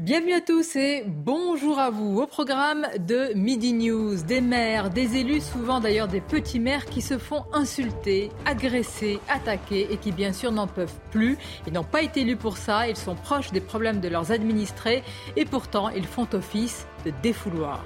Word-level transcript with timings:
Bienvenue 0.00 0.32
à 0.32 0.40
tous 0.40 0.76
et 0.76 1.04
bonjour 1.06 1.78
à 1.78 1.90
vous. 1.90 2.22
Au 2.22 2.26
programme 2.26 2.86
de 3.06 3.34
Midi 3.34 3.74
News, 3.74 4.22
des 4.22 4.40
maires, 4.40 4.88
des 4.88 5.18
élus, 5.18 5.42
souvent 5.42 5.78
d'ailleurs 5.78 6.08
des 6.08 6.22
petits 6.22 6.58
maires 6.58 6.86
qui 6.86 7.02
se 7.02 7.18
font 7.18 7.44
insulter, 7.52 8.30
agresser, 8.46 9.18
attaquer 9.28 9.92
et 9.92 9.98
qui 9.98 10.10
bien 10.12 10.32
sûr 10.32 10.52
n'en 10.52 10.66
peuvent 10.66 10.98
plus. 11.10 11.36
Ils 11.66 11.74
n'ont 11.74 11.84
pas 11.84 12.00
été 12.00 12.22
élus 12.22 12.36
pour 12.36 12.56
ça, 12.56 12.88
ils 12.88 12.96
sont 12.96 13.14
proches 13.14 13.52
des 13.52 13.60
problèmes 13.60 14.00
de 14.00 14.08
leurs 14.08 14.32
administrés 14.32 15.02
et 15.36 15.44
pourtant 15.44 15.90
ils 15.90 16.06
font 16.06 16.26
office 16.32 16.86
de 17.04 17.12
défouloir. 17.22 17.84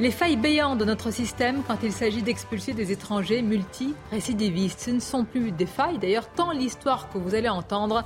Les 0.00 0.10
failles 0.10 0.36
béantes 0.36 0.78
de 0.78 0.84
notre 0.84 1.12
système 1.12 1.62
quand 1.68 1.78
il 1.84 1.92
s'agit 1.92 2.22
d'expulser 2.22 2.72
des 2.72 2.90
étrangers 2.90 3.42
multirécidivistes. 3.42 4.80
Ce 4.80 4.90
ne 4.90 4.98
sont 4.98 5.24
plus 5.24 5.52
des 5.52 5.66
failles, 5.66 5.98
d'ailleurs, 5.98 6.28
tant 6.28 6.50
l'histoire 6.50 7.08
que 7.10 7.18
vous 7.18 7.36
allez 7.36 7.48
entendre 7.48 8.02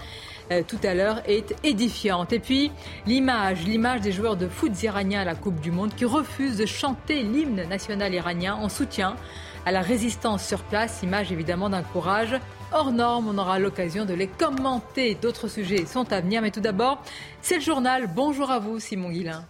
euh, 0.53 0.63
tout 0.67 0.79
à 0.83 0.93
l'heure 0.93 1.23
est 1.27 1.55
édifiante. 1.65 2.35
Et 2.35 2.41
puis, 2.41 2.71
l'image, 3.07 3.65
l'image 3.65 4.03
des 4.03 4.13
joueurs 4.13 4.37
de 4.37 4.49
foot 4.49 4.83
iraniens 4.83 5.23
à 5.23 5.25
la 5.25 5.35
Coupe 5.35 5.61
du 5.61 5.71
Monde 5.71 5.95
qui 5.95 6.05
refusent 6.05 6.59
de 6.59 6.67
chanter 6.67 7.23
l'hymne 7.23 7.67
national 7.69 8.13
iranien 8.13 8.55
en 8.55 8.69
soutien 8.69 9.17
à 9.65 9.73
la 9.73 9.81
résistance 9.81 10.47
sur 10.47 10.63
place, 10.65 11.03
image 11.03 11.33
évidemment 11.33 11.71
d'un 11.71 11.83
courage 11.83 12.39
hors 12.73 12.93
norme. 12.93 13.29
On 13.29 13.39
aura 13.39 13.59
l'occasion 13.59 14.05
de 14.05 14.15
les 14.15 14.27
commenter. 14.29 15.15
D'autres 15.15 15.49
sujets 15.49 15.87
sont 15.87 16.13
à 16.13 16.21
venir. 16.21 16.43
Mais 16.43 16.51
tout 16.51 16.61
d'abord, 16.61 17.03
c'est 17.41 17.57
le 17.57 17.63
journal. 17.63 18.11
Bonjour 18.15 18.51
à 18.51 18.59
vous, 18.59 18.79
Simon 18.79 19.11
Guillain. 19.11 19.45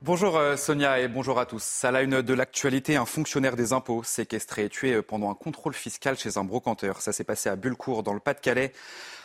Bonjour 0.00 0.36
euh, 0.36 0.56
Sonia 0.56 1.00
et 1.00 1.08
bonjour 1.08 1.40
à 1.40 1.46
tous. 1.46 1.84
À 1.84 1.90
la 1.90 2.02
une 2.02 2.22
de 2.22 2.32
l'actualité, 2.32 2.94
un 2.94 3.04
fonctionnaire 3.04 3.56
des 3.56 3.72
impôts 3.72 4.04
séquestré 4.04 4.66
et 4.66 4.68
tué 4.68 4.94
euh, 4.94 5.02
pendant 5.02 5.28
un 5.28 5.34
contrôle 5.34 5.74
fiscal 5.74 6.16
chez 6.16 6.38
un 6.38 6.44
brocanteur. 6.44 7.00
Ça 7.00 7.12
s'est 7.12 7.24
passé 7.24 7.48
à 7.48 7.56
Bullecourt 7.56 8.04
dans 8.04 8.14
le 8.14 8.20
Pas-de-Calais. 8.20 8.72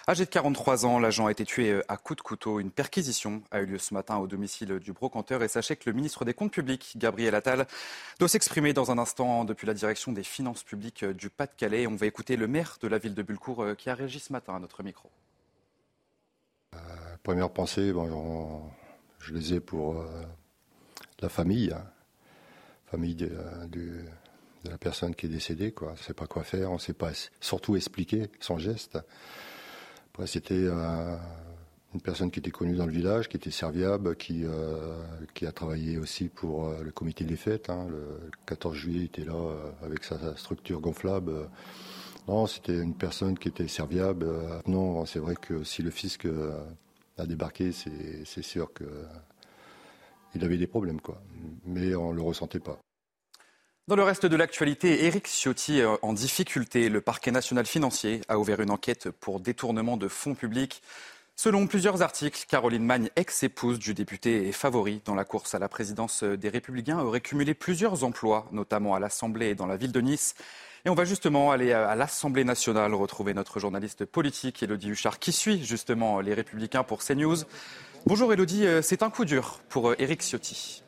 Âgé 0.09 0.25
de 0.25 0.31
43 0.31 0.87
ans, 0.87 0.97
l'agent 0.97 1.27
a 1.27 1.31
été 1.31 1.45
tué 1.45 1.69
euh, 1.69 1.83
à 1.89 1.97
coups 1.97 2.17
de 2.17 2.23
couteau. 2.23 2.59
Une 2.59 2.71
perquisition 2.71 3.43
a 3.51 3.61
eu 3.61 3.67
lieu 3.67 3.77
ce 3.77 3.93
matin 3.93 4.17
au 4.17 4.25
domicile 4.25 4.79
du 4.79 4.93
brocanteur. 4.93 5.43
Et 5.43 5.47
sachez 5.47 5.75
que 5.75 5.87
le 5.87 5.95
ministre 5.95 6.25
des 6.25 6.33
Comptes 6.33 6.53
publics, 6.53 6.93
Gabriel 6.97 7.35
Attal, 7.35 7.67
doit 8.17 8.27
s'exprimer 8.27 8.73
dans 8.73 8.89
un 8.89 8.97
instant 8.97 9.45
depuis 9.45 9.67
la 9.67 9.75
direction 9.75 10.11
des 10.11 10.23
finances 10.23 10.63
publiques 10.63 11.05
du 11.05 11.29
Pas-de-Calais. 11.29 11.85
On 11.85 11.95
va 11.95 12.07
écouter 12.07 12.35
le 12.35 12.47
maire 12.47 12.79
de 12.81 12.87
la 12.87 12.97
ville 12.97 13.13
de 13.13 13.21
Bullecourt 13.21 13.63
qui 13.77 13.91
a 13.91 13.93
réagi 13.93 14.19
ce 14.19 14.33
matin 14.33 14.55
à 14.55 14.59
notre 14.59 14.81
micro. 14.81 15.11
première 17.21 17.51
pensée, 17.51 17.93
bon, 17.93 18.63
je 19.19 19.33
les 19.33 19.53
ai 19.53 19.59
pour 19.59 20.03
la 21.23 21.29
famille, 21.29 21.71
hein. 21.71 21.85
famille 22.85 23.15
de, 23.15 23.31
la 24.65 24.77
personne 24.77 25.15
qui 25.15 25.25
est 25.25 25.29
décédée, 25.29 25.71
quoi. 25.71 25.89
On 25.89 25.93
ne 25.93 25.97
sait 25.97 26.13
pas 26.13 26.27
quoi 26.27 26.43
faire, 26.43 26.69
on 26.69 26.75
ne 26.75 26.79
sait 26.79 26.93
pas 26.93 27.11
surtout 27.39 27.75
expliquer 27.75 28.29
son 28.39 28.57
geste. 28.57 28.97
Après, 30.13 30.27
c'était 30.27 30.53
euh, 30.53 31.15
une 31.93 32.01
personne 32.01 32.29
qui 32.29 32.39
était 32.39 32.51
connue 32.51 32.75
dans 32.75 32.85
le 32.85 32.91
village, 32.91 33.27
qui 33.27 33.37
était 33.37 33.51
serviable, 33.51 34.15
qui, 34.15 34.43
euh, 34.43 35.01
a 35.41 35.51
travaillé 35.51 35.97
aussi 35.97 36.29
pour 36.29 36.65
euh, 36.65 36.83
le 36.83 36.91
comité 36.91 37.25
des 37.25 37.35
fêtes. 37.35 37.69
Hein. 37.69 37.87
Le 37.89 38.29
14 38.45 38.75
juillet, 38.75 38.99
il 38.99 39.05
était 39.05 39.25
là 39.25 39.55
avec 39.81 40.03
sa 40.03 40.35
structure 40.37 40.79
gonflable. 40.79 41.49
Non, 42.27 42.47
c'était 42.47 42.79
une 42.79 42.95
personne 42.95 43.37
qui 43.37 43.49
était 43.49 43.67
serviable. 43.67 44.27
Non, 44.65 45.05
c'est 45.05 45.19
vrai 45.19 45.35
que 45.35 45.63
si 45.63 45.81
le 45.81 45.89
fisc 45.89 46.25
a 47.17 47.25
débarqué, 47.25 47.71
c'est 47.73 48.41
sûr 48.41 48.71
que 48.71 48.85
il 50.35 50.43
avait 50.43 50.57
des 50.57 50.67
problèmes, 50.67 51.01
quoi. 51.01 51.21
Mais 51.65 51.95
on 51.95 52.11
ne 52.11 52.17
le 52.17 52.21
ressentait 52.21 52.59
pas. 52.59 52.79
Dans 53.87 53.97
le 53.97 54.03
reste 54.03 54.25
de 54.25 54.35
l'actualité, 54.37 55.05
Éric 55.05 55.27
Ciotti 55.27 55.81
en 56.01 56.13
difficulté. 56.13 56.87
Le 56.87 57.01
parquet 57.01 57.31
national 57.31 57.65
financier 57.65 58.21
a 58.29 58.39
ouvert 58.39 58.61
une 58.61 58.71
enquête 58.71 59.09
pour 59.09 59.41
détournement 59.41 59.97
de 59.97 60.07
fonds 60.07 60.35
publics. 60.35 60.81
Selon 61.35 61.67
plusieurs 61.67 62.01
articles, 62.01 62.45
Caroline 62.47 62.85
Magne, 62.85 63.09
ex-épouse 63.15 63.79
du 63.79 63.93
député 63.93 64.47
et 64.47 64.51
favori 64.51 65.01
dans 65.03 65.15
la 65.15 65.25
course 65.25 65.55
à 65.55 65.59
la 65.59 65.67
présidence 65.67 66.23
des 66.23 66.47
Républicains, 66.47 66.99
aurait 66.99 67.21
cumulé 67.21 67.53
plusieurs 67.55 68.03
emplois, 68.03 68.47
notamment 68.51 68.95
à 68.95 68.99
l'Assemblée 68.99 69.47
et 69.47 69.55
dans 69.55 69.65
la 69.65 69.75
ville 69.75 69.91
de 69.91 69.99
Nice. 69.99 70.35
Et 70.85 70.89
on 70.89 70.95
va 70.95 71.05
justement 71.05 71.51
aller 71.51 71.73
à 71.73 71.95
l'Assemblée 71.95 72.43
nationale 72.43 72.93
retrouver 72.93 73.33
notre 73.33 73.59
journaliste 73.59 74.05
politique, 74.05 74.61
Elodie 74.61 74.89
Huchard, 74.89 75.17
qui 75.17 75.31
suit 75.31 75.65
justement 75.65 76.21
les 76.21 76.33
Républicains 76.33 76.83
pour 76.83 77.03
CNews. 77.03 77.37
Bonjour 78.05 78.33
Elodie, 78.33 78.65
euh, 78.65 78.81
c'est 78.81 79.01
un 79.01 79.09
coup 79.09 79.23
dur 79.23 79.61
pour 79.69 79.91
euh, 79.91 79.95
Éric 79.97 80.21
Ciotti. 80.23 80.83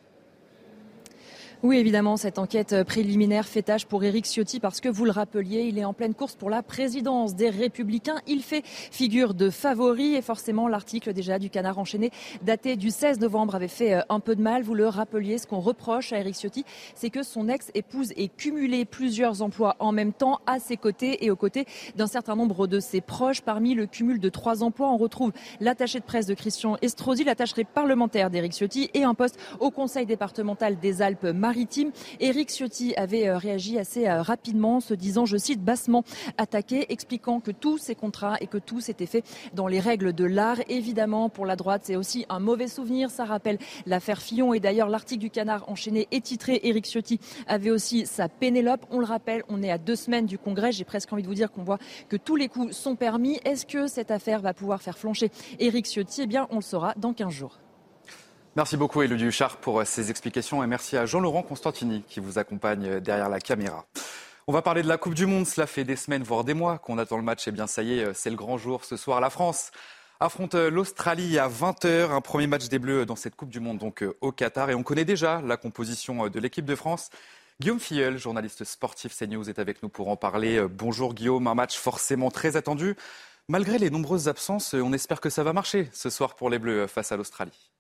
Oui, 1.65 1.77
évidemment, 1.77 2.15
cette 2.15 2.37
enquête 2.37 2.83
préliminaire 2.83 3.47
fait 3.47 3.63
tâche 3.63 3.87
pour 3.87 4.03
Éric 4.03 4.25
Ciotti 4.27 4.59
parce 4.59 4.81
que 4.81 4.87
vous 4.87 5.03
le 5.03 5.09
rappeliez, 5.09 5.63
il 5.63 5.79
est 5.79 5.83
en 5.83 5.93
pleine 5.93 6.13
course 6.13 6.35
pour 6.35 6.51
la 6.51 6.61
présidence 6.61 7.33
des 7.33 7.49
Républicains. 7.49 8.21
Il 8.27 8.43
fait 8.43 8.61
figure 8.63 9.33
de 9.33 9.49
favori 9.49 10.13
et 10.13 10.21
forcément 10.21 10.67
l'article 10.67 11.11
déjà 11.11 11.39
du 11.39 11.49
Canard 11.49 11.79
enchaîné 11.79 12.11
daté 12.43 12.75
du 12.75 12.91
16 12.91 13.19
novembre 13.19 13.55
avait 13.55 13.67
fait 13.67 13.95
euh, 13.95 14.01
un 14.09 14.19
peu 14.19 14.35
de 14.35 14.43
mal. 14.43 14.61
Vous 14.61 14.75
le 14.75 14.87
rappeliez, 14.87 15.39
ce 15.39 15.47
qu'on 15.47 15.59
reproche 15.59 16.13
à 16.13 16.19
Éric 16.19 16.35
Ciotti, 16.35 16.65
c'est 16.93 17.09
que 17.09 17.23
son 17.23 17.49
ex-épouse 17.49 18.11
ait 18.15 18.27
cumulé 18.27 18.85
plusieurs 18.85 19.41
emplois 19.41 19.75
en 19.79 19.91
même 19.91 20.13
temps 20.13 20.41
à 20.45 20.59
ses 20.59 20.77
côtés 20.77 21.25
et 21.25 21.31
aux 21.31 21.35
côtés 21.35 21.65
d'un 21.95 22.05
certain 22.05 22.35
nombre 22.35 22.67
de 22.67 22.79
ses 22.79 23.01
proches. 23.01 23.41
Parmi 23.41 23.73
le 23.73 23.87
cumul 23.87 24.19
de 24.19 24.29
trois 24.29 24.61
emplois, 24.61 24.91
on 24.91 24.97
retrouve 24.97 25.31
l'attaché 25.59 25.99
de 25.99 26.05
presse 26.05 26.27
de 26.27 26.35
Christian 26.35 26.77
Estrosi, 26.83 27.23
l'attaché 27.23 27.63
parlementaire 27.63 28.29
d'Éric 28.29 28.53
Ciotti 28.53 28.91
et 28.93 29.03
un 29.03 29.15
poste 29.15 29.39
au 29.59 29.71
Conseil 29.71 30.05
départemental 30.05 30.77
des 30.77 31.01
Alpes-Maritimes 31.01 31.54
maritime. 31.55 31.91
Éric 32.19 32.49
Ciotti 32.49 32.93
avait 32.95 33.29
euh, 33.29 33.37
réagi 33.37 33.79
assez 33.79 34.07
euh, 34.07 34.21
rapidement, 34.21 34.81
se 34.81 34.93
disant, 34.93 35.25
je 35.25 35.37
cite, 35.37 35.63
bassement 35.63 36.03
attaqué, 36.37 36.91
expliquant 36.91 37.39
que 37.39 37.51
tous 37.51 37.77
ces 37.77 37.95
contrats 37.95 38.35
et 38.41 38.47
que 38.47 38.57
tout 38.57 38.81
s'était 38.81 39.05
fait 39.05 39.23
dans 39.53 39.67
les 39.67 39.79
règles 39.79 40.11
de 40.11 40.25
l'art. 40.25 40.57
Évidemment, 40.67 41.29
pour 41.29 41.45
la 41.45 41.55
droite, 41.55 41.83
c'est 41.85 41.95
aussi 41.95 42.25
un 42.27 42.39
mauvais 42.39 42.67
souvenir. 42.67 43.09
Ça 43.09 43.23
rappelle 43.23 43.57
l'affaire 43.85 44.21
Fillon. 44.21 44.53
Et 44.53 44.59
d'ailleurs, 44.59 44.89
l'article 44.89 45.21
du 45.21 45.29
Canard 45.29 45.69
enchaîné 45.69 46.09
est 46.11 46.25
titré 46.25 46.59
Éric 46.63 46.85
Ciotti 46.85 47.19
avait 47.47 47.71
aussi 47.71 48.05
sa 48.05 48.27
Pénélope. 48.27 48.85
On 48.91 48.99
le 48.99 49.05
rappelle, 49.05 49.43
on 49.47 49.63
est 49.63 49.71
à 49.71 49.77
deux 49.77 49.95
semaines 49.95 50.25
du 50.25 50.37
Congrès. 50.37 50.73
J'ai 50.73 50.83
presque 50.83 51.13
envie 51.13 51.23
de 51.23 51.27
vous 51.27 51.35
dire 51.35 51.51
qu'on 51.51 51.63
voit 51.63 51.79
que 52.09 52.17
tous 52.17 52.35
les 52.35 52.49
coups 52.49 52.75
sont 52.75 52.97
permis. 52.97 53.39
Est-ce 53.45 53.65
que 53.65 53.87
cette 53.87 54.11
affaire 54.11 54.41
va 54.41 54.53
pouvoir 54.53 54.81
faire 54.81 54.97
flancher 54.97 55.31
Éric 55.59 55.85
Ciotti? 55.85 56.23
Eh 56.23 56.27
bien, 56.27 56.47
on 56.51 56.55
le 56.55 56.61
saura 56.61 56.93
dans 56.97 57.13
15 57.13 57.29
jours. 57.31 57.59
Merci 58.55 58.77
beaucoup 58.77 59.01
Elodie 59.01 59.25
Huchard 59.25 59.57
pour 59.57 59.81
euh, 59.81 59.83
ces 59.83 60.09
explications 60.09 60.63
et 60.63 60.67
merci 60.67 60.95
à 60.95 61.05
Jean-Laurent 61.05 61.43
Constantini 61.43 62.03
qui 62.07 62.21
vous 62.21 62.39
accompagne 62.39 62.87
euh, 62.87 62.99
derrière 63.01 63.27
la 63.27 63.41
caméra. 63.41 63.85
On 64.47 64.53
va 64.53 64.61
parler 64.61 64.81
de 64.81 64.87
la 64.87 64.97
Coupe 64.97 65.13
du 65.13 65.25
Monde. 65.25 65.45
Cela 65.45 65.67
fait 65.67 65.83
des 65.83 65.97
semaines, 65.97 66.23
voire 66.23 66.45
des 66.45 66.53
mois 66.53 66.77
qu'on 66.77 66.97
attend 66.97 67.17
le 67.17 67.23
match. 67.23 67.45
Et 67.49 67.51
bien, 67.51 67.67
ça 67.67 67.83
y 67.83 67.99
est, 67.99 68.05
euh, 68.05 68.13
c'est 68.13 68.29
le 68.29 68.37
grand 68.37 68.57
jour. 68.57 68.85
Ce 68.85 68.95
soir, 68.95 69.19
la 69.19 69.29
France 69.29 69.71
affronte 70.21 70.55
l'Australie 70.55 71.37
à 71.37 71.49
20h. 71.49 72.11
Un 72.11 72.21
premier 72.21 72.47
match 72.47 72.69
des 72.69 72.79
Bleus 72.79 73.05
dans 73.05 73.17
cette 73.17 73.35
Coupe 73.35 73.49
du 73.49 73.59
Monde, 73.59 73.77
donc 73.77 74.05
au 74.21 74.31
Qatar. 74.31 74.69
Et 74.69 74.75
on 74.75 74.83
connaît 74.83 75.03
déjà 75.03 75.41
la 75.41 75.57
composition 75.57 76.29
de 76.29 76.39
l'équipe 76.39 76.65
de 76.65 76.75
France. 76.75 77.09
Guillaume 77.59 77.81
Filleul, 77.81 78.17
journaliste 78.17 78.63
sportif 78.63 79.17
CNews, 79.17 79.49
est 79.49 79.59
avec 79.59 79.83
nous 79.83 79.89
pour 79.89 80.07
en 80.07 80.15
parler. 80.15 80.65
Bonjour 80.69 81.13
Guillaume, 81.13 81.47
un 81.47 81.55
match 81.55 81.77
forcément 81.77 82.31
très 82.31 82.55
attendu. 82.55 82.95
Malgré 83.49 83.79
les 83.79 83.89
nombreuses 83.89 84.29
absences, 84.29 84.73
on 84.75 84.93
espère 84.93 85.19
que 85.19 85.29
ça 85.29 85.43
va 85.43 85.51
marcher 85.51 85.89
ce 85.91 86.09
soir 86.09 86.37
pour 86.37 86.49
les 86.49 86.59
Bleus 86.59 86.87
face 86.87 87.11
à 87.11 87.17
l'Australie. 87.17 87.74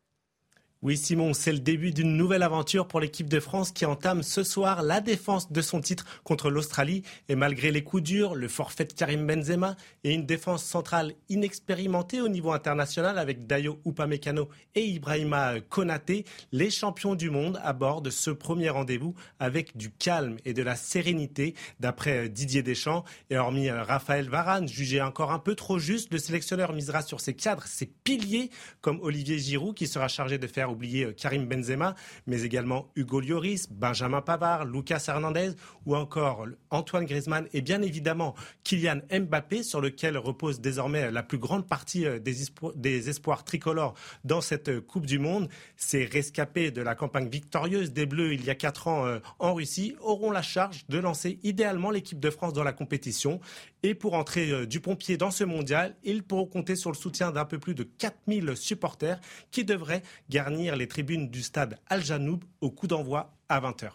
Oui, 0.85 0.97
Simon, 0.97 1.33
c'est 1.33 1.51
le 1.51 1.57
début 1.57 1.89
d'une 1.89 2.15
nouvelle 2.15 2.43
aventure 2.43 2.87
pour 2.87 2.99
l'équipe 2.99 3.27
de 3.27 3.39
France 3.39 3.71
qui 3.71 3.87
entame 3.87 4.21
ce 4.21 4.43
soir 4.43 4.83
la 4.83 5.01
défense 5.01 5.51
de 5.51 5.61
son 5.63 5.81
titre 5.81 6.05
contre 6.23 6.51
l'Australie. 6.51 7.01
Et 7.27 7.33
malgré 7.33 7.71
les 7.71 7.83
coups 7.83 8.03
durs, 8.03 8.35
le 8.35 8.47
forfait 8.47 8.85
de 8.85 8.93
Karim 8.93 9.25
Benzema 9.25 9.77
et 10.03 10.13
une 10.13 10.27
défense 10.27 10.63
centrale 10.63 11.13
inexpérimentée 11.27 12.21
au 12.21 12.27
niveau 12.27 12.51
international 12.51 13.17
avec 13.17 13.47
Dayo 13.47 13.79
Upamecano 13.83 14.47
et 14.75 14.85
Ibrahima 14.85 15.59
Konaté, 15.59 16.23
les 16.51 16.69
champions 16.69 17.15
du 17.15 17.31
monde 17.31 17.59
abordent 17.63 18.11
ce 18.11 18.29
premier 18.29 18.69
rendez-vous 18.69 19.15
avec 19.39 19.75
du 19.75 19.89
calme 19.89 20.37
et 20.45 20.53
de 20.53 20.61
la 20.61 20.75
sérénité, 20.75 21.55
d'après 21.79 22.29
Didier 22.29 22.61
Deschamps. 22.61 23.05
Et 23.31 23.37
hormis 23.39 23.71
Raphaël 23.71 24.29
Varane, 24.29 24.67
jugé 24.67 25.01
encore 25.01 25.31
un 25.31 25.39
peu 25.39 25.55
trop 25.55 25.79
juste, 25.79 26.13
le 26.13 26.19
sélectionneur 26.19 26.73
misera 26.73 27.01
sur 27.01 27.21
ses 27.21 27.33
cadres, 27.33 27.65
ses 27.65 27.87
piliers, 27.87 28.51
comme 28.81 28.99
Olivier 29.01 29.39
Giroud 29.39 29.73
qui 29.73 29.87
sera 29.87 30.07
chargé 30.07 30.37
de 30.37 30.45
faire 30.45 30.74
oublier 30.75 31.13
Karim 31.15 31.47
Benzema, 31.47 31.95
mais 32.27 32.43
également 32.43 32.91
Hugo 32.95 33.19
Lloris, 33.19 33.67
Benjamin 33.71 34.21
Pavard, 34.21 34.65
Lucas 34.65 35.05
Hernandez 35.07 35.51
ou 35.85 35.95
encore 35.95 36.45
Antoine 36.69 37.05
Griezmann 37.05 37.47
et 37.53 37.61
bien 37.61 37.81
évidemment 37.81 38.35
Kylian 38.63 39.01
Mbappé 39.11 39.63
sur 39.63 39.81
lequel 39.81 40.17
repose 40.17 40.61
désormais 40.61 41.11
la 41.11 41.23
plus 41.23 41.37
grande 41.37 41.67
partie 41.67 42.05
des, 42.19 43.09
espoirs 43.09 43.43
tricolores 43.43 43.95
dans 44.23 44.41
cette 44.41 44.79
Coupe 44.81 45.05
du 45.05 45.19
Monde. 45.19 45.49
Ces 45.77 46.05
rescapés 46.05 46.71
de 46.71 46.81
la 46.81 46.95
campagne 46.95 47.29
victorieuse 47.29 47.91
des 47.91 48.05
Bleus 48.05 48.33
il 48.33 48.45
y 48.45 48.49
a 48.49 48.55
quatre 48.55 48.87
ans 48.87 49.19
en 49.39 49.53
Russie 49.53 49.95
auront 50.01 50.31
la 50.31 50.41
charge 50.41 50.85
de 50.89 50.99
lancer 50.99 51.39
idéalement 51.43 51.91
l'équipe 51.91 52.19
de 52.19 52.29
France 52.29 52.53
dans 52.53 52.63
la 52.63 52.73
compétition. 52.73 53.39
Et 53.83 53.93
pour 53.93 54.15
entrer 54.15 54.65
du 54.65 54.79
pompier 54.79 55.17
dans 55.17 55.31
ce 55.31 55.43
mondial, 55.43 55.95
ils 56.03 56.23
pourront 56.23 56.47
compter 56.47 56.75
sur 56.75 56.91
le 56.91 56.95
soutien 56.95 57.31
d'un 57.31 57.45
peu 57.45 57.59
plus 57.59 57.75
de 57.75 57.83
4000 57.83 58.55
supporters 58.55 59.19
qui 59.51 59.63
devraient 59.63 60.01
garnir 60.29 60.64
les 60.73 60.87
tribunes 60.87 61.29
du 61.29 61.43
stade 61.43 61.77
Al-Janoub 61.87 62.39
au 62.61 62.71
coup 62.71 62.87
d'envoi 62.87 63.31
à 63.49 63.61
20h. 63.61 63.91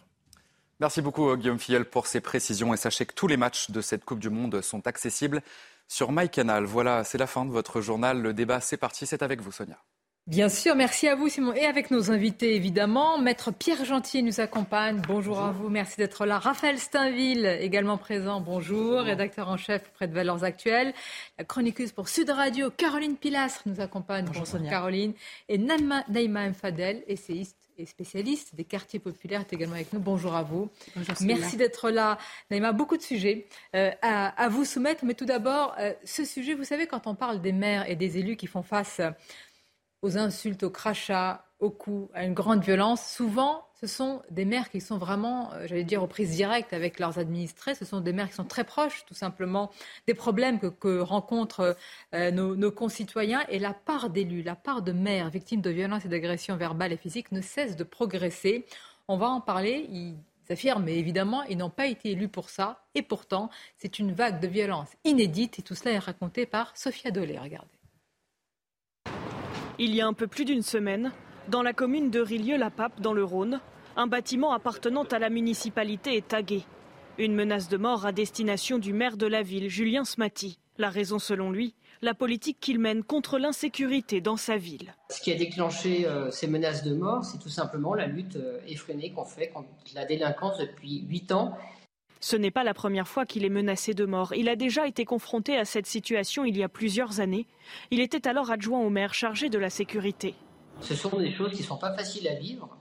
Merci 0.78 1.02
beaucoup 1.02 1.36
Guillaume 1.36 1.58
Fiel 1.58 1.84
pour 1.84 2.06
ces 2.06 2.20
précisions 2.20 2.72
et 2.72 2.76
sachez 2.76 3.04
que 3.04 3.14
tous 3.14 3.26
les 3.26 3.36
matchs 3.36 3.70
de 3.70 3.80
cette 3.80 4.04
Coupe 4.04 4.20
du 4.20 4.30
Monde 4.30 4.62
sont 4.62 4.86
accessibles 4.86 5.42
sur 5.88 6.12
MyCanal. 6.12 6.64
Voilà, 6.64 7.04
c'est 7.04 7.18
la 7.18 7.26
fin 7.26 7.44
de 7.44 7.50
votre 7.50 7.80
journal. 7.80 8.22
Le 8.22 8.32
débat, 8.32 8.60
c'est 8.60 8.76
parti. 8.76 9.06
C'est 9.06 9.22
avec 9.22 9.40
vous, 9.40 9.52
Sonia. 9.52 9.76
Bien 10.26 10.48
sûr, 10.48 10.76
merci 10.76 11.08
à 11.08 11.16
vous 11.16 11.28
Simon 11.28 11.54
et 11.54 11.64
avec 11.64 11.90
nos 11.90 12.12
invités 12.12 12.54
évidemment. 12.54 13.18
Maître 13.18 13.50
Pierre 13.50 13.84
Gentil 13.84 14.22
nous 14.22 14.40
accompagne. 14.40 15.02
Bonjour, 15.08 15.40
à 15.40 15.50
vous, 15.50 15.70
merci 15.70 15.96
d'être 15.96 16.24
là. 16.24 16.38
Raphaël 16.38 16.78
Steinville 16.78 17.46
également 17.60 17.98
présent. 17.98 18.40
Bonjour, 18.40 19.00
rédacteur 19.00 19.48
en 19.48 19.56
chef 19.56 19.88
auprès 19.88 20.06
de 20.06 20.14
Valeurs 20.14 20.44
Actuelles. 20.44 20.94
La 21.38 21.44
chroniqueuse 21.44 21.90
pour 21.92 22.08
Sud 22.08 22.30
Radio, 22.30 22.70
Caroline 22.70 23.16
Pilastre 23.16 23.62
nous 23.66 23.80
accompagne. 23.80 24.26
Bonjour, 24.26 24.46
Caroline. 24.68 25.14
Et 25.48 25.58
Naïma 25.58 26.04
Mfadel, 26.50 27.02
essayiste 27.08 27.56
et 27.78 27.86
spécialiste 27.86 28.54
des 28.54 28.64
quartiers 28.64 29.00
populaires, 29.00 29.40
est 29.40 29.52
également 29.52 29.74
avec 29.74 29.92
nous. 29.92 30.00
Bonjour 30.00 30.36
à 30.36 30.42
vous. 30.42 30.70
Bonjour, 30.94 31.14
Merci 31.22 31.56
d'être 31.56 31.90
là. 31.90 32.18
Naïma, 32.50 32.72
beaucoup 32.72 32.98
de 32.98 33.02
sujets 33.02 33.46
euh, 33.74 33.90
à, 34.02 34.48
vous 34.48 34.64
soumettre. 34.64 35.04
Mais 35.04 35.14
tout 35.14 35.24
d'abord, 35.24 35.74
euh, 35.80 35.92
ce 36.04 36.24
sujet, 36.24 36.54
vous 36.54 36.64
savez, 36.64 36.86
quand 36.86 37.06
on 37.06 37.14
parle 37.14 37.40
des 37.40 37.52
maires 37.52 37.88
et 37.88 37.96
des 37.96 38.18
élus 38.18 38.36
qui 38.36 38.46
font 38.46 38.62
face 38.62 39.00
aux 40.02 40.18
insultes, 40.18 40.62
aux 40.62 40.70
crachats, 40.70 41.44
aux 41.60 41.70
coups, 41.70 42.10
à 42.14 42.24
une 42.24 42.34
grande 42.34 42.62
violence. 42.62 43.04
Souvent, 43.04 43.66
ce 43.80 43.86
sont 43.86 44.22
des 44.30 44.44
maires 44.44 44.70
qui 44.70 44.80
sont 44.80 44.98
vraiment, 44.98 45.52
euh, 45.52 45.66
j'allais 45.66 45.84
dire, 45.84 46.02
aux 46.02 46.06
prises 46.06 46.30
directes 46.30 46.72
avec 46.72 46.98
leurs 46.98 47.18
administrés. 47.18 47.74
Ce 47.74 47.84
sont 47.84 48.00
des 48.00 48.12
maires 48.12 48.28
qui 48.28 48.34
sont 48.34 48.44
très 48.44 48.64
proches, 48.64 49.04
tout 49.06 49.14
simplement, 49.14 49.70
des 50.06 50.14
problèmes 50.14 50.58
que, 50.58 51.00
rencontrent 51.00 51.76
euh, 52.14 52.30
nos, 52.30 52.70
concitoyens. 52.70 53.44
Et 53.48 53.58
la 53.58 53.74
part 53.74 54.10
d'élus, 54.10 54.42
la 54.42 54.56
part 54.56 54.82
de 54.82 54.92
maires 54.92 55.30
victimes 55.30 55.60
de 55.60 55.70
violences 55.70 56.04
et 56.04 56.08
d'agressions 56.08 56.56
verbales 56.56 56.92
et 56.92 56.96
physiques 56.96 57.32
ne 57.32 57.40
cesse 57.40 57.76
de 57.76 57.84
progresser. 57.84 58.66
On 59.08 59.16
va 59.16 59.28
en 59.28 59.40
parler. 59.40 59.86
Ils 59.90 60.16
affirment, 60.50 60.84
mais 60.84 60.98
évidemment, 60.98 61.44
ils 61.44 61.56
n'ont 61.56 61.70
pas 61.70 61.86
été 61.86 62.10
élus 62.10 62.28
pour 62.28 62.50
ça. 62.50 62.82
Et 62.94 63.02
pourtant, 63.02 63.50
c'est 63.76 63.98
une 63.98 64.12
vague 64.12 64.40
de 64.40 64.48
violence 64.48 64.88
inédite. 65.04 65.58
Et 65.58 65.62
tout 65.62 65.74
cela 65.74 65.92
est 65.92 65.98
raconté 65.98 66.44
par 66.44 66.76
Sophia 66.76 67.10
Dolé. 67.10 67.38
Regardez. 67.38 67.79
Il 69.82 69.94
y 69.94 70.02
a 70.02 70.06
un 70.06 70.12
peu 70.12 70.26
plus 70.26 70.44
d'une 70.44 70.60
semaine, 70.60 71.10
dans 71.48 71.62
la 71.62 71.72
commune 71.72 72.10
de 72.10 72.20
Rilieu-la-Pape, 72.20 73.00
dans 73.00 73.14
le 73.14 73.24
Rhône, 73.24 73.60
un 73.96 74.06
bâtiment 74.06 74.52
appartenant 74.52 75.04
à 75.04 75.18
la 75.18 75.30
municipalité 75.30 76.18
est 76.18 76.28
tagué. 76.28 76.64
Une 77.16 77.34
menace 77.34 77.70
de 77.70 77.78
mort 77.78 78.04
à 78.04 78.12
destination 78.12 78.76
du 78.76 78.92
maire 78.92 79.16
de 79.16 79.26
la 79.26 79.42
ville, 79.42 79.70
Julien 79.70 80.04
Smati. 80.04 80.58
La 80.76 80.90
raison, 80.90 81.18
selon 81.18 81.50
lui, 81.50 81.72
la 82.02 82.12
politique 82.12 82.58
qu'il 82.60 82.78
mène 82.78 83.02
contre 83.02 83.38
l'insécurité 83.38 84.20
dans 84.20 84.36
sa 84.36 84.58
ville. 84.58 84.94
Ce 85.08 85.22
qui 85.22 85.32
a 85.32 85.34
déclenché 85.34 86.06
euh, 86.06 86.30
ces 86.30 86.46
menaces 86.46 86.84
de 86.84 86.94
mort, 86.94 87.24
c'est 87.24 87.38
tout 87.38 87.48
simplement 87.48 87.94
la 87.94 88.06
lutte 88.06 88.36
euh, 88.36 88.60
effrénée 88.66 89.12
qu'on 89.12 89.24
fait 89.24 89.48
contre 89.48 89.68
la 89.94 90.04
délinquance 90.04 90.58
depuis 90.58 91.06
huit 91.08 91.32
ans 91.32 91.56
ce 92.20 92.36
n'est 92.36 92.50
pas 92.50 92.64
la 92.64 92.74
première 92.74 93.08
fois 93.08 93.26
qu'il 93.26 93.44
est 93.44 93.50
menacé 93.50 93.94
de 93.94 94.04
mort. 94.04 94.34
Il 94.34 94.48
a 94.48 94.56
déjà 94.56 94.86
été 94.86 95.04
confronté 95.04 95.56
à 95.56 95.64
cette 95.64 95.86
situation 95.86 96.44
il 96.44 96.56
y 96.56 96.62
a 96.62 96.68
plusieurs 96.68 97.20
années. 97.20 97.46
Il 97.90 98.00
était 98.00 98.28
alors 98.28 98.50
adjoint 98.50 98.80
au 98.80 98.90
maire 98.90 99.14
chargé 99.14 99.48
de 99.48 99.58
la 99.58 99.70
sécurité. 99.70 100.34
Ce 100.80 100.94
sont 100.94 101.18
des 101.18 101.32
choses 101.32 101.52
qui 101.52 101.62
ne 101.62 101.66
sont 101.66 101.78
pas 101.78 101.94
faciles 101.96 102.28
à 102.28 102.34
vivre. 102.34 102.76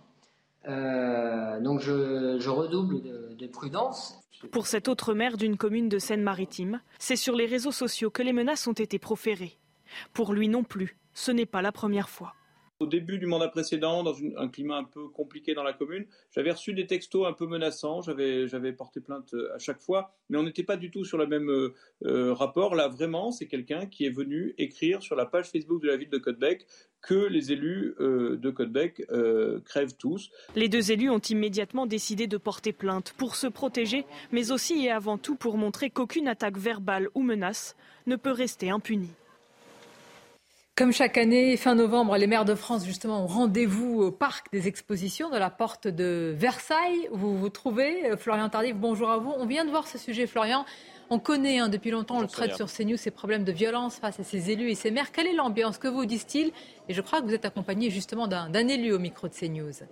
Euh, 0.68 1.59
donc 1.62 1.80
je, 1.80 2.50
redouble 2.50 3.01
de, 3.01 3.36
de 3.38 3.47
prudence. 3.47 4.19
Pour 4.51 4.68
cet 4.68 4.88
autre 4.88 5.13
maire 5.13 5.38
d'une 5.38 5.57
commune 5.57 5.89
de 5.89 6.00
Seine-Maritime, 6.00 6.81
c'est 6.97 7.15
sur 7.15 7.35
les 7.35 7.45
réseaux 7.45 7.71
sociaux 7.71 8.09
que 8.09 8.21
les 8.21 8.33
menaces 8.33 8.68
ont 8.68 8.74
été 8.74 9.00
proférées. 9.00 9.57
Pour 10.13 10.33
lui 10.33 10.47
non 10.47 10.63
plus, 10.63 10.97
ce 11.13 11.31
n'est 11.31 11.45
pas 11.45 11.62
la 11.62 11.71
première 11.71 12.09
fois. 12.09 12.35
Au 12.81 12.87
début 12.87 13.19
du 13.19 13.25
mandat 13.25 13.49
précédent, 13.49 14.03
dans 14.03 14.15
un 14.37 14.47
climat 14.47 14.77
un 14.77 14.85
peu 14.85 15.09
compliqué 15.09 15.53
dans 15.53 15.63
la 15.63 15.73
commune, 15.73 16.05
j'avais 16.31 16.51
reçu 16.51 16.73
des 16.73 16.87
textos 16.87 17.27
un 17.27 17.33
peu 17.33 17.45
menaçants, 17.45 18.01
j'avais 18.01 18.71
porté 18.71 19.01
plainte 19.01 19.33
euh, 19.33 19.53
à 19.53 19.59
chaque 19.59 19.81
fois, 19.81 20.13
mais 20.29 20.37
on 20.37 20.43
n'était 20.43 20.63
pas 20.63 20.77
du 20.77 20.89
tout 20.89 21.03
sur 21.03 21.17
le 21.17 21.27
même 21.27 21.49
euh, 21.49 21.73
euh, 22.05 22.33
rapport. 22.33 22.75
Là, 22.75 22.87
vraiment, 22.87 23.33
c'est 23.33 23.47
quelqu'un 23.47 23.85
qui 23.85 24.05
est 24.05 24.09
venu 24.09 24.53
écrire 24.57 25.03
sur 25.03 25.17
la 25.17 25.25
page 25.25 25.49
Facebook 25.49 25.81
de 25.81 25.87
la 25.87 25.97
ville 25.97 26.09
de 26.09 26.17
Côtebec 26.19 26.67
que 27.01 27.15
les 27.15 27.51
élus 27.51 27.95
de 27.99 28.49
Côtebec 28.49 29.01
crèvent 29.63 29.95
tous. 29.97 30.29
Les 30.55 30.67
deux 30.67 30.91
élus 30.91 31.09
ont 31.09 31.19
immédiatement 31.19 31.85
décidé 31.85 32.27
de 32.27 32.35
porter 32.35 32.73
plainte 32.73 33.13
pour 33.17 33.35
se 33.35 33.47
protéger, 33.47 34.05
mais 34.33 34.51
aussi 34.51 34.85
et 34.85 34.91
avant 34.91 35.17
tout 35.17 35.35
pour 35.35 35.57
montrer 35.57 35.89
qu'aucune 35.89 36.27
attaque 36.27 36.57
verbale 36.57 37.07
ou 37.15 37.23
menace 37.23 37.77
ne 38.05 38.17
peut 38.17 38.31
rester 38.31 38.69
impunie. 38.69 39.15
Comme 40.79 40.93
chaque 40.93 41.17
année, 41.17 41.57
fin 41.57 41.75
novembre, 41.75 42.15
les 42.15 42.25
maires 42.25 42.45
de 42.45 42.55
France, 42.55 42.85
justement, 42.85 43.25
ont 43.25 43.27
rendez-vous 43.27 44.01
au 44.01 44.11
parc 44.11 44.49
des 44.53 44.69
expositions 44.69 45.29
de 45.29 45.37
la 45.37 45.49
porte 45.49 45.89
de 45.89 46.33
Versailles, 46.37 47.09
où 47.11 47.17
vous 47.17 47.37
vous 47.37 47.49
trouvez. 47.49 48.15
Florian 48.15 48.47
Tardif, 48.47 48.77
bonjour 48.77 49.09
à 49.09 49.17
vous. 49.17 49.33
On 49.37 49.45
vient 49.45 49.65
de 49.65 49.71
voir 49.71 49.87
ce 49.89 49.97
sujet, 49.97 50.25
Florian. 50.25 50.63
On 51.09 51.19
connaît 51.19 51.59
hein, 51.59 51.67
depuis 51.67 51.91
longtemps, 51.91 52.19
on 52.19 52.21
le 52.21 52.27
traite 52.27 52.55
sur 52.55 52.71
CNews, 52.71 52.95
ces 52.95 53.11
problèmes 53.11 53.43
de 53.43 53.51
violence 53.51 53.97
face 53.97 54.21
à 54.21 54.23
ces 54.23 54.51
élus 54.51 54.71
et 54.71 54.75
ces 54.75 54.89
maires. 54.89 55.11
Quelle 55.11 55.27
est 55.27 55.33
l'ambiance? 55.33 55.79
Que 55.79 55.89
vous 55.89 56.05
disent-ils? 56.05 56.53
Et 56.87 56.93
je 56.93 57.01
crois 57.01 57.19
que 57.19 57.25
vous 57.25 57.33
êtes 57.33 57.43
accompagné 57.43 57.89
justement 57.89 58.27
d'un 58.27 58.67
élu 58.69 58.93
au 58.93 58.99
micro 58.99 59.27
de 59.27 59.33
CNews. 59.33 59.83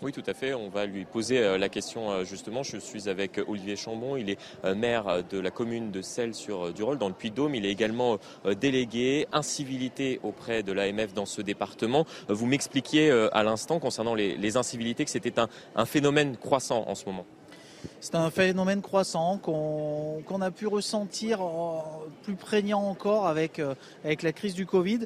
Oui, 0.00 0.12
tout 0.12 0.22
à 0.28 0.34
fait. 0.34 0.54
On 0.54 0.68
va 0.68 0.86
lui 0.86 1.04
poser 1.04 1.38
euh, 1.38 1.58
la 1.58 1.68
question 1.68 2.12
euh, 2.12 2.24
justement. 2.24 2.62
Je 2.62 2.76
suis 2.76 3.08
avec 3.08 3.40
Olivier 3.48 3.74
Chambon. 3.74 4.14
Il 4.14 4.30
est 4.30 4.38
euh, 4.64 4.76
maire 4.76 5.24
de 5.28 5.40
la 5.40 5.50
commune 5.50 5.90
de 5.90 6.02
Celles-sur-Durol 6.02 6.98
dans 6.98 7.08
le 7.08 7.14
Puy-de-Dôme. 7.14 7.56
Il 7.56 7.66
est 7.66 7.70
également 7.70 8.18
délégué 8.60 9.26
incivilité 9.32 10.20
auprès 10.22 10.62
de 10.62 10.70
l'AMF 10.70 11.14
dans 11.14 11.26
ce 11.26 11.42
département. 11.42 12.06
Vous 12.28 12.46
m'expliquiez 12.46 13.10
à 13.32 13.42
l'instant 13.42 13.80
concernant 13.80 14.14
les, 14.14 14.56
incivilités 14.56 15.04
que 15.04 15.10
c'était 15.10 15.34
un, 15.74 15.84
phénomène 15.84 16.36
croissant 16.36 16.84
en 16.86 16.94
ce 16.94 17.04
moment. 17.06 17.26
C'est 18.00 18.14
un 18.14 18.30
phénomène 18.30 18.82
croissant 18.82 19.38
qu'on 19.38 20.40
a 20.40 20.50
pu 20.50 20.66
ressentir 20.66 21.40
plus 22.22 22.34
prégnant 22.34 22.82
encore 22.82 23.26
avec, 23.26 23.60
avec 24.04 24.22
la 24.22 24.32
crise 24.32 24.54
du 24.54 24.66
Covid. 24.66 25.00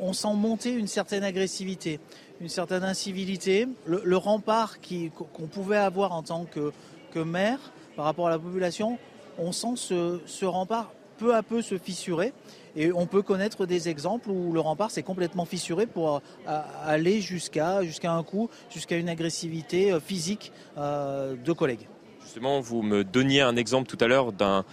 On, 0.00 0.12
sent 0.12 0.34
monter 0.34 0.72
une 0.72 0.88
certaine 0.88 1.22
agressivité 1.22 2.00
une 2.40 2.48
certaine 2.48 2.84
incivilité. 2.84 3.66
Le, 3.86 4.16
rempart 4.16 4.78
qu'on 4.80 5.46
pouvait 5.46 5.76
avoir 5.76 6.12
en 6.12 6.22
tant 6.22 6.44
que, 6.44 6.72
maire 7.18 7.58
par 7.96 8.04
rapport 8.04 8.28
à 8.28 8.30
la 8.30 8.38
population, 8.38 8.96
on 9.38 9.50
sent 9.50 9.74
ce, 9.76 10.44
rempart 10.44 10.92
peu 11.18 11.34
à 11.34 11.42
peu 11.42 11.62
se 11.62 11.78
fissurer. 11.78 12.32
Et 12.76 12.92
on 12.92 13.06
peut 13.06 13.22
connaître 13.22 13.66
des 13.66 13.88
exemples 13.88 14.30
où 14.30 14.52
le 14.52 14.60
rempart 14.60 14.92
s'est 14.92 15.02
complètement 15.02 15.46
fissuré 15.46 15.86
pour 15.86 16.22
euh, 16.46 16.60
aller 16.84 17.20
jusqu'à 17.20 17.82
jusqu'à 17.82 18.12
un 18.12 18.22
coup, 18.22 18.50
jusqu'à 18.70 18.96
une 18.96 19.08
agressivité 19.08 19.90
euh, 19.90 19.98
physique 19.98 20.52
euh, 20.76 21.34
de 21.34 21.52
collègues. 21.52 21.88
Justement, 22.22 22.60
vous 22.60 22.82
me 22.82 23.02
donniez 23.02 23.40
un 23.40 23.56
exemple 23.56 23.88
tout 23.88 23.98
à 24.00 24.06
l'heure 24.06 24.32
d'un 24.32 24.64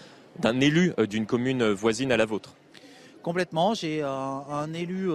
élu 0.59 0.93
d'une 1.09 1.25
commune 1.25 1.71
voisine 1.71 2.11
à 2.11 2.17
la 2.17 2.25
vôtre. 2.25 2.53
Complètement. 3.25 3.73
J'ai 3.73 4.03
un, 4.03 4.71
élu 4.75 5.09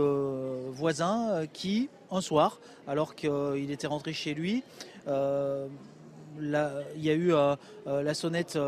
voisin 0.72 1.46
qui, 1.52 1.88
un 2.10 2.20
soir, 2.20 2.58
alors 2.88 3.14
qu'il 3.14 3.70
était 3.70 3.86
rentré 3.86 4.12
chez 4.12 4.34
lui. 4.34 4.64
Euh, 5.06 5.68
il 6.40 7.04
y 7.04 7.08
a 7.08 7.14
eu 7.14 7.32
euh, 7.32 7.54
euh, 7.86 8.02
la 8.02 8.14
sonnette 8.14 8.58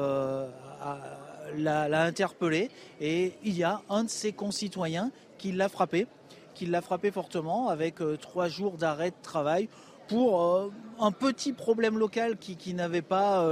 l'a 1.56 2.02
interpellé 2.04 2.70
et 3.00 3.32
il 3.42 3.56
y 3.56 3.64
a 3.64 3.82
un 3.90 4.04
de 4.04 4.10
ses 4.10 4.32
concitoyens 4.32 5.10
qui 5.38 5.50
l'a 5.50 5.68
frappé, 5.68 6.06
qui 6.54 6.66
l'a 6.66 6.80
frappé 6.80 7.10
fortement 7.10 7.68
avec 7.68 7.96
trois 8.20 8.46
jours 8.46 8.74
d'arrêt 8.74 9.10
de 9.10 9.22
travail 9.22 9.68
pour 10.12 10.70
un 11.00 11.10
petit 11.10 11.52
problème 11.52 11.98
local 11.98 12.36
qui, 12.38 12.74
n'avait 12.74 13.02
pas 13.02 13.46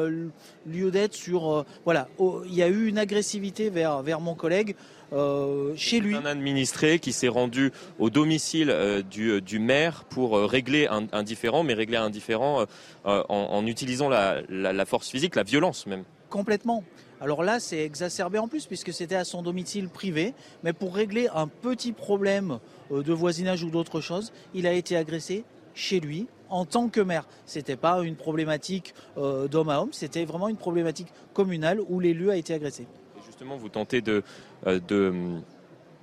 lieu 0.67 0.91
d'être 0.91 1.15
sur 1.15 1.65
voilà 1.85 2.09
il 2.47 2.55
y 2.55 2.63
a 2.63 2.69
eu 2.69 2.87
une 2.87 2.99
agressivité 2.99 3.71
vers 3.71 4.03
vers 4.03 4.21
mon 4.21 4.35
collègue 4.35 4.77
euh, 5.13 5.73
chez 5.77 6.01
lui. 6.01 6.15
Un 6.15 6.25
administré 6.25 6.99
qui 6.99 7.13
s'est 7.13 7.29
rendu 7.29 7.73
au 7.99 8.11
domicile 8.11 8.71
euh, 8.71 9.03
du, 9.03 9.41
du, 9.41 9.59
maire 9.59 10.05
pour 10.05 10.37
euh, 10.37 10.47
régler 10.47 10.87
un, 10.89 11.23
différent, 11.23 11.65
mais 11.65 11.75
régler 11.75 11.97
un 11.97 12.11
différent 12.11 12.65
en, 13.05 13.67
utilisant 13.67 14.09
la, 14.09 14.43
la, 14.49 14.87
force 14.87 15.09
physique, 15.09 15.35
la 15.35 15.43
violence 15.43 15.87
même. 15.87 16.05
Complètement. 16.29 16.85
Alors 17.21 17.43
là, 17.43 17.61
c'est 17.61 17.85
exacerbé 17.85 18.39
en 18.39 18.49
plus 18.49 18.67
puisque 18.67 18.93
c'était 18.93 19.17
à 19.17 19.25
son 19.25 19.43
domicile 19.43 19.89
privé, 19.89 20.33
mais 20.63 20.73
pour 20.73 20.95
régler 20.95 21.29
un 21.35 21.49
petit 21.49 21.93
problème 21.93 22.61
euh, 22.91 23.03
de 23.03 23.13
voisinage 23.13 23.63
ou 23.63 23.71
d'autre 23.71 24.01
chose, 24.01 24.33
il 24.55 24.67
a 24.67 24.73
été 24.73 24.97
agressé 24.97 25.45
chez 25.75 26.01
lui 26.01 26.27
en 26.49 26.65
tant 26.65 26.89
que 26.89 27.01
maire. 27.01 27.27
Ce 27.47 27.59
n'était 27.59 27.77
pas 27.77 28.03
une 28.03 28.17
problématique 28.17 28.95
euh, 29.17 29.49
d'homme 29.49 29.69
à 29.69 29.81
homme, 29.81 29.93
c'était 29.93 30.25
vraiment 30.25 30.49
une 30.49 30.57
problématique 30.57 31.09
communale 31.33 31.81
où 31.89 32.01
l'élu 32.01 32.31
a 32.31 32.37
été 32.37 32.55
agressé. 32.55 32.87
justement, 33.27 33.57
vous 33.57 33.69
tentez 33.69 34.01
de, 34.01 34.23
euh, 34.67 34.81
de 34.87 35.41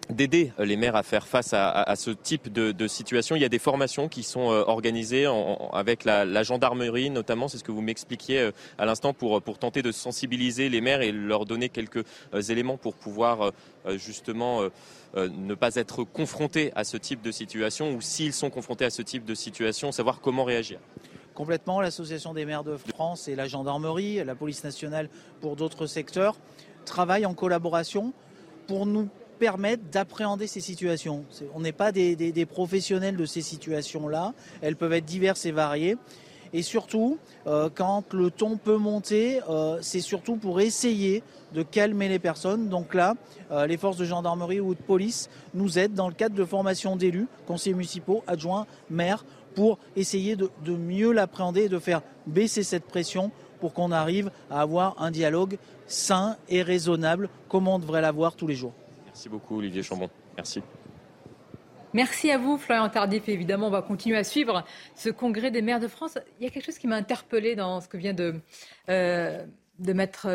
d'aider 0.09 0.51
les 0.59 0.77
maires 0.77 0.95
à 0.95 1.03
faire 1.03 1.27
face 1.27 1.53
à, 1.53 1.95
ce 1.95 2.11
type 2.11 2.51
de, 2.51 2.87
situation. 2.87 3.35
Il 3.35 3.41
y 3.41 3.45
a 3.45 3.49
des 3.49 3.59
formations 3.59 4.07
qui 4.07 4.23
sont 4.23 4.51
euh, 4.51 4.63
organisées 4.65 5.25
avec 5.73 6.05
la, 6.05 6.43
gendarmerie 6.43 7.09
notamment, 7.09 7.47
c'est 7.47 7.57
ce 7.57 7.63
que 7.63 7.71
vous 7.71 7.81
m'expliquiez 7.81 8.39
euh, 8.39 8.51
à 8.77 8.85
l'instant, 8.85 9.13
pour, 9.13 9.41
pour 9.41 9.57
tenter 9.59 9.81
de 9.81 9.91
sensibiliser 9.91 10.69
les 10.69 10.81
maires 10.81 11.01
et 11.01 11.11
leur 11.11 11.45
donner 11.45 11.69
quelques 11.69 12.05
euh, 12.33 12.41
éléments 12.41 12.77
pour 12.77 12.95
pouvoir 12.95 13.51
justement 13.95 14.61
ne 15.15 15.55
pas 15.55 15.75
être 15.75 16.03
confrontés 16.03 16.71
à 16.75 16.83
ce 16.83 16.97
type 16.97 17.21
de 17.21 17.31
situation 17.31 17.93
ou 17.93 18.01
s'ils 18.01 18.33
sont 18.33 18.49
confrontés 18.49 18.85
à 18.85 18.89
ce 18.89 19.01
type 19.01 19.25
de 19.25 19.33
situation, 19.33 19.91
savoir 19.91 20.19
comment 20.21 20.43
réagir 20.43 20.79
complètement. 21.33 21.81
L'Association 21.81 22.33
des 22.33 22.45
maires 22.45 22.63
de 22.63 22.77
France 22.77 23.27
et 23.27 23.35
la 23.35 23.47
gendarmerie, 23.47 24.23
la 24.23 24.33
police 24.33 24.63
nationale 24.63 25.07
pour 25.39 25.55
d'autres 25.55 25.85
secteurs 25.85 26.35
travaillent 26.83 27.27
en 27.27 27.35
collaboration 27.35 28.11
pour 28.65 28.87
nous 28.87 29.07
permettre 29.37 29.83
d'appréhender 29.91 30.47
ces 30.47 30.61
situations. 30.61 31.25
On 31.53 31.61
n'est 31.61 31.71
pas 31.71 31.91
des, 31.91 32.45
professionnels 32.45 33.15
de 33.15 33.25
ces 33.25 33.41
situations-là. 33.41 34.33
Elles 34.61 34.75
peuvent 34.75 34.93
être 34.93 35.05
diverses 35.05 35.45
et 35.45 35.51
variées. 35.51 35.97
Et 36.53 36.61
surtout, 36.61 37.17
euh, 37.45 37.69
quand 37.73 38.13
le 38.13 38.31
ton 38.31 38.57
peut 38.57 38.77
monter, 38.77 39.41
euh, 39.49 39.79
c'est 39.81 39.99
surtout 39.99 40.37
pour 40.37 40.61
essayer 40.61 41.21
de 41.53 41.61
calmer 41.61 42.07
les 42.07 42.19
personnes. 42.19 42.69
Donc 42.69 42.93
là, 42.93 43.15
euh, 43.51 43.67
les 43.67 43.77
forces 43.77 43.97
de 43.97 44.05
gendarmerie 44.05 44.61
ou 44.61 44.73
de 44.73 44.81
police 44.81 45.29
nous 45.53 45.77
aident 45.77 45.93
dans 45.93 46.07
le 46.07 46.13
cadre 46.13 46.35
de 46.35 46.45
formation 46.45 46.95
d'élus, 46.95 47.27
conseillers 47.47 47.75
municipaux, 47.75 48.23
adjoints, 48.27 48.65
maires, 48.89 49.25
pour 49.55 49.77
essayer 49.95 50.35
de, 50.35 50.49
de 50.63 50.73
mieux 50.73 51.11
l'appréhender 51.11 51.63
et 51.63 51.69
de 51.69 51.79
faire 51.79 52.01
baisser 52.27 52.63
cette 52.63 52.85
pression 52.85 53.31
pour 53.59 53.73
qu'on 53.73 53.91
arrive 53.91 54.31
à 54.49 54.61
avoir 54.61 55.01
un 55.01 55.11
dialogue 55.11 55.57
sain 55.87 56.37
et 56.47 56.61
raisonnable 56.61 57.29
comme 57.49 57.67
on 57.67 57.79
devrait 57.79 58.01
l'avoir 58.01 58.35
tous 58.35 58.47
les 58.47 58.55
jours. 58.55 58.73
Merci 59.17 59.29
beaucoup, 59.29 59.57
Olivier 59.57 59.81
Chambon. 59.81 60.11
Merci. 60.35 60.61
Merci 61.91 62.29
à 62.29 62.37
vous, 62.37 62.59
Florian 62.59 62.87
Tardif. 62.87 63.27
évidemment, 63.27 63.65
on 63.65 63.71
va 63.71 63.81
continuer 63.81 64.15
à 64.15 64.23
suivre 64.23 64.63
ce 64.93 65.09
congrès 65.09 65.49
des 65.49 65.63
maires 65.63 65.79
de 65.79 65.87
France. 65.87 66.19
Il 66.39 66.43
y 66.43 66.47
a 66.47 66.51
quelque 66.51 66.65
chose 66.65 66.77
qui 66.77 66.85
m'a 66.85 66.97
interpellé 66.97 67.55
dans 67.55 67.81
ce 67.81 67.87
que 67.87 67.97
vient 67.97 68.13
de, 68.13 68.35
euh, 68.89 69.43
mettre, 69.79 70.27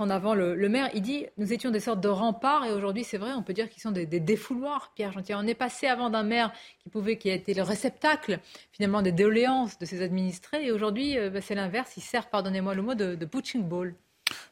en 0.00 0.10
avant 0.10 0.34
le, 0.34 0.68
maire. 0.68 0.90
Il 0.94 1.02
dit 1.02 1.26
Nous 1.36 1.52
étions 1.52 1.70
des 1.70 1.78
sortes 1.78 2.00
de 2.00 2.08
remparts, 2.08 2.64
et 2.64 2.72
aujourd'hui, 2.72 3.04
c'est 3.04 3.18
vrai, 3.18 3.30
on 3.34 3.44
peut 3.44 3.52
dire 3.52 3.70
qu'ils 3.70 3.82
sont 3.82 3.92
des, 3.92 4.04
défouloirs, 4.06 4.90
Pierre 4.96 5.12
Gentil. 5.12 5.34
On 5.34 5.46
est 5.46 5.54
passé 5.54 5.86
avant 5.86 6.10
d'un 6.10 6.24
maire 6.24 6.52
qui 6.82 6.88
pouvait, 6.88 7.18
qui 7.18 7.30
a 7.30 7.34
été 7.34 7.54
le 7.54 7.62
réceptacle, 7.62 8.40
finalement, 8.72 9.00
des 9.00 9.12
doléances 9.12 9.78
de 9.78 9.86
ses 9.86 10.02
administrés, 10.02 10.66
et 10.66 10.72
aujourd'hui, 10.72 11.16
euh, 11.16 11.30
bah, 11.30 11.40
c'est 11.40 11.54
l'inverse. 11.54 11.96
Il 11.96 12.02
sert, 12.02 12.30
pardonnez-moi 12.30 12.74
le 12.74 12.82
mot, 12.82 12.94
de, 12.96 13.14
de 13.14 13.58
ball. 13.62 13.94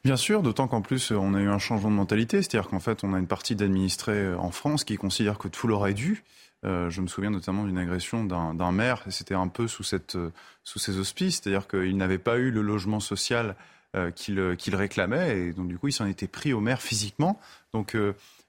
Bien 0.03 0.17
sûr, 0.17 0.41
d'autant 0.41 0.67
qu'en 0.67 0.81
plus 0.81 1.11
on 1.11 1.33
a 1.33 1.41
eu 1.41 1.49
un 1.49 1.59
changement 1.59 1.89
de 1.89 1.95
mentalité, 1.95 2.41
c'est-à-dire 2.41 2.69
qu'en 2.69 2.79
fait 2.79 3.03
on 3.03 3.13
a 3.13 3.19
une 3.19 3.27
partie 3.27 3.55
d'administrés 3.55 4.13
euh, 4.13 4.37
en 4.37 4.51
France 4.51 4.83
qui 4.83 4.95
considèrent 4.97 5.37
que 5.37 5.47
tout 5.47 5.67
leur 5.67 5.87
est 5.87 5.93
dû. 5.93 6.23
Euh, 6.65 6.89
je 6.89 7.01
me 7.01 7.07
souviens 7.07 7.29
notamment 7.29 7.65
d'une 7.65 7.77
agression 7.77 8.25
d'un 8.25 8.71
maire, 8.71 9.03
c'était 9.09 9.35
un 9.35 9.47
peu 9.47 9.67
sous, 9.67 9.83
cette, 9.83 10.15
euh, 10.15 10.31
ces 10.63 10.97
auspices, 10.97 11.41
c'est-à-dire 11.41 11.67
qu'il 11.67 11.97
n'avait 11.97 12.17
pas 12.17 12.37
eu 12.37 12.51
le 12.51 12.61
logement 12.61 12.99
social 12.99 13.55
qu'il 14.15 14.75
réclamait, 14.75 15.39
et 15.39 15.53
donc 15.53 15.69
du 15.69 15.79
coup 15.79 15.87
il 15.87 15.91
s'en 15.91 16.05
était 16.05 16.27
pris 16.27 16.53
au 16.53 16.59
maire 16.59 16.81
physiquement. 16.81 17.39
Donc 17.73 17.97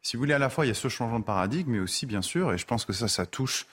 si 0.02 0.16
vous 0.16 0.20
voulez, 0.20 0.34
à 0.34 0.38
la 0.38 0.50
fois 0.50 0.66
il 0.66 0.68
y 0.68 0.70
a 0.70 0.74
ce 0.74 0.88
changement 0.88 1.20
de 1.20 1.24
paradigme, 1.24 1.70
mais 1.70 1.78
aussi 1.78 2.04
bien 2.04 2.20
sûr, 2.20 2.52
et 2.52 2.58
je 2.58 2.66
pense 2.66 2.84
que 2.84 2.92
ça, 2.92 3.08
ça 3.08 3.24
touche 3.24 3.66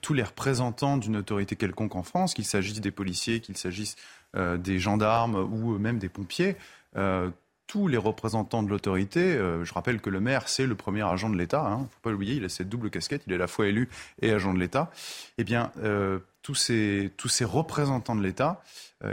tous 0.00 0.14
les 0.14 0.22
représentants 0.22 0.96
d'une 0.96 1.16
autorité 1.16 1.54
quelconque 1.54 1.96
en 1.96 2.02
France, 2.02 2.32
qu'il 2.32 2.46
s'agisse 2.46 2.80
des 2.80 2.92
policiers, 2.92 3.40
qu'il 3.40 3.58
s'agisse 3.58 3.96
des 4.34 4.78
gendarmes 4.78 5.34
ou 5.34 5.76
même 5.78 5.98
des 5.98 6.08
pompiers. 6.08 6.56
Euh, 6.96 7.30
tous 7.66 7.86
les 7.86 7.98
représentants 7.98 8.62
de 8.62 8.70
l'autorité, 8.70 9.20
euh, 9.20 9.62
je 9.62 9.74
rappelle 9.74 10.00
que 10.00 10.08
le 10.08 10.20
maire, 10.20 10.48
c'est 10.48 10.66
le 10.66 10.74
premier 10.74 11.02
agent 11.02 11.28
de 11.28 11.36
l'État, 11.36 11.62
il 11.66 11.72
hein, 11.72 11.78
ne 11.80 11.84
faut 11.84 12.00
pas 12.00 12.10
l'oublier, 12.10 12.36
il 12.36 12.44
a 12.44 12.48
cette 12.48 12.70
double 12.70 12.88
casquette, 12.88 13.22
il 13.26 13.32
est 13.32 13.36
à 13.36 13.38
la 13.38 13.46
fois 13.46 13.66
élu 13.66 13.90
et 14.22 14.32
agent 14.32 14.54
de 14.54 14.58
l'État, 14.58 14.90
eh 15.36 15.44
bien, 15.44 15.70
euh, 15.82 16.18
tous, 16.40 16.54
ces, 16.54 17.10
représentants 17.44 18.16
de 18.16 18.22
l'État, 18.22 18.62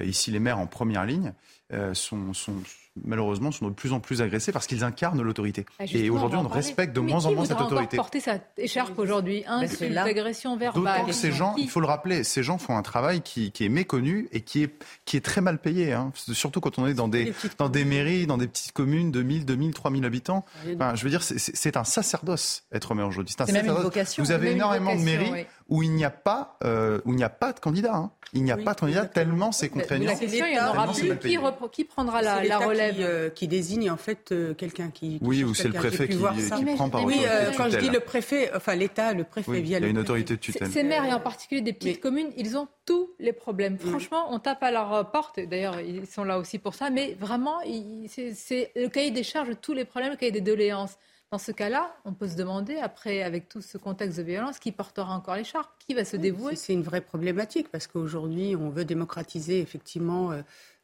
ici 0.03 0.31
les 0.31 0.39
maires 0.39 0.57
en 0.57 0.67
première 0.67 1.05
ligne, 1.05 1.33
sont 1.91 2.31
malheureusement, 3.03 3.51
sont 3.51 3.67
de 3.69 3.73
plus 3.73 3.93
en 3.93 3.99
plus 3.99 4.21
agressés 4.21 4.51
parce 4.51 4.67
qu'ils 4.67 4.83
incarnent 4.83 5.21
l'autorité. 5.21 5.65
Ah, 5.79 5.83
et 5.91 6.09
aujourd'hui, 6.09 6.39
on, 6.39 6.47
respecte 6.47 6.95
de 6.95 7.01
moins 7.01 7.25
en 7.25 7.33
moins 7.33 7.45
cette 7.45 7.59
autorité. 7.59 7.97
porter 7.97 8.19
sa 8.19 8.37
écharpe 8.57 8.97
aujourd'hui 8.97 9.43
Insulte, 9.47 9.97
agression 9.97 10.55
verbale. 10.57 10.83
D'autant 10.83 11.05
que 11.05 11.13
ces 11.13 11.31
gens, 11.31 11.55
il 11.57 11.69
faut 11.69 11.81
le 11.81 11.87
rappeler, 11.87 12.23
ces 12.23 12.43
gens 12.43 12.57
font 12.57 12.77
un 12.77 12.81
travail 12.81 13.21
qui, 13.21 13.51
est 13.59 13.69
méconnu 13.69 14.29
et 14.31 14.41
qui 14.41 14.63
est, 14.63 14.83
qui 15.05 15.17
est 15.17 15.21
très 15.25 15.41
mal 15.41 15.59
payé. 15.59 15.93
Hein. 15.93 16.11
Surtout 16.13 16.61
quand 16.61 16.79
on 16.79 16.87
est 16.87 16.93
dans 16.93 17.07
des, 17.07 17.33
dans 17.57 17.69
des 17.69 17.85
mairies, 17.85 18.27
dans 18.27 18.37
des 18.37 18.47
petites 18.47 18.71
communes 18.71 19.11
de 19.11 19.21
1000, 19.21 19.45
2000, 19.45 19.73
3000 19.73 20.05
habitants. 20.05 20.45
Enfin, 20.75 20.95
je 20.95 21.03
veux 21.03 21.09
dire, 21.09 21.23
c'est 21.23 21.77
un 21.77 21.83
sacerdoce 21.83 22.63
être 22.71 22.93
maire 22.95 23.07
aujourd'hui. 23.07 23.35
C'est 23.37 23.51
même 23.51 23.65
une 23.65 23.73
vocation. 23.73 24.23
Vous 24.23 24.31
avez 24.31 24.51
énormément 24.51 24.95
de 24.95 25.01
mairies 25.01 25.45
où 25.67 25.81
il 25.81 25.91
n'y 25.91 26.05
a 26.05 26.11
pas, 26.11 26.57
euh, 26.63 27.01
où 27.05 27.11
il 27.13 27.15
n'y 27.15 27.23
a 27.23 27.29
pas 27.29 27.51
de 27.51 27.59
candidat. 27.59 27.95
Hein. 27.95 28.11
Il 28.33 28.43
n'y 28.43 28.51
a 28.51 28.57
pas 28.57 28.73
de 28.73 28.79
candidat 28.79 29.05
tellement 29.05 29.51
c'est 29.51 29.69
contraignant. 29.69 30.11
La 30.11 30.15
question, 30.15 30.45
il 30.45 30.55
y 30.55 30.59
en 30.59 30.69
aura 30.69 30.91
plus. 30.91 31.17
Qui, 31.17 31.37
qui, 31.71 31.83
prendra 31.85 32.21
la, 32.21 32.43
la 32.43 32.59
relève 32.59 32.84
qui, 32.93 33.03
euh, 33.03 33.29
qui, 33.29 33.47
désigne 33.47 33.89
en 33.89 33.97
fait 33.97 34.31
euh, 34.31 34.53
quelqu'un 34.53 34.89
qui, 34.89 35.19
Oui, 35.21 35.43
ou 35.43 35.53
c'est 35.53 35.67
le 35.67 35.73
préfet 35.73 36.07
qui, 36.07 36.17
qui 36.17 36.65
prend 36.75 36.89
par 36.89 37.05
Oui, 37.05 37.19
quand 37.57 37.69
je 37.69 37.77
dis 37.77 37.89
le 37.89 37.99
préfet, 37.99 38.51
enfin 38.55 38.75
l'État, 38.75 39.13
le 39.13 39.23
préfet 39.23 39.61
via. 39.61 39.79
Il 39.79 39.83
y 39.83 39.85
a 39.87 39.89
une 39.89 39.99
autorité 39.99 40.35
de 40.35 40.39
tutelle. 40.39 40.71
Ces 40.71 40.83
maires 40.83 41.05
et 41.05 41.13
en 41.13 41.19
particulier 41.19 41.61
des 41.61 41.73
petites 41.73 41.99
communes, 41.99 42.31
ils 42.37 42.57
ont 42.57 42.67
tous 42.85 43.09
les 43.19 43.33
problèmes. 43.33 43.77
Franchement, 43.77 44.27
on 44.31 44.39
tape 44.39 44.63
à 44.63 44.71
leur 44.71 45.11
porte. 45.11 45.39
D'ailleurs, 45.39 45.79
ils 45.79 46.07
sont 46.07 46.23
là 46.23 46.37
aussi 46.37 46.59
pour 46.59 46.75
ça. 46.75 46.89
Mais 46.89 47.15
vraiment, 47.19 47.59
c'est 48.07 48.71
le 48.75 48.87
cahier 48.87 49.11
des 49.11 49.23
charges 49.23 49.49
de 49.49 49.53
tous 49.53 49.73
les 49.73 49.85
problèmes, 49.85 50.11
le 50.11 50.17
cahier 50.17 50.31
des 50.31 50.41
doléances. 50.41 50.97
Dans 51.31 51.39
ce 51.39 51.51
cas-là, 51.51 51.93
on 52.05 52.13
peut 52.13 52.27
se 52.27 52.35
demander, 52.35 52.77
après, 52.77 53.23
avec 53.23 53.49
tout 53.49 53.61
ce 53.61 53.77
contexte 53.77 54.19
de 54.19 54.23
violence, 54.23 54.59
qui 54.59 54.71
portera 54.71 55.13
encore 55.15 55.35
l'écharpe 55.35 55.71
Qui 55.79 55.95
va 55.95 56.05
se 56.05 56.17
dévouer? 56.17 56.55
C'est 56.55 56.73
une 56.73 56.83
vraie 56.83 57.01
problématique, 57.01 57.69
parce 57.69 57.87
qu'aujourd'hui, 57.87 58.55
on 58.55 58.69
veut 58.69 58.85
démocratiser 58.85 59.59
effectivement 59.59 60.31
euh, 60.31 60.41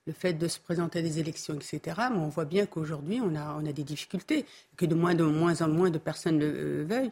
le 0.08 0.14
fait 0.14 0.34
de 0.34 0.48
se 0.48 0.60
présenter 0.60 1.00
à 1.00 1.02
des 1.02 1.20
élections, 1.20 1.54
etc. 1.54 1.82
Mais 2.12 2.18
on 2.18 2.30
voit 2.30 2.46
bien 2.46 2.66
qu'aujourd'hui, 2.66 3.22
on 3.22 3.36
a, 3.36 3.62
des 3.72 3.84
difficultés, 3.84 4.46
que 4.78 4.86
de 4.86 4.96
moins, 4.96 5.16
de 5.16 5.24
moins 5.24 5.62
en 5.62 5.68
moins 5.68 5.90
de 5.90 5.98
personnes 5.98 6.40
le 6.40 6.46
euh, 6.46 6.86
veuillent. 6.88 7.12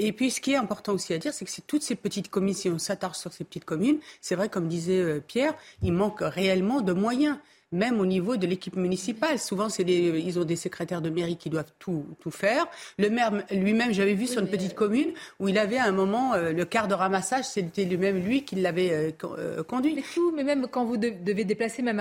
Et 0.00 0.12
puis, 0.12 0.30
ce 0.30 0.40
qui 0.40 0.52
est 0.52 0.56
important 0.56 0.92
aussi 0.92 1.12
à 1.12 1.18
dire, 1.18 1.32
c'est 1.32 1.44
que 1.44 1.50
c'est 1.50 1.66
toutes 1.66 1.82
ces 1.82 1.96
petites 1.96 2.30
communes, 2.30 2.54
si 2.54 2.68
on 2.68 2.78
s'attarde 2.78 3.16
sur 3.16 3.32
ces 3.32 3.42
petites 3.42 3.64
communes, 3.64 3.98
c'est 4.20 4.36
vrai, 4.36 4.48
comme 4.48 4.68
disait 4.68 5.00
euh, 5.00 5.20
Pierre, 5.20 5.54
il 5.82 5.92
manque 5.92 6.20
réellement 6.20 6.80
de 6.80 6.92
moyens 6.92 7.36
même 7.72 8.00
au 8.00 8.06
niveau 8.06 8.36
de 8.36 8.46
l'équipe 8.46 8.76
municipale. 8.76 9.38
Souvent, 9.38 9.68
c'est 9.68 9.82
ils 9.82 10.38
ont 10.38 10.44
des 10.44 10.56
secrétaires 10.56 11.02
de 11.02 11.10
mairie 11.10 11.36
qui 11.36 11.50
doivent 11.50 11.72
tout, 11.78 12.06
tout 12.20 12.30
faire. 12.30 12.66
Le 12.98 13.10
maire 13.10 13.32
lui-même, 13.50 13.92
j'avais 13.92 14.14
vu 14.14 14.26
sur 14.26 14.40
une 14.40 14.48
petite 14.48 14.74
commune 14.74 15.12
où 15.38 15.48
il 15.48 15.58
avait 15.58 15.76
à 15.76 15.84
un 15.84 15.92
moment 15.92 16.34
euh, 16.34 16.52
le 16.52 16.64
quart 16.64 16.88
de 16.88 16.94
ramassage, 16.94 17.44
c'était 17.44 17.84
lui-même 17.84 18.18
lui 18.18 18.44
qui 18.44 18.56
l'avait 18.56 18.92
euh, 18.92 19.10
euh, 19.24 19.62
conduit. 19.62 19.94
Mais 19.94 20.04
tout, 20.14 20.32
mais 20.34 20.44
même 20.44 20.66
quand 20.68 20.84
vous 20.84 20.96
devez 20.96 21.44
déplacer 21.44 21.82
même 21.82 21.98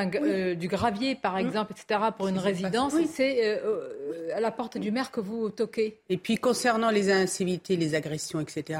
du 0.55 0.67
gravier, 0.67 1.15
par 1.15 1.37
exemple, 1.37 1.73
etc., 1.73 1.99
pour 2.17 2.27
une 2.27 2.39
résidence, 2.39 2.93
c'est 3.11 3.61
à 4.33 4.39
la 4.39 4.51
porte 4.51 4.77
du 4.77 4.91
maire 4.91 5.11
que 5.11 5.19
vous 5.19 5.49
toquez. 5.49 5.99
Et 6.09 6.17
puis 6.17 6.37
concernant 6.37 6.89
les 6.89 7.11
incivilités, 7.11 7.75
les 7.75 7.95
agressions, 7.95 8.39
etc., 8.39 8.79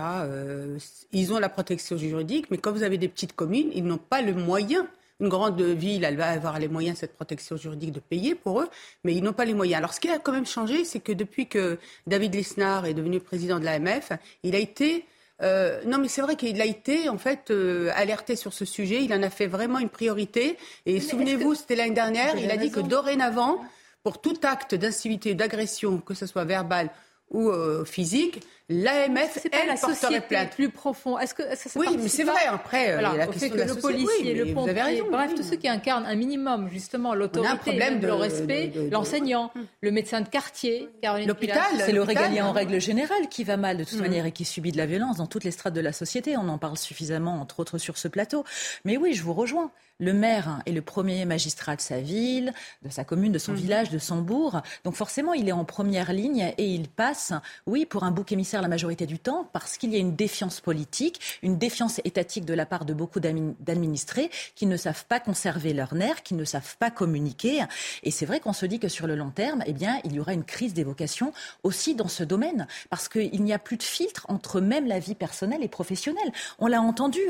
ils 1.12 1.34
ont 1.34 1.40
la 1.40 1.50
protection 1.50 1.98
juridique, 1.98 2.50
mais 2.52 2.58
quand 2.58 2.72
vous 2.72 2.84
avez 2.84 2.98
des 2.98 3.08
petites 3.08 3.34
communes, 3.34 3.70
ils 3.74 3.84
n'ont 3.84 3.98
pas 3.98 4.22
le 4.22 4.34
moyen 4.34 4.88
une 5.20 5.30
grande 5.30 5.62
ville, 5.62 6.04
elle 6.04 6.18
va 6.18 6.30
avoir 6.30 6.60
les 6.60 6.68
moyens, 6.68 7.00
cette 7.00 7.16
protection 7.16 7.58
juridique, 7.58 7.92
de 7.92 8.00
payer 8.00 8.36
pour 8.36 8.62
eux, 8.62 8.70
mais 9.04 9.14
ils 9.14 9.24
n'ont 9.24 9.34
pas 9.34 9.46
les 9.46 9.54
moyens. 9.54 9.80
Alors, 9.80 9.94
ce 9.94 10.00
qui 10.00 10.10
a 10.10 10.20
quand 10.20 10.32
même 10.32 10.46
changé, 10.46 10.86
c'est 10.86 11.00
que 11.00 11.12
depuis 11.12 11.48
que 11.48 11.80
David 12.06 12.36
Lisnard 12.36 12.86
est 12.86 12.94
devenu 12.94 13.20
président 13.20 13.60
de 13.60 13.66
l'AMF, 13.66 14.12
il 14.44 14.56
a 14.56 14.60
été 14.60 15.06
euh, 15.42 15.82
non, 15.86 16.00
mais 16.00 16.08
c'est 16.08 16.22
vrai 16.22 16.36
qu'il 16.36 16.60
a 16.62 16.66
été 16.66 17.10
en 17.10 17.18
fait 17.18 17.52
euh, 17.52 17.92
alerté 17.94 18.36
sur 18.36 18.54
ce 18.54 18.66
sujet. 18.66 19.04
Il 19.04 19.14
en 19.14 19.22
a 19.22 19.30
fait 19.30 19.48
vraiment 19.48 19.80
une 19.80 19.90
priorité. 19.90 20.58
Et 20.86 21.00
souvenez-vous, 21.00 21.54
c'était 21.56 21.76
l'année 21.76 21.94
dernière. 21.94 22.38
Il 22.38 22.50
a 22.50 22.58
dit 22.58 22.72
que 22.72 22.80
dorénavant, 22.80 23.64
pour 24.04 24.20
tout 24.20 24.38
acte 24.44 24.74
d'incivilité, 24.74 25.36
d'agression, 25.36 26.00
que 26.00 26.14
ce 26.14 26.26
soit 26.26 26.46
verbal 26.46 26.90
ou 27.30 27.50
euh, 27.50 27.84
physique, 27.86 28.42
l'AMF, 28.70 29.48
elle, 29.52 29.68
la 29.68 29.76
porterait 29.76 30.22
plainte. 30.22 30.52
plus 30.52 30.70
profond. 30.70 31.18
Est-ce 31.18 31.34
que, 31.34 31.44
oui, 31.78 31.88
mais 31.98 32.08
c'est 32.08 32.24
vrai. 32.24 32.46
Après, 32.48 32.94
voilà, 32.94 33.14
la 33.16 33.28
question 33.28 33.50
que 33.50 33.54
de 33.54 33.60
la 33.60 33.66
le 33.66 33.76
policier, 33.76 34.34
le 34.34 34.54
pompier, 34.54 35.04
bref, 35.10 35.36
tous 35.36 35.44
ceux 35.44 35.56
qui 35.56 35.68
incarnent 35.68 36.06
un 36.06 36.16
minimum 36.16 36.70
justement 36.70 37.14
l'autorité, 37.14 37.80
le 38.02 38.14
respect, 38.14 38.74
l'enseignant, 38.92 39.52
le 39.82 39.92
médecin 39.92 40.22
de 40.22 40.28
quartier, 40.30 40.90
l'hôpital, 41.26 41.64
c'est 41.80 41.92
le 41.92 42.04
régalien 42.04 42.46
en 42.48 42.52
règle 42.52 42.80
générale 42.80 43.30
qui 43.30 43.44
va 43.44 43.58
mal 43.58 43.78
de 43.78 43.84
toute 43.84 44.00
mm. 44.00 44.02
manière 44.02 44.26
et 44.26 44.32
qui 44.32 44.46
subit 44.46 44.72
de 44.72 44.78
la 44.78 44.86
violence 44.86 45.18
dans 45.18 45.28
toutes 45.28 45.44
les 45.44 45.52
strates 45.52 45.74
de 45.74 45.82
la 45.82 45.94
société. 45.94 46.38
On 46.38 46.50
en 46.50 46.58
parle 46.58 46.78
suffisamment, 46.78 47.40
entre 47.42 47.60
autres, 47.60 47.78
sur 47.78 47.98
ce 47.98 48.08
plateau. 48.08 48.44
Mais 48.86 48.98
oui, 48.98 49.14
je 49.14 49.24
vous 49.24 49.34
rejoins. 49.34 49.72
Le 50.00 50.14
maire 50.14 50.62
est 50.68 50.74
le 50.74 50.84
premier 50.84 51.26
magistrat 51.26 51.76
de 51.76 51.82
sa 51.82 52.00
ville, 52.00 52.54
de 52.84 52.90
sa 52.90 53.04
commune, 53.04 53.32
de 53.32 53.40
son 53.40 53.54
mhm. 53.54 53.58
village, 53.58 53.90
de 53.90 53.98
son 53.98 54.18
bourg. 54.18 54.62
Donc 54.84 54.94
forcément, 54.94 55.34
il 55.34 55.50
est 55.50 55.54
en 55.54 55.66
première 55.66 56.14
ligne 56.14 56.54
et 56.58 56.66
il 56.66 56.88
passe, 56.88 57.34
oui, 57.66 57.86
pour 57.86 58.04
un 58.04 58.12
bouc 58.12 58.32
émissaire 58.32 58.57
la 58.62 58.68
majorité 58.68 59.06
du 59.06 59.20
temps, 59.20 59.50
parce 59.54 59.78
qu'il 59.78 59.92
y 59.92 59.96
a 59.96 60.00
une 60.00 60.16
défiance 60.16 60.60
politique, 60.62 61.20
une 61.42 61.58
défiance 61.58 62.00
étatique 62.04 62.46
de 62.46 62.54
la 62.54 62.66
part 62.66 62.86
de 62.86 62.94
beaucoup 62.94 63.20
d'administrés 63.20 64.30
qui 64.56 64.66
ne 64.66 64.78
savent 64.78 65.06
pas 65.06 65.20
conserver 65.20 65.74
leur 65.74 65.94
nerf, 65.94 66.24
qui 66.24 66.34
ne 66.34 66.46
savent 66.46 66.78
pas 66.78 66.92
communiquer. 66.92 67.64
Et 68.04 68.12
c'est 68.12 68.26
vrai 68.26 68.40
qu'on 68.40 68.54
se 68.54 68.66
dit 68.66 68.80
que 68.80 68.88
sur 68.88 69.08
le 69.08 69.16
long 69.16 69.32
terme, 69.32 69.64
eh 69.66 69.74
bien, 69.74 70.00
il 70.04 70.14
y 70.14 70.20
aura 70.20 70.34
une 70.34 70.44
crise 70.44 70.74
d'évocation 70.74 71.34
aussi 71.64 71.96
dans 71.96 72.08
ce 72.08 72.24
domaine, 72.24 72.68
parce 72.90 73.10
qu'il 73.10 73.44
n'y 73.44 73.54
a 73.54 73.60
plus 73.60 73.78
de 73.78 73.84
filtre 73.84 74.26
entre 74.30 74.62
même 74.62 74.88
la 74.88 75.00
vie 75.00 75.16
personnelle 75.16 75.64
et 75.64 75.68
professionnelle. 75.68 76.32
On 76.60 76.68
l'a 76.68 76.82
entendu, 76.82 77.22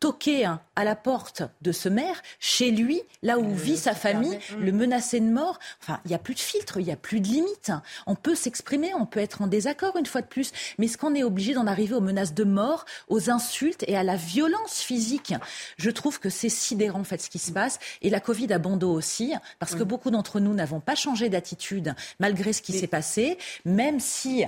toquer 0.00 0.46
hein, 0.46 0.60
à 0.76 0.84
la 0.84 0.96
porte 0.96 1.42
de 1.60 1.72
ce 1.72 1.88
maire, 1.88 2.22
chez 2.40 2.70
lui, 2.70 3.02
là 3.22 3.38
où 3.38 3.54
vit 3.54 3.76
sa 3.76 3.94
famille, 3.94 4.38
le 4.58 4.72
menacer 4.72 5.20
de 5.20 5.26
mort. 5.26 5.58
Enfin, 5.82 6.00
il 6.06 6.08
n'y 6.08 6.14
a 6.14 6.18
plus 6.18 6.34
de 6.34 6.40
filtre, 6.40 6.78
il 6.80 6.86
n'y 6.86 6.92
a 6.92 6.96
plus 6.96 7.20
de 7.20 7.28
limite. 7.28 7.70
On 8.06 8.14
peut 8.14 8.34
s'exprimer, 8.34 8.92
on 8.94 9.04
peut 9.04 9.20
être 9.20 9.42
en 9.42 9.46
désaccord 9.46 9.96
une 9.96 10.06
fois 10.06 10.22
de 10.22 10.26
plus, 10.26 10.52
mais 10.78 10.86
est-ce 10.86 10.98
qu'on 10.98 11.14
est 11.14 11.24
obligé 11.24 11.54
d'en 11.54 11.66
arriver 11.66 11.94
aux 11.94 12.00
menaces 12.00 12.34
de 12.34 12.44
mort, 12.44 12.84
aux 13.08 13.30
insultes 13.30 13.84
et 13.86 13.96
à 13.96 14.02
la 14.02 14.16
violence 14.16 14.80
physique? 14.80 15.34
Je 15.76 15.90
trouve 15.90 16.20
que 16.20 16.30
c'est 16.30 16.48
sidérant 16.48 17.00
en 17.00 17.04
fait 17.04 17.20
ce 17.20 17.30
qui 17.30 17.38
se 17.38 17.52
passe. 17.52 17.78
Et 18.02 18.10
la 18.10 18.20
Covid 18.20 18.52
a 18.52 18.58
bon 18.58 18.76
dos 18.76 18.92
aussi, 18.92 19.34
parce 19.58 19.74
que 19.74 19.82
beaucoup 19.82 20.10
d'entre 20.10 20.40
nous 20.40 20.54
n'avons 20.54 20.80
pas 20.80 20.94
changé 20.94 21.28
d'attitude 21.28 21.94
malgré 22.18 22.52
ce 22.52 22.62
qui 22.62 22.72
s'est 22.72 22.86
passé, 22.86 23.38
même 23.64 24.00
si 24.00 24.44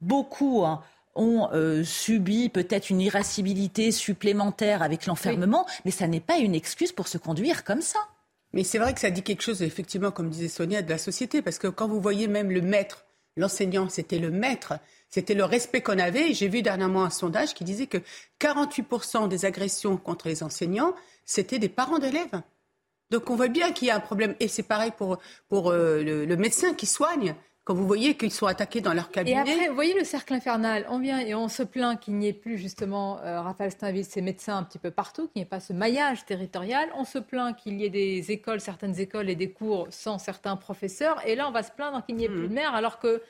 beaucoup... 0.00 0.64
Hein, 0.64 0.82
ont 1.18 1.48
euh, 1.52 1.82
subi 1.82 2.48
peut-être 2.48 2.90
une 2.90 3.00
irascibilité 3.00 3.90
supplémentaire 3.90 4.82
avec 4.82 5.06
l'enfermement, 5.06 5.66
mais 5.84 5.90
ça 5.90 6.06
n'est 6.06 6.20
pas 6.20 6.38
une 6.38 6.54
excuse 6.54 6.92
pour 6.92 7.08
se 7.08 7.18
conduire 7.18 7.64
comme 7.64 7.82
ça. 7.82 7.98
Mais 8.52 8.64
c'est 8.64 8.78
vrai 8.78 8.94
que 8.94 9.00
ça 9.00 9.10
dit 9.10 9.22
quelque 9.22 9.42
chose, 9.42 9.62
effectivement, 9.62 10.10
comme 10.10 10.30
disait 10.30 10.48
Sonia, 10.48 10.80
de 10.80 10.88
la 10.88 10.96
société, 10.96 11.42
parce 11.42 11.58
que 11.58 11.66
quand 11.66 11.88
vous 11.88 12.00
voyez 12.00 12.28
même 12.28 12.50
le 12.50 12.62
maître, 12.62 13.04
l'enseignant, 13.38 13.88
c'était 13.88 14.18
le 14.18 14.30
maître, 14.30 14.74
c'était 15.08 15.34
le 15.34 15.44
respect 15.44 15.80
qu'on 15.80 15.98
avait. 15.98 16.34
J'ai 16.34 16.48
vu 16.48 16.60
dernièrement 16.60 17.04
un 17.04 17.10
sondage 17.10 17.54
qui 17.54 17.64
disait 17.64 17.86
que 17.86 17.98
48% 18.40 19.28
des 19.28 19.44
agressions 19.44 19.96
contre 19.96 20.28
les 20.28 20.42
enseignants, 20.42 20.94
c'était 21.24 21.58
des 21.58 21.68
parents 21.68 21.98
d'élèves. 21.98 22.42
Donc 23.10 23.30
on 23.30 23.36
voit 23.36 23.48
bien 23.48 23.72
qu'il 23.72 23.88
y 23.88 23.90
a 23.90 23.96
un 23.96 24.00
problème. 24.00 24.34
Et 24.40 24.48
c'est 24.48 24.62
pareil 24.62 24.92
pour, 24.96 25.18
euh, 25.70 26.02
le, 26.02 26.36
médecin 26.36 26.74
qui 26.74 26.86
soigne 26.86 27.34
quand 27.68 27.74
vous 27.74 27.86
voyez 27.86 28.16
qu'ils 28.16 28.32
sont 28.32 28.46
attaqués 28.46 28.80
dans 28.80 28.94
leur 28.94 29.10
cabinet. 29.10 29.36
Et 29.36 29.40
après, 29.40 29.68
vous 29.68 29.74
voyez 29.74 29.92
le 29.92 30.02
cercle 30.02 30.32
infernal. 30.32 30.86
On 30.88 30.98
vient 30.98 31.18
et 31.18 31.34
on 31.34 31.48
se 31.48 31.62
plaint 31.62 32.00
qu'il 32.00 32.14
n'y 32.14 32.26
ait 32.26 32.32
plus 32.32 32.56
justement, 32.56 33.20
euh, 33.20 33.42
Raphaël 33.42 33.70
Steinville, 33.70 34.06
ces 34.06 34.22
médecins 34.22 34.56
un 34.56 34.62
petit 34.62 34.78
peu 34.78 34.90
partout, 34.90 35.28
qu'il 35.28 35.40
n'y 35.40 35.42
ait 35.42 35.44
pas 35.44 35.60
ce 35.60 35.74
maillage 35.74 36.24
territorial. 36.24 36.88
On 36.96 37.04
se 37.04 37.18
plaint 37.18 37.54
qu'il 37.54 37.78
y 37.78 37.84
ait 37.84 37.90
des 37.90 38.32
écoles, 38.32 38.62
certaines 38.62 38.98
écoles 38.98 39.28
et 39.28 39.34
des 39.34 39.50
cours 39.50 39.86
sans 39.90 40.16
certains 40.16 40.56
professeurs. 40.56 41.20
Et 41.26 41.36
là, 41.36 41.46
on 41.46 41.50
va 41.50 41.62
se 41.62 41.70
plaindre 41.70 42.02
qu'il 42.06 42.16
n'y 42.16 42.24
ait 42.24 42.30
plus 42.30 42.48
de 42.48 42.54
maire, 42.54 42.74
alors 42.74 42.98
que 42.98 43.20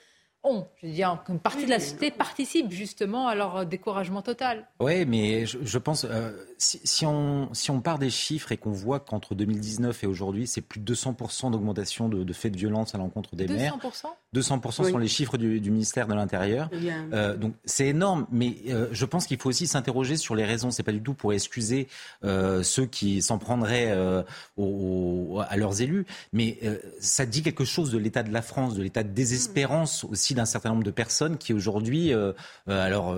on, 0.45 0.67
je 0.81 0.87
veux 0.87 0.93
dire, 0.93 1.23
qu'une 1.27 1.41
partie 1.41 1.65
de 1.65 1.71
la 1.71 1.81
société 1.81 2.11
participe 2.11 2.71
justement 2.71 3.27
à 3.27 3.35
leur 3.35 3.67
découragement 3.67 4.23
total. 4.23 4.69
Oui, 4.79 5.05
mais 5.05 5.47
je, 5.47 5.79
pense, 5.79 6.07
euh, 6.09 6.33
si, 6.59 7.05
on, 7.05 7.49
si 7.53 7.71
on 7.71 7.81
part 7.81 7.99
des 7.99 8.11
chiffres 8.11 8.53
et 8.53 8.57
qu'on 8.57 8.71
voit 8.71 9.01
qu'entre 9.01 9.35
2019 9.35 10.05
et 10.05 10.07
aujourd'hui, 10.07 10.47
c'est 10.47 10.61
plus 10.61 10.79
de 10.81 10.95
200% 10.95 11.51
d'augmentation 11.51 12.09
de, 12.09 12.33
faits 12.33 12.53
de 12.53 12.59
violence 12.59 12.95
à 12.95 12.99
l'encontre 12.99 13.35
des 13.35 13.47
200% 13.47 13.57
maires. 13.57 13.79
200% 14.35 14.91
sont 14.91 14.99
les 14.99 15.09
chiffres 15.09 15.39
du, 15.39 15.71
ministère 15.71 16.07
de 16.07 16.15
l'Intérieur. 16.15 16.71
Euh, 17.13 17.37
donc 17.37 17.55
c'est 17.65 17.89
énorme, 17.89 18.27
mais 18.31 18.57
euh, 18.69 18.89
je 18.93 19.05
pense 19.07 19.27
qu'il 19.27 19.39
faut 19.39 19.49
aussi 19.49 19.67
s'interroger 19.67 20.17
sur 20.17 20.37
les 20.37 20.45
raisons. 20.45 20.71
C'est 20.71 20.83
pas 20.83 20.93
du 20.93 21.03
tout 21.03 21.15
pour 21.15 21.33
excuser 21.33 21.89
ceux 22.23 22.87
qui 22.87 23.23
s'en 23.23 23.39
prendraient 23.39 23.91
à 23.91 25.57
leurs 25.57 25.83
élus, 25.83 26.07
mais 26.33 26.59
ça 27.01 27.27
dit 27.27 27.43
quelque 27.43 27.65
chose 27.65 27.91
de 27.91 27.99
l'état 27.99 28.23
de 28.23 28.33
la 28.33 28.43
France, 28.43 28.75
de 28.75 28.83
l'état 28.83 29.03
de 29.03 29.09
désespérance 29.09 30.05
aussi 30.05 30.28
d'un 30.35 30.45
certain 30.45 30.71
nombre 30.71 30.85
de 30.85 30.91
personnes 30.91 31.39
qui 31.39 31.53
aujourd'hui, 31.53 32.13
alors 32.67 33.15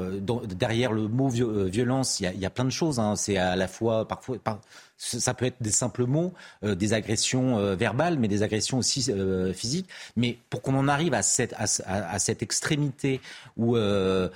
derrière 0.46 0.92
le 0.92 1.08
mot 1.08 1.28
violence, 1.28 2.20
il 2.20 2.38
y, 2.38 2.46
a, 2.46 2.50
plein 2.50 2.64
de 2.64 2.70
choses. 2.70 2.98
Hein 2.98 3.16
c'est 3.16 3.36
à 3.36 3.56
la 3.56 3.68
fois 3.68 4.06
parfois 4.06 4.36
ça 5.00 5.32
peut 5.32 5.46
être 5.46 5.56
des 5.60 5.70
simples 5.70 6.04
mots, 6.04 6.34
euh, 6.62 6.74
des 6.74 6.92
agressions 6.92 7.58
euh, 7.58 7.74
verbales, 7.74 8.18
mais 8.18 8.28
des 8.28 8.42
agressions 8.42 8.76
aussi 8.76 9.06
euh, 9.08 9.54
physiques. 9.54 9.88
Mais 10.14 10.36
pour 10.50 10.60
qu'on 10.60 10.74
en 10.74 10.88
arrive 10.88 11.14
à 11.14 11.22
cette, 11.22 11.54
à, 11.56 12.18
cette 12.18 12.42
extrémité 12.42 13.20
où 13.56 13.76
le 13.76 14.30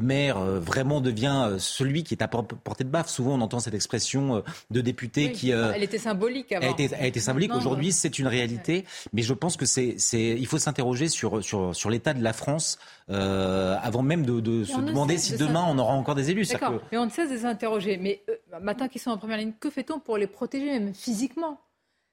maire 0.00 0.40
vraiment 0.40 1.00
devient 1.00 1.56
celui 1.58 2.04
qui 2.04 2.14
est 2.14 2.22
à 2.22 2.28
portée 2.28 2.84
de 2.84 2.88
baffe. 2.88 3.08
Souvent, 3.08 3.34
on 3.34 3.40
entend 3.40 3.58
cette 3.58 3.74
expression 3.74 4.42
de 4.70 4.80
député 4.80 5.32
qui. 5.32 5.50
elle 5.50 5.82
était 5.82 5.98
symbolique 5.98 6.52
avant. 6.52 6.74
Elle 6.78 6.94
a 6.94 7.06
été, 7.06 7.20
symbolique. 7.20 7.54
Aujourd'hui, 7.54 7.92
c'est 7.92 8.18
une 8.18 8.28
réalité. 8.28 8.84
Mais 9.12 9.22
je 9.22 9.34
pense 9.34 9.56
que 9.56 9.66
c'est, 9.66 9.96
il 10.12 10.46
faut 10.46 10.58
s'interroger 10.58 11.08
sur, 11.08 11.42
sur, 11.42 11.74
sur 11.74 11.90
l'état 11.90 12.14
de 12.14 12.22
la 12.22 12.32
France 12.32 12.78
avant 13.10 14.02
même 14.02 14.24
de, 14.24 14.64
se 14.64 14.80
demander 14.80 15.18
si 15.18 15.36
demain 15.36 15.64
on 15.68 15.78
aura 15.78 15.94
encore 15.94 16.14
des 16.14 16.30
élus. 16.30 16.46
D'accord. 16.46 16.80
Mais 16.92 16.98
on 16.98 17.06
ne 17.06 17.10
cesse 17.10 17.30
de 17.30 17.38
s'interroger. 17.38 17.96
Mais 17.96 18.22
maintenant 18.60 18.88
qu'ils 18.88 19.00
sont 19.00 19.10
en 19.10 19.18
première 19.18 19.40
que 19.58 19.70
fait-on 19.70 19.98
pour 19.98 20.16
les 20.16 20.26
protéger, 20.26 20.66
même 20.66 20.94
physiquement? 20.94 21.60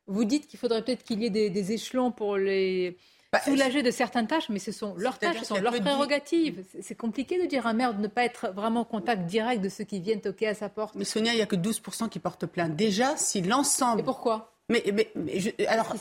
Vous 0.08 0.24
dites 0.24 0.48
qu'il 0.48 0.58
faudrait 0.58 0.82
peut-être 0.84 1.04
qu'il 1.04 1.22
y 1.22 1.26
ait 1.26 1.50
des, 1.50 1.72
échelons 1.74 2.12
pour 2.12 2.38
les 2.38 2.98
bah, 3.34 3.42
soulager 3.44 3.84
de 3.84 3.92
certaines 3.92 4.28
tâches, 4.28 4.48
mais 4.48 4.60
ce 4.60 4.72
sont 4.72 4.96
leurs 4.96 5.20
tâches, 5.20 5.40
ce 5.40 5.46
sont 5.46 5.60
leurs 5.60 5.78
prérogatives. 5.82 6.64
C'est 6.82 6.96
compliqué 6.96 7.42
de 7.42 7.46
dire 7.46 7.68
à 7.68 7.72
un 7.72 7.74
maire 7.74 7.94
de 7.94 8.02
ne 8.02 8.08
pas 8.08 8.24
être 8.24 8.52
vraiment 8.56 8.82
en 8.82 8.86
contact 8.86 9.26
direct 9.26 9.62
de 9.62 9.68
ceux 9.68 9.84
qui 9.84 10.00
viennent 10.00 10.22
toquer 10.22 10.48
à 10.48 10.54
sa 10.54 10.70
porte. 10.70 10.96
Mais 10.96 11.04
Sonia, 11.04 11.34
il 11.34 11.36
n'y 11.36 11.42
a 11.42 11.46
que 11.46 11.58
12% 11.58 12.08
qui 12.08 12.20
portent 12.20 12.46
plainte. 12.46 12.76
Déjà, 12.76 13.18
si 13.18 13.42
l'ensemble... 13.42 14.00
Et 14.00 14.04
pourquoi? 14.04 14.57
Mais, 14.70 14.84
alors, 15.68 15.96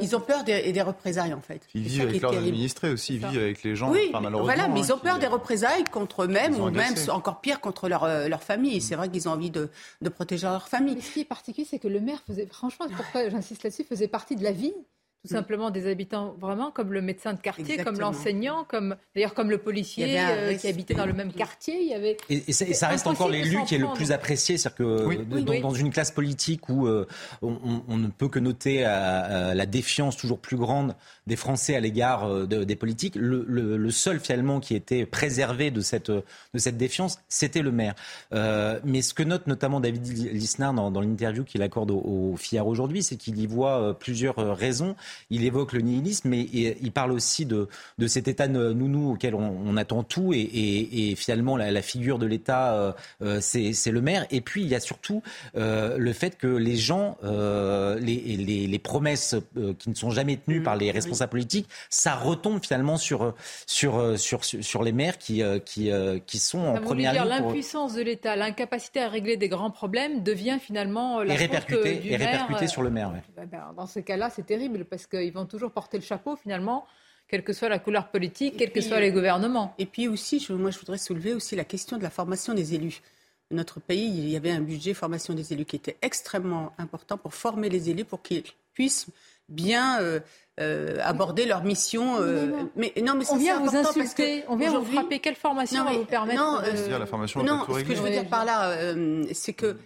ils, 0.00 0.14
ont 0.14 0.20
peur 0.20 0.44
des, 0.44 0.82
représailles 0.82 1.34
en 1.34 1.40
fait. 1.40 1.66
Ils 1.74 1.82
vivent 1.82 2.02
avec 2.02 2.22
leurs 2.22 2.36
administrés 2.36 2.90
aussi, 2.90 3.16
ils 3.16 3.26
vivent 3.26 3.40
avec 3.40 3.64
les 3.64 3.74
gens. 3.74 3.90
Oui, 3.90 4.12
voilà, 4.12 4.68
mais 4.68 4.80
ils 4.80 4.92
ont 4.92 4.98
peur 4.98 5.18
des 5.18 5.26
représailles 5.26 5.84
contre 5.84 6.22
eux-mêmes 6.22 6.54
ou 6.60 6.70
même 6.70 6.94
encore 7.08 7.40
pire 7.40 7.60
contre 7.60 7.88
leur, 7.88 8.04
euh, 8.04 8.28
leur 8.28 8.42
famille. 8.42 8.80
C'est 8.80 8.94
vrai 8.94 9.08
qu'ils 9.08 9.28
ont 9.28 9.32
envie 9.32 9.50
de, 9.50 9.68
de, 10.00 10.08
protéger 10.08 10.46
leur 10.46 10.68
famille. 10.68 10.94
Mais 10.94 11.00
ce 11.00 11.10
qui 11.10 11.20
est 11.20 11.24
particulier, 11.24 11.66
c'est 11.68 11.80
que 11.80 11.88
le 11.88 12.00
maire 12.00 12.22
faisait, 12.24 12.46
franchement, 12.46 12.86
pourquoi 12.96 13.28
j'insiste 13.28 13.64
là-dessus, 13.64 13.84
faisait 13.84 14.08
partie 14.08 14.36
de 14.36 14.44
la 14.44 14.52
vie 14.52 14.74
tout 15.22 15.28
simplement 15.28 15.70
des 15.70 15.88
habitants 15.88 16.34
vraiment 16.40 16.72
comme 16.72 16.92
le 16.92 17.00
médecin 17.00 17.32
de 17.32 17.38
quartier, 17.38 17.76
comme 17.78 18.00
l'enseignant, 18.00 18.64
comme 18.64 18.96
d'ailleurs 19.14 19.34
comme 19.34 19.50
le 19.50 19.58
policier 19.58 20.18
euh, 20.18 20.54
qui 20.54 20.66
habitait 20.66 20.94
dans 20.94 21.06
le 21.06 21.12
même 21.12 21.32
quartier. 21.32 21.80
Il 21.80 21.88
y 21.88 21.94
avait 21.94 22.16
et, 22.28 22.52
ça, 22.52 22.88
reste 22.88 23.06
encore 23.06 23.28
l'élu 23.28 23.62
qui 23.64 23.76
est 23.76 23.78
le 23.78 23.92
plus 23.94 24.10
apprécié, 24.10 24.58
c'est-à-dire 24.58 24.78
que 24.78 25.60
dans, 25.60 25.74
une 25.74 25.90
classe 25.90 26.10
politique 26.10 26.68
où 26.68 26.88
euh, 26.88 27.06
on, 27.40 27.96
ne 27.96 28.08
peut 28.08 28.28
que 28.28 28.40
noter 28.40 28.82
euh, 28.84 29.54
la 29.54 29.66
défiance 29.66 30.16
toujours 30.16 30.40
plus 30.40 30.56
grande 30.56 30.96
des 31.28 31.36
Français 31.36 31.76
à 31.76 31.80
l'égard 31.80 32.46
des 32.46 32.76
politiques, 32.76 33.14
le, 33.16 33.90
seul 33.90 34.18
finalement 34.18 34.58
qui 34.58 34.74
était 34.74 35.06
préservé 35.06 35.70
de 35.70 35.82
cette 35.82 36.10
de 36.10 36.58
cette 36.58 36.76
défiance, 36.76 37.20
c'était 37.28 37.62
le 37.62 37.70
maire. 37.70 37.94
mais 38.32 39.02
ce 39.02 39.14
que 39.14 39.22
note 39.22 39.46
notamment 39.46 39.78
David 39.78 40.04
Lisnard 40.32 40.74
dans, 40.74 41.00
l'interview 41.00 41.44
qu'il 41.44 41.62
accorde 41.62 41.92
au, 41.92 42.32
au 42.32 42.36
FIAR 42.36 42.66
aujourd'hui, 42.66 43.04
c'est 43.04 43.16
qu'il 43.16 43.38
y 43.38 43.46
voit 43.46 43.96
plusieurs 43.98 44.36
raisons 44.56 44.96
il 45.30 45.44
évoque 45.44 45.72
le 45.72 45.80
nihilisme, 45.80 46.28
mais 46.28 46.40
il 46.40 46.92
parle 46.92 47.12
aussi 47.12 47.46
de, 47.46 47.68
cet 48.06 48.28
état 48.28 48.48
nounou 48.48 49.12
auquel 49.12 49.34
on, 49.34 49.76
attend 49.76 50.02
tout, 50.02 50.32
et, 50.34 51.14
finalement 51.16 51.56
la, 51.56 51.82
figure 51.82 52.18
de 52.18 52.26
l'État, 52.26 52.74
euh, 52.74 52.92
euh, 53.22 53.38
c'est 53.40 53.90
le 53.90 54.00
maire. 54.00 54.26
Et 54.30 54.40
puis 54.40 54.62
il 54.62 54.68
y 54.68 54.74
a 54.74 54.80
surtout 54.80 55.22
euh, 55.56 55.96
le 55.98 56.12
fait 56.12 56.36
que 56.36 56.46
les 56.46 56.76
gens, 56.76 57.16
les, 57.22 58.80
promesses 58.82 59.36
qui 59.78 59.90
ne 59.90 59.94
sont 59.94 60.10
jamais 60.10 60.36
tenues 60.36 60.60
mmh. 60.60 60.64
par 60.64 60.76
les 60.76 60.90
responsables 60.90 61.30
politiques, 61.30 61.68
ça 61.88 62.14
retombe 62.14 62.62
finalement 62.62 62.96
sur, 62.96 63.34
sur, 63.66 64.18
sur, 64.18 64.44
sur 64.44 64.82
les 64.82 64.92
maires 64.92 65.18
qui, 65.18 65.42
qui, 65.64 65.90
qui 66.26 66.38
sont 66.38 66.58
en 66.58 66.80
première 66.80 67.12
ligne. 67.12 67.22
L'impuissance 67.28 67.94
de 67.94 68.02
l'État, 68.02 68.36
l'incapacité 68.36 69.00
à 69.00 69.08
régler 69.08 69.36
des 69.36 69.48
grands 69.48 69.70
problèmes 69.70 70.22
devient 70.22 70.58
finalement 70.60 71.22
la 71.22 71.34
et 71.34 71.36
répercuté, 71.36 72.00
et 72.04 72.16
répercuté 72.16 72.66
sur 72.66 72.82
le 72.82 72.90
maire. 72.90 73.12
Ben, 73.36 73.46
ben, 73.46 73.72
dans 73.76 73.86
ce 73.86 74.00
cas-là, 74.00 74.30
c'est 74.30 74.46
terrible 74.46 74.84
parce 74.84 75.01
qu'ils 75.06 75.32
vont 75.32 75.46
toujours 75.46 75.70
porter 75.70 75.98
le 75.98 76.04
chapeau 76.04 76.36
finalement 76.36 76.86
quelle 77.28 77.44
que 77.44 77.54
soit 77.54 77.70
la 77.70 77.78
couleur 77.78 78.08
politique, 78.08 78.58
quels 78.58 78.72
que 78.72 78.82
soient 78.82 79.00
les 79.00 79.10
gouvernements. 79.10 79.74
Et 79.78 79.86
puis 79.86 80.06
aussi, 80.06 80.46
moi 80.50 80.70
je 80.70 80.78
voudrais 80.78 80.98
soulever 80.98 81.32
aussi 81.32 81.56
la 81.56 81.64
question 81.64 81.96
de 81.96 82.02
la 82.02 82.10
formation 82.10 82.52
des 82.52 82.74
élus. 82.74 83.00
Dans 83.50 83.56
notre 83.56 83.80
pays, 83.80 84.06
il 84.06 84.28
y 84.28 84.36
avait 84.36 84.50
un 84.50 84.60
budget 84.60 84.92
formation 84.92 85.32
des 85.32 85.52
élus 85.54 85.64
qui 85.64 85.76
était 85.76 85.96
extrêmement 86.02 86.74
important 86.76 87.16
pour 87.16 87.32
former 87.32 87.70
les 87.70 87.88
élus, 87.88 88.04
pour 88.04 88.20
qu'ils 88.20 88.42
puissent 88.74 89.06
bien 89.48 89.98
aborder 90.58 91.46
leur 91.46 91.64
mission. 91.64 92.20
mais 92.76 92.92
non, 93.02 93.14
mais 93.14 93.24
on 93.30 93.36
vient 93.36 93.60
vous 93.60 93.74
insulter, 93.74 94.44
on 94.48 94.56
vient 94.56 94.78
vous 94.78 94.84
frapper. 94.84 95.18
Quelle 95.18 95.36
formation 95.36 95.84
va 95.84 95.92
vous 95.92 96.04
permettre 96.04 96.38
Non, 96.38 96.60
la 96.98 97.06
formation 97.06 97.42
non 97.42 97.64
ce 97.66 97.82
que 97.82 97.94
je 97.94 98.02
veux 98.02 98.10
dire 98.10 98.28
par 98.28 98.44
là, 98.44 98.94
c'est 99.32 99.54
que 99.54 99.76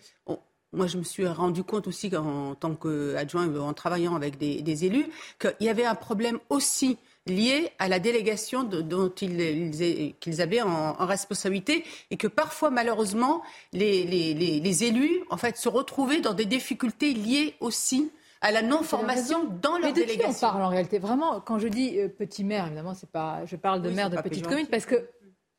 moi, 0.72 0.86
je 0.86 0.98
me 0.98 1.04
suis 1.04 1.26
rendu 1.26 1.64
compte 1.64 1.86
aussi 1.86 2.14
en 2.16 2.54
tant 2.54 2.74
qu'adjoint, 2.74 3.54
en 3.58 3.72
travaillant 3.72 4.14
avec 4.14 4.36
des, 4.38 4.84
élus, 4.84 5.06
qu'il 5.38 5.54
y 5.60 5.68
avait 5.68 5.84
un 5.84 5.94
problème 5.94 6.38
aussi 6.50 6.98
lié 7.26 7.70
à 7.78 7.88
la 7.88 7.98
délégation 7.98 8.62
dont 8.62 9.08
ils, 9.08 10.14
qu'ils 10.20 10.42
avaient 10.42 10.62
en, 10.62 10.92
responsabilité 11.06 11.84
et 12.10 12.16
que 12.16 12.28
parfois, 12.28 12.70
malheureusement, 12.70 13.42
les, 13.72 14.84
élus, 14.84 15.22
en 15.30 15.36
fait, 15.36 15.56
se 15.56 15.68
retrouvaient 15.68 16.20
dans 16.20 16.34
des 16.34 16.46
difficultés 16.46 17.14
liées 17.14 17.54
aussi 17.60 18.10
à 18.42 18.52
la 18.52 18.62
non-formation 18.62 19.44
dans 19.62 19.78
leur 19.78 19.88
Mais 19.88 19.92
de 19.92 20.00
délégation. 20.00 20.30
Qui 20.30 20.36
on 20.36 20.40
parle 20.40 20.62
en 20.62 20.68
réalité? 20.68 20.98
Vraiment, 20.98 21.40
quand 21.40 21.58
je 21.58 21.68
dis 21.68 21.98
euh, 21.98 22.08
petit 22.08 22.44
maire, 22.44 22.66
évidemment, 22.66 22.92
c'est 22.92 23.10
pas, 23.10 23.44
je 23.46 23.56
parle 23.56 23.80
de 23.80 23.88
maire 23.88 24.10
de 24.10 24.18
petite 24.18 24.46
commune 24.46 24.66
parce 24.66 24.84
que 24.84 25.08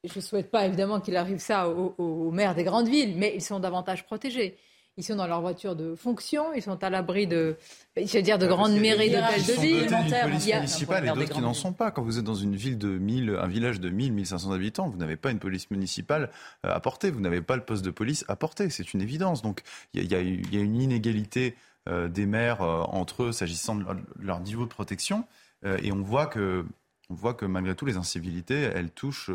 je 0.03 0.15
ne 0.15 0.21
souhaite 0.21 0.51
pas 0.51 0.65
évidemment 0.65 1.01
qu'il 1.01 1.17
arrive 1.17 1.39
ça 1.39 1.67
aux 1.67 2.31
maires 2.31 2.53
des 2.53 2.63
grandes 2.63 2.87
villes, 2.87 3.15
mais 3.17 3.33
ils 3.35 3.41
sont 3.41 3.59
davantage 3.59 4.05
protégés. 4.05 4.57
Ils 4.99 5.03
sont 5.03 5.15
dans 5.15 5.27
leur 5.27 5.41
voiture 5.41 5.75
de 5.75 5.93
fonction, 5.93 6.53
ils 6.55 6.63
sont 6.63 6.83
à 6.83 6.89
l'abri 6.89 7.27
de, 7.27 7.55
je 7.95 8.17
veux 8.17 8.23
dire, 8.23 8.39
de 8.39 8.47
grandes 8.47 8.79
mairies 8.79 9.11
d'hôtels 9.11 9.45
de 9.45 9.61
ville. 9.61 9.87
Il 9.87 10.21
police 10.23 10.47
municipale 10.47 11.05
et 11.05 11.11
d'autres 11.11 11.33
qui 11.35 11.39
n'en 11.39 11.53
sont 11.53 11.71
pas. 11.71 11.91
Quand 11.91 12.01
vous 12.01 12.17
êtes 12.17 12.23
dans 12.23 12.33
une 12.33 12.55
ville 12.55 12.79
de 12.79 12.97
1000, 12.97 13.37
un 13.39 13.47
village 13.47 13.79
de 13.79 13.89
1000, 13.91 14.11
1500 14.11 14.51
habitants, 14.51 14.89
vous 14.89 14.97
n'avez 14.97 15.15
pas 15.15 15.29
une 15.29 15.37
police 15.37 15.69
municipale 15.69 16.31
euh, 16.65 16.73
à 16.73 16.79
porter, 16.79 17.11
vous 17.11 17.19
n'avez 17.19 17.41
pas 17.41 17.55
le 17.55 17.61
poste 17.61 17.85
de 17.85 17.91
police 17.91 18.25
à 18.27 18.35
porter. 18.35 18.71
C'est 18.71 18.95
une 18.95 19.01
évidence. 19.01 19.43
Donc 19.43 19.61
il 19.93 20.03
y, 20.11 20.15
a 20.15 20.19
une 20.19 20.81
inégalité 20.81 21.55
euh, 21.87 22.07
des 22.07 22.25
maires 22.25 22.63
euh, 22.63 22.81
entre 22.87 23.25
eux 23.25 23.31
s'agissant 23.31 23.75
de 23.75 23.85
leur, 24.19 24.39
niveau 24.39 24.63
de 24.63 24.69
protection. 24.69 25.25
et 25.63 25.91
on 25.91 26.01
voit 26.01 26.25
que, 26.25 26.65
on 27.11 27.13
voit 27.13 27.35
que 27.35 27.45
malgré 27.45 27.75
tout, 27.75 27.85
les 27.85 27.97
incivilités, 27.97 28.61
elles 28.61 28.89
touchent. 28.89 29.29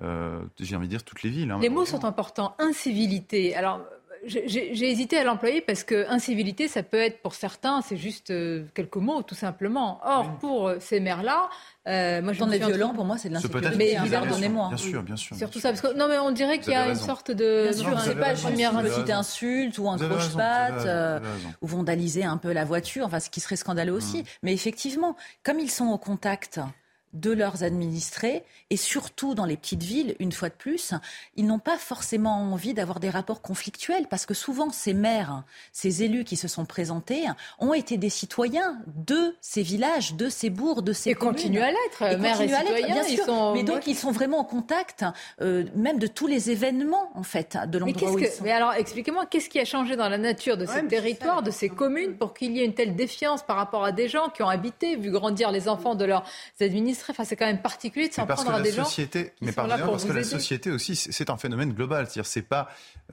j'ai 0.00 0.76
envie 0.76 0.86
de 0.86 0.90
dire 0.90 1.02
toutes 1.02 1.24
les 1.24 1.30
villes. 1.30 1.50
Hein, 1.50 1.58
les 1.60 1.70
mots 1.70 1.86
sont 1.86 2.04
importants. 2.04 2.54
Incivilité. 2.60 3.56
Alors, 3.56 3.80
j'ai 4.26 4.90
hésité 4.90 5.18
à 5.18 5.24
l'employer 5.24 5.60
parce 5.60 5.84
que 5.84 6.08
incivilité, 6.08 6.68
ça 6.68 6.82
peut 6.82 7.00
être 7.00 7.20
pour 7.22 7.34
certains, 7.34 7.80
c'est 7.82 7.96
juste 7.96 8.30
euh, 8.30 8.64
quelques 8.74 8.96
mots, 8.96 9.22
tout 9.22 9.34
simplement. 9.34 10.00
Or, 10.04 10.38
pour 10.38 10.68
euh, 10.68 10.76
ces 10.80 11.00
mères-là, 11.00 11.48
euh, 11.88 12.22
moi, 12.22 12.32
je 12.32 12.44
est 12.44 12.58
violent, 12.58 12.94
pour 12.94 13.04
moi, 13.04 13.18
c'est 13.18 13.28
de 13.28 13.34
l'insécurité. 13.34 13.76
Mais 13.76 13.96
pardonnez-moi. 14.10 14.68
Bien 14.68 14.76
sûr, 14.76 15.02
bien 15.02 15.16
sûr. 15.16 15.36
Surtout 15.36 15.58
ça, 15.58 15.70
parce 15.70 15.80
que 15.80 15.96
non, 15.96 16.06
mais 16.08 16.18
on 16.18 16.30
dirait 16.30 16.60
qu'il 16.60 16.72
y 16.72 16.76
a 16.76 16.88
une 16.88 16.94
sorte 16.94 17.32
de. 17.32 17.64
Bien 17.64 17.72
sûr, 17.72 18.00
c'est 18.00 18.14
pas 18.14 18.34
une 18.34 18.82
petite 18.82 19.10
insulte 19.10 19.78
ou 19.78 19.88
un 19.88 19.98
croche-patte 19.98 20.86
euh, 20.86 21.18
ou 21.60 21.66
vandaliser 21.66 22.24
un 22.24 22.36
peu 22.36 22.52
la 22.52 22.64
voiture, 22.64 23.06
enfin, 23.06 23.18
ce 23.18 23.30
qui 23.30 23.40
serait 23.40 23.56
scandaleux 23.56 23.92
aussi. 23.92 24.18
Mmh. 24.18 24.26
Mais 24.44 24.52
effectivement, 24.52 25.16
comme 25.42 25.58
ils 25.58 25.70
sont 25.70 25.86
au 25.86 25.98
contact 25.98 26.60
de 27.12 27.30
leurs 27.30 27.62
administrés 27.62 28.42
et 28.70 28.76
surtout 28.76 29.34
dans 29.34 29.44
les 29.44 29.56
petites 29.56 29.82
villes, 29.82 30.16
une 30.18 30.32
fois 30.32 30.48
de 30.48 30.54
plus, 30.54 30.94
ils 31.36 31.46
n'ont 31.46 31.58
pas 31.58 31.76
forcément 31.76 32.36
envie 32.52 32.72
d'avoir 32.72 33.00
des 33.00 33.10
rapports 33.10 33.42
conflictuels 33.42 34.06
parce 34.08 34.24
que 34.24 34.32
souvent 34.34 34.70
ces 34.70 34.94
maires, 34.94 35.42
ces 35.72 36.02
élus 36.04 36.24
qui 36.24 36.36
se 36.36 36.48
sont 36.48 36.64
présentés 36.64 37.24
ont 37.58 37.74
été 37.74 37.98
des 37.98 38.08
citoyens 38.08 38.78
de 38.86 39.36
ces 39.42 39.62
villages, 39.62 40.14
de 40.14 40.30
ces 40.30 40.48
bourgs, 40.48 40.82
de 40.82 40.94
ces 40.94 41.10
et 41.10 41.14
continuent 41.14 41.60
à 41.60 41.70
l'être, 41.70 42.18
maires 42.18 42.40
et 42.40 42.48
citoyens. 42.48 42.86
Bien 42.86 43.02
sûr, 43.02 43.52
mais 43.54 43.62
donc 43.62 43.86
ils 43.86 43.96
sont 43.96 44.10
vraiment 44.10 44.38
en 44.38 44.44
contact 44.44 45.04
euh, 45.42 45.64
même 45.74 45.98
de 45.98 46.06
tous 46.06 46.26
les 46.26 46.50
événements 46.50 47.10
en 47.14 47.22
fait 47.22 47.58
de 47.66 47.78
l'endroit 47.78 48.12
où 48.12 48.18
ils 48.18 48.26
sont. 48.26 48.42
Mais 48.42 48.52
alors 48.52 48.72
expliquez-moi 48.72 49.26
qu'est-ce 49.26 49.50
qui 49.50 49.60
a 49.60 49.66
changé 49.66 49.96
dans 49.96 50.08
la 50.08 50.18
nature 50.18 50.56
de 50.56 50.64
ces 50.64 50.86
territoires, 50.86 51.42
de 51.42 51.50
ces 51.50 51.68
communes 51.68 52.16
pour 52.16 52.32
qu'il 52.32 52.56
y 52.56 52.60
ait 52.60 52.64
une 52.64 52.74
telle 52.74 52.96
défiance 52.96 53.42
par 53.42 53.56
rapport 53.56 53.84
à 53.84 53.92
des 53.92 54.08
gens 54.08 54.30
qui 54.30 54.42
ont 54.42 54.48
habité, 54.48 54.96
vu 54.96 55.10
grandir 55.10 55.50
les 55.50 55.68
enfants 55.68 55.94
de 55.94 56.06
leurs 56.06 56.24
administrés 56.60 57.01
c'est 57.24 57.36
quand 57.36 57.46
même 57.46 57.62
particulier 57.62 58.08
de 58.08 58.14
s'en 58.14 58.26
prendre 58.26 58.54
à 58.54 58.60
des 58.60 58.72
société, 58.72 59.24
gens. 59.24 59.30
mais 59.40 59.52
pardon, 59.52 59.76
parce 59.78 60.04
que 60.04 60.12
la 60.12 60.24
société 60.24 60.70
aussi, 60.70 60.96
c'est 60.96 61.30
un 61.30 61.36
phénomène 61.36 61.72
global. 61.72 62.06
C'est-à-dire, 62.06 62.26
c'est 62.26 62.42
pas, 62.42 62.68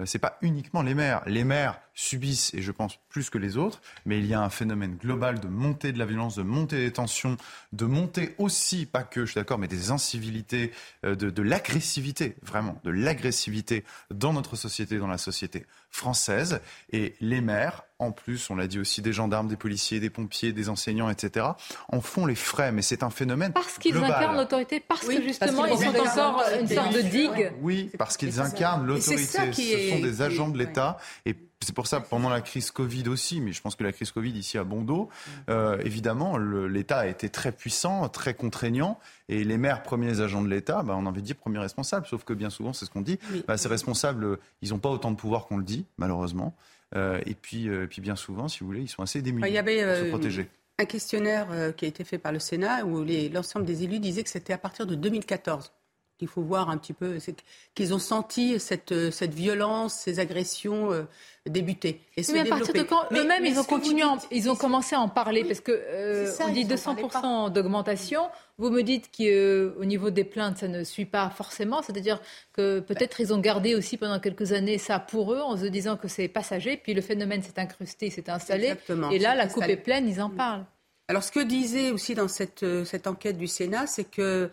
c'est 0.05 0.19
pas 0.19 0.37
uniquement 0.41 0.81
les 0.81 0.93
maires. 0.93 1.21
Les 1.25 1.43
maires 1.43 1.79
subissent, 1.99 2.53
et 2.53 2.61
je 2.61 2.71
pense 2.71 2.97
plus 3.09 3.29
que 3.29 3.37
les 3.37 3.57
autres, 3.57 3.81
mais 4.05 4.19
il 4.19 4.25
y 4.25 4.33
a 4.33 4.41
un 4.41 4.49
phénomène 4.49 4.95
global 4.95 5.41
de 5.41 5.49
montée 5.49 5.91
de 5.91 5.99
la 5.99 6.05
violence, 6.05 6.35
de 6.35 6.43
montée 6.43 6.77
des 6.77 6.93
tensions, 6.93 7.35
de 7.73 7.85
montée 7.85 8.35
aussi, 8.37 8.85
pas 8.85 9.03
que, 9.03 9.25
je 9.25 9.31
suis 9.31 9.39
d'accord, 9.39 9.57
mais 9.57 9.67
des 9.67 9.91
incivilités, 9.91 10.71
euh, 11.03 11.15
de, 11.15 11.29
de 11.29 11.41
l'agressivité, 11.41 12.37
vraiment, 12.41 12.79
de 12.85 12.89
l'agressivité 12.89 13.83
dans 14.11 14.31
notre 14.31 14.55
société, 14.55 14.97
dans 14.97 15.07
la 15.07 15.17
société 15.17 15.65
française. 15.89 16.61
Et 16.93 17.15
les 17.19 17.41
maires, 17.41 17.83
en 17.99 18.13
plus, 18.13 18.49
on 18.49 18.55
l'a 18.55 18.67
dit 18.67 18.79
aussi, 18.79 19.01
des 19.01 19.11
gendarmes, 19.11 19.49
des 19.49 19.57
policiers, 19.57 19.99
des 19.99 20.09
pompiers, 20.09 20.53
des 20.53 20.69
enseignants, 20.69 21.09
etc., 21.09 21.47
en 21.89 21.99
font 21.99 22.25
les 22.25 22.35
frais. 22.35 22.71
Mais 22.71 22.81
c'est 22.81 23.03
un 23.03 23.09
phénomène. 23.09 23.51
Parce 23.51 23.77
qu'ils 23.77 23.97
incarnent 23.97 24.37
l'autorité, 24.37 24.79
parce 24.79 25.05
que 25.05 25.21
justement, 25.21 25.65
ils 25.65 25.77
sont 25.77 25.89
encore 25.89 26.45
une 26.57 26.67
sorte 26.67 26.93
de 26.93 27.01
digue. 27.01 27.51
Oui, 27.61 27.91
parce 27.97 28.15
qu'ils 28.15 28.39
incarnent 28.39 28.85
l'autorité. 28.85 29.51
Ce 29.51 29.89
sont 29.89 29.99
des 29.99 30.21
agents 30.21 30.47
de 30.47 30.57
l'État. 30.57 30.97
Et 31.25 31.35
c'est 31.61 31.75
pour 31.75 31.87
ça, 31.87 31.99
pendant 31.99 32.29
la 32.29 32.41
crise 32.41 32.71
Covid 32.71 33.09
aussi, 33.09 33.41
mais 33.41 33.51
je 33.51 33.61
pense 33.61 33.75
que 33.75 33.83
la 33.83 33.91
crise 33.91 34.11
Covid 34.11 34.31
ici 34.31 34.57
à 34.57 34.63
Bondo, 34.63 35.09
euh, 35.49 35.77
évidemment, 35.83 36.37
l'État 36.37 36.99
a 36.99 37.07
été 37.07 37.29
très 37.29 37.51
puissant, 37.51 38.07
très 38.07 38.33
contraignant, 38.33 38.97
et 39.27 39.43
les 39.43 39.57
maires, 39.57 39.83
premiers 39.83 40.21
agents 40.21 40.41
de 40.41 40.47
l'État, 40.47 40.83
bah, 40.83 40.95
on 40.97 41.05
a 41.05 41.09
envie 41.09 41.21
de 41.21 41.25
dire 41.25 41.35
premiers 41.35 41.59
responsables, 41.59 42.07
sauf 42.07 42.23
que 42.23 42.33
bien 42.33 42.49
souvent, 42.49 42.71
c'est 42.71 42.85
ce 42.85 42.91
qu'on 42.91 43.01
dit, 43.01 43.19
bah, 43.47 43.57
ces 43.57 43.67
responsables, 43.67 44.37
ils 44.61 44.69
n'ont 44.69 44.79
pas 44.79 44.89
autant 44.89 45.11
de 45.11 45.17
pouvoir 45.17 45.47
qu'on 45.47 45.57
le 45.57 45.63
dit, 45.63 45.85
malheureusement, 45.97 46.55
euh, 46.95 47.19
et 47.25 47.35
puis, 47.35 47.67
euh, 47.67 47.87
puis 47.87 48.01
bien 48.01 48.15
souvent, 48.15 48.47
si 48.47 48.61
vous 48.61 48.67
voulez, 48.67 48.81
ils 48.81 48.89
sont 48.89 49.03
assez 49.03 49.21
démunis 49.21 49.49
Il 49.49 49.63
pour 49.63 49.95
se 49.95 50.09
protéger. 50.09 50.47
Un 50.79 50.85
questionnaire 50.85 51.75
qui 51.75 51.83
a 51.83 51.87
été 51.89 52.05
fait 52.05 52.17
par 52.17 52.31
le 52.31 52.39
Sénat 52.39 52.85
où 52.85 53.05
l'ensemble 53.33 53.65
des 53.65 53.83
élus 53.83 53.99
disaient 53.99 54.23
que 54.23 54.29
c'était 54.29 54.53
à 54.53 54.57
partir 54.57 54.87
de 54.87 54.95
2014 54.95 55.73
qu'il 56.19 56.27
faut 56.27 56.41
voir 56.41 56.69
un 56.69 56.77
petit 56.77 56.93
peu, 56.93 57.17
c'est 57.19 57.35
qu'ils 57.73 57.93
ont 57.93 57.99
senti 57.99 58.59
cette, 58.59 59.09
cette 59.11 59.33
violence, 59.33 59.93
ces 59.93 60.19
agressions 60.19 60.91
euh, 60.91 61.03
débuter 61.45 62.01
et 62.15 62.21
se 62.21 62.33
mais 62.33 62.41
à 62.41 62.45
partir 62.45 62.73
de 62.73 62.83
quand 62.83 63.05
eux-mêmes 63.11 63.45
ils 63.45 63.57
ont 63.57 63.63
continué, 63.63 64.03
ils 64.29 64.49
ont 64.49 64.55
commencé 64.55 64.95
à 64.95 64.99
en 64.99 65.07
parler 65.07 65.45
parce 65.45 65.61
que 65.61 65.71
euh, 65.71 66.31
on 66.41 66.49
dit 66.49 66.65
200% 66.65 67.51
d'augmentation. 67.51 68.29
Vous 68.57 68.69
me 68.69 68.83
dites 68.83 69.09
qu'au 69.15 69.23
euh, 69.23 69.85
niveau 69.85 70.09
des 70.09 70.25
plaintes 70.25 70.57
ça 70.57 70.67
ne 70.67 70.83
suit 70.83 71.05
pas 71.05 71.29
forcément, 71.29 71.81
c'est-à-dire 71.81 72.21
que 72.53 72.81
peut-être 72.81 73.21
ils 73.21 73.33
ont 73.33 73.39
gardé 73.39 73.73
aussi 73.73 73.97
pendant 73.97 74.19
quelques 74.19 74.51
années 74.51 74.77
ça 74.77 74.99
pour 74.99 75.33
eux 75.33 75.39
en 75.39 75.57
se 75.57 75.65
disant 75.65 75.95
que 75.95 76.09
c'est 76.09 76.27
passager, 76.27 76.75
puis 76.77 76.93
le 76.93 77.01
phénomène 77.01 77.41
s'est 77.41 77.59
incrusté, 77.59 78.09
s'est 78.09 78.29
installé, 78.29 78.75
et 79.11 79.19
là 79.19 79.33
la 79.33 79.47
coupe 79.47 79.63
est 79.63 79.77
pleine, 79.77 80.07
ils 80.07 80.21
en 80.21 80.29
parlent. 80.29 80.65
Alors, 81.09 81.23
ce 81.23 81.31
que 81.31 81.39
disait 81.39 81.89
aussi 81.89 82.13
dans 82.13 82.27
cette, 82.27 82.61
euh, 82.61 82.85
cette 82.85 83.07
enquête 83.07 83.35
du 83.35 83.47
Sénat, 83.47 83.87
c'est 83.87 84.03
que 84.03 84.51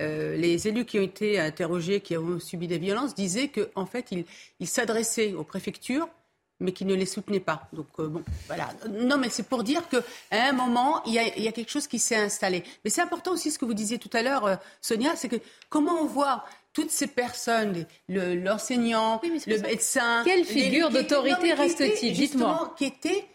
euh, 0.00 0.36
les 0.36 0.68
élus 0.68 0.84
qui 0.84 0.98
ont 0.98 1.02
été 1.02 1.40
interrogés, 1.40 2.02
qui 2.02 2.14
ont 2.18 2.38
subi 2.38 2.68
des 2.68 2.76
violences, 2.76 3.14
disaient 3.14 3.48
qu'en 3.48 3.82
en 3.82 3.86
fait, 3.86 4.10
ils 4.60 4.68
s'adressaient 4.68 5.32
aux 5.32 5.44
préfectures 5.44 6.06
mais 6.60 6.72
qu'ils 6.72 6.86
ne 6.86 6.94
les 6.94 7.06
soutenaient 7.06 7.40
pas. 7.40 7.68
Donc 7.72 7.88
euh, 7.98 8.06
bon, 8.06 8.22
voilà. 8.46 8.70
Non, 8.88 9.18
mais 9.18 9.28
c'est 9.28 9.42
pour 9.42 9.64
dire 9.64 9.82
qu'à 9.88 10.02
un 10.30 10.52
moment, 10.52 11.02
il 11.04 11.14
y, 11.14 11.18
a, 11.18 11.36
il 11.36 11.42
y, 11.42 11.48
a, 11.48 11.52
quelque 11.52 11.70
chose 11.70 11.88
qui 11.88 11.98
s'est 11.98 12.16
installé. 12.16 12.62
Mais 12.84 12.90
c'est 12.90 13.02
important 13.02 13.32
aussi 13.32 13.50
ce 13.50 13.58
que 13.58 13.64
vous 13.64 13.74
disiez 13.74 13.98
tout 13.98 14.10
à 14.12 14.22
l'heure, 14.22 14.58
Sonia, 14.80 15.16
c'est 15.16 15.28
que 15.28 15.36
comment 15.68 16.00
on 16.00 16.06
voit 16.06 16.44
toutes 16.72 16.90
ces 16.90 17.08
personnes, 17.08 17.86
l'enseignant, 18.08 19.20
le, 19.22 19.58
médecin... 19.60 20.22
Quelle 20.24 20.44
figure 20.44 20.90
d'autorité 20.90 21.54
reste-t-il? 21.54 22.12
Dites-moi. 22.12 22.74
Qui 22.78 22.84
était 22.84 23.26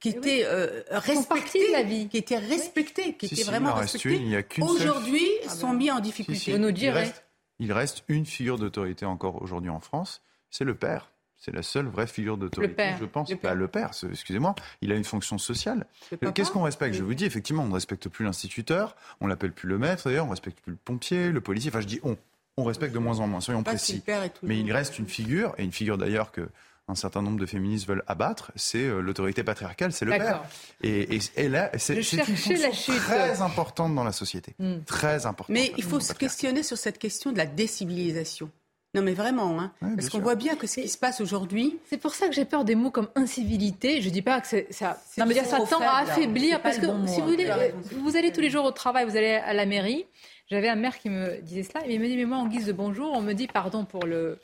qui 0.00 0.10
était 0.10 0.44
euh, 0.44 0.82
respectés, 0.90 1.70
la 1.72 1.82
vie. 1.82 2.08
qui 2.08 2.18
était 2.18 2.38
respectés, 2.38 3.14
qui 3.14 3.26
était 3.26 3.42
vraiment 3.44 3.74
respectés, 3.74 4.44
aujourd'hui 4.60 5.26
ah 5.46 5.48
sont 5.48 5.70
ben. 5.70 5.76
mis 5.76 5.90
en 5.90 6.00
difficulté. 6.00 6.52
Vous 6.52 6.58
nous 6.58 6.72
direz. 6.72 7.10
Il 7.58 7.72
reste, 7.72 8.04
une 8.08 8.26
figure 8.26 8.58
d'autorité 8.58 9.06
encore 9.06 9.40
aujourd'hui 9.40 9.70
en 9.70 9.80
France, 9.80 10.22
c'est 10.50 10.64
le 10.64 10.74
père. 10.74 11.10
C'est 11.38 11.54
la 11.54 11.62
seule 11.62 11.86
vraie 11.86 12.06
figure 12.06 12.38
d'autorité, 12.38 12.94
je 12.98 13.04
pense. 13.04 13.30
Le 13.30 13.36
père, 13.36 13.54
le 13.54 13.68
père 13.68 13.90
excusez-moi, 14.10 14.54
il 14.80 14.90
a 14.90 14.94
une 14.94 15.04
fonction 15.04 15.38
sociale. 15.38 15.86
Qu'est-ce 16.34 16.50
qu'on 16.50 16.62
respecte? 16.62 16.94
Je 16.94 17.02
vous 17.02 17.14
dis, 17.14 17.24
effectivement, 17.24 17.62
on 17.62 17.68
ne 17.68 17.74
respecte 17.74 18.08
plus 18.08 18.24
l'instituteur, 18.24 18.96
on 19.20 19.26
l'appelle 19.26 19.52
plus 19.52 19.68
le 19.68 19.78
maître, 19.78 20.04
d'ailleurs, 20.06 20.24
on 20.24 20.28
ne 20.28 20.32
respecte 20.32 20.60
plus 20.60 20.72
le 20.72 20.78
pompier, 20.82 21.30
le 21.30 21.40
policier. 21.40 21.70
Enfin, 21.70 21.80
je 21.80 21.86
dis 21.86 22.00
on. 22.02 22.16
On 22.58 22.64
respecte 22.64 22.94
de 22.94 22.98
moins 22.98 23.20
en 23.20 23.26
moins, 23.26 23.42
soyons 23.42 23.62
précis. 23.62 24.02
Mais 24.42 24.58
il 24.58 24.72
reste 24.72 24.98
une 24.98 25.06
figure, 25.06 25.54
et 25.58 25.64
une 25.64 25.72
figure 25.72 25.98
d'ailleurs 25.98 26.32
que 26.32 26.48
un 26.88 26.94
certain 26.94 27.22
nombre 27.22 27.38
de 27.38 27.46
féministes 27.46 27.88
veulent 27.88 28.04
abattre, 28.06 28.52
c'est 28.54 28.84
euh, 28.84 29.00
l'autorité 29.00 29.42
patriarcale, 29.42 29.92
c'est 29.92 30.04
le 30.04 30.12
père. 30.12 30.44
Et, 30.82 31.18
et, 31.36 31.48
là, 31.48 31.70
c'est 31.78 31.96
une 31.96 32.02
fonction 32.02 32.54
très 32.98 33.42
importante 33.42 33.94
dans 33.94 34.04
la 34.04 34.12
société. 34.12 34.54
Hmm. 34.58 34.78
Très 34.86 35.26
importante. 35.26 35.54
Mais 35.54 35.72
il 35.76 35.84
faut 35.84 36.00
se 36.00 36.14
questionner 36.14 36.62
sur 36.62 36.78
cette 36.78 36.98
question 36.98 37.32
de 37.32 37.38
la 37.38 37.46
décivilisation. 37.46 38.50
Non, 38.94 39.02
mais 39.02 39.12
vraiment, 39.12 39.60
hein. 39.60 39.72
parce 39.94 40.08
qu'on 40.08 40.20
voit 40.20 40.36
bien 40.36 40.54
que 40.54 40.66
ce 40.66 40.80
qui 40.80 40.88
se 40.88 40.96
passe 40.96 41.20
aujourd'hui. 41.20 41.78
C'est 41.90 41.98
pour 41.98 42.14
ça 42.14 42.28
que 42.28 42.34
j'ai 42.34 42.46
peur 42.46 42.64
des 42.64 42.74
mots 42.74 42.90
comme 42.90 43.08
incivilité. 43.14 44.00
Je 44.00 44.08
dis 44.08 44.22
pas 44.22 44.40
que 44.40 44.46
ça, 44.70 44.98
non, 45.18 45.26
mais 45.26 45.34
ça 45.34 45.58
tend 45.68 45.80
à 45.80 45.98
affaiblir, 45.98 46.62
parce 46.62 46.78
que 46.78 46.86
si 47.06 47.20
vous, 47.20 47.28
voulez, 47.28 47.52
vous 47.92 48.16
allez 48.16 48.32
tous 48.32 48.40
les 48.40 48.48
jours 48.48 48.64
au 48.64 48.70
travail, 48.70 49.04
vous 49.04 49.16
allez 49.16 49.34
à 49.34 49.52
la 49.52 49.66
mairie. 49.66 50.06
J'avais 50.48 50.68
un 50.68 50.76
maire 50.76 50.98
qui 50.98 51.10
me 51.10 51.42
disait 51.42 51.64
cela, 51.64 51.86
et 51.86 51.94
il 51.94 52.00
me 52.00 52.06
dit 52.06 52.16
mais 52.16 52.24
moi 52.24 52.38
en 52.38 52.46
guise 52.46 52.66
de 52.66 52.72
bonjour, 52.72 53.12
on 53.12 53.20
me 53.20 53.32
dit 53.32 53.48
pardon 53.48 53.84
pour 53.84 54.06
le 54.06 54.38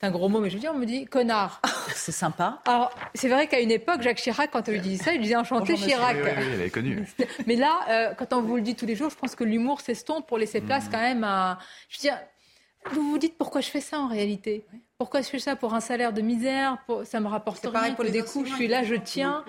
c'est 0.00 0.06
un 0.06 0.10
gros 0.10 0.30
mot, 0.30 0.40
mais 0.40 0.48
je 0.48 0.54
veux 0.54 0.60
dire, 0.60 0.72
on 0.74 0.78
me 0.78 0.86
dit 0.86 1.04
connard. 1.04 1.60
c'est 1.94 2.12
sympa. 2.12 2.62
Alors, 2.66 2.90
c'est 3.14 3.28
vrai 3.28 3.48
qu'à 3.48 3.60
une 3.60 3.70
époque, 3.70 4.00
Jacques 4.00 4.16
Chirac, 4.16 4.50
quand 4.50 4.66
on 4.66 4.72
lui 4.72 4.80
disait 4.80 5.04
ça, 5.04 5.12
il 5.12 5.20
disait 5.20 5.36
enchanté 5.36 5.74
Chirac. 5.74 6.16
Oui, 6.16 6.30
oui, 6.38 6.44
il 6.48 6.54
avait 6.54 6.70
connu. 6.70 7.06
Mais 7.46 7.56
là, 7.56 7.80
euh, 7.90 8.14
quand 8.14 8.32
on 8.32 8.40
vous 8.40 8.56
le 8.56 8.62
dit 8.62 8.74
tous 8.74 8.86
les 8.86 8.96
jours, 8.96 9.10
je 9.10 9.16
pense 9.16 9.34
que 9.34 9.44
l'humour 9.44 9.82
s'estompe 9.82 10.26
pour 10.26 10.38
laisser 10.38 10.62
place 10.62 10.86
mmh. 10.86 10.90
quand 10.90 11.00
même 11.00 11.24
à. 11.24 11.58
Je 11.90 11.98
veux 11.98 12.00
dire, 12.00 12.18
vous 12.92 13.10
vous 13.10 13.18
dites 13.18 13.36
pourquoi 13.36 13.60
je 13.60 13.68
fais 13.68 13.80
ça 13.80 14.00
en 14.00 14.08
réalité? 14.08 14.64
Pourquoi 14.96 15.22
je 15.22 15.28
fais 15.28 15.38
ça 15.38 15.56
pour 15.56 15.74
un 15.74 15.80
salaire 15.80 16.12
de 16.12 16.20
misère 16.20 16.76
Ça 17.04 17.20
me 17.20 17.26
rapporte 17.26 17.66
rien. 17.66 17.94
Pour 17.94 18.04
des 18.04 18.22
coups, 18.22 18.50
je 18.50 18.54
suis 18.54 18.68
là, 18.68 18.82
je 18.84 18.94
tiens. 18.94 19.44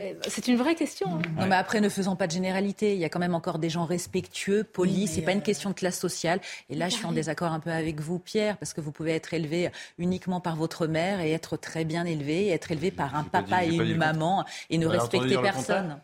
Eh, 0.00 0.16
c'est 0.28 0.48
une 0.48 0.56
vraie 0.56 0.74
question. 0.74 1.06
Hein. 1.14 1.22
Non, 1.38 1.46
mais 1.46 1.54
après, 1.54 1.80
ne 1.80 1.88
faisons 1.88 2.16
pas 2.16 2.26
de 2.26 2.32
généralité. 2.32 2.94
Il 2.94 2.98
y 2.98 3.04
a 3.04 3.08
quand 3.08 3.18
même 3.18 3.34
encore 3.34 3.58
des 3.58 3.70
gens 3.70 3.84
respectueux, 3.84 4.64
polis. 4.64 5.10
C'est 5.10 5.22
pas 5.22 5.32
une 5.32 5.38
euh, 5.38 5.42
question 5.42 5.70
de 5.70 5.74
classe 5.74 5.98
sociale. 5.98 6.40
Et 6.70 6.74
là, 6.74 6.88
je 6.88 6.96
suis 6.96 7.06
en 7.06 7.12
désaccord 7.12 7.52
un 7.52 7.60
peu 7.60 7.70
avec 7.70 8.00
vous, 8.00 8.18
Pierre, 8.18 8.56
parce 8.56 8.72
que 8.72 8.80
vous 8.80 8.90
pouvez 8.90 9.12
être 9.12 9.32
élevé 9.32 9.70
uniquement 9.98 10.40
par 10.40 10.56
votre 10.56 10.88
mère 10.88 11.20
et 11.20 11.30
être 11.32 11.56
très 11.56 11.84
bien 11.84 12.04
élevé, 12.04 12.46
et 12.46 12.50
être 12.50 12.72
élevé 12.72 12.90
par 12.90 13.14
un 13.14 13.22
papa 13.22 13.64
et 13.64 13.74
une 13.74 13.96
maman 13.96 14.44
et 14.70 14.78
ne 14.78 14.86
respecter 14.86 15.38
personne. 15.38 16.00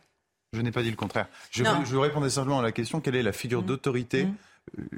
Je 0.53 0.61
n'ai 0.61 0.71
pas 0.71 0.83
dit 0.83 0.91
le 0.91 0.97
contraire. 0.97 1.29
Je, 1.51 1.65
je, 1.85 1.97
répondais 1.97 2.29
simplement 2.29 2.59
à 2.59 2.63
la 2.63 2.73
question 2.73 3.01
quelle 3.01 3.17
est 3.17 3.23
la 3.23 3.33
figure 3.33 3.63
mmh. 3.63 3.67
d'autorité 3.67 4.25
mmh. 4.25 4.35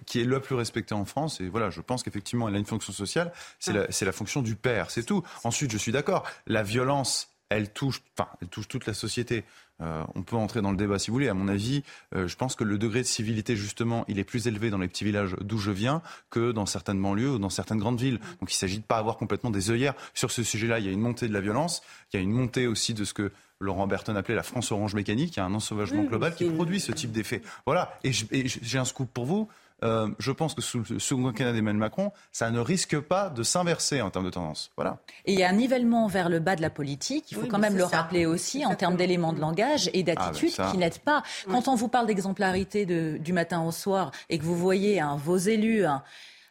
Qui 0.06 0.20
est 0.20 0.24
la 0.24 0.40
plus 0.40 0.54
respectée 0.54 0.94
en 0.94 1.04
France. 1.04 1.40
Et 1.40 1.48
voilà, 1.48 1.70
je 1.70 1.80
pense 1.80 2.02
qu'effectivement, 2.02 2.48
elle 2.48 2.54
a 2.54 2.58
une 2.58 2.66
fonction 2.66 2.92
sociale. 2.92 3.32
C'est 3.58 3.72
la, 3.72 3.86
la, 3.88 4.12
fonction 4.12 4.42
du 4.42 4.56
père, 4.56 4.90
c'est 4.90 5.04
tout. 5.04 5.22
Ensuite, 5.42 5.72
je 5.72 5.78
suis 5.78 5.90
d'accord. 5.90 6.24
La 6.46 6.62
violence, 6.62 7.34
elle 7.48 7.72
touche, 7.72 8.02
enfin, 8.16 8.28
elle 8.40 8.48
touche 8.48 8.68
toute 8.68 8.86
la 8.86 8.94
société. 8.94 9.44
Euh, 9.80 10.04
on 10.14 10.22
peut 10.22 10.36
entrer 10.36 10.62
dans 10.62 10.70
le 10.70 10.76
débat 10.76 10.98
si 10.98 11.10
vous 11.10 11.14
voulez. 11.14 11.28
À 11.28 11.34
mon 11.34 11.48
avis, 11.48 11.82
euh, 12.14 12.28
je 12.28 12.36
pense 12.36 12.54
que 12.54 12.64
le 12.64 12.78
degré 12.78 13.00
de 13.00 13.06
civilité, 13.06 13.56
justement, 13.56 14.04
il 14.08 14.18
est 14.18 14.24
plus 14.24 14.46
élevé 14.46 14.70
dans 14.70 14.78
les 14.78 14.88
petits 14.88 15.04
villages 15.04 15.36
d'où 15.40 15.58
je 15.58 15.70
viens 15.70 16.00
que 16.30 16.52
dans 16.52 16.66
certaines 16.66 17.00
banlieues 17.00 17.32
ou 17.32 17.38
dans 17.38 17.50
certaines 17.50 17.78
grandes 17.78 18.00
villes. 18.00 18.20
Donc 18.40 18.52
il 18.52 18.56
s'agit 18.56 18.80
pas 18.80 18.98
avoir 18.98 19.16
complètement 19.16 19.50
des 19.50 19.70
œillères. 19.70 19.94
Sur 20.14 20.30
ce 20.30 20.42
sujet-là, 20.42 20.78
il 20.78 20.86
y 20.86 20.88
a 20.88 20.92
une 20.92 21.00
montée 21.00 21.28
de 21.28 21.32
la 21.32 21.40
violence, 21.40 21.82
il 22.12 22.16
y 22.16 22.20
a 22.20 22.22
une 22.22 22.32
montée 22.32 22.66
aussi 22.66 22.94
de 22.94 23.04
ce 23.04 23.14
que 23.14 23.32
Laurent 23.60 23.86
Berton 23.86 24.16
appelait 24.16 24.34
la 24.34 24.42
France 24.42 24.72
orange 24.72 24.94
mécanique, 24.94 25.36
il 25.36 25.40
y 25.40 25.42
a 25.42 25.44
un 25.44 25.54
ensauvagement 25.54 26.02
global 26.04 26.34
qui 26.34 26.44
produit 26.50 26.80
ce 26.80 26.92
type 26.92 27.12
d'effet. 27.12 27.42
Voilà, 27.66 27.98
et 28.04 28.12
j'ai 28.12 28.78
un 28.78 28.84
scoop 28.84 29.10
pour 29.12 29.24
vous. 29.24 29.48
Euh, 29.82 30.08
je 30.18 30.32
pense 30.32 30.54
que 30.54 30.62
sous 30.62 30.82
le 30.88 30.98
second 30.98 31.24
quinquennat 31.24 31.52
d'Emmanuel 31.52 31.80
Macron, 31.80 32.12
ça 32.32 32.50
ne 32.50 32.58
risque 32.58 32.98
pas 33.00 33.28
de 33.28 33.42
s'inverser 33.42 34.00
en 34.00 34.10
termes 34.10 34.24
de 34.24 34.30
tendance. 34.30 34.70
Voilà. 34.76 34.98
Et 35.26 35.32
il 35.32 35.38
y 35.38 35.42
a 35.42 35.48
un 35.48 35.52
nivellement 35.52 36.06
vers 36.06 36.28
le 36.28 36.38
bas 36.38 36.56
de 36.56 36.62
la 36.62 36.70
politique, 36.70 37.30
il 37.32 37.36
faut 37.36 37.46
quand 37.46 37.58
même 37.58 37.76
le 37.76 37.84
rappeler 37.84 38.24
aussi, 38.24 38.64
en 38.64 38.74
termes 38.76 38.96
d'éléments 38.96 39.32
de 39.32 39.40
langage 39.40 39.90
et 39.92 40.02
d'attitude 40.02 40.52
ah, 40.58 40.68
qui 40.70 40.78
n'aident 40.78 41.00
pas. 41.00 41.22
Quand 41.50 41.68
on 41.68 41.74
vous 41.74 41.88
parle 41.88 42.06
d'exemplarité 42.06 42.86
du 42.86 43.32
matin 43.32 43.62
au 43.62 43.72
soir 43.72 44.10
et 44.30 44.38
que 44.38 44.44
vous 44.44 44.56
voyez 44.56 45.00
hein, 45.00 45.18
vos 45.22 45.36
élus... 45.36 45.84
Hein, 45.84 46.02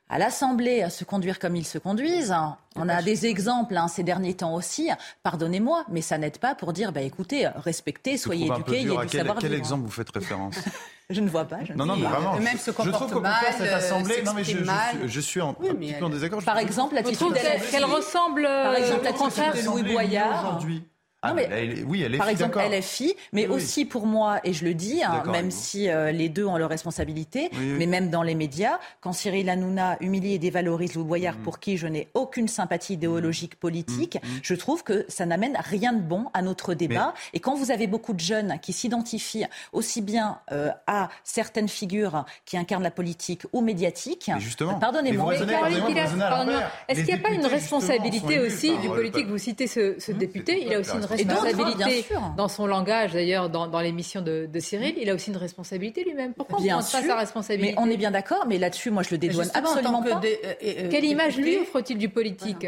à 0.09 0.19
l'Assemblée 0.19 0.81
à 0.81 0.89
se 0.89 1.03
conduire 1.03 1.39
comme 1.39 1.55
ils 1.55 1.65
se 1.65 1.77
conduisent. 1.77 2.35
On 2.75 2.89
a 2.89 3.01
des 3.01 3.25
exemples 3.25 3.77
hein, 3.77 3.87
ces 3.87 4.03
derniers 4.03 4.35
temps 4.35 4.53
aussi. 4.53 4.89
Pardonnez-moi, 5.23 5.85
mais 5.89 6.01
ça 6.01 6.17
n'aide 6.17 6.37
pas 6.37 6.55
pour 6.55 6.73
dire, 6.73 6.91
bah, 6.91 7.01
écoutez, 7.01 7.47
respectez, 7.55 8.17
soyez 8.17 8.47
éduqués, 8.47 8.81
il 8.81 8.91
y 8.91 8.97
a 8.97 9.05
du 9.05 9.17
savoir 9.17 9.37
Quel 9.39 9.53
exemple 9.53 9.85
vous 9.85 9.91
faites 9.91 10.09
référence 10.09 10.55
Je 11.09 11.19
ne 11.19 11.29
vois 11.29 11.45
pas. 11.45 11.59
non, 11.75 11.85
non, 11.85 11.97
mais 11.97 12.07
vraiment. 12.07 12.39
Même 12.39 12.57
se 12.57 12.71
je 12.71 12.89
trouve 12.89 13.21
mal, 13.21 13.43
cette 13.57 13.67
euh, 13.67 13.75
assemblée, 13.75 14.23
non, 14.23 14.33
mais 14.33 14.43
je, 14.43 14.57
je, 15.05 15.19
suis 15.19 15.41
en, 15.41 15.55
oui, 15.59 15.69
un 15.69 15.75
petit 15.75 15.93
peu 15.93 16.05
en 16.05 16.09
désaccord. 16.09 16.41
Par 16.43 16.57
exemple, 16.57 16.95
l'attitude 16.95 17.33
qu'elle 17.69 17.85
ressemble, 17.85 18.43
par 18.43 18.75
exemple, 18.75 19.03
l'attitude 19.03 19.61
de 19.61 19.65
Louis 19.65 19.83
Boyard 19.83 20.47
aujourd'hui. 20.47 20.83
Ah, 21.25 21.33
mais, 21.33 21.83
oui, 21.87 22.01
elle 22.01 22.15
est 22.15 22.17
Par 22.17 22.27
exemple, 22.27 22.59
LFI, 22.59 23.15
mais 23.31 23.47
aussi 23.47 23.85
pour 23.85 24.05
moi, 24.05 24.39
et 24.43 24.51
je 24.51 24.65
le 24.65 24.73
dis, 24.73 25.01
hein, 25.03 25.23
même 25.31 25.51
si 25.51 25.89
euh, 25.89 26.11
les 26.11 26.27
deux 26.27 26.45
ont 26.45 26.57
leurs 26.57 26.69
responsabilités, 26.69 27.49
mais 27.59 27.85
même 27.85 28.09
dans 28.09 28.23
les 28.23 28.35
médias, 28.35 28.77
quand 28.99 29.13
Cyril 29.13 29.49
Hanouna 29.49 29.97
humilie 30.01 30.33
et 30.33 30.39
dévalorise 30.39 30.95
Louis 30.95 31.05
Boyard, 31.05 31.37
mm. 31.37 31.43
pour 31.43 31.59
qui 31.59 31.77
je 31.77 31.87
n'ai 31.87 32.09
aucune 32.13 32.49
sympathie 32.49 32.93
idéologique 32.93 33.55
politique, 33.55 34.15
mm. 34.15 34.27
Mm. 34.27 34.39
je 34.43 34.55
trouve 34.55 34.83
que 34.83 35.05
ça 35.07 35.25
n'amène 35.25 35.57
rien 35.63 35.93
de 35.93 36.01
bon 36.01 36.25
à 36.33 36.41
notre 36.41 36.73
débat. 36.73 37.13
Et 37.31 37.39
quand 37.39 37.55
vous 37.55 37.71
avez 37.71 37.87
beaucoup 37.87 38.13
de 38.13 38.19
jeunes 38.19 38.59
qui 38.61 38.73
s'identifient 38.73 39.45
aussi 39.71 40.01
bien 40.01 40.39
euh, 40.51 40.71
à 40.87 41.07
certaines 41.23 41.69
figures 41.69 42.25
qui 42.43 42.57
incarnent 42.57 42.83
la 42.83 42.91
politique 42.91 43.43
ou 43.53 43.61
médiatique, 43.61 44.29
pardonnez-moi. 44.81 45.35
Est-ce 45.35 47.03
qu'il 47.03 47.05
n'y 47.05 47.19
a 47.19 47.23
pas 47.23 47.33
une 47.33 47.45
responsabilité 47.45 48.39
aussi 48.39 48.77
du 48.79 48.89
politique 48.89 49.27
Vous 49.27 49.37
citez 49.37 49.67
ce, 49.67 50.11
député, 50.11 50.63
il 50.65 50.73
a 50.73 50.79
aussi 50.79 50.95
une 50.95 51.05
responsabilité 51.13 52.05
dans 52.37 52.47
son 52.47 52.67
langage, 52.67 53.13
d'ailleurs, 53.13 53.49
dans, 53.49 53.79
l'émission 53.79 54.21
de, 54.21 54.47
Cyril. 54.59 54.95
Il 54.97 55.09
a 55.09 55.13
aussi 55.13 55.31
une 55.31 55.37
responsabilité 55.37 56.03
lui-même. 56.03 56.33
Pourquoi 56.33 56.59
bien 56.59 56.75
on 56.75 56.79
ne 56.79 56.83
pas 56.83 57.01
sa 57.01 57.15
responsabilité 57.15 57.75
Mais 57.75 57.81
on 57.81 57.89
est 57.89 57.97
bien 57.97 58.11
d'accord, 58.11 58.45
mais 58.47 58.57
là-dessus, 58.57 58.91
moi, 58.91 59.03
je 59.03 59.11
le 59.11 59.17
dédouane 59.17 59.49
absolument 59.53 60.01
pas. 60.01 60.21
Euh, 60.23 60.53
euh, 60.63 60.89
Quelle 60.89 61.05
image 61.05 61.37
lui 61.37 61.57
offre-t-il 61.57 61.97
du 61.97 62.09
politique? 62.09 62.67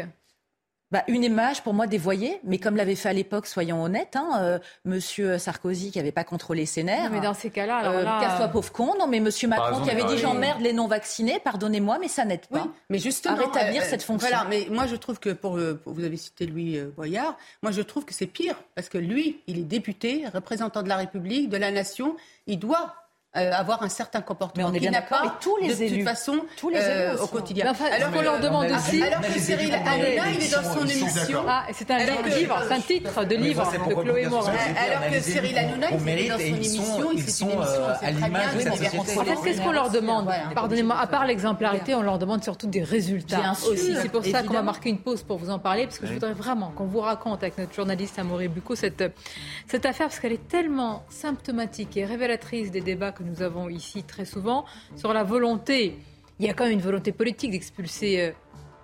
Bah, 0.92 1.02
une 1.08 1.24
image 1.24 1.62
pour 1.62 1.74
moi 1.74 1.86
dévoyée, 1.86 2.38
mais 2.44 2.58
comme 2.58 2.76
l'avait 2.76 2.94
fait 2.94 3.08
à 3.08 3.12
l'époque, 3.12 3.46
soyons 3.46 3.82
honnêtes, 3.82 4.14
hein, 4.14 4.38
euh, 4.40 4.58
Monsieur 4.84 5.36
Sarkozy 5.36 5.90
qui 5.90 5.98
n'avait 5.98 6.12
pas 6.12 6.22
contrôlé 6.22 6.64
ses 6.64 6.84
nerfs. 6.84 7.10
mais 7.10 7.20
dans 7.20 7.34
ces 7.34 7.50
cas-là, 7.50 7.78
alors 7.78 7.94
euh, 7.94 8.02
là... 8.04 8.48
pauvre 8.48 8.70
con. 8.70 8.94
Non, 8.98 9.08
mais 9.08 9.18
Monsieur 9.18 9.48
Macron 9.48 9.82
qui 9.82 9.90
avait 9.90 10.04
dit 10.04 10.18
j'emmerde 10.18 10.60
les 10.60 10.72
non 10.72 10.86
vaccinés. 10.86 11.40
Pardonnez-moi, 11.42 11.98
mais 12.00 12.08
ça 12.08 12.24
n'aide 12.24 12.46
pas. 12.46 12.68
mais 12.88 12.98
justement, 12.98 13.36
à 13.36 13.38
rétablir 13.38 13.82
cette 13.82 14.02
fonction. 14.02 14.28
Voilà, 14.28 14.46
mais 14.48 14.68
moi 14.70 14.86
je 14.86 14.96
trouve 14.96 15.18
que 15.18 15.30
pour, 15.30 15.58
vous 15.86 16.04
avez 16.04 16.16
cité 16.16 16.46
Louis 16.46 16.80
Boyard, 16.96 17.36
moi 17.62 17.72
je 17.72 17.82
trouve 17.82 18.04
que 18.04 18.14
c'est 18.14 18.26
pire 18.26 18.56
parce 18.74 18.88
que 18.88 18.98
lui, 18.98 19.42
il 19.46 19.58
est 19.58 19.64
député, 19.64 20.24
représentant 20.32 20.82
de 20.82 20.88
la 20.88 20.96
République, 20.96 21.48
de 21.48 21.56
la 21.56 21.70
nation, 21.72 22.16
il 22.46 22.58
doit 22.58 22.94
euh, 23.36 23.52
avoir 23.52 23.82
un 23.82 23.88
certain 23.88 24.22
comportement. 24.22 24.68
Mais 24.68 24.72
on 24.72 24.74
est 24.74 24.80
bien 24.80 24.90
d'accord. 24.90 25.36
tous 25.40 25.56
les 25.58 25.74
de 25.74 25.82
élus, 25.82 25.98
toute 25.98 26.08
façon, 26.08 26.40
tous 26.56 26.70
les 26.70 26.80
euh, 26.80 27.12
élus 27.12 27.20
au 27.20 27.26
quotidien. 27.26 27.72
alors 27.92 28.10
qu'on 28.10 28.22
leur 28.22 28.40
demande 28.40 28.70
aussi. 28.70 29.02
Alors 29.02 29.20
que 29.20 29.38
Cyril 29.38 29.74
Hanouna, 29.74 30.30
il 30.30 30.42
est 30.42 30.54
dans 30.54 30.62
son 30.62 30.86
émission. 30.86 31.44
Ah, 31.46 31.64
c'est 31.72 31.90
un 31.90 31.98
livre, 31.98 32.62
c'est 32.66 32.74
un 32.74 32.80
titre 32.80 33.24
de 33.24 33.34
livre 33.36 33.70
de 33.70 33.94
Chloé 33.94 34.26
Morin. 34.26 34.52
Alors 34.52 35.10
que 35.10 35.20
Cyril 35.20 35.58
Hanouna, 35.58 35.88
il 35.90 36.08
est 36.08 36.28
dans 36.28 36.38
son 36.38 36.44
émission. 36.44 37.12
Ils 37.12 37.30
sont 37.30 37.50
euh, 37.60 37.92
à 38.00 38.10
l'image 38.10 38.54
de 38.54 38.60
cette 38.60 38.74
société. 38.74 39.18
En 39.18 39.24
fait, 39.24 39.36
qu'est-ce 39.44 39.60
qu'on 39.60 39.72
leur 39.72 39.90
demande 39.90 40.30
Pardonnez-moi, 40.54 40.96
à 40.98 41.06
part 41.06 41.26
l'exemplarité, 41.26 41.94
on 41.94 42.02
leur 42.02 42.18
demande 42.18 42.42
surtout 42.42 42.66
des 42.66 42.82
résultats 42.82 43.52
aussi. 43.68 43.94
C'est 44.00 44.08
pour 44.10 44.24
ça 44.24 44.42
qu'on 44.42 44.54
va 44.54 44.62
marquer 44.62 44.90
une 44.90 44.98
pause 44.98 45.22
pour 45.22 45.38
vous 45.38 45.50
en 45.50 45.58
parler, 45.58 45.84
parce 45.84 45.98
que 45.98 46.06
je 46.06 46.14
voudrais 46.14 46.32
vraiment 46.32 46.70
qu'on 46.70 46.86
vous 46.86 47.00
raconte 47.00 47.42
avec 47.42 47.58
notre 47.58 47.74
journaliste 47.74 48.18
Amaury 48.18 48.48
Bucco 48.48 48.74
cette 48.74 49.02
affaire, 49.02 50.06
parce 50.06 50.20
qu'elle 50.20 50.32
est 50.32 50.48
tellement 50.48 51.04
symptomatique 51.10 51.96
et 51.96 52.04
révélatrice 52.04 52.70
des 52.70 52.80
débats 52.80 53.12
que 53.12 53.25
nous 53.26 53.42
avons 53.42 53.68
ici 53.68 54.02
très 54.02 54.24
souvent, 54.24 54.64
sur 54.96 55.12
la 55.12 55.24
volonté. 55.24 55.98
Il 56.38 56.46
y 56.46 56.50
a 56.50 56.54
quand 56.54 56.64
même 56.64 56.74
une 56.74 56.80
volonté 56.80 57.12
politique 57.12 57.50
d'expulser. 57.50 58.20
Euh, 58.20 58.32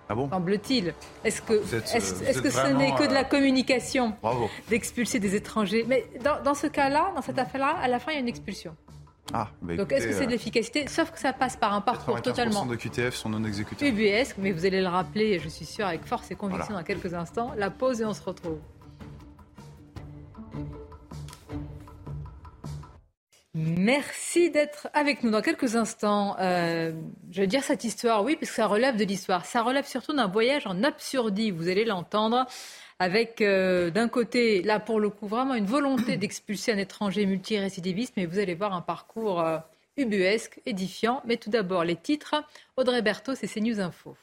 ah 0.09 0.15
bon? 0.15 0.29
semble-t-il. 0.29 0.93
Est-ce 1.23 1.41
que, 1.41 1.53
est-ce, 1.53 2.41
que 2.41 2.49
ce 2.49 2.67
n'est 2.73 2.93
que 2.93 3.07
de 3.07 3.13
la 3.13 3.21
euh, 3.21 3.23
communication 3.23 4.15
d'expulser 4.69 5.19
des 5.19 5.35
étrangers? 5.35 5.85
Mais 5.87 6.05
dans, 6.23 6.53
ce 6.53 6.67
cas-là, 6.67 7.11
dans 7.15 7.21
cette 7.21 7.39
affaire-là, 7.39 7.77
à 7.81 7.87
la 7.87 7.99
fin, 7.99 8.11
il 8.11 8.15
y 8.15 8.17
a 8.17 8.21
une 8.21 8.27
expulsion. 8.27 8.75
Ah, 9.33 9.47
bah 9.61 9.77
Donc 9.77 9.91
est-ce 9.93 10.07
que 10.07 10.13
c'est 10.13 10.25
de 10.25 10.25
euh, 10.25 10.31
l'efficacité? 10.31 10.87
Sauf 10.87 11.11
que 11.11 11.19
ça 11.19 11.31
passe 11.31 11.55
par 11.55 11.73
un 11.73 11.79
parcours 11.79 12.21
totalement. 12.21 12.65
de 12.65 12.75
QTF 12.75 13.15
sont 13.15 13.29
non 13.29 13.43
exécutés. 13.45 13.87
UBS, 13.87 14.35
mais 14.37 14.51
vous 14.51 14.65
allez 14.65 14.81
le 14.81 14.87
rappeler, 14.87 15.39
je 15.39 15.47
suis 15.47 15.65
sûr, 15.65 15.85
avec 15.85 16.05
force 16.05 16.29
et 16.31 16.35
conviction 16.35 16.73
dans 16.73 16.83
quelques 16.83 17.13
instants. 17.13 17.53
La 17.57 17.69
pause 17.69 18.01
et 18.01 18.05
on 18.05 18.13
se 18.13 18.21
retrouve. 18.21 18.59
Merci 23.55 24.49
d'être 24.49 24.87
avec 24.93 25.21
nous 25.21 25.29
dans 25.29 25.43
quelques 25.43 25.75
instants. 25.75 26.35
Euh, 26.39 26.91
je 27.29 27.41
vais 27.41 27.47
dire 27.47 27.63
cette 27.63 27.83
histoire, 27.83 28.23
oui, 28.23 28.35
parce 28.35 28.49
que 28.49 28.55
ça 28.55 28.65
relève 28.65 28.95
de 28.97 29.03
l'histoire. 29.03 29.45
Ça 29.45 29.61
relève 29.61 29.85
surtout 29.85 30.11
d'un 30.13 30.25
voyage 30.25 30.65
en 30.65 30.81
absurdie, 30.81 31.51
vous 31.51 31.69
allez 31.69 31.85
l'entendre, 31.85 32.47
avec 32.97 33.41
euh, 33.41 33.91
d'un 33.91 34.09
côté, 34.09 34.63
là 34.63 34.79
pour 34.79 34.99
le 34.99 35.09
coup, 35.11 35.27
vraiment 35.27 35.53
une 35.53 35.67
volonté 35.67 36.17
d'expulser 36.17 36.71
un 36.71 36.79
étranger 36.79 37.27
multirécidiviste, 37.27 38.15
mais 38.17 38.25
vous 38.25 38.39
allez 38.39 38.55
voir 38.55 38.73
un 38.73 38.81
parcours 38.81 39.41
euh, 39.41 39.59
ubuesque, 39.97 40.59
édifiant. 40.65 41.21
Mais 41.25 41.37
tout 41.37 41.51
d'abord, 41.51 41.83
les 41.83 41.95
titres. 41.95 42.33
Audrey 42.75 43.03
Berthaud, 43.03 43.35
c'est 43.35 43.47
CNews 43.47 43.79
Info. 43.79 44.17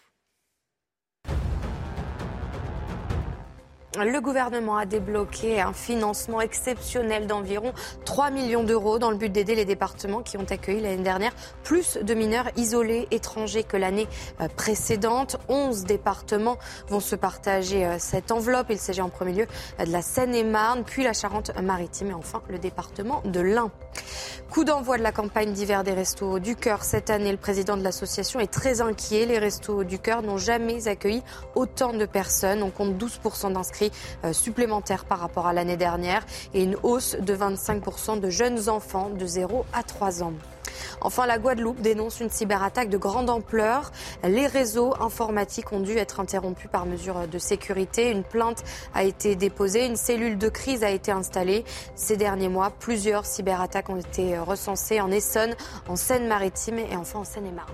Le 3.98 4.20
gouvernement 4.20 4.76
a 4.76 4.86
débloqué 4.86 5.60
un 5.60 5.72
financement 5.72 6.40
exceptionnel 6.40 7.26
d'environ 7.26 7.72
3 8.04 8.30
millions 8.30 8.62
d'euros 8.62 9.00
dans 9.00 9.10
le 9.10 9.16
but 9.16 9.32
d'aider 9.32 9.56
les 9.56 9.64
départements 9.64 10.22
qui 10.22 10.36
ont 10.36 10.46
accueilli 10.48 10.80
l'année 10.80 11.02
dernière 11.02 11.32
plus 11.64 11.96
de 11.96 12.14
mineurs 12.14 12.48
isolés 12.54 13.08
étrangers 13.10 13.64
que 13.64 13.76
l'année 13.76 14.06
euh, 14.40 14.46
précédente. 14.46 15.38
11 15.48 15.86
départements 15.86 16.56
vont 16.86 17.00
se 17.00 17.16
partager 17.16 17.84
euh, 17.84 17.96
cette 17.98 18.30
enveloppe. 18.30 18.68
Il 18.70 18.78
s'agit 18.78 19.00
en 19.00 19.08
premier 19.08 19.32
lieu 19.32 19.46
euh, 19.80 19.84
de 19.84 19.90
la 19.90 20.02
Seine-et-Marne, 20.02 20.84
puis 20.84 21.02
la 21.02 21.12
Charente-Maritime 21.12 22.10
et 22.10 22.14
enfin 22.14 22.42
le 22.48 22.60
département 22.60 23.22
de 23.24 23.40
l'Ain. 23.40 23.72
Coup 24.50 24.64
d'envoi 24.64 24.98
de 24.98 25.02
la 25.04 25.12
campagne 25.12 25.52
d'hiver 25.52 25.84
des 25.84 25.92
Restos 25.92 26.40
du 26.40 26.56
Cœur. 26.56 26.82
Cette 26.82 27.08
année, 27.08 27.30
le 27.30 27.36
président 27.36 27.76
de 27.76 27.84
l'association 27.84 28.40
est 28.40 28.52
très 28.52 28.80
inquiet. 28.80 29.24
Les 29.24 29.38
Restos 29.38 29.84
du 29.84 30.00
Cœur 30.00 30.22
n'ont 30.22 30.38
jamais 30.38 30.88
accueilli 30.88 31.22
autant 31.54 31.92
de 31.92 32.04
personnes. 32.04 32.62
On 32.64 32.70
compte 32.70 33.00
12% 33.00 33.52
d'inscrits 33.52 33.92
euh, 34.24 34.32
supplémentaires 34.32 35.04
par 35.04 35.20
rapport 35.20 35.46
à 35.46 35.52
l'année 35.52 35.76
dernière 35.76 36.26
et 36.52 36.64
une 36.64 36.76
hausse 36.82 37.14
de 37.14 37.34
25% 37.36 38.18
de 38.18 38.28
jeunes 38.28 38.68
enfants 38.68 39.10
de 39.10 39.24
0 39.24 39.64
à 39.72 39.84
3 39.84 40.24
ans. 40.24 40.32
Enfin, 41.00 41.26
la 41.26 41.38
Guadeloupe 41.38 41.80
dénonce 41.80 42.20
une 42.20 42.30
cyberattaque 42.30 42.88
de 42.88 42.98
grande 42.98 43.30
ampleur. 43.30 43.92
Les 44.24 44.46
réseaux 44.46 44.94
informatiques 45.00 45.72
ont 45.72 45.80
dû 45.80 45.96
être 45.96 46.20
interrompus 46.20 46.70
par 46.70 46.86
mesure 46.86 47.28
de 47.28 47.38
sécurité. 47.38 48.10
Une 48.10 48.24
plainte 48.24 48.62
a 48.94 49.04
été 49.04 49.36
déposée, 49.36 49.86
une 49.86 49.96
cellule 49.96 50.38
de 50.38 50.48
crise 50.48 50.84
a 50.84 50.90
été 50.90 51.12
installée. 51.12 51.64
Ces 51.94 52.16
derniers 52.16 52.48
mois, 52.48 52.70
plusieurs 52.70 53.26
cyberattaques 53.26 53.90
ont 53.90 53.98
été 53.98 54.38
recensées 54.38 55.00
en 55.00 55.10
Essonne, 55.10 55.54
en 55.88 55.96
Seine-Maritime 55.96 56.78
et 56.78 56.96
enfin 56.96 57.20
en 57.20 57.24
Seine-et-Marne. 57.24 57.72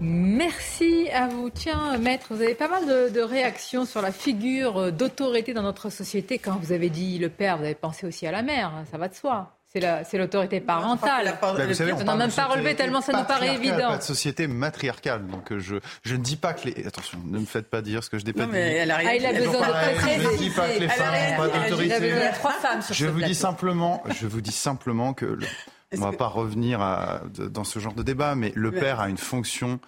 Merci 0.00 1.10
à 1.10 1.28
vous. 1.28 1.50
Tiens, 1.50 1.98
maître, 1.98 2.28
vous 2.30 2.40
avez 2.40 2.54
pas 2.54 2.68
mal 2.68 2.86
de, 2.86 3.20
réactions 3.20 3.84
sur 3.84 4.00
la 4.00 4.12
figure 4.12 4.90
d'autorité 4.92 5.52
dans 5.52 5.62
notre 5.62 5.90
société. 5.90 6.38
Quand 6.38 6.56
vous 6.58 6.72
avez 6.72 6.88
dit 6.88 7.18
le 7.18 7.28
père, 7.28 7.58
vous 7.58 7.64
avez 7.64 7.74
pensé 7.74 8.06
aussi 8.06 8.26
à 8.26 8.32
la 8.32 8.42
mère, 8.42 8.72
ça 8.90 8.96
va 8.96 9.08
de 9.08 9.14
soi. 9.14 9.59
C'est 9.72 10.18
l'autorité 10.18 10.60
parentale. 10.60 11.38
Bah, 11.40 11.54
on 11.54 12.04
n'a 12.04 12.16
même 12.16 12.32
pas 12.32 12.46
relevé 12.46 12.74
tellement 12.74 13.00
ça 13.00 13.12
nous 13.12 13.24
paraît 13.24 13.54
évident. 13.54 13.90
Pas 13.90 13.98
de 13.98 14.02
société 14.02 14.48
matriarcale. 14.48 15.26
Donc 15.28 15.52
euh, 15.52 15.60
je, 15.60 15.76
je 16.02 16.16
ne 16.16 16.22
dis 16.22 16.34
pas 16.34 16.54
que 16.54 16.68
les. 16.68 16.86
Attention, 16.86 17.20
ne 17.24 17.38
me 17.38 17.44
faites 17.44 17.70
pas 17.70 17.80
dire 17.80 18.02
ce 18.02 18.10
que 18.10 18.18
je 18.18 18.24
n'ai 18.24 18.32
pas 18.32 18.46
dit. 18.46 18.56
Elle 18.56 18.90
a 18.90 18.96
ah, 18.96 19.14
il 19.14 19.24
a 19.24 19.32
besoin 19.32 19.68
de 19.68 19.72
préciser. 19.72 20.22
Je 20.22 20.28
ne 20.28 20.38
dis 20.38 20.50
pas 20.50 20.68
que 20.68 20.80
les 20.80 20.88
femmes 20.88 21.14
n'ont 21.30 21.36
pas 21.36 21.58
d'autorité. 21.58 21.94
Il 22.00 22.08
y 22.08 22.12
a 22.22 22.32
trois 22.32 22.52
femmes 22.52 22.82
sur 22.82 22.94
je 22.94 23.06
ce 23.06 23.10
vous 23.10 23.22
dis 23.22 23.34
simplement, 23.34 24.02
Je 24.20 24.26
vous 24.26 24.40
dis 24.40 24.52
simplement 24.52 25.14
que. 25.14 25.38
on 25.92 25.96
ne 25.96 26.02
va 26.02 26.12
pas 26.12 26.26
revenir 26.26 26.80
à, 26.80 27.20
dans 27.28 27.64
ce 27.64 27.78
genre 27.78 27.94
de 27.94 28.02
débat, 28.02 28.34
mais 28.34 28.52
le 28.56 28.72
père 28.72 29.00
a 29.00 29.08
une 29.08 29.18
fonction 29.18 29.78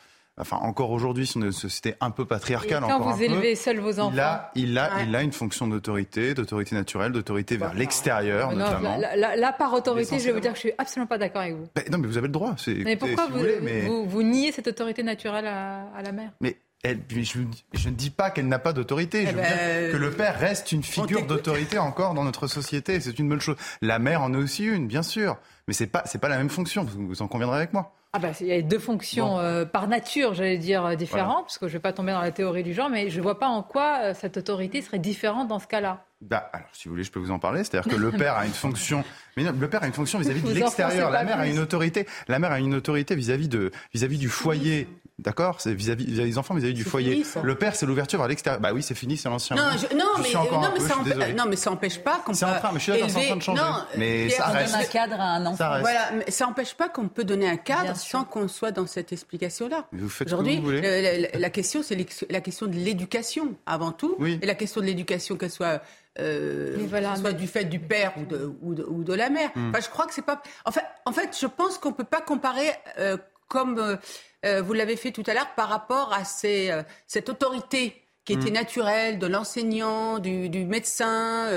enfin 0.41 0.57
encore 0.59 0.91
aujourd'hui, 0.91 1.27
si 1.27 1.37
on 1.37 1.43
est 1.43 1.47
une 1.47 1.53
société 1.53 1.95
un 2.01 2.11
peu 2.11 2.25
patriarcale, 2.25 2.83
Et 2.85 2.89
quand 2.89 3.01
vous 3.01 3.23
élevez 3.23 3.55
seuls 3.55 3.81
vos 3.81 4.01
enfants, 4.01 4.13
il 4.13 4.21
a, 4.21 4.51
il 4.55 4.79
a, 4.79 5.03
il 5.03 5.15
a 5.15 5.23
une 5.23 5.33
fonction 5.33 5.67
d'autorité, 5.67 6.35
d'autorité 6.35 6.75
naturelle, 6.75 7.13
d'autorité 7.13 7.57
vers 7.57 7.75
l'extérieur, 7.75 8.53
notamment. 8.53 8.99
La, 8.99 9.53
par 9.53 9.73
autorité, 9.73 10.19
je 10.19 10.27
vais 10.27 10.33
vous 10.33 10.41
dire 10.41 10.53
que 10.53 10.57
je 10.57 10.63
suis 10.63 10.73
absolument 10.79 11.07
pas 11.07 11.19
d'accord 11.19 11.43
avec 11.43 11.55
vous. 11.55 11.67
Non, 11.91 11.99
mais 11.99 12.07
vous 12.07 12.17
avez 12.17 12.29
le 12.29 12.33
droit. 12.33 12.55
Mais 12.67 12.97
pourquoi 12.97 13.27
vous, 13.27 13.45
vous, 13.87 14.07
vous, 14.07 14.23
niez 14.23 14.53
cette 14.53 14.67
autorité 14.67 15.03
naturelle 15.03 15.47
à, 15.47 15.89
à 15.95 16.03
la 16.03 16.13
mère? 16.13 16.31
Mais 16.41 16.57
elle, 16.83 17.01
je, 17.09 17.41
je, 17.73 17.89
ne 17.89 17.95
dis 17.95 18.11
pas 18.11 18.31
qu'elle 18.31 18.49
n'a 18.49 18.59
pas 18.59 18.73
d'autorité. 18.73 19.25
Je 19.25 19.31
eh 19.31 19.33
veux 19.33 19.41
dire 19.41 19.51
ben, 19.57 19.93
que 19.93 19.97
le 19.97 20.11
père 20.11 20.39
reste 20.39 20.73
une 20.73 20.83
figure 20.83 21.27
d'autorité 21.27 21.79
encore 21.79 22.15
dans 22.15 22.25
notre 22.25 22.49
société. 22.49 23.01
C'est 23.01 23.19
une 23.19 23.29
bonne 23.29 23.41
chose. 23.41 23.57
La 23.83 23.99
mère 23.99 24.23
en 24.23 24.35
est 24.35 24.39
aussi 24.39 24.65
une, 24.65 24.89
bien 24.89 25.03
sûr. 25.03 25.39
Mais 25.69 25.75
c'est 25.75 25.87
pas, 25.87 26.03
c'est 26.07 26.21
pas 26.21 26.29
la 26.29 26.39
même 26.39 26.51
fonction. 26.51 26.85
Vous 26.85 27.23
en 27.23 27.29
conviendrez 27.29 27.57
avec 27.57 27.73
moi. 27.73 27.95
Ah 28.15 28.19
bah, 28.19 28.33
il 28.43 28.47
y 28.47 28.53
a 28.53 28.61
deux 28.61 28.79
fonctions 28.79 29.39
euh, 29.39 29.65
par 29.65 29.89
nature, 29.89 30.35
j'allais 30.35 30.59
dire, 30.59 30.85
euh, 30.85 30.97
différentes, 30.97 31.45
parce 31.45 31.57
que 31.57 31.67
je 31.67 31.73
ne 31.73 31.79
vais 31.79 31.83
pas 31.83 31.95
tomber 31.95 32.13
dans 32.13 32.21
la 32.21 32.31
théorie 32.31 32.63
du 32.63 32.75
genre, 32.75 32.91
mais 32.91 33.09
je 33.09 33.17
ne 33.17 33.23
vois 33.23 33.39
pas 33.39 33.49
en 33.49 33.63
quoi 33.63 34.01
euh, 34.03 34.15
cette 34.15 34.37
autorité 34.37 34.83
serait 34.83 34.99
différente 34.99 35.49
dans 35.49 35.59
ce 35.59 35.67
cas-là. 35.67 36.05
Bah, 36.21 36.51
alors, 36.53 36.69
si 36.75 36.89
vous 36.89 36.93
voulez, 36.93 37.05
je 37.05 37.11
peux 37.11 37.21
vous 37.21 37.31
en 37.31 37.39
parler. 37.39 37.65
C'est-à-dire 37.65 37.91
que 37.91 37.99
le 37.99 38.11
père 38.19 38.37
a 38.37 38.45
une 38.45 38.53
fonction, 38.53 39.03
mais 39.39 39.45
le 39.45 39.69
père 39.71 39.83
a 39.83 39.87
une 39.87 39.95
fonction 39.95 40.19
vis-à-vis 40.19 40.43
de 40.43 40.53
l'extérieur. 40.53 41.11
La 41.11 41.25
mère 41.25 41.39
a 41.39 41.47
une 41.47 41.59
autorité. 41.59 42.07
La 42.29 42.39
mère 42.39 42.53
a 42.53 42.61
une 42.61 42.75
autorité 42.75 43.15
vis-à-vis 43.15 43.49
de 43.49 43.71
vis-à-vis 43.95 44.19
du 44.19 44.29
foyer. 44.29 44.89
D'accord 45.23 45.61
C'est 45.61 45.73
vis-à-vis 45.75 46.05
des 46.07 46.39
enfants, 46.39 46.55
vis-à-vis 46.55 46.75
du 46.75 46.85
foyer. 46.85 47.25
le 47.43 47.55
père, 47.55 47.75
c'est 47.75 47.87
l'ouverture 47.87 48.19
vers 48.19 48.29
l'extérieur. 48.29 48.61
Bah 48.61 48.73
oui, 48.73 48.83
c'est 48.83 48.95
fini, 48.95 49.17
c'est 49.17 49.29
l'ancien. 49.29 49.57
Non, 49.57 49.63
non, 49.63 49.71
mais, 50.19 50.33
non, 50.35 50.69
mais 50.75 50.81
ça 50.81 50.97
non, 51.37 51.45
mais 51.49 51.57
ça 51.57 51.71
n'empêche 51.71 51.99
pas 51.99 52.21
qu'on 52.25 52.33
peut. 52.33 52.39
C'est 52.39 52.45
en 52.45 52.59
train, 52.59 52.71
mais 52.73 52.79
je 52.79 52.85
suis 52.85 52.93
d'accord, 52.93 53.11
c'est 53.11 53.19
en 53.19 53.27
train 53.27 53.37
de 53.37 53.43
changer. 53.43 53.63
Non, 53.63 53.85
mais 53.97 54.29
ça 54.31 54.47
reste. 54.47 54.75
un 54.75 54.85
cadre 54.85 55.21
à 55.21 55.37
un 55.37 55.47
enfant. 55.47 55.81
Voilà, 55.81 56.11
mais 56.13 56.31
ça 56.31 56.47
n'empêche 56.47 56.75
pas 56.75 56.89
qu'on 56.89 57.09
peut 57.09 57.25
donner 57.25 57.49
un 57.49 57.57
cadre 57.57 57.97
sans 57.97 58.25
qu'on 58.25 58.49
soit 58.49 58.73
dans 58.73 58.87
cette 58.87 59.13
explication-là. 59.13 59.87
Vous 59.93 60.09
faites 60.09 60.29
Aujourd'hui, 60.29 60.57
vous 60.57 60.65
voulez. 60.65 61.31
La, 61.35 61.51
question, 61.51 61.83
c'est 61.83 61.97
la 62.31 62.41
question 62.41 62.67
de 62.67 62.75
l'éducation 62.75 63.55
avant 63.67 63.93
tout, 63.93 64.17
oui. 64.19 64.39
et 64.43 64.47
la 64.47 64.55
question 64.55 64.81
de 64.81 64.87
l'éducation 64.87 65.37
qu'elle 65.37 65.51
soit 65.51 65.83
euh, 66.19 66.77
soit 67.17 67.33
du 67.33 67.47
fait 67.47 67.65
du 67.65 67.79
père 67.79 68.13
ou 68.19 68.25
de, 68.25 68.53
ou 68.61 68.75
de, 68.75 68.85
ou 68.85 69.03
de 69.03 69.15
la 69.15 69.31
mère. 69.31 69.51
Hmm. 69.55 69.71
Enfin, 69.71 69.81
je 69.81 69.89
crois 69.89 70.07
que 70.07 70.15
c'est 70.15 70.23
pas. 70.23 70.43
En 70.65 70.71
fait, 70.71 70.85
en 71.07 71.13
fait, 71.13 71.37
je 71.41 71.47
pense 71.47 71.79
qu'on 71.79 71.93
peut 71.93 72.05
pas 72.05 72.21
comparer 72.21 72.71
euh, 72.99 73.17
comme 73.49 73.79
euh, 73.79 73.97
vous 74.45 74.73
l'avez 74.73 74.97
fait 74.97 75.13
tout 75.13 75.23
à 75.27 75.35
l'heure 75.35 75.55
par 75.55 75.69
rapport 75.69 76.13
à 76.13 76.25
ces, 76.25 76.71
euh, 76.71 76.83
cette 77.07 77.29
autorité 77.29 77.95
qui 78.25 78.33
était 78.35 78.51
hmm. 78.51 78.55
naturelle 78.55 79.19
de 79.19 79.27
l'enseignant, 79.27 80.19
du, 80.19 80.49
du, 80.49 80.65
médecin, 80.65 81.49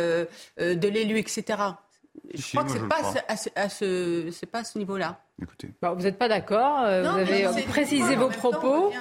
de 0.58 0.88
l'élu, 0.88 1.20
etc. 1.20 1.60
Je 2.34 2.50
crois 2.50 2.64
que 2.64 2.72
c'est 2.72 2.88
pas 2.88 3.02
à 3.28 3.38
ce, 3.38 3.50
à 3.56 3.70
ce 3.70 4.30
c'est 4.32 4.48
pas 4.48 4.60
à 4.60 4.64
ce 4.64 4.80
niveau-là. 4.80 5.20
Écoutez. 5.40 5.70
vous 5.84 6.02
n'êtes 6.02 6.18
pas 6.18 6.28
d'accord, 6.28 6.80
vous 6.80 7.20
avez 7.20 7.64
précisé 7.68 8.16
vos 8.16 8.30
propos. 8.30 8.92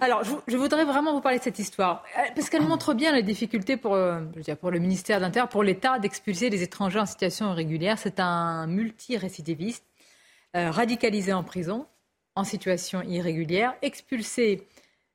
Alors, 0.00 0.24
je, 0.24 0.32
je, 0.46 0.56
voudrais 0.56 0.86
vraiment 0.86 1.12
vous 1.12 1.20
parler 1.20 1.38
de 1.38 1.42
cette 1.42 1.58
histoire, 1.58 2.04
parce 2.34 2.48
qu'elle 2.48 2.62
montre 2.62 2.94
bien 2.94 3.12
les 3.12 3.22
difficultés 3.22 3.76
pour, 3.76 3.96
je 3.96 4.36
veux 4.36 4.42
dire, 4.42 4.56
pour 4.56 4.70
le 4.70 4.78
ministère 4.78 5.18
de 5.18 5.24
l'Intérieur, 5.24 5.50
pour 5.50 5.62
l'État 5.62 5.98
d'expulser 5.98 6.48
les 6.48 6.62
étrangers 6.62 7.00
en 7.00 7.06
situation 7.06 7.52
irrégulière. 7.52 7.98
C'est 7.98 8.18
un 8.18 8.66
multirécidiviste, 8.66 9.84
radicalisé 10.54 11.34
en 11.34 11.42
prison, 11.42 11.86
en 12.34 12.44
situation 12.44 13.02
irrégulière, 13.02 13.74
expulsé 13.82 14.66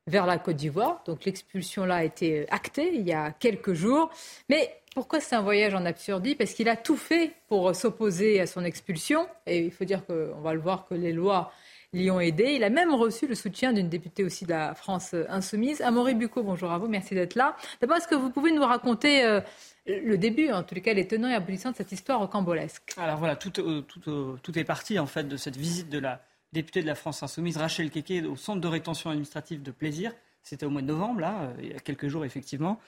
vers 0.07 0.25
la 0.25 0.37
Côte 0.37 0.55
d'Ivoire. 0.55 1.01
Donc 1.05 1.25
l'expulsion-là 1.25 1.95
a 1.95 2.03
été 2.03 2.49
actée 2.49 2.91
il 2.93 3.01
y 3.01 3.13
a 3.13 3.31
quelques 3.31 3.73
jours. 3.73 4.09
Mais 4.49 4.75
pourquoi 4.93 5.19
c'est 5.19 5.35
un 5.35 5.41
voyage 5.41 5.73
en 5.73 5.85
absurdie? 5.85 6.35
Parce 6.35 6.53
qu'il 6.53 6.69
a 6.69 6.75
tout 6.75 6.97
fait 6.97 7.33
pour 7.47 7.75
s'opposer 7.75 8.39
à 8.39 8.47
son 8.47 8.63
expulsion. 8.63 9.27
Et 9.45 9.59
il 9.59 9.71
faut 9.71 9.85
dire 9.85 10.05
qu'on 10.05 10.41
va 10.41 10.53
le 10.53 10.59
voir 10.59 10.85
que 10.87 10.93
les 10.93 11.11
lois 11.11 11.51
l'y 11.95 12.11
ont 12.11 12.19
aidé. 12.19 12.53
Il 12.55 12.63
a 12.63 12.69
même 12.69 12.93
reçu 12.93 13.27
le 13.27 13.35
soutien 13.35 13.73
d'une 13.73 13.89
députée 13.89 14.23
aussi 14.23 14.45
de 14.45 14.51
la 14.51 14.75
France 14.75 15.15
insoumise. 15.29 15.81
Amaury 15.81 16.13
Bucco, 16.13 16.43
bonjour 16.43 16.71
à 16.71 16.77
vous, 16.77 16.87
merci 16.87 17.15
d'être 17.15 17.35
là. 17.35 17.55
D'abord, 17.81 17.97
est-ce 17.97 18.07
que 18.07 18.15
vous 18.15 18.29
pouvez 18.29 18.51
nous 18.51 18.63
raconter 18.63 19.23
euh, 19.23 19.39
le 19.87 20.17
début, 20.17 20.51
en 20.51 20.63
tous 20.63 20.75
les 20.75 20.81
cas 20.81 20.93
les 20.93 21.07
tenants 21.07 21.29
et 21.29 21.33
aboutissants 21.33 21.71
de 21.71 21.75
cette 21.75 21.91
histoire 21.91 22.19
rocambolesque? 22.19 22.93
Alors 22.97 23.17
voilà, 23.17 23.37
euh, 23.59 23.81
euh, 24.07 24.35
tout, 24.41 24.59
est 24.59 24.63
parti 24.63 24.99
en 24.99 25.07
fait 25.07 25.23
de 25.23 25.37
cette 25.37 25.57
visite 25.57 25.89
de 25.89 25.99
la 25.99 26.21
députée 26.55 26.81
de 26.81 26.87
la 26.87 26.95
France 26.95 27.21
Insoumise, 27.21 27.57
Rachel 27.57 27.91
Keke, 27.91 28.25
au 28.25 28.35
centre 28.35 28.61
de 28.61 28.67
rétention 28.67 29.09
administrative 29.09 29.61
de 29.61 29.71
Plaisir. 29.71 30.13
C'était 30.41 30.65
au 30.65 30.69
mois 30.69 30.81
de 30.81 30.87
novembre, 30.87 31.19
là, 31.19 31.41
euh, 31.41 31.53
il 31.61 31.71
y 31.71 31.73
a 31.73 31.79
quelques 31.79 32.07
jours, 32.07 32.23
effectivement. 32.23 32.79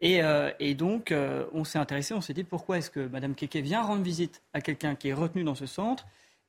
Et, 0.00 0.22
euh, 0.22 0.50
donc, 0.74 1.10
euh, 1.10 1.46
on 1.52 1.64
s'est 1.64 1.78
intéressé, 1.78 2.12
on 2.12 2.20
s'est 2.20 2.34
dit 2.34 2.44
pourquoi 2.44 2.78
est-ce 2.78 2.90
que 2.90 3.00
Mme 3.00 3.34
Keke 3.34 3.56
vient 3.56 3.82
rendre 3.82 4.02
visite 4.02 4.42
à 4.52 4.60
quelqu'un 4.60 4.94
qui 4.94 5.08
est 5.08 5.14
retenu 5.14 5.42
dans 5.42 5.54
ce 5.54 5.66
centre 5.66 6.04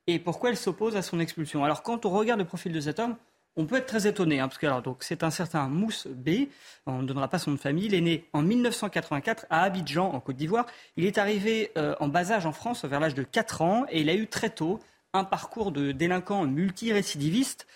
et 0.06 0.18
pourquoi 0.18 0.50
elle 0.50 0.56
s'oppose 0.56 0.96
à 0.96 1.02
son 1.02 1.18
expulsion? 1.18 1.64
Alors, 1.64 1.82
quand 1.82 2.04
on 2.04 2.10
regarde 2.10 2.40
le 2.40 2.46
profil 2.46 2.72
de 2.72 2.80
cet 2.80 2.98
homme, 2.98 3.16
on 3.56 3.64
peut 3.64 3.76
être 3.76 3.86
très 3.86 4.06
étonné, 4.06 4.38
hein, 4.38 4.48
parce 4.48 4.58
que 4.58 4.66
c'est 5.00 5.22
un 5.22 5.30
certain 5.30 5.66
Mousse 5.68 6.06
B, 6.08 6.48
on 6.84 7.00
ne 7.00 7.06
donnera 7.06 7.28
pas 7.28 7.38
son 7.38 7.52
nom 7.52 7.56
de 7.56 7.60
famille, 7.60 7.86
il 7.86 7.94
est 7.94 8.02
né 8.02 8.24
en 8.34 8.42
1984 8.42 9.46
à 9.48 9.62
Abidjan, 9.62 10.12
en 10.12 10.20
Côte 10.20 10.36
d'Ivoire. 10.36 10.66
Il 10.98 11.06
est 11.06 11.16
arrivé 11.16 11.72
en 11.98 12.08
bas 12.08 12.32
âge 12.32 12.44
en 12.44 12.52
France 12.52 12.84
vers 12.84 13.00
l'âge 13.00 13.14
de 13.14 13.22
4 13.22 13.62
ans 13.62 13.86
et 13.88 14.02
il 14.02 14.10
a 14.10 14.14
eu 14.14 14.26
très 14.26 14.50
tôt 14.50 14.78
un 15.16 15.24
parcours 15.24 15.72
de 15.72 15.92
délinquant 15.92 16.44
multirécidiviste. 16.44 17.66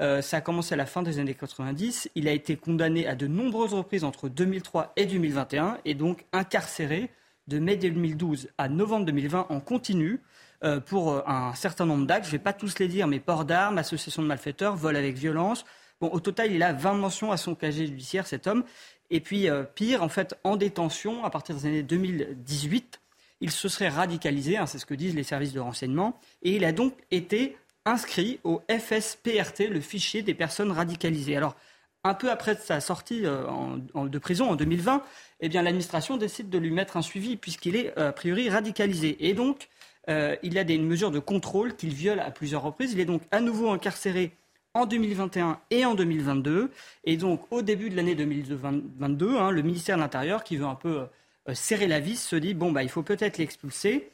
Euh, 0.00 0.22
ça 0.22 0.38
a 0.38 0.40
commencé 0.40 0.74
à 0.74 0.76
la 0.76 0.86
fin 0.86 1.02
des 1.02 1.18
années 1.18 1.34
90. 1.34 2.10
Il 2.14 2.28
a 2.28 2.32
été 2.32 2.56
condamné 2.56 3.06
à 3.06 3.14
de 3.14 3.26
nombreuses 3.26 3.74
reprises 3.74 4.04
entre 4.04 4.28
2003 4.28 4.92
et 4.96 5.06
2021 5.06 5.78
et 5.84 5.94
donc 5.94 6.24
incarcéré 6.32 7.10
de 7.48 7.58
mai 7.58 7.76
2012 7.76 8.48
à 8.56 8.68
novembre 8.68 9.06
2020 9.06 9.46
en 9.50 9.60
continu 9.60 10.20
euh, 10.64 10.80
pour 10.80 11.12
euh, 11.12 11.22
un 11.26 11.54
certain 11.54 11.84
nombre 11.84 12.06
d'actes. 12.06 12.24
Je 12.24 12.30
ne 12.30 12.32
vais 12.32 12.42
pas 12.42 12.52
tous 12.52 12.78
les 12.78 12.88
dire, 12.88 13.06
mais 13.06 13.20
port 13.20 13.44
d'armes, 13.44 13.78
association 13.78 14.22
de 14.22 14.28
malfaiteurs, 14.28 14.76
vol 14.76 14.96
avec 14.96 15.16
violence. 15.16 15.64
Bon, 16.00 16.08
au 16.08 16.20
total, 16.20 16.52
il 16.52 16.62
a 16.62 16.72
20 16.72 16.94
mentions 16.94 17.32
à 17.32 17.36
son 17.36 17.54
casier 17.54 17.86
judiciaire, 17.86 18.26
cet 18.26 18.46
homme. 18.46 18.64
Et 19.10 19.20
puis, 19.20 19.48
pire, 19.74 20.02
en 20.02 20.08
fait, 20.08 20.38
en 20.44 20.56
détention 20.56 21.24
à 21.24 21.30
partir 21.30 21.56
des 21.56 21.66
années 21.66 21.82
2018 21.82 22.99
il 23.40 23.50
se 23.50 23.68
serait 23.68 23.88
radicalisé, 23.88 24.56
hein, 24.56 24.66
c'est 24.66 24.78
ce 24.78 24.86
que 24.86 24.94
disent 24.94 25.14
les 25.14 25.22
services 25.22 25.52
de 25.52 25.60
renseignement, 25.60 26.18
et 26.42 26.56
il 26.56 26.64
a 26.64 26.72
donc 26.72 26.94
été 27.10 27.56
inscrit 27.84 28.40
au 28.44 28.60
FSPRT, 28.70 29.68
le 29.70 29.80
fichier 29.80 30.22
des 30.22 30.34
personnes 30.34 30.70
radicalisées. 30.70 31.36
Alors, 31.36 31.56
un 32.04 32.14
peu 32.14 32.30
après 32.30 32.54
sa 32.54 32.80
sortie 32.80 33.22
euh, 33.24 33.46
de 33.94 34.18
prison 34.18 34.50
en 34.50 34.56
2020, 34.56 35.02
eh 35.40 35.48
bien, 35.48 35.62
l'administration 35.62 36.16
décide 36.16 36.48
de 36.48 36.58
lui 36.58 36.70
mettre 36.70 36.96
un 36.96 37.02
suivi 37.02 37.36
puisqu'il 37.36 37.76
est 37.76 37.96
euh, 37.98 38.08
a 38.08 38.12
priori 38.12 38.48
radicalisé. 38.48 39.28
Et 39.28 39.34
donc, 39.34 39.68
euh, 40.08 40.36
il 40.42 40.58
a 40.58 40.64
des 40.64 40.78
mesures 40.78 41.10
de 41.10 41.18
contrôle 41.18 41.76
qu'il 41.76 41.92
viole 41.92 42.20
à 42.20 42.30
plusieurs 42.30 42.62
reprises. 42.62 42.92
Il 42.92 43.00
est 43.00 43.04
donc 43.04 43.22
à 43.30 43.40
nouveau 43.40 43.70
incarcéré 43.70 44.32
en 44.72 44.86
2021 44.86 45.60
et 45.70 45.84
en 45.84 45.94
2022. 45.94 46.70
Et 47.04 47.16
donc, 47.16 47.42
au 47.50 47.60
début 47.60 47.90
de 47.90 47.96
l'année 47.96 48.14
2022, 48.14 49.36
hein, 49.36 49.50
le 49.50 49.62
ministère 49.62 49.96
de 49.96 50.02
l'Intérieur, 50.02 50.42
qui 50.42 50.56
veut 50.56 50.66
un 50.66 50.74
peu 50.74 51.06
serrer 51.52 51.86
la 51.86 52.00
vis, 52.00 52.20
se 52.22 52.36
dit 52.36 52.54
bon, 52.54 52.72
bah, 52.72 52.82
il 52.82 52.88
faut 52.88 53.02
peut-être 53.02 53.38
l'expulser. 53.38 54.10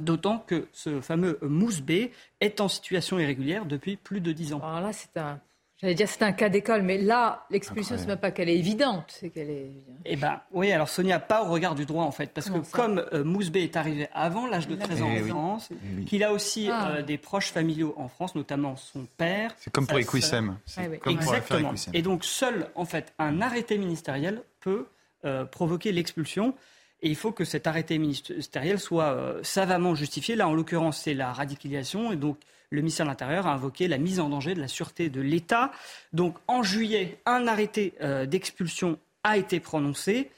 D'autant 0.00 0.38
que 0.38 0.68
ce 0.72 1.02
fameux 1.02 1.38
Mousse 1.42 1.82
B 1.82 2.08
est 2.40 2.60
en 2.62 2.68
situation 2.68 3.18
irrégulière 3.18 3.66
depuis 3.66 3.96
plus 3.96 4.22
de 4.22 4.32
dix 4.32 4.54
ans. 4.54 4.60
Alors 4.62 4.80
là, 4.80 4.92
c'est 4.94 5.18
un, 5.18 5.38
J'allais 5.82 5.96
dire 5.96 6.08
c'est 6.08 6.22
un 6.22 6.30
cas 6.30 6.48
d'école, 6.48 6.82
mais 6.82 6.96
là, 6.96 7.44
l'expulsion, 7.50 7.96
c'est 7.98 8.06
même 8.06 8.16
pas 8.16 8.30
qu'elle 8.30 8.48
est 8.48 8.56
évidente, 8.56 9.06
c'est 9.08 9.30
qu'elle 9.30 9.50
est. 9.50 9.72
Eh 10.04 10.14
ben, 10.14 10.40
oui, 10.52 10.70
alors 10.70 10.88
Sonia, 10.88 11.18
pas 11.18 11.42
au 11.42 11.50
regard 11.50 11.74
du 11.74 11.86
droit 11.86 12.04
en 12.04 12.12
fait, 12.12 12.32
parce 12.32 12.48
que 12.48 12.58
comme 12.70 13.04
euh, 13.12 13.24
Mousse 13.24 13.50
B 13.50 13.56
est 13.56 13.76
arrivé 13.76 14.06
avant 14.12 14.46
l'âge 14.46 14.68
de 14.68 14.76
13 14.76 15.02
ans 15.02 15.10
en 15.10 15.24
France, 15.24 15.70
eh 15.72 16.04
qu'il 16.04 16.22
a 16.22 16.32
aussi 16.32 16.68
ah. 16.70 16.90
euh, 16.90 17.02
des 17.02 17.18
proches 17.18 17.50
familiaux 17.50 17.94
en 17.96 18.06
France, 18.06 18.36
notamment 18.36 18.76
son 18.76 19.08
père. 19.16 19.52
C'est 19.58 19.72
comme 19.72 19.88
pour 19.88 19.98
Equisem. 19.98 20.56
Exactement. 21.04 21.74
Et 21.92 22.02
donc 22.02 22.24
seul 22.24 22.68
en 22.76 22.84
fait 22.84 23.12
un 23.18 23.40
arrêté 23.40 23.76
ministériel 23.76 24.42
peut 24.60 24.86
euh, 25.24 25.44
provoquer 25.44 25.92
l'expulsion. 25.92 26.54
Et 27.02 27.08
il 27.08 27.16
faut 27.16 27.32
que 27.32 27.44
cet 27.44 27.66
arrêté 27.66 27.98
ministériel 27.98 28.78
soit 28.78 29.34
savamment 29.42 29.96
justifié. 29.96 30.36
Là, 30.36 30.48
en 30.48 30.54
l'occurrence, 30.54 31.00
c'est 31.00 31.14
la 31.14 31.32
radicalisation. 31.32 32.12
Et 32.12 32.16
donc, 32.16 32.38
le 32.70 32.80
ministère 32.80 33.06
de 33.06 33.10
l'Intérieur 33.10 33.48
a 33.48 33.52
invoqué 33.52 33.88
la 33.88 33.98
mise 33.98 34.20
en 34.20 34.28
danger 34.28 34.54
de 34.54 34.60
la 34.60 34.68
sûreté 34.68 35.08
de 35.08 35.20
l'État. 35.20 35.72
Donc, 36.12 36.36
en 36.46 36.62
juillet, 36.62 37.18
un 37.26 37.48
arrêté 37.48 37.94
d'expulsion 38.28 39.00
a 39.24 39.36
été 39.36 39.58
prononcé. 39.58 40.30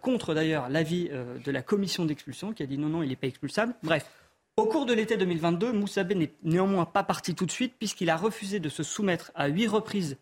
contre 0.00 0.32
d'ailleurs 0.32 0.70
l'avis 0.70 1.10
de 1.10 1.50
la 1.50 1.60
commission 1.60 2.06
d'expulsion 2.06 2.54
qui 2.54 2.62
a 2.62 2.66
dit 2.66 2.78
non, 2.78 2.88
non, 2.88 3.02
il 3.02 3.10
n'est 3.10 3.16
pas 3.16 3.26
expulsable. 3.26 3.74
Bref, 3.82 4.06
au 4.58 4.64
cours 4.64 4.86
de 4.86 4.94
l'été 4.94 5.18
2022, 5.18 5.72
Moussabé 5.72 6.14
n'est 6.14 6.32
néanmoins 6.42 6.86
pas 6.86 7.02
parti 7.02 7.34
tout 7.34 7.44
de 7.44 7.50
suite 7.50 7.74
puisqu'il 7.78 8.08
a 8.08 8.16
refusé 8.16 8.58
de 8.58 8.70
se 8.70 8.82
soumettre 8.82 9.30
à 9.34 9.48
huit 9.48 9.66
reprises 9.66 10.16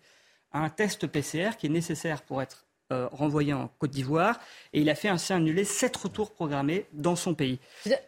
à 0.51 0.59
un 0.59 0.71
test 0.71 1.07
PCR 1.07 1.51
qui 1.57 1.67
est 1.67 1.71
nécessaire 1.71 2.21
pour 2.23 2.43
être 2.43 2.67
euh, 2.93 3.09
renvoyé 3.13 3.53
en 3.53 3.69
Côte 3.79 3.91
d'Ivoire 3.91 4.39
et 4.73 4.81
il 4.81 4.91
a 4.91 4.95
fait 4.95 5.09
ainsi 5.09 5.33
annuler 5.33 5.65
sept 5.65 5.97
retours 5.97 6.31
programmés 6.33 6.87
dans 6.93 7.17
son 7.17 7.35
pays. 7.35 7.59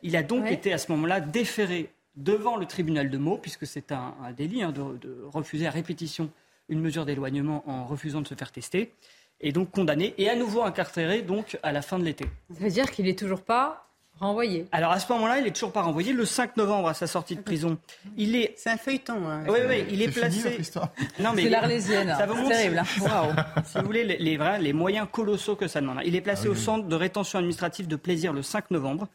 Il 0.02 0.16
a 0.16 0.22
donc 0.22 0.50
été 0.50 0.72
à 0.72 0.78
ce 0.78 0.92
moment-là 0.92 1.20
déféré 1.20 1.90
devant 2.14 2.56
le 2.56 2.66
tribunal 2.66 3.10
de 3.10 3.18
Meaux 3.18 3.38
puisque 3.38 3.66
c'est 3.66 3.90
un, 3.92 4.14
délit 4.36 4.62
hein, 4.62 4.72
de, 4.72 4.98
de, 4.98 5.22
refuser 5.24 5.66
à 5.66 5.70
répétition 5.70 6.30
une 6.68 6.80
mesure 6.80 7.06
d'éloignement 7.06 7.62
en 7.66 7.86
refusant 7.86 8.20
de 8.20 8.26
se 8.26 8.34
faire 8.34 8.52
tester 8.52 8.92
et 9.40 9.52
donc 9.52 9.70
condamné 9.70 10.14
et 10.18 10.28
à 10.28 10.36
nouveau 10.36 10.62
incarcéré 10.62 11.22
donc 11.22 11.58
à 11.62 11.72
la 11.72 11.82
fin 11.82 11.98
de 11.98 12.04
l'été. 12.04 12.26
Ça 12.52 12.60
veut 12.60 12.70
dire 12.70 12.90
qu'il 12.90 13.06
n'est 13.06 13.16
toujours 13.16 13.42
pas 13.42 13.88
renvoyé. 14.20 14.66
Alors 14.72 14.92
à 14.92 15.00
ce 15.00 15.10
moment-là, 15.12 15.38
il 15.38 15.44
n'est 15.44 15.50
toujours 15.50 15.72
pas 15.72 15.82
renvoyé. 15.82 16.12
Le 16.12 16.24
5 16.24 16.56
novembre, 16.56 16.88
à 16.88 16.94
sa 16.94 17.06
sortie 17.06 17.36
de 17.36 17.42
prison, 17.42 17.78
il 18.16 18.36
est. 18.36 18.54
C'est 18.56 18.70
un 18.70 18.76
feuilleton. 18.76 19.28
Hein. 19.28 19.44
Oui, 19.48 19.58
oui, 19.68 19.84
il 19.90 20.02
est, 20.02 20.08
placé. 20.08 20.58
non, 21.20 21.32
mais 21.34 21.44
c'est 21.44 21.48
l'Arlésienne. 21.48 22.08
Ça 22.08 22.26
C'est 22.26 22.48
terrible. 22.48 22.78
Hein. 22.78 23.36
si 23.64 23.78
vous 23.78 23.84
voulez, 23.84 24.04
les, 24.04 24.18
les, 24.18 24.38
les, 24.60 24.72
moyens 24.72 25.06
colossaux 25.10 25.56
que 25.56 25.68
ça 25.68 25.80
demande. 25.80 26.00
Il 26.04 26.14
est 26.16 26.20
placé 26.20 26.46
ah 26.46 26.50
au 26.50 26.54
centre 26.54 26.86
de 26.86 26.96
rétention 26.96 27.38
administrative 27.38 27.86
de 27.88 27.96
plaisir 27.96 28.32
le 28.32 28.42
5 28.42 28.70
novembre. 28.70 29.08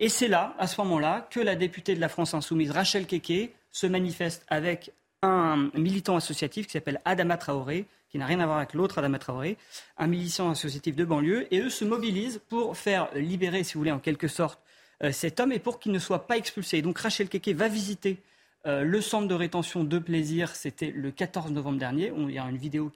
Et 0.00 0.08
c'est 0.08 0.28
là, 0.28 0.54
à 0.58 0.66
ce 0.66 0.80
moment-là, 0.80 1.28
que 1.30 1.40
la 1.40 1.54
députée 1.54 1.94
de 1.94 2.00
la 2.00 2.08
France 2.08 2.34
Insoumise, 2.34 2.70
Rachel 2.72 3.06
Keke, 3.06 3.54
se 3.70 3.86
manifeste 3.86 4.44
avec 4.48 4.92
un 5.22 5.70
militant 5.74 6.16
associatif 6.16 6.66
qui 6.66 6.72
s'appelle 6.72 7.00
Adama 7.04 7.36
Traoré, 7.36 7.86
qui 8.12 8.18
n'a 8.18 8.26
rien 8.26 8.40
à 8.40 8.46
voir 8.46 8.58
avec 8.58 8.74
l'autre, 8.74 8.98
Adama 8.98 9.18
Traoré, 9.18 9.56
un 9.96 10.06
militant 10.06 10.50
associatif 10.50 10.94
de 10.94 11.04
banlieue, 11.04 11.46
et 11.50 11.60
eux 11.60 11.70
se 11.70 11.86
mobilisent 11.86 12.42
pour 12.50 12.76
faire 12.76 13.08
libérer, 13.14 13.64
si 13.64 13.74
vous 13.74 13.80
voulez, 13.80 13.90
en 13.90 13.98
quelque 13.98 14.28
sorte, 14.28 14.60
euh, 15.02 15.12
cet 15.12 15.40
homme 15.40 15.50
et 15.50 15.58
pour 15.58 15.80
qu'il 15.80 15.92
ne 15.92 15.98
soit 15.98 16.26
pas 16.26 16.36
expulsé. 16.36 16.82
donc 16.82 16.98
Rachel 16.98 17.30
Keke 17.30 17.56
va 17.56 17.68
visiter 17.68 18.18
euh, 18.66 18.82
le 18.82 19.00
centre 19.00 19.26
de 19.28 19.34
rétention 19.34 19.82
de 19.82 19.98
plaisir, 19.98 20.54
c'était 20.54 20.90
le 20.90 21.10
14 21.10 21.50
novembre 21.52 21.78
dernier, 21.78 22.12
il 22.14 22.30
y 22.30 22.38
a 22.38 22.44
une 22.44 22.58
vidéo 22.58 22.92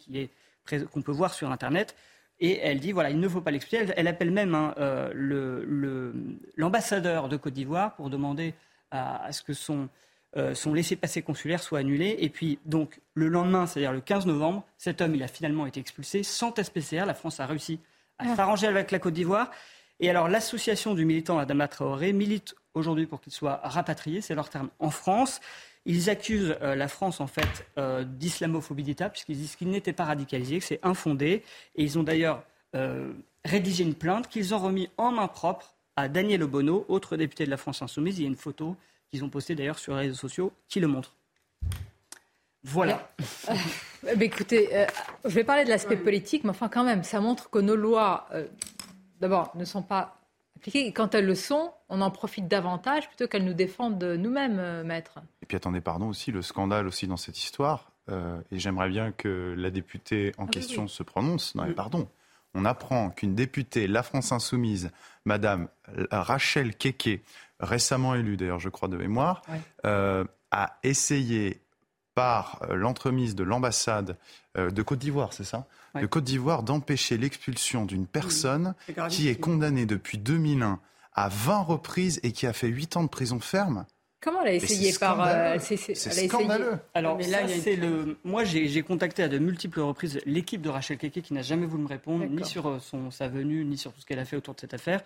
qu'on 0.92 1.00
peut 1.00 1.12
voir 1.12 1.32
sur 1.32 1.50
Internet, 1.50 1.96
et 2.38 2.58
elle 2.58 2.78
dit, 2.78 2.92
voilà, 2.92 3.08
il 3.08 3.18
ne 3.18 3.26
faut 3.26 3.40
pas 3.40 3.50
l'expulser. 3.50 3.90
Elle, 3.96 4.08
appelle 4.08 4.30
même 4.30 4.54
hein, 4.54 4.74
euh, 4.76 5.64
l'ambassadeur 6.56 7.30
de 7.30 7.38
Côte 7.38 7.54
d'Ivoire 7.54 7.96
pour 7.96 8.10
demander 8.10 8.52
à 8.90 9.32
ce 9.32 9.42
que 9.42 9.54
son 9.54 9.88
euh, 10.36 10.54
son 10.54 10.74
laissez-passer 10.74 11.22
consulaire 11.22 11.62
soit 11.62 11.78
annulé. 11.78 12.16
Et 12.18 12.28
puis, 12.28 12.58
donc, 12.64 13.00
le 13.14 13.28
lendemain, 13.28 13.66
c'est-à-dire 13.66 13.92
le 13.92 14.00
15 14.00 14.26
novembre, 14.26 14.64
cet 14.76 15.00
homme, 15.00 15.14
il 15.14 15.22
a 15.22 15.28
finalement 15.28 15.66
été 15.66 15.80
expulsé 15.80 16.22
sans 16.22 16.52
test 16.52 16.72
PCR. 16.72 17.04
La 17.06 17.14
France 17.14 17.40
a 17.40 17.46
réussi 17.46 17.80
à 18.18 18.24
ah. 18.28 18.36
s'arranger 18.36 18.66
avec 18.66 18.90
la 18.90 18.98
Côte 18.98 19.14
d'Ivoire. 19.14 19.50
Et 19.98 20.10
alors, 20.10 20.28
l'association 20.28 20.94
du 20.94 21.06
militant 21.06 21.38
Adama 21.38 21.68
Traoré 21.68 22.12
milite 22.12 22.54
aujourd'hui 22.74 23.06
pour 23.06 23.20
qu'il 23.22 23.32
soit 23.32 23.60
rapatrié, 23.64 24.20
c'est 24.20 24.34
leur 24.34 24.50
terme, 24.50 24.68
en 24.78 24.90
France. 24.90 25.40
Ils 25.86 26.10
accusent 26.10 26.56
euh, 26.60 26.74
la 26.74 26.88
France, 26.88 27.20
en 27.20 27.26
fait, 27.26 27.66
euh, 27.78 28.04
d'islamophobie 28.04 28.82
d'État, 28.82 29.08
puisqu'ils 29.08 29.38
disent 29.38 29.56
qu'il 29.56 29.70
n'était 29.70 29.94
pas 29.94 30.04
radicalisé, 30.04 30.58
que 30.58 30.64
c'est 30.64 30.80
infondé. 30.82 31.42
Et 31.76 31.82
ils 31.82 31.98
ont 31.98 32.02
d'ailleurs 32.02 32.44
rédigé 33.46 33.84
une 33.84 33.94
plainte 33.94 34.28
qu'ils 34.28 34.54
ont 34.54 34.58
remis 34.58 34.90
en 34.98 35.10
main 35.10 35.28
propre 35.28 35.76
à 35.96 36.08
Daniel 36.08 36.42
Obono, 36.42 36.84
autre 36.88 37.16
député 37.16 37.46
de 37.46 37.50
la 37.50 37.56
France 37.56 37.80
Insoumise. 37.80 38.18
Il 38.18 38.22
y 38.22 38.24
a 38.26 38.28
une 38.28 38.36
photo 38.36 38.76
qu'ils 39.16 39.24
ont 39.24 39.30
posté 39.30 39.54
d'ailleurs 39.54 39.78
sur 39.78 39.94
les 39.94 40.02
réseaux 40.02 40.14
sociaux, 40.14 40.52
qui 40.68 40.78
le 40.78 40.86
montrent. 40.86 41.16
Voilà. 42.62 43.08
Euh, 44.04 44.14
écoutez, 44.20 44.68
euh, 44.76 44.86
je 45.24 45.30
vais 45.30 45.44
parler 45.44 45.64
de 45.64 45.70
l'aspect 45.70 45.96
politique, 45.96 46.44
mais 46.44 46.50
enfin 46.50 46.68
quand 46.68 46.84
même, 46.84 47.02
ça 47.02 47.20
montre 47.20 47.48
que 47.48 47.58
nos 47.58 47.76
lois, 47.76 48.26
euh, 48.32 48.46
d'abord, 49.20 49.52
ne 49.56 49.64
sont 49.64 49.82
pas 49.82 50.18
appliquées. 50.56 50.86
Et 50.86 50.92
quand 50.92 51.14
elles 51.14 51.24
le 51.24 51.34
sont, 51.34 51.72
on 51.88 52.00
en 52.02 52.10
profite 52.10 52.46
davantage 52.46 53.08
plutôt 53.08 53.26
qu'elles 53.26 53.44
nous 53.44 53.54
défendent 53.54 54.02
nous-mêmes, 54.02 54.82
maître. 54.82 55.20
Et 55.42 55.46
puis 55.46 55.56
attendez, 55.56 55.80
pardon 55.80 56.08
aussi, 56.08 56.30
le 56.30 56.42
scandale 56.42 56.86
aussi 56.86 57.06
dans 57.06 57.16
cette 57.16 57.38
histoire, 57.38 57.92
et 58.08 58.58
j'aimerais 58.58 58.88
bien 58.88 59.10
que 59.10 59.54
la 59.56 59.70
députée 59.70 60.32
en 60.38 60.44
ah 60.44 60.48
question 60.48 60.86
se 60.86 61.02
prononce. 61.02 61.54
Non, 61.54 61.64
mais 61.64 61.74
pardon. 61.74 62.08
On 62.54 62.64
apprend 62.64 63.10
qu'une 63.10 63.34
députée, 63.34 63.86
la 63.86 64.02
France 64.02 64.32
Insoumise, 64.32 64.90
Madame 65.24 65.68
Rachel 66.10 66.76
Keke, 66.76 67.20
récemment 67.60 68.14
élu 68.14 68.36
d'ailleurs, 68.36 68.60
je 68.60 68.68
crois, 68.68 68.88
de 68.88 68.96
mémoire, 68.96 69.42
euh, 69.84 70.24
a 70.50 70.78
essayé 70.82 71.60
par 72.14 72.60
euh, 72.62 72.76
l'entremise 72.76 73.34
de 73.34 73.44
l'ambassade 73.44 74.16
euh, 74.56 74.70
de 74.70 74.82
Côte 74.82 74.98
d'Ivoire, 74.98 75.32
c'est 75.32 75.44
ça? 75.44 75.66
De 75.94 76.06
Côte 76.06 76.24
d'Ivoire 76.24 76.62
d'empêcher 76.62 77.16
l'expulsion 77.16 77.86
d'une 77.86 78.06
personne 78.06 78.74
qui 79.08 79.28
est 79.28 79.36
condamnée 79.36 79.86
depuis 79.86 80.18
2001 80.18 80.78
à 81.14 81.28
20 81.28 81.60
reprises 81.60 82.20
et 82.22 82.32
qui 82.32 82.46
a 82.46 82.52
fait 82.52 82.68
8 82.68 82.98
ans 82.98 83.02
de 83.02 83.08
prison 83.08 83.40
ferme. 83.40 83.86
Comment 84.20 84.42
elle 84.42 84.48
a 84.48 84.54
essayé 84.54 84.92
par 84.98 85.58
C'est 85.58 86.28
scandaleux. 86.28 86.78
Alors 86.92 87.18
là, 87.18 87.48
c'est 87.48 87.76
le. 87.76 88.18
Moi, 88.24 88.44
j'ai 88.44 88.82
contacté 88.82 89.22
à 89.22 89.28
de 89.28 89.38
multiples 89.38 89.80
reprises 89.80 90.20
l'équipe 90.26 90.60
de 90.60 90.68
Rachel 90.68 90.98
Keke 90.98 91.22
qui 91.22 91.32
n'a 91.32 91.42
jamais 91.42 91.64
voulu 91.64 91.84
me 91.84 91.88
répondre 91.88 92.26
ni 92.26 92.44
sur 92.44 92.82
son, 92.82 93.10
sa 93.10 93.28
venue 93.28 93.64
ni 93.64 93.78
sur 93.78 93.92
tout 93.94 94.00
ce 94.00 94.06
qu'elle 94.06 94.18
a 94.18 94.26
fait 94.26 94.36
autour 94.36 94.54
de 94.54 94.60
cette 94.60 94.74
affaire. 94.74 95.02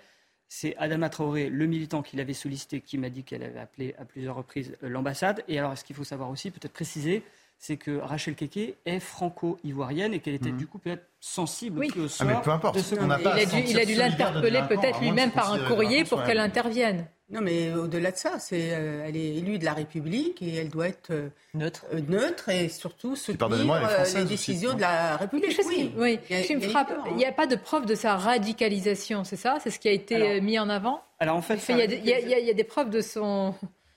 C'est 0.52 0.76
Adama 0.78 1.08
Traoré, 1.08 1.48
le 1.48 1.64
militant 1.66 2.02
qui 2.02 2.16
l'avait 2.16 2.34
sollicité, 2.34 2.80
qui 2.80 2.98
m'a 2.98 3.08
dit 3.08 3.22
qu'elle 3.22 3.44
avait 3.44 3.60
appelé 3.60 3.94
à 3.98 4.04
plusieurs 4.04 4.34
reprises 4.34 4.76
l'ambassade. 4.82 5.44
Et 5.46 5.60
alors, 5.60 5.78
ce 5.78 5.84
qu'il 5.84 5.94
faut 5.94 6.02
savoir 6.02 6.28
aussi, 6.28 6.50
peut-être 6.50 6.72
préciser, 6.72 7.22
c'est 7.60 7.76
que 7.76 7.98
Rachel 7.98 8.34
Keke 8.34 8.74
est 8.86 9.00
franco-ivoirienne 9.00 10.14
et 10.14 10.20
qu'elle 10.20 10.34
était 10.34 10.50
mhm. 10.50 10.56
du 10.56 10.66
coup 10.66 10.78
peut-être 10.78 11.04
sensible 11.20 11.78
oui. 11.78 11.90
au 11.98 12.08
sort 12.08 12.26
ah 12.28 12.34
mais 12.34 12.42
peu 12.42 12.50
importe. 12.50 12.74
de 12.76 12.80
ce 12.80 12.94
il, 12.94 13.00
a 13.02 13.44
dû, 13.44 13.62
il 13.68 13.78
a 13.78 13.84
dû 13.84 13.94
l'interpeller 13.94 14.62
peut-être 14.66 14.98
lui-même 15.00 15.30
par 15.30 15.52
un 15.52 15.58
courrier 15.68 16.04
pour 16.04 16.24
qu'elle 16.24 16.38
intervienne. 16.38 17.06
Non, 17.30 17.42
mais 17.42 17.72
au-delà 17.74 18.10
de 18.10 18.16
ça, 18.16 18.40
c'est, 18.40 18.72
euh, 18.72 19.04
elle 19.06 19.16
est 19.16 19.36
élue 19.36 19.58
de 19.58 19.64
la 19.64 19.74
République 19.74 20.42
et 20.42 20.56
elle 20.56 20.68
doit 20.68 20.88
être 20.88 21.10
euh, 21.12 21.28
neutre. 21.54 21.84
Euh, 21.92 22.00
neutre 22.08 22.48
et 22.48 22.68
surtout 22.68 23.14
soutenir 23.14 23.80
les 24.16 24.24
décisions 24.24 24.74
de 24.74 24.80
la 24.80 25.16
République. 25.16 25.60
oui, 25.68 25.92
oui. 25.96 26.18
Il, 26.28 26.56
me 26.56 26.62
frappe, 26.62 26.92
il 27.10 27.16
n'y 27.16 27.26
a 27.26 27.30
pas 27.30 27.46
de 27.46 27.54
preuve 27.54 27.86
de 27.86 27.94
sa 27.94 28.16
radicalisation, 28.16 29.22
c'est 29.22 29.36
ça? 29.36 29.58
C'est 29.62 29.70
ce 29.70 29.78
qui 29.78 29.88
a 29.88 29.92
été 29.92 30.40
mis 30.40 30.58
en 30.58 30.68
avant? 30.68 31.02
Alors 31.20 31.36
en 31.36 31.42
fait, 31.42 31.60
il, 31.68 31.76
y 31.76 31.82
a, 31.82 32.18
il, 32.18 32.46
y 32.46 32.50
a, 32.50 32.54
des 32.54 32.64
preuves 32.64 32.90
de 32.90 33.00
son 33.00 33.54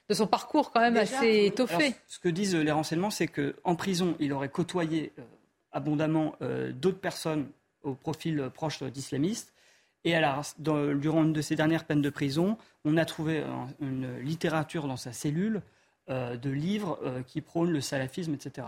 de 0.09 0.13
son 0.13 0.27
parcours 0.27 0.71
quand 0.71 0.81
même 0.81 0.97
assez 0.97 1.45
étoffé. 1.45 1.95
ce 2.07 2.19
que 2.19 2.29
disent 2.29 2.55
les 2.55 2.71
renseignements, 2.71 3.09
c'est 3.09 3.27
qu'en 3.27 3.75
prison, 3.75 4.15
il 4.19 4.33
aurait 4.33 4.49
côtoyé 4.49 5.13
abondamment 5.71 6.35
d'autres 6.71 6.99
personnes 6.99 7.47
au 7.83 7.93
profil 7.95 8.49
proche 8.53 8.83
d'islamistes 8.83 9.53
et 10.05 10.15
alors, 10.15 10.43
durant 10.57 11.23
une 11.23 11.33
de 11.33 11.41
ses 11.41 11.55
dernières 11.55 11.85
peines 11.85 12.01
de 12.01 12.09
prison, 12.09 12.57
on 12.83 12.97
a 12.97 13.05
trouvé 13.05 13.43
une 13.79 14.19
littérature 14.19 14.87
dans 14.87 14.97
sa 14.97 15.13
cellule 15.13 15.61
euh, 16.09 16.35
de 16.35 16.49
livres 16.49 16.99
euh, 17.03 17.21
qui 17.25 17.39
prônent 17.39 17.71
le 17.71 17.79
salafisme, 17.79 18.33
etc. 18.33 18.67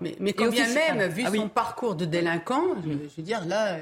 Mais, 0.00 0.14
mais 0.20 0.32
quand 0.32 0.50
bien 0.50 0.72
même, 0.72 1.10
vu 1.10 1.24
ah 1.26 1.32
son 1.34 1.48
parcours 1.48 1.96
de 1.96 2.04
délinquant, 2.04 2.62
je, 2.84 2.90
veux 3.16 3.22
dire, 3.22 3.44
là, 3.46 3.78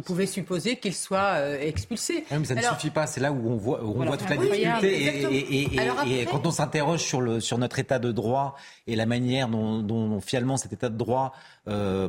on 0.00 0.02
pouvait 0.02 0.26
supposer 0.26 0.76
qu'il 0.76 0.94
soit 0.94 1.34
euh, 1.36 1.60
expulsé. 1.60 2.24
mais 2.30 2.44
ça 2.44 2.54
ne 2.54 2.62
suffit 2.62 2.90
pas, 2.90 3.06
c'est 3.06 3.20
là 3.20 3.32
où 3.32 3.50
on 3.50 3.56
voit, 3.56 3.84
on 3.84 3.92
voit 3.92 4.16
toute 4.16 4.30
la 4.30 4.36
difficulté. 4.36 5.66
Et, 6.10 6.26
quand 6.26 6.46
on 6.46 6.50
s'interroge 6.50 7.00
sur, 7.00 7.20
le, 7.20 7.40
sur 7.40 7.58
notre 7.58 7.78
état 7.78 7.98
de 7.98 8.10
droit 8.10 8.56
et 8.86 8.96
la 8.96 9.06
manière 9.06 9.48
dont, 9.48 9.82
dont 9.82 10.20
finalement 10.20 10.56
cet 10.56 10.72
état 10.72 10.88
de 10.88 10.96
droit 10.96 11.32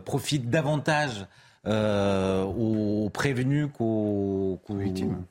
profite 0.06 0.50
davantage 0.50 1.28
euh, 1.68 2.44
aux 2.44 3.12
prévenus 3.12 3.68
qu'aux 3.78 4.60
victimes. 4.68 5.24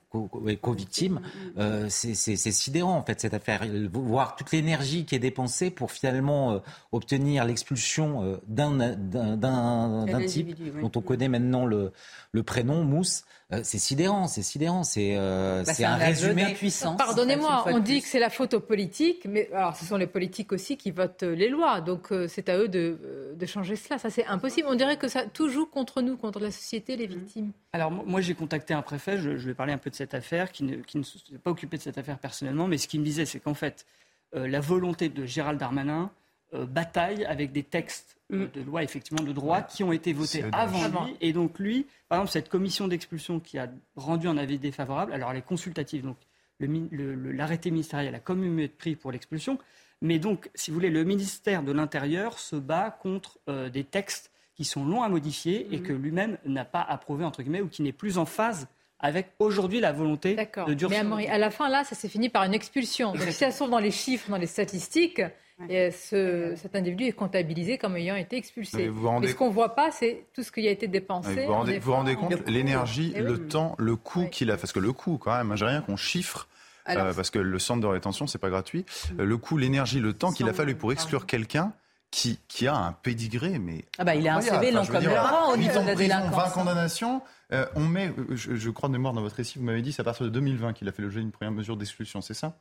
Victimes. 0.74 1.20
Euh, 1.58 1.86
c'est 1.88 2.36
sidérant 2.36 2.96
en 2.96 3.02
fait 3.02 3.20
cette 3.20 3.34
affaire. 3.34 3.64
Voir 3.92 4.36
toute 4.36 4.52
l'énergie 4.52 5.04
qui 5.04 5.14
est 5.14 5.20
dépensée 5.20 5.70
pour 5.70 5.92
finalement 5.92 6.52
euh, 6.52 6.58
obtenir 6.92 7.44
l'expulsion 7.44 8.24
euh, 8.24 8.36
d'un 8.46 10.26
type 10.26 10.56
dont 10.80 10.92
on 10.94 11.00
connaît 11.00 11.28
maintenant 11.28 11.66
le, 11.66 11.92
le 12.32 12.42
prénom, 12.42 12.84
Mousse. 12.84 13.24
Euh, 13.52 13.61
c'est 13.64 13.78
sidérant, 13.78 14.28
c'est 14.28 14.42
sidérant, 14.42 14.84
c'est 14.84 15.16
euh, 15.16 15.64
bah, 15.66 15.72
un, 15.84 15.96
résumé. 15.96 16.54
puissance. 16.54 16.96
Pardonnez-moi, 16.96 17.64
on 17.66 17.80
dit 17.80 18.00
que 18.00 18.06
c'est 18.06 18.20
la 18.20 18.30
faute 18.30 18.54
aux 18.54 18.61
politiques, 18.61 19.26
mais 19.28 19.50
alors 19.52 19.74
ce 19.74 19.84
sont 19.84 19.96
les 19.96 20.06
politiques 20.06 20.52
aussi 20.52 20.76
qui 20.76 20.92
votent 20.92 21.24
les 21.24 21.48
lois, 21.48 21.80
donc 21.80 22.12
euh, 22.12 22.28
c'est 22.28 22.48
à 22.48 22.56
eux 22.56 22.68
de, 22.68 23.34
de, 23.34 23.46
changer 23.46 23.74
cela. 23.74 23.98
Ça, 23.98 24.08
c'est 24.08 24.24
impossible. 24.26 24.68
On 24.70 24.76
dirait 24.76 24.98
que 24.98 25.08
ça 25.08 25.24
tout 25.26 25.48
joue 25.48 25.66
contre 25.66 26.00
nous, 26.00 26.16
contre 26.16 26.38
la 26.38 26.52
société, 26.52 26.96
les 26.96 27.08
victimes. 27.08 27.50
Alors 27.72 27.90
moi, 27.90 28.20
j'ai 28.20 28.34
contacté 28.34 28.72
un 28.72 28.82
préfet. 28.82 29.18
Je, 29.18 29.30
vais 29.30 29.54
parler 29.54 29.72
un 29.72 29.78
peu 29.78 29.90
de 29.90 29.96
cette 30.01 30.14
affaire, 30.14 30.51
qui 30.51 30.64
ne, 30.64 30.76
qui 30.76 30.96
ne 30.98 31.03
s'est 31.03 31.38
pas 31.42 31.51
occupé 31.51 31.76
de 31.76 31.82
cette 31.82 31.98
affaire 31.98 32.18
personnellement, 32.18 32.66
mais 32.66 32.78
ce 32.78 32.88
qu'il 32.88 33.01
me 33.01 33.05
disait, 33.05 33.26
c'est 33.26 33.40
qu'en 33.40 33.55
fait, 33.55 33.86
la 34.32 34.61
volonté 34.61 35.09
de 35.09 35.26
Gérald 35.26 35.59
Darmanin 35.59 36.11
bataille 36.53 37.24
avec 37.24 37.53
des 37.53 37.62
textes 37.62 38.16
mm. 38.30 38.46
de 38.55 38.62
loi 38.62 38.82
effectivement 38.82 39.22
de 39.22 39.32
droit 39.32 39.62
qui 39.62 39.84
ont 39.84 39.92
été 39.92 40.12
votés 40.12 40.44
avant 40.53 40.88
lui. 40.88 41.16
Et 41.20 41.32
donc 41.32 41.59
lui, 41.59 41.86
par 42.09 42.18
exemple, 42.18 42.32
cette 42.32 42.48
commission 42.48 42.88
d'expulsion 42.88 43.40
qui 43.40 43.59
a 43.59 43.68
rendu 43.96 44.26
un 44.26 44.36
avis 44.36 44.59
défavorable, 44.59 45.12
alors 45.12 45.30
elle 45.30 45.38
est 45.38 45.42
consultative, 45.42 46.03
donc 46.03 46.16
l'arrêté 46.59 47.70
ministériel 47.70 48.14
a 48.14 48.20
comme 48.20 48.40
mieux 48.40 48.64
être 48.64 48.78
pris 48.78 48.96
pour 48.96 49.12
l'expulsion, 49.12 49.59
mais 50.01 50.18
donc, 50.18 50.51
si 50.55 50.70
vous 50.70 50.76
voulez, 50.76 50.90
le 50.90 51.05
ministère 51.05 51.62
de 51.62 51.72
l'Intérieur 51.72 52.38
se 52.38 52.57
bat 52.57 52.90
contre 52.90 53.38
des 53.68 53.84
textes 53.84 54.30
qui 54.55 54.64
sont 54.64 54.84
longs 54.84 55.03
à 55.03 55.09
modifier 55.09 55.66
et 55.72 55.78
mm. 55.78 55.82
que 55.82 55.92
lui-même 55.92 56.38
n'a 56.44 56.64
pas 56.64 56.82
approuvé, 56.82 57.24
entre 57.24 57.42
guillemets, 57.42 57.62
ou 57.62 57.68
qui 57.68 57.82
n'est 57.82 57.92
plus 57.92 58.18
en 58.18 58.26
phase 58.26 58.68
avec 59.01 59.32
aujourd'hui 59.38 59.80
la 59.80 59.92
volonté 59.92 60.36
de 60.36 60.74
durcir. 60.74 61.05
Mais 61.05 61.28
à, 61.28 61.38
la 61.38 61.51
fin, 61.51 61.68
là, 61.68 61.84
ça 61.84 61.94
s'est 61.94 62.09
fini 62.09 62.28
par 62.28 62.44
une 62.44 62.55
expulsion. 62.55 63.12
Donc 63.12 63.22
si 63.22 63.32
ça 63.32 63.51
se 63.51 63.57
trouve 63.57 63.70
dans 63.70 63.78
les 63.78 63.90
chiffres, 63.90 64.30
dans 64.30 64.36
les 64.36 64.46
statistiques, 64.46 65.22
et 65.68 65.90
ce, 65.90 66.55
cet 66.57 66.74
individu 66.74 67.05
est 67.05 67.12
comptabilisé 67.12 67.76
comme 67.76 67.96
ayant 67.96 68.16
été 68.16 68.36
expulsé. 68.36 68.90
Mais, 68.90 69.28
ce 69.28 69.34
qu'on 69.34 69.48
ne 69.48 69.53
voit 69.53 69.74
pas, 69.74 69.90
c'est 69.90 70.24
tout 70.34 70.42
ce 70.42 70.51
qui 70.51 70.66
a 70.66 70.70
été 70.70 70.88
dépensé. 70.88 71.46
vous 71.46 71.53
vous 71.53 71.80
vous 71.80 71.92
rendez 71.92 72.14
compte 72.14 72.48
l'énergie, 72.48 73.12
le 73.14 73.46
temps, 73.46 73.74
le 73.78 73.96
coût 73.96 74.26
qu'il 74.26 74.51
a. 74.51 74.57
Parce 74.57 74.72
que 74.72 74.78
le 74.78 74.92
coût, 74.92 75.18
quand 75.18 75.36
même, 75.36 75.55
j'ai 75.57 75.66
rien 75.66 75.82
qu'on 75.82 75.96
chiffre. 75.96 76.48
Euh, 76.88 77.12
parce 77.14 77.30
que 77.30 77.38
le 77.38 77.59
centre 77.59 77.82
de 77.82 77.86
rétention, 77.86 78.26
c'est 78.26 78.38
pas 78.38 78.48
gratuit. 78.48 78.84
Mm. 79.12 79.22
le 79.22 79.36
coût, 79.36 79.59
l'énergie, 79.59 80.01
le 80.01 80.12
temps 80.12 80.32
qu'il 80.32 80.48
a 80.48 80.53
fallu 80.53 80.74
pour 80.74 80.92
exclure 80.92 81.26
quelqu'un, 81.26 81.72
qui, 82.11 82.40
qui, 82.48 82.66
a 82.66 82.74
un 82.74 82.92
pédigré, 82.92 83.58
mais. 83.58 83.84
Ah 83.98 84.04
bah 84.04 84.14
il 84.14 84.26
a 84.28 84.36
un 84.36 84.40
CV 84.40 84.72
long 84.72 84.84
comme 84.84 85.04
le 85.04 85.11
bras 85.11 85.48
au 85.52 85.56
niveau 85.56 85.80
de 85.80 85.86
la 85.86 85.94
délinquance. 85.94 86.34
20 86.34 86.50
condamnations. 86.50 87.22
Euh, 87.52 87.66
on 87.74 87.80
met, 87.80 88.12
je, 88.30 88.54
je, 88.54 88.70
crois 88.70 88.88
de 88.88 88.92
mémoire 88.92 89.12
dans 89.12 89.22
votre 89.22 89.36
récit, 89.36 89.58
vous 89.58 89.64
m'avez 89.64 89.82
dit, 89.82 89.92
c'est 89.92 90.02
à 90.02 90.04
partir 90.04 90.24
de 90.24 90.30
2020 90.30 90.72
qu'il 90.72 90.88
a 90.88 90.92
fait 90.92 91.02
l'objet 91.02 91.20
d'une 91.20 91.32
première 91.32 91.52
mesure 91.52 91.76
d'expulsion, 91.76 92.20
c'est 92.20 92.34
ça 92.34 92.56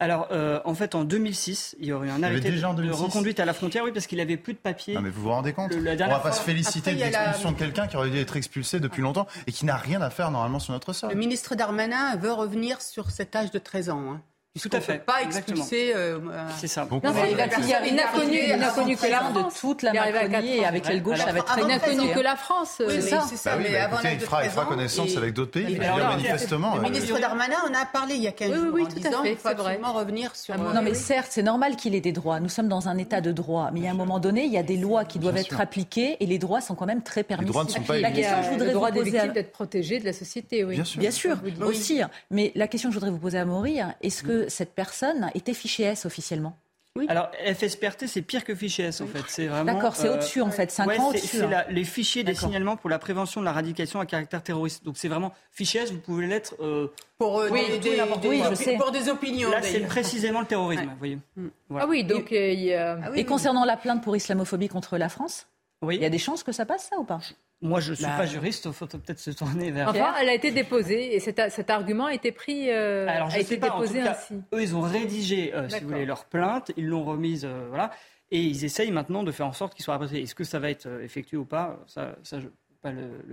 alors, 0.00 0.28
euh, 0.32 0.60
en 0.64 0.74
fait, 0.74 0.96
en 0.96 1.04
2006, 1.04 1.76
il 1.78 1.86
y 1.86 1.92
aurait 1.92 2.08
eu 2.08 2.10
un 2.10 2.22
arrêté 2.22 2.50
de, 2.50 2.90
reconduite 2.90 3.38
à 3.38 3.44
la 3.44 3.54
frontière, 3.54 3.84
oui, 3.84 3.92
parce 3.92 4.08
qu'il 4.08 4.18
avait 4.20 4.36
plus 4.36 4.54
de 4.54 4.58
papiers. 4.58 4.94
Non, 4.94 5.00
mais 5.00 5.10
vous 5.10 5.22
vous 5.22 5.30
rendez 5.30 5.52
compte 5.52 5.72
On 5.72 5.80
ne 5.80 5.96
va 5.96 6.18
pas 6.18 6.32
se 6.32 6.42
féliciter 6.42 6.94
de 6.94 7.00
l'expulsion 7.00 7.52
de 7.52 7.56
quelqu'un 7.56 7.86
qui 7.86 7.96
aurait 7.96 8.10
dû 8.10 8.18
être 8.18 8.36
expulsé 8.36 8.80
depuis 8.80 9.02
longtemps 9.02 9.28
et 9.46 9.52
qui 9.52 9.64
n'a 9.64 9.76
rien 9.76 10.02
à 10.02 10.10
faire 10.10 10.32
normalement 10.32 10.58
sur 10.58 10.72
notre 10.72 10.92
sol. 10.92 11.10
Le 11.10 11.16
ministre 11.16 11.54
Darmanin 11.54 12.16
veut 12.16 12.32
revenir 12.32 12.82
sur 12.82 13.10
cet 13.10 13.36
âge 13.36 13.52
de 13.52 13.58
13 13.58 13.90
ans. 13.90 14.02
Hein. 14.10 14.20
Tout 14.62 14.70
à 14.72 14.80
fait. 14.80 15.04
Pas 15.04 15.22
expulser. 15.22 15.92
Euh, 15.96 16.20
c'est 16.56 16.68
ça. 16.68 16.86
Non, 16.88 17.00
il, 17.28 17.36
n'a 17.36 17.48
connu, 17.48 18.38
il 18.38 18.56
n'a 18.56 18.68
connu 18.68 18.96
que 18.96 19.06
la 19.08 19.18
France. 19.18 19.54
de 19.54 19.60
toute 19.60 19.82
la 19.82 19.92
Macronie 19.92 20.58
et 20.58 20.64
avec 20.64 20.86
l'aile 20.86 21.02
gauche, 21.02 21.18
ça 21.18 21.32
va 21.32 21.38
être 21.40 21.58
Il 21.58 21.66
n'a 21.66 21.80
connu 21.80 22.12
que 22.14 22.20
la 22.20 22.36
France. 22.36 22.80
Oui, 22.86 22.94
c'est 23.00 23.10
ça. 23.10 23.56
Bah 23.56 23.60
mais 23.60 23.72
bah, 23.72 23.84
avant 23.86 23.96
écoutez, 23.96 24.14
il 24.14 24.20
fera, 24.20 24.44
il 24.44 24.50
fera 24.50 24.66
connaissance 24.66 25.16
avec 25.16 25.34
d'autres 25.34 25.50
pays. 25.50 25.76
manifestement. 25.76 26.76
Le 26.76 26.80
euh, 26.80 26.82
ministre 26.84 27.18
Darmanin 27.18 27.56
en 27.68 27.74
a 27.74 27.84
parlé 27.84 28.14
il 28.14 28.22
y 28.22 28.28
a 28.28 28.32
15 28.32 28.54
jours 28.54 28.78
en 28.80 28.84
disant 28.84 29.22
qu'il 29.22 29.36
faut 29.36 29.48
absolument 29.48 29.92
revenir 29.92 30.36
sur. 30.36 30.56
Non, 30.56 30.82
mais 30.82 30.94
certes, 30.94 31.30
c'est 31.30 31.42
normal 31.42 31.74
qu'il 31.74 31.96
ait 31.96 32.00
des 32.00 32.12
droits. 32.12 32.38
Nous 32.38 32.48
sommes 32.48 32.68
dans 32.68 32.88
un 32.88 32.96
état 32.96 33.20
de 33.20 33.32
droit. 33.32 33.70
Mais 33.72 33.88
à 33.88 33.90
un 33.90 33.94
moment 33.94 34.20
donné, 34.20 34.44
il 34.44 34.52
y 34.52 34.58
a 34.58 34.62
des 34.62 34.76
lois 34.76 35.04
qui 35.04 35.18
doivent 35.18 35.36
être 35.36 35.60
appliquées 35.60 36.16
et 36.20 36.26
les 36.26 36.38
droits 36.38 36.60
sont 36.60 36.76
quand 36.76 36.86
même 36.86 37.02
très 37.02 37.24
permissifs. 37.24 37.48
Les 37.48 37.52
droits 37.52 37.64
ne 37.64 37.70
sont 37.70 37.82
pas 37.82 37.98
La 37.98 38.12
question 38.12 38.36
je 38.44 38.50
voudrais 38.50 38.72
vous 38.72 39.02
poser 39.02 39.28
d'être 39.30 39.50
protégé 39.50 39.98
de 39.98 40.04
la 40.04 40.12
société, 40.12 40.62
oui. 40.62 40.80
Bien 40.96 41.10
sûr, 41.10 41.38
aussi. 41.60 42.02
Mais 42.30 42.52
la 42.54 42.68
question 42.68 42.90
que 42.90 42.94
je 42.94 43.00
voudrais 43.00 43.10
vous 43.10 43.18
poser 43.18 43.38
à 43.38 43.44
Maury, 43.44 43.80
est-ce 44.00 44.22
que 44.22 44.43
cette 44.48 44.74
personne 44.74 45.30
était 45.34 45.54
fiché 45.54 45.84
S 45.84 46.06
officiellement 46.06 46.56
oui. 46.96 47.06
Alors, 47.08 47.28
FSPRT, 47.44 48.06
c'est 48.06 48.22
pire 48.22 48.44
que 48.44 48.54
fichier 48.54 48.84
S, 48.84 49.00
en 49.00 49.08
fait. 49.08 49.24
C'est 49.26 49.48
vraiment. 49.48 49.72
D'accord, 49.72 49.96
c'est 49.96 50.08
au-dessus, 50.08 50.40
en 50.42 50.52
fait. 50.52 50.70
5 50.70 51.00
ans 51.00 51.08
au-dessus. 51.08 51.38
C'est 51.38 51.42
hein. 51.42 51.64
les 51.68 51.82
fichiers 51.82 52.22
des 52.22 52.34
signalements 52.34 52.76
pour 52.76 52.88
la 52.88 53.00
prévention 53.00 53.40
de 53.40 53.44
la 53.44 53.52
radication 53.52 53.98
à 53.98 54.06
caractère 54.06 54.44
terroriste. 54.44 54.84
Donc, 54.84 54.96
c'est 54.96 55.08
vraiment 55.08 55.32
fichier 55.50 55.80
S, 55.80 55.90
vous 55.90 55.98
pouvez 55.98 56.28
l'être. 56.28 56.54
Euh, 56.60 56.92
pour, 57.18 57.40
euh, 57.40 57.50
des, 57.50 57.78
des, 57.78 57.96
des, 57.96 58.76
pour 58.78 58.92
des 58.92 59.08
opinions. 59.08 59.50
Là, 59.50 59.60
c'est 59.62 59.80
précisément 59.80 60.38
le 60.38 60.46
terrorisme, 60.46 60.84
vous 60.84 60.98
voyez. 60.98 61.18
Mm. 61.36 61.48
Ah 61.76 61.86
oui, 61.88 62.04
donc. 62.04 62.30
Et, 62.30 62.38
euh, 62.38 62.52
il 62.52 62.60
y 62.60 62.74
a... 62.74 62.98
ah 63.02 63.08
oui, 63.10 63.18
et 63.18 63.24
concernant 63.24 63.64
la 63.64 63.76
plainte 63.76 64.00
pour 64.04 64.14
islamophobie 64.14 64.68
contre 64.68 64.96
la 64.96 65.08
France 65.08 65.48
il 65.82 66.00
y 66.00 66.04
a 66.04 66.10
des 66.10 66.18
chances 66.18 66.42
que 66.42 66.52
ça 66.52 66.66
passe, 66.66 66.88
ça, 66.90 66.98
ou 66.98 67.04
pas? 67.04 67.20
Moi, 67.60 67.80
je 67.80 67.92
ne 67.92 67.96
suis 67.96 68.04
bah, 68.04 68.16
pas 68.18 68.26
juriste, 68.26 68.66
il 68.66 68.72
faut 68.72 68.86
peut-être 68.86 69.18
se 69.18 69.30
tourner 69.30 69.70
vers. 69.70 69.88
Enfin, 69.88 70.14
elle 70.20 70.28
a 70.28 70.34
été 70.34 70.50
déposée 70.50 71.14
et 71.14 71.20
cet, 71.20 71.40
cet 71.50 71.70
argument 71.70 72.06
a 72.06 72.14
été 72.14 72.30
pris. 72.30 72.70
Euh, 72.70 73.06
Alors, 73.08 73.30
je 73.30 73.36
a 73.36 73.40
été 73.40 73.56
déposé 73.56 74.00
ainsi. 74.00 74.34
Eux, 74.52 74.62
ils 74.62 74.76
ont 74.76 74.82
rédigé, 74.82 75.54
euh, 75.54 75.68
si 75.68 75.80
vous 75.80 75.88
voulez, 75.88 76.04
leur 76.04 76.26
plainte, 76.26 76.72
ils 76.76 76.86
l'ont 76.86 77.04
remise, 77.04 77.44
euh, 77.44 77.66
voilà, 77.68 77.90
et 78.30 78.40
ils 78.40 78.64
essayent 78.64 78.90
maintenant 78.90 79.22
de 79.22 79.32
faire 79.32 79.46
en 79.46 79.52
sorte 79.52 79.74
qu'ils 79.74 79.84
soient 79.84 79.94
rapatriés. 79.94 80.22
Est-ce 80.22 80.34
que 80.34 80.44
ça 80.44 80.58
va 80.58 80.70
être 80.70 80.88
effectué 81.02 81.38
ou 81.38 81.46
pas? 81.46 81.78
Ça, 81.86 82.16
ça 82.22 82.38
je, 82.38 82.48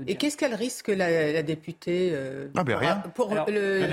et 0.07 0.15
qu'est-ce 0.15 0.37
qu'elle 0.37 0.53
risque, 0.53 0.87
la, 0.87 1.43
députée, 1.43 2.11
euh, 2.13 2.47
ah 2.55 2.63
ben 2.63 2.77
rien. 2.77 3.03
pour 3.15 3.33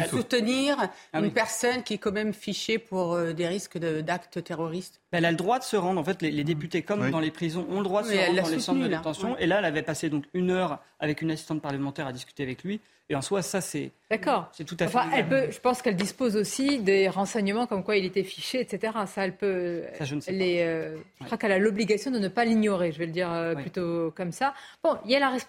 soutenir 0.08 0.76
ah 1.12 1.20
une 1.20 1.32
personne 1.32 1.82
qui 1.82 1.94
est 1.94 1.98
quand 1.98 2.12
même 2.12 2.32
fichée 2.32 2.78
pour 2.78 3.14
euh, 3.14 3.32
des 3.32 3.46
risques 3.46 3.78
d'actes 3.78 4.42
terroristes? 4.42 5.00
Elle 5.10 5.24
a 5.24 5.30
le 5.30 5.36
droit 5.36 5.58
de 5.58 5.64
se 5.64 5.76
rendre. 5.76 6.00
En 6.00 6.04
fait, 6.04 6.22
les, 6.22 6.44
députés, 6.44 6.82
comme 6.82 7.10
dans 7.10 7.20
les 7.20 7.30
prisons, 7.30 7.66
ont 7.70 7.78
le 7.78 7.84
droit 7.84 8.02
de 8.02 8.08
se 8.08 8.16
rendre 8.16 8.42
dans 8.42 8.48
les 8.48 8.60
centres 8.60 8.80
de 8.80 8.88
détention. 8.88 9.36
Et 9.38 9.46
là, 9.46 9.58
elle 9.58 9.64
avait 9.64 9.82
passé 9.82 10.08
donc 10.08 10.24
une 10.34 10.50
heure 10.50 10.80
avec 11.00 11.22
une 11.22 11.30
assistante 11.30 11.62
parlementaire 11.62 12.06
à 12.06 12.12
discuter 12.12 12.42
avec 12.42 12.62
lui. 12.62 12.80
Et 13.10 13.14
en 13.14 13.22
soi, 13.22 13.40
ça, 13.40 13.62
c'est. 13.62 13.90
D'accord. 14.10 14.50
C'est 14.52 14.64
tout 14.64 14.76
à 14.80 14.86
fait. 14.86 14.98
elle 15.14 15.28
peut, 15.28 15.50
je 15.50 15.58
pense 15.60 15.80
qu'elle 15.80 15.96
dispose 15.96 16.36
aussi 16.36 16.78
des 16.78 17.08
renseignements 17.08 17.66
comme 17.66 17.82
quoi 17.82 17.96
il 17.96 18.04
était 18.04 18.22
fiché, 18.22 18.60
etc. 18.60 18.92
Ça, 19.06 19.24
elle 19.24 19.34
peut. 19.34 19.82
Ça, 19.96 20.04
je 20.04 20.14
ne 20.14 20.20
sais 20.20 20.32
les, 20.32 20.60
euh, 20.60 20.96
je 21.20 21.24
crois 21.24 21.38
qu'elle 21.38 21.52
a 21.52 21.58
l'obligation 21.58 22.10
de 22.10 22.18
ne 22.18 22.28
pas 22.28 22.44
l'ignorer, 22.44 22.92
je 22.92 22.98
vais 22.98 23.06
le 23.06 23.12
dire 23.12 23.32
euh, 23.32 23.54
plutôt 23.54 24.12
comme 24.14 24.32
ça. 24.32 24.52
Bon, 24.82 24.98
il 25.06 25.10
y 25.10 25.16
a 25.16 25.20
la 25.20 25.30
responsabilité 25.30 25.47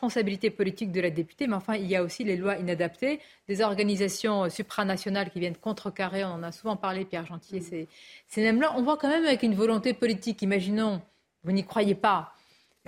politique 0.56 0.92
de 0.92 1.02
la 1.02 1.10
députée, 1.10 1.48
mais 1.48 1.56
enfin, 1.56 1.76
il 1.76 1.88
y 1.88 1.96
a 1.96 2.04
aussi 2.04 2.24
les 2.24 2.38
lois 2.38 2.58
inadaptées, 2.58 3.20
des 3.48 3.62
organisations 3.62 4.50
supranationales 4.50 5.30
qui 5.30 5.40
viennent 5.40 5.58
contrecarrer. 5.58 6.24
On 6.24 6.34
en 6.34 6.44
a 6.44 6.52
souvent 6.52 6.76
parlé, 6.76 7.06
Pierre 7.06 7.26
Gentil, 7.26 7.62
ces, 7.62 7.88
ces 8.28 8.42
mêmes-là. 8.42 8.74
On 8.78 8.84
voit 8.84 8.98
quand 8.98 9.10
même 9.10 9.26
avec 9.26 9.44
une 9.44 9.56
volonté 9.56 9.94
politique. 9.94 10.42
Imaginons, 10.42 11.02
vous 11.44 11.52
n'y 11.52 11.66
croyez 11.66 11.96
pas 11.96 12.34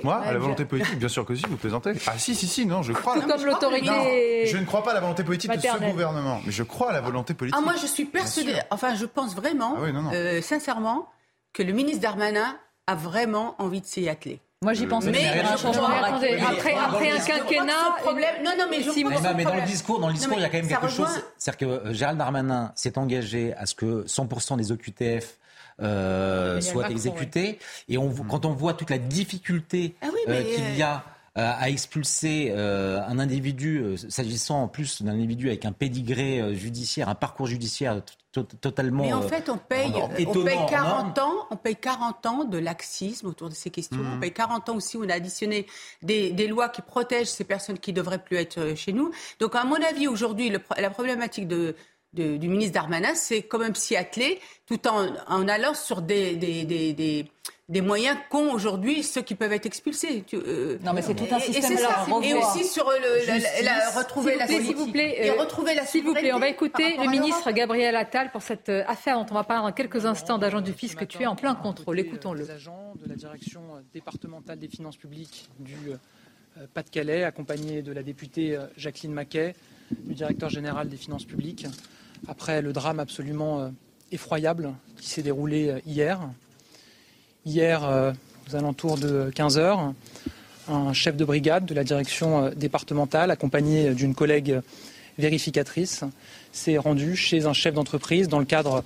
moi, 0.03 0.17
à 0.17 0.31
la 0.31 0.39
volonté 0.39 0.65
politique, 0.65 0.97
bien 0.97 1.07
sûr 1.07 1.25
que 1.25 1.35
si, 1.35 1.43
vous 1.47 1.57
plaisantez. 1.57 1.93
Ah 2.07 2.17
si, 2.17 2.33
si, 2.33 2.47
si, 2.47 2.65
non, 2.65 2.81
je 2.81 2.93
crois. 2.93 3.19
Tout 3.19 3.27
comme 3.27 3.45
l'autorité. 3.45 4.45
Je 4.47 4.57
ne 4.57 4.65
crois 4.65 4.83
pas 4.83 4.91
à 4.91 4.93
la 4.95 4.99
volonté 4.99 5.23
politique 5.23 5.51
de 5.51 5.59
ce 5.59 5.91
gouvernement, 5.91 6.41
mais 6.45 6.51
je 6.51 6.63
crois 6.63 6.89
à 6.89 6.93
la 6.93 7.01
volonté 7.01 7.33
politique. 7.33 7.59
Ah, 7.59 7.63
moi, 7.63 7.75
je 7.79 7.87
suis 7.87 8.05
persuadée, 8.05 8.59
enfin, 8.69 8.95
je 8.95 9.05
pense 9.05 9.35
vraiment, 9.35 9.77
ah 9.77 10.13
euh, 10.13 10.41
sincèrement, 10.41 11.09
que 11.53 11.63
le 11.63 11.73
ministre 11.73 12.01
Darmanin 12.01 12.57
a 12.87 12.95
vraiment 12.95 13.55
envie 13.59 13.81
de 13.81 13.85
s'y 13.85 14.07
atteler. 14.09 14.39
Moi, 14.63 14.73
j'y 14.73 14.85
pense. 14.85 15.05
Mais, 15.05 15.25
un 15.39 15.57
changement 15.57 15.87
après, 15.87 16.37
après, 16.75 17.11
un 17.11 17.19
quinquennat, 17.19 17.95
problème. 18.03 18.43
Non, 18.43 18.51
non, 18.57 18.65
mais 18.69 18.83
je 18.83 18.91
si 18.91 19.03
mais, 19.03 19.43
dans 19.43 19.55
le 19.55 19.65
discours, 19.65 19.99
dans 19.99 20.07
le 20.07 20.13
discours, 20.13 20.37
il 20.37 20.41
y 20.41 20.45
a 20.45 20.49
quand 20.49 20.57
même 20.57 20.67
quelque 20.67 20.87
chose. 20.87 21.23
C'est-à-dire 21.37 21.57
que 21.57 21.87
euh, 21.87 21.93
Gérald 21.93 22.19
Darmanin 22.19 22.71
s'est 22.75 22.97
engagé 22.99 23.53
à 23.55 23.65
ce 23.65 23.73
que 23.73 24.05
100% 24.05 24.57
des 24.57 24.71
OQTF 24.71 25.37
euh, 25.81 26.61
soit 26.61 26.91
exécuté. 26.91 27.57
Et 27.89 27.97
on, 27.97 28.13
quand 28.13 28.45
on 28.45 28.53
voit 28.53 28.73
toute 28.73 28.91
la 28.91 28.99
difficulté 28.99 29.95
ah 30.01 30.07
euh, 30.27 30.43
qu'il 30.43 30.77
y 30.77 30.83
a 30.83 31.03
euh, 31.37 31.53
à 31.57 31.69
expulser 31.69 32.51
un 32.51 33.17
individu, 33.17 33.95
s'agissant 34.09 34.63
en 34.63 34.67
plus 34.67 35.01
d'un 35.01 35.13
individu 35.13 35.47
avec 35.47 35.65
un 35.65 35.71
pédigré 35.71 36.55
judiciaire, 36.55 37.09
un 37.09 37.15
parcours 37.15 37.47
judiciaire 37.47 38.01
totalement. 38.31 39.03
Mais 39.03 39.13
en 39.13 39.21
fait, 39.21 39.49
on 39.49 39.57
paye, 39.57 39.93
on 39.95 40.07
paye 40.43 40.59
40 40.69 41.19
ans, 41.19 41.47
on 41.49 41.57
paye 41.57 41.75
40 41.75 42.25
ans 42.25 42.43
de 42.45 42.57
laxisme 42.57 43.27
autour 43.27 43.49
de 43.49 43.53
ces 43.53 43.69
questions. 43.69 43.99
On 43.99 44.15
mhm. 44.15 44.19
paye 44.19 44.31
40 44.31 44.69
ans 44.69 44.75
aussi 44.75 44.97
où 44.97 45.03
on 45.03 45.09
a 45.09 45.13
additionné 45.15 45.67
des, 46.01 46.31
des, 46.31 46.47
lois 46.47 46.69
qui 46.69 46.81
protègent 46.81 47.27
ces 47.27 47.43
personnes 47.43 47.77
qui 47.77 47.93
devraient 47.93 48.23
plus 48.23 48.37
être 48.37 48.75
chez 48.75 48.93
nous. 48.93 49.11
Donc, 49.39 49.55
à 49.55 49.63
mon 49.63 49.75
avis, 49.75 50.07
aujourd'hui, 50.07 50.49
la 50.77 50.89
problématique 50.89 51.47
de, 51.47 51.75
du 52.13 52.47
ministre 52.49 52.73
Darmanin, 52.73 53.15
c'est 53.15 53.43
quand 53.43 53.59
même 53.59 53.75
s'y 53.75 53.95
atteler, 53.95 54.39
tout 54.65 54.85
en, 54.87 55.07
en 55.27 55.47
allant 55.47 55.73
sur 55.73 56.01
des, 56.01 56.35
des, 56.35 56.65
des, 56.65 57.25
des 57.69 57.81
moyens 57.81 58.17
qu'ont 58.29 58.51
aujourd'hui 58.51 59.01
ceux 59.01 59.21
qui 59.21 59.33
peuvent 59.33 59.53
être 59.53 59.65
expulsés. 59.65 60.25
Euh, 60.33 60.77
non, 60.83 60.91
mais 60.91 61.01
c'est 61.01 61.15
tout 61.15 61.33
un 61.33 61.39
système. 61.39 61.77
Et, 62.21 62.29
et 62.29 62.33
aussi 62.33 62.65
sur 62.65 62.89
le, 62.89 63.63
la, 63.63 63.89
retrouver 63.91 64.35
la 64.35 64.45
s'il 64.45 64.75
vous 64.75 64.91
plaît, 64.91 65.25
et 65.25 65.31
retrouver 65.31 65.73
la 65.73 65.85
S'il 65.85 66.03
vous 66.03 66.13
plaît, 66.13 66.33
on 66.33 66.39
va 66.39 66.49
écouter 66.49 66.97
le 66.97 67.09
ministre 67.09 67.49
Gabriel 67.51 67.95
Attal 67.95 68.29
pour 68.31 68.41
cette 68.41 68.67
euh, 68.67 68.83
affaire 68.87 69.17
dont 69.17 69.25
on 69.31 69.35
va 69.35 69.45
parler 69.45 69.69
dans 69.69 69.73
quelques 69.73 70.05
instants 70.05 70.37
d'agents 70.37 70.59
du 70.59 70.73
fisc 70.73 71.07
tués 71.07 71.27
en 71.27 71.37
plein 71.37 71.55
contrôle. 71.55 71.97
Écoutons-le. 71.97 72.43
Les 72.43 72.51
agents 72.51 72.93
de 73.01 73.07
la 73.07 73.15
direction 73.15 73.61
départementale 73.93 74.59
des 74.59 74.67
finances 74.67 74.97
publiques 74.97 75.47
du 75.59 75.77
euh, 75.87 76.67
Pas-de-Calais, 76.73 77.23
accompagnés 77.23 77.81
de 77.81 77.93
la 77.93 78.03
députée 78.03 78.59
Jacqueline 78.75 79.13
Maquet, 79.13 79.55
du 79.91 80.13
directeur 80.13 80.49
général 80.49 80.89
des 80.89 80.97
finances 80.97 81.25
publiques, 81.25 81.67
après 82.27 82.61
le 82.61 82.73
drame 82.73 82.99
absolument 82.99 83.61
euh, 83.61 83.69
effroyable 84.11 84.73
qui 84.99 85.09
s'est 85.09 85.23
déroulé 85.23 85.69
euh, 85.69 85.79
hier. 85.85 86.19
Hier, 87.45 87.83
euh, 87.83 88.11
aux 88.49 88.55
alentours 88.55 88.97
de 88.97 89.31
15 89.33 89.57
heures, 89.57 89.93
un 90.67 90.93
chef 90.93 91.15
de 91.17 91.25
brigade 91.25 91.65
de 91.65 91.73
la 91.73 91.83
direction 91.83 92.51
départementale, 92.55 93.31
accompagné 93.31 93.93
d'une 93.95 94.13
collègue 94.13 94.61
vérificatrice, 95.17 96.03
s'est 96.51 96.77
rendu 96.77 97.15
chez 97.15 97.45
un 97.45 97.53
chef 97.53 97.73
d'entreprise 97.73 98.27
dans 98.27 98.39
le 98.39 98.45
cadre 98.45 98.83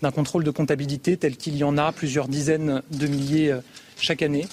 d'un 0.00 0.12
contrôle 0.12 0.44
de 0.44 0.50
comptabilité 0.50 1.16
tel 1.16 1.36
qu'il 1.36 1.56
y 1.56 1.64
en 1.64 1.76
a 1.76 1.90
plusieurs 1.90 2.28
dizaines 2.28 2.82
de 2.92 3.06
milliers 3.08 3.56
chaque 3.98 4.22
année. 4.22 4.46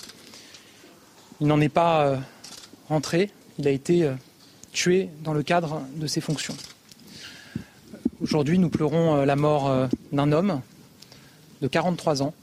Il 1.40 1.48
n'en 1.48 1.62
est 1.62 1.70
pas 1.70 2.20
rentré, 2.90 3.30
il 3.60 3.68
a 3.68 3.72
été 3.72 4.10
tué 4.74 5.10
dans 5.24 5.34
le 5.34 5.44
cadre 5.44 5.84
de 5.96 6.08
ses 6.08 6.20
fonctions. 6.20 6.56
Aujourd'hui, 8.22 8.60
nous 8.60 8.70
pleurons 8.70 9.18
euh, 9.18 9.26
la 9.26 9.36
mort 9.36 9.70
euh, 9.70 9.88
d'un 10.14 10.32
homme 10.32 10.62
de 11.62 11.68
43 11.68 12.24
ans, 12.24 12.34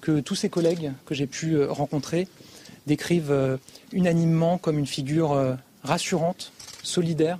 que 0.00 0.18
tous 0.18 0.34
ces 0.34 0.48
collègues 0.48 0.92
que 1.06 1.14
j'ai 1.14 1.28
pu 1.28 1.62
rencontrer 1.62 2.26
décrivent 2.88 3.58
unanimement 3.92 4.58
comme 4.58 4.76
une 4.76 4.86
figure 4.86 5.56
rassurante, 5.84 6.52
solidaire, 6.82 7.38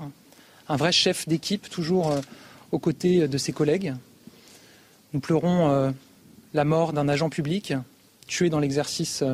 un 0.69 0.77
vrai 0.77 0.93
chef 0.93 1.27
d'équipe, 1.27 1.69
toujours 1.69 2.15
aux 2.71 2.79
côtés 2.79 3.27
de 3.27 3.39
ses 3.39 3.53
collègues. 3.53 3.95
Nous 5.13 5.19
pleurons 5.19 5.93
la 6.55 6.65
mort 6.65 6.93
d'un 6.93 7.09
agent 7.09 7.31
public 7.31 7.75
tué 8.29 8.51
dans 8.51 8.61
l'exercice 8.61 9.25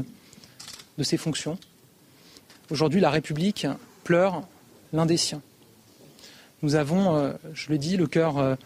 de 0.97 1.03
ses 1.03 1.19
fonctions. 1.19 1.59
Aujourd'hui, 2.71 3.01
la 3.01 3.11
République 3.11 3.67
pleure 4.05 4.43
l'un 4.95 5.05
des 5.05 5.19
siens. 5.19 5.43
Nous 6.63 6.75
avons, 6.75 7.15
euh, 7.15 7.33
je 7.55 7.71
le 7.71 7.79
dis, 7.79 7.97
le 7.97 8.09
cœur 8.09 8.39
euh, 8.39 8.57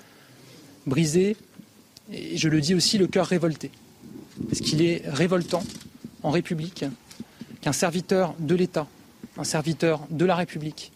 brisé 0.87 1.37
et 2.11 2.39
je 2.39 2.49
le 2.49 2.61
dis 2.61 2.75
aussi, 2.75 2.97
le 2.97 3.07
cœur 3.07 3.27
révolté. 3.27 3.71
Parce 4.49 4.61
qu'il 4.61 4.81
est 4.81 5.03
révoltant 5.07 5.63
en 6.23 6.31
République 6.31 6.87
qu'un 7.61 7.73
serviteur 7.73 8.35
de 8.39 8.55
l'État, 8.55 8.87
un 9.37 9.45
serviteur 9.45 10.07
de 10.09 10.25
la 10.25 10.37
République, 10.37 10.91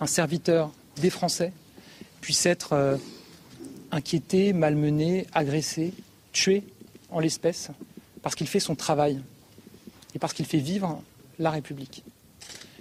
un 0.00 0.06
serviteur 0.06 0.70
des 1.00 1.08
Français 1.08 1.52
puisse 2.20 2.44
être 2.44 2.74
euh, 2.74 2.96
inquiété, 3.90 4.52
malmené, 4.52 5.26
agressé, 5.32 5.94
tué 6.32 6.64
en 7.10 7.18
l'espèce 7.18 7.70
parce 8.20 8.34
qu'il 8.34 8.46
fait 8.46 8.60
son 8.60 8.74
travail 8.74 9.20
et 10.14 10.18
parce 10.18 10.34
qu'il 10.34 10.46
fait 10.46 10.58
vivre 10.58 11.02
la 11.38 11.50
République. 11.50 12.04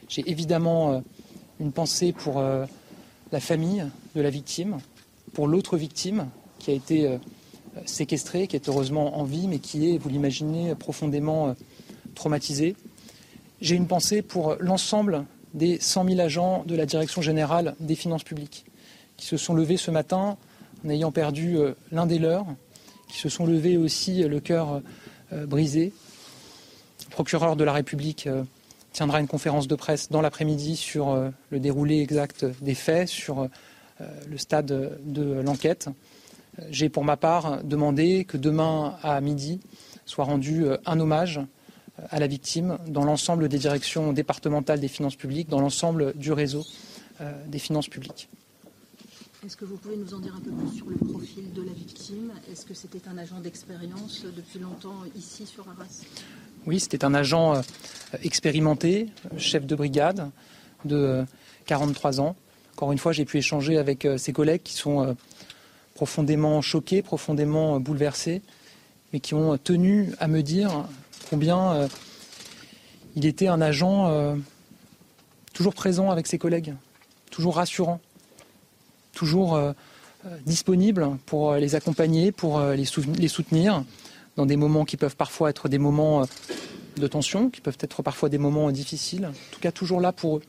J'ai 0.10 0.30
évidemment 0.30 1.02
une 1.62 1.72
pensée 1.72 2.12
pour 2.12 2.44
la 3.32 3.40
famille 3.40 3.86
de 4.16 4.22
la 4.22 4.30
victime, 4.30 4.80
pour 5.34 5.48
l'autre 5.48 5.78
victime 5.78 6.28
qui 6.60 6.72
a 6.72 6.74
été 6.74 7.08
euh, 7.08 7.18
séquestrée, 7.86 8.48
qui 8.48 8.56
est 8.56 8.68
heureusement 8.68 9.18
en 9.18 9.24
vie, 9.24 9.48
mais 9.48 9.60
qui 9.60 9.94
est, 9.94 9.98
vous 9.98 10.10
l'imaginez, 10.10 10.76
profondément 10.76 11.50
euh, 11.50 11.54
traumatisée. 12.16 12.76
J'ai 13.62 13.76
une 13.76 13.88
pensée 13.88 14.22
pour 14.22 14.56
l'ensemble 14.60 15.26
des 15.54 15.80
100 15.80 16.10
000 16.10 16.20
agents 16.20 16.64
de 16.66 16.76
la 16.76 16.86
Direction 16.86 17.22
générale 17.22 17.76
des 17.80 17.96
finances 17.96 18.24
publiques 18.24 18.66
qui 19.18 19.26
se 19.26 19.38
sont 19.38 19.54
levés 19.54 19.78
ce 19.78 19.92
matin 19.92 20.38
en 20.86 20.90
ayant 20.90 21.12
perdu 21.12 21.58
euh, 21.58 21.74
l'un 21.92 22.06
des 22.06 22.20
leurs, 22.20 22.46
qui 23.08 23.18
se 23.18 23.30
sont 23.30 23.46
levés 23.46 23.78
aussi 23.78 24.24
le 24.24 24.40
cœur 24.40 24.82
brisé. 25.34 25.92
Procureur 27.10 27.58
de 27.58 27.66
la 27.66 27.74
République 27.74 28.30
tiendra 28.92 29.20
une 29.20 29.28
conférence 29.28 29.68
de 29.68 29.76
presse 29.76 30.10
dans 30.10 30.22
l'après-midi 30.22 30.76
sur 30.76 31.10
euh, 31.10 31.30
le 31.50 31.60
déroulé 31.60 32.00
exact 32.02 32.46
des 32.62 32.76
faits, 32.76 33.08
sur 33.08 33.42
euh, 33.42 33.48
le 34.30 34.38
stade 34.38 35.00
de 35.04 35.42
l'enquête. 35.42 35.88
Euh, 36.60 36.64
j'ai 36.70 36.90
pour 36.90 37.04
ma 37.04 37.18
part 37.18 37.64
demandé 37.64 38.26
que 38.26 38.38
demain 38.38 38.98
à 39.04 39.20
midi 39.22 39.60
soit 40.06 40.26
rendu 40.26 40.66
un 40.86 41.00
hommage 41.00 41.40
à 42.10 42.20
la 42.20 42.28
victime 42.28 42.78
dans 42.88 43.06
l'ensemble 43.06 43.48
des 43.48 43.60
directions 43.60 44.12
départementales 44.12 44.80
des 44.80 44.88
finances 44.88 45.16
publiques, 45.16 45.48
dans 45.48 45.62
l'ensemble 45.62 46.14
du 46.16 46.32
réseau 46.34 46.66
des 47.48 47.60
finances 47.60 47.88
publiques. 47.88 48.28
Est-ce 49.46 49.56
que 49.56 49.66
vous 49.66 49.78
pouvez 49.78 49.96
nous 49.96 50.14
en 50.14 50.20
dire 50.20 50.36
un 50.36 50.40
peu 50.40 50.52
plus 50.52 50.78
sur 50.78 50.90
le 50.90 50.98
profil 50.98 51.54
de 51.54 51.62
la 51.62 51.72
victime? 51.72 52.32
Est-ce 52.52 52.66
que 52.66 52.74
c'était 52.74 53.08
un 53.08 53.18
agent 53.18 53.40
d'expérience 53.40 54.26
depuis 54.36 54.60
longtemps 54.60 55.04
ici 55.16 55.46
sur 55.46 55.68
Arras? 55.70 56.04
Oui, 56.68 56.80
c'était 56.80 57.04
un 57.04 57.14
agent 57.14 57.56
euh, 57.56 57.62
expérimenté, 58.24 59.08
chef 59.38 59.66
de 59.66 59.76
brigade 59.76 60.30
de 60.86 61.26
43 61.66 62.20
euh, 62.20 62.24
ans. 62.24 62.36
Encore 62.76 62.92
une 62.92 62.98
fois, 62.98 63.12
j'ai 63.12 63.26
pu 63.26 63.38
échanger 63.38 63.78
avec 63.78 64.06
euh, 64.06 64.18
ses 64.18 64.32
collègues 64.32 64.62
qui 64.64 64.74
sont 64.74 65.16
profondément 65.96 66.62
choqués, 66.62 67.02
profondément 67.02 67.80
bouleversés, 67.80 68.42
mais 69.12 69.20
qui 69.20 69.34
ont 69.34 69.58
tenu 69.58 70.12
à 70.20 70.28
me 70.28 70.42
dire 70.42 70.86
combien 71.30 71.88
il 73.16 73.26
était 73.26 73.48
un 73.48 73.62
agent 73.62 74.36
toujours 75.54 75.76
présent 75.76 76.10
avec 76.10 76.28
ses 76.28 76.40
collègues, 76.40 76.74
toujours 77.30 77.58
rassurant, 77.58 78.00
toujours 79.14 79.60
disponible 80.46 81.08
pour 81.28 81.54
les 81.56 81.76
accompagner, 81.76 82.32
pour 82.32 82.60
les 82.62 82.86
soutenir, 82.86 83.84
dans 84.42 84.48
des 84.48 84.58
moments 84.58 84.86
qui 84.86 84.98
peuvent 84.98 85.16
parfois 85.16 85.52
être 85.52 85.70
des 85.70 85.78
moments 85.78 86.24
euh, 86.24 86.26
de 86.98 87.06
tension, 87.06 87.52
qui 87.52 87.62
peuvent 87.62 87.78
être 87.80 88.02
parfois 88.02 88.28
des 88.28 88.40
moments 88.40 88.72
difficiles. 88.72 89.28
En 89.28 89.54
tout 89.54 89.60
cas, 89.60 89.72
toujours 89.72 90.02
là 90.02 90.12
pour 90.12 90.38
eux. 90.38 90.42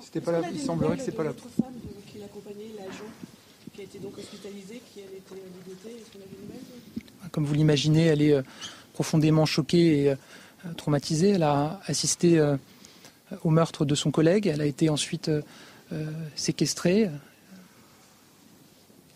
C'était 0.00 0.20
pas 0.20 0.40
il 0.52 0.60
semblerait 0.60 0.96
que 0.96 1.02
c'est 1.02 1.10
pas 1.10 1.24
la 1.24 1.32
femme 1.32 1.74
qui 2.06 2.18
l'accompagnait, 2.18 2.70
l'agent 2.78 3.10
qui 3.74 3.80
a 3.80 3.84
été 3.84 3.98
donc 3.98 4.16
hospitalisé, 4.16 4.80
qui 4.92 5.00
a 5.00 5.02
été 5.02 5.34
ligotée. 5.34 5.96
Est-ce 5.98 6.12
qu'on 6.12 6.20
a 6.20 7.24
des 7.24 7.30
Comme 7.32 7.44
vous 7.44 7.54
l'imaginez, 7.54 8.04
elle 8.04 8.22
est 8.22 8.32
euh, 8.32 8.42
profondément 8.92 9.44
choquée 9.44 10.02
et 10.02 10.10
euh, 10.10 10.16
traumatisée. 10.76 11.30
Elle 11.30 11.42
a 11.42 11.80
assisté 11.86 12.40
au 13.42 13.50
meurtre 13.50 13.84
de 13.84 13.96
son 13.96 14.12
collègue. 14.12 14.46
Elle 14.46 14.60
a 14.60 14.66
été 14.66 14.88
ensuite 14.88 15.30
séquestrée. 16.36 17.10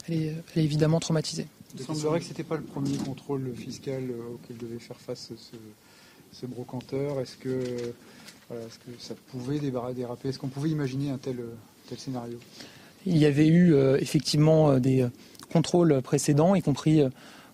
Elle 0.07 0.14
est, 0.14 0.35
elle 0.53 0.62
est 0.62 0.64
évidemment 0.64 1.01
traumatisée. 1.01 1.47
Il 1.79 1.85
semblerait 1.85 2.18
que 2.18 2.24
ce 2.24 2.31
n'était 2.31 2.45
pas 2.45 2.57
le 2.57 2.62
premier 2.62 2.97
contrôle 2.97 3.53
fiscal 3.57 4.03
euh, 4.11 4.35
auquel 4.35 4.57
devait 4.57 4.79
faire 4.79 4.97
face 4.97 5.33
ce, 6.33 6.47
brocanteur. 6.47 7.20
Est-ce 7.20 7.37
que, 7.37 7.93
que, 8.49 8.91
ça 8.99 9.14
pouvait 9.31 9.59
déraper? 9.59 10.29
Est-ce 10.29 10.39
qu'on 10.39 10.49
pouvait 10.49 10.70
imaginer 10.70 11.11
un 11.11 11.18
tel, 11.18 11.39
tel 11.89 11.99
scénario? 11.99 12.39
Il 13.07 13.16
y 13.16 13.26
avait 13.26 13.47
eu 13.47 13.74
euh, 13.74 13.97
effectivement 14.01 14.70
euh, 14.70 14.79
des 14.79 15.07
contrôles 15.53 16.03
précédents, 16.03 16.55
y 16.55 16.62
compris 16.62 17.03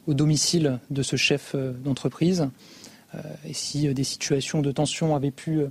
au 0.07 0.15
domicile 0.15 0.81
de 0.91 1.03
ce 1.03 1.17
chef 1.17 1.55
d'entreprise. 1.55 2.49
et 3.47 3.55
si 3.55 3.93
des 3.95 4.05
situations 4.05 4.61
de 4.63 4.73
tension 4.73 5.15
avaient 5.15 5.31
pu 5.31 5.63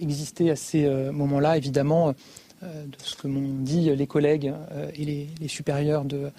exister 0.00 0.50
à 0.50 0.56
ces 0.56 0.86
moments-là, 1.12 1.56
évidemment, 1.56 2.12
de 2.60 2.98
ce 2.98 3.14
que 3.14 3.28
m'ont 3.28 3.60
dit 3.60 3.88
les 3.94 4.06
collègues 4.08 4.52
et 4.94 5.04
les, 5.04 5.28
les 5.40 5.48
supérieurs 5.48 6.04
de 6.04 6.30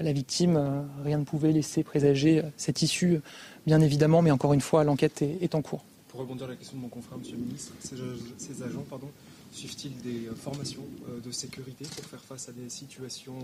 la 0.00 0.12
victime, 0.12 0.56
euh, 0.56 0.82
rien 1.04 1.18
ne 1.18 1.24
pouvait 1.24 1.52
laisser 1.52 1.82
présager 1.82 2.42
cette 2.56 2.82
issue, 2.82 3.20
bien 3.66 3.80
évidemment, 3.80 4.22
mais 4.22 4.30
encore 4.30 4.54
une 4.54 4.60
fois, 4.60 4.84
l'enquête 4.84 5.22
est, 5.22 5.54
en 5.54 5.62
cours. 5.62 5.84
Pour 6.08 6.20
rebondir 6.20 6.46
à 6.46 6.50
la 6.50 6.56
question 6.56 6.76
de 6.76 6.82
mon 6.82 6.88
confrère, 6.88 7.18
Monsieur 7.18 7.36
le 7.36 7.44
ministre, 7.44 7.72
ces, 7.80 8.62
agents 8.62 8.84
pardon, 8.88 9.08
suivent-ils 9.52 9.96
des 9.98 10.28
euh, 10.28 10.34
formations 10.34 10.84
euh, 11.08 11.20
de 11.20 11.30
sécurité 11.30 11.84
pour 11.84 12.04
faire 12.04 12.20
face 12.20 12.48
à 12.48 12.52
des 12.52 12.68
situations 12.68 13.36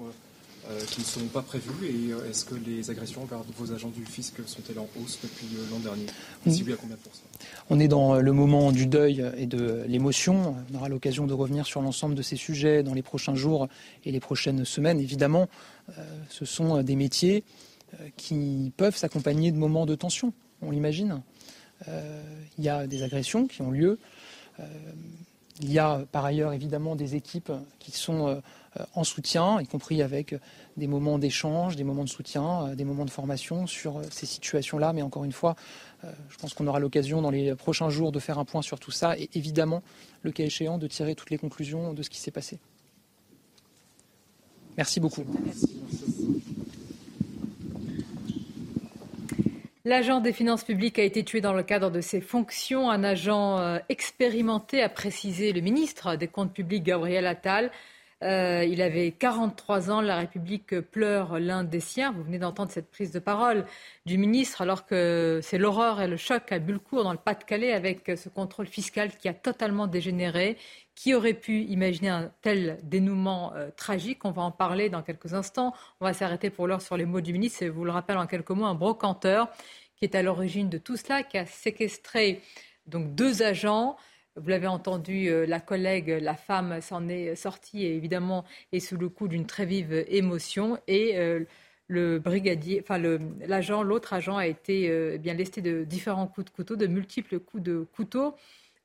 qui 0.89 1.01
ne 1.01 1.05
sont 1.05 1.27
pas 1.27 1.43
prévues 1.43 1.87
Et 1.87 2.29
est-ce 2.29 2.45
que 2.45 2.55
les 2.55 2.91
agressions 2.91 3.25
vers 3.25 3.41
vos 3.57 3.73
agents 3.73 3.89
du 3.89 4.05
fisc 4.05 4.35
sont-elles 4.47 4.79
en 4.79 4.89
hausse 5.01 5.19
depuis 5.23 5.47
l'an 5.71 5.79
dernier? 5.79 6.07
Si 6.47 6.63
oui, 6.63 6.73
à 6.73 6.77
combien 6.77 6.97
On 7.71 7.81
est 7.81 7.89
dans 7.89 8.17
le 8.17 8.33
moment 8.33 8.71
du 8.71 8.87
deuil 8.87 9.25
et 9.37 9.47
de 9.47 9.83
l'émotion. 9.87 10.57
On 10.71 10.77
aura 10.77 10.89
l'occasion 10.89 11.27
de 11.27 11.35
revenir 11.35 11.67
sur 11.67 11.81
l'ensemble 11.81 12.15
de 12.15 12.23
ces 12.23 12.37
sujets 12.37 12.83
dans 12.83 12.95
les 12.95 13.03
prochains 13.03 13.35
jours 13.35 13.69
et 14.05 14.13
les 14.13 14.21
prochaines 14.21 14.65
semaines, 14.65 15.01
évidemment. 15.01 15.49
Euh, 15.97 16.03
ce 16.29 16.45
sont 16.45 16.83
des 16.83 16.97
métiers 16.97 17.45
euh, 17.95 18.09
qui 18.17 18.73
peuvent 18.77 18.97
s'accompagner 18.97 19.51
de 19.51 19.57
moments 19.57 19.87
de 19.87 19.95
tension, 19.95 20.33
on 20.61 20.71
l'imagine. 20.71 21.23
Euh, 21.89 22.23
il 22.59 22.65
y 22.65 22.69
a 22.69 22.87
des 22.87 23.03
agressions 23.03 23.47
qui 23.47 23.63
ont 23.63 23.71
lieu. 23.71 23.99
Il 25.61 25.73
y 25.73 25.79
a 25.79 26.05
par 26.13 26.25
ailleurs 26.25 26.53
évidemment 26.53 26.97
des 26.97 27.15
équipes 27.17 27.53
qui 27.79 27.93
sont 27.93 28.41
en 28.95 29.05
soutien, 29.05 29.61
y 29.61 29.67
compris 29.67 30.03
avec 30.03 30.35
des 30.77 30.87
moments 30.87 31.19
d'échange, 31.19 31.77
des 31.77 31.85
moments 31.85 32.05
de 32.05 32.09
soutien, 32.09 32.75
des 32.75 32.85
moments 32.85 33.05
de 33.05 33.11
formation 33.11 33.67
sur 33.67 34.01
ces 34.11 34.27
situations-là. 34.27 34.93
Mais 34.93 35.03
encore 35.03 35.25
une 35.25 35.33
fois, 35.33 35.57
je 36.03 36.37
pense 36.39 36.55
qu'on 36.55 36.67
aura 36.67 36.79
l'occasion 36.79 37.23
dans 37.23 37.31
les 37.31 37.55
prochains 37.55 37.91
jours 37.91 38.13
de 38.13 38.21
faire 38.21 38.39
un 38.39 38.45
point 38.45 38.63
sur 38.63 38.79
tout 38.79 38.93
ça 38.93 39.19
et 39.19 39.29
évidemment, 39.35 39.83
le 40.23 40.31
cas 40.31 40.45
échéant, 40.45 40.79
de 40.79 40.87
tirer 40.87 41.15
toutes 41.15 41.31
les 41.31 41.39
conclusions 41.39 41.93
de 41.93 42.03
ce 42.03 42.11
qui 42.11 42.19
s'est 42.19 42.31
passé. 42.31 42.59
Merci 44.77 45.01
beaucoup. 45.01 45.25
L'agent 49.89 50.21
des 50.21 50.35
finances 50.35 50.65
publiques 50.65 50.99
a 50.99 51.03
été 51.03 51.25
tué 51.25 51.41
dans 51.41 51.55
le 51.55 51.63
cadre 51.63 51.91
de 51.91 52.03
ses 52.03 52.21
fonctions. 52.21 52.91
Un 52.91 53.03
agent 53.03 53.59
euh, 53.59 53.79
expérimenté, 53.89 54.83
a 54.83 54.91
précisé 54.91 55.51
le 55.55 55.63
ministre 55.63 56.15
des 56.15 56.29
Comptes 56.29 56.53
publics, 56.53 56.83
Gabriel 56.83 57.27
Attal. 57.27 57.71
Euh, 58.23 58.67
il 58.69 58.83
avait 58.83 59.13
43 59.13 59.91
ans. 59.91 60.03
La 60.03 60.19
République 60.19 60.79
pleure 60.79 61.39
l'un 61.39 61.65
des 61.65 61.81
siens. 61.81 62.13
Vous 62.13 62.23
venez 62.23 62.39
d'entendre 62.39 62.71
cette 62.71 62.91
prise 62.91 63.13
de 63.13 63.19
parole 63.19 63.65
du 64.05 64.19
ministre, 64.19 64.61
alors 64.61 64.85
que 64.85 65.41
c'est 65.43 65.57
l'horreur 65.57 66.03
et 66.03 66.07
le 66.07 66.19
choc 66.19 66.53
à 66.53 66.59
Bulcourt, 66.59 67.05
dans 67.05 67.13
le 67.13 67.19
Pas-de-Calais, 67.19 67.73
avec 67.73 68.13
ce 68.15 68.29
contrôle 68.29 68.67
fiscal 68.67 69.17
qui 69.17 69.27
a 69.27 69.33
totalement 69.33 69.87
dégénéré, 69.87 70.59
qui 70.99 71.15
aurait 71.15 71.35
pu 71.35 71.63
imaginer 71.63 72.09
un 72.09 72.33
tel 72.43 72.81
dénouement 72.83 73.53
euh, 73.55 73.71
tragique? 73.77 74.25
On 74.25 74.33
va 74.33 74.43
en 74.43 74.51
parler 74.51 74.89
dans 74.89 75.03
quelques 75.03 75.33
instants. 75.33 75.73
On 76.01 76.05
va 76.05 76.13
s'arrêter 76.13 76.51
pour 76.51 76.67
l'heure 76.67 76.83
sur 76.83 76.97
les 76.97 77.05
mots 77.05 77.21
du 77.21 77.33
ministre. 77.33 77.65
Je 77.65 77.71
vous 77.71 77.85
le 77.85 77.93
rappelle 77.93 78.19
en 78.19 78.27
quelques 78.27 78.51
mots, 78.51 78.65
un 78.65 78.75
brocanteur 78.75 79.49
qui 79.95 80.07
est 80.07 80.17
à 80.17 80.23
l'origine 80.23 80.69
de 80.69 80.77
tout 80.77 80.97
cela, 80.97 81.23
qui 81.23 81.39
a 81.39 81.47
séquestré 81.47 82.43
donc 82.87 83.15
deux 83.15 83.45
agents. 83.45 83.97
Vous 84.35 84.49
l'avez 84.49 84.67
entendu, 84.67 85.29
euh, 85.29 85.47
la 85.47 85.61
collègue, 85.61 86.19
la 86.21 86.35
femme 86.35 86.81
s'en 86.81 87.09
est 87.09 87.37
sortie 87.37 87.85
et 87.85 87.95
évidemment 87.95 88.45
est 88.73 88.81
sous 88.81 88.97
le 88.97 89.09
coup 89.09 89.29
d'une 89.29 89.47
très 89.47 89.67
vive 89.67 90.05
émotion. 90.09 90.79
Et 90.89 91.17
euh, 91.17 91.45
le 91.87 92.19
brigadier, 92.19 92.81
enfin 92.83 92.99
l'agent, 93.47 93.85
l'autre 93.85 94.15
agent 94.15 94.37
a 94.37 94.49
été 94.49 94.87
eh 95.15 95.19
bien 95.19 95.35
lesté 95.35 95.63
de 95.63 95.85
différents 95.85 96.27
coups 96.27 96.47
de 96.47 96.51
couteau, 96.51 96.75
de 96.75 96.89
multiples 96.89 97.39
coups 97.39 97.63
de 97.63 97.87
couteau. 97.95 98.35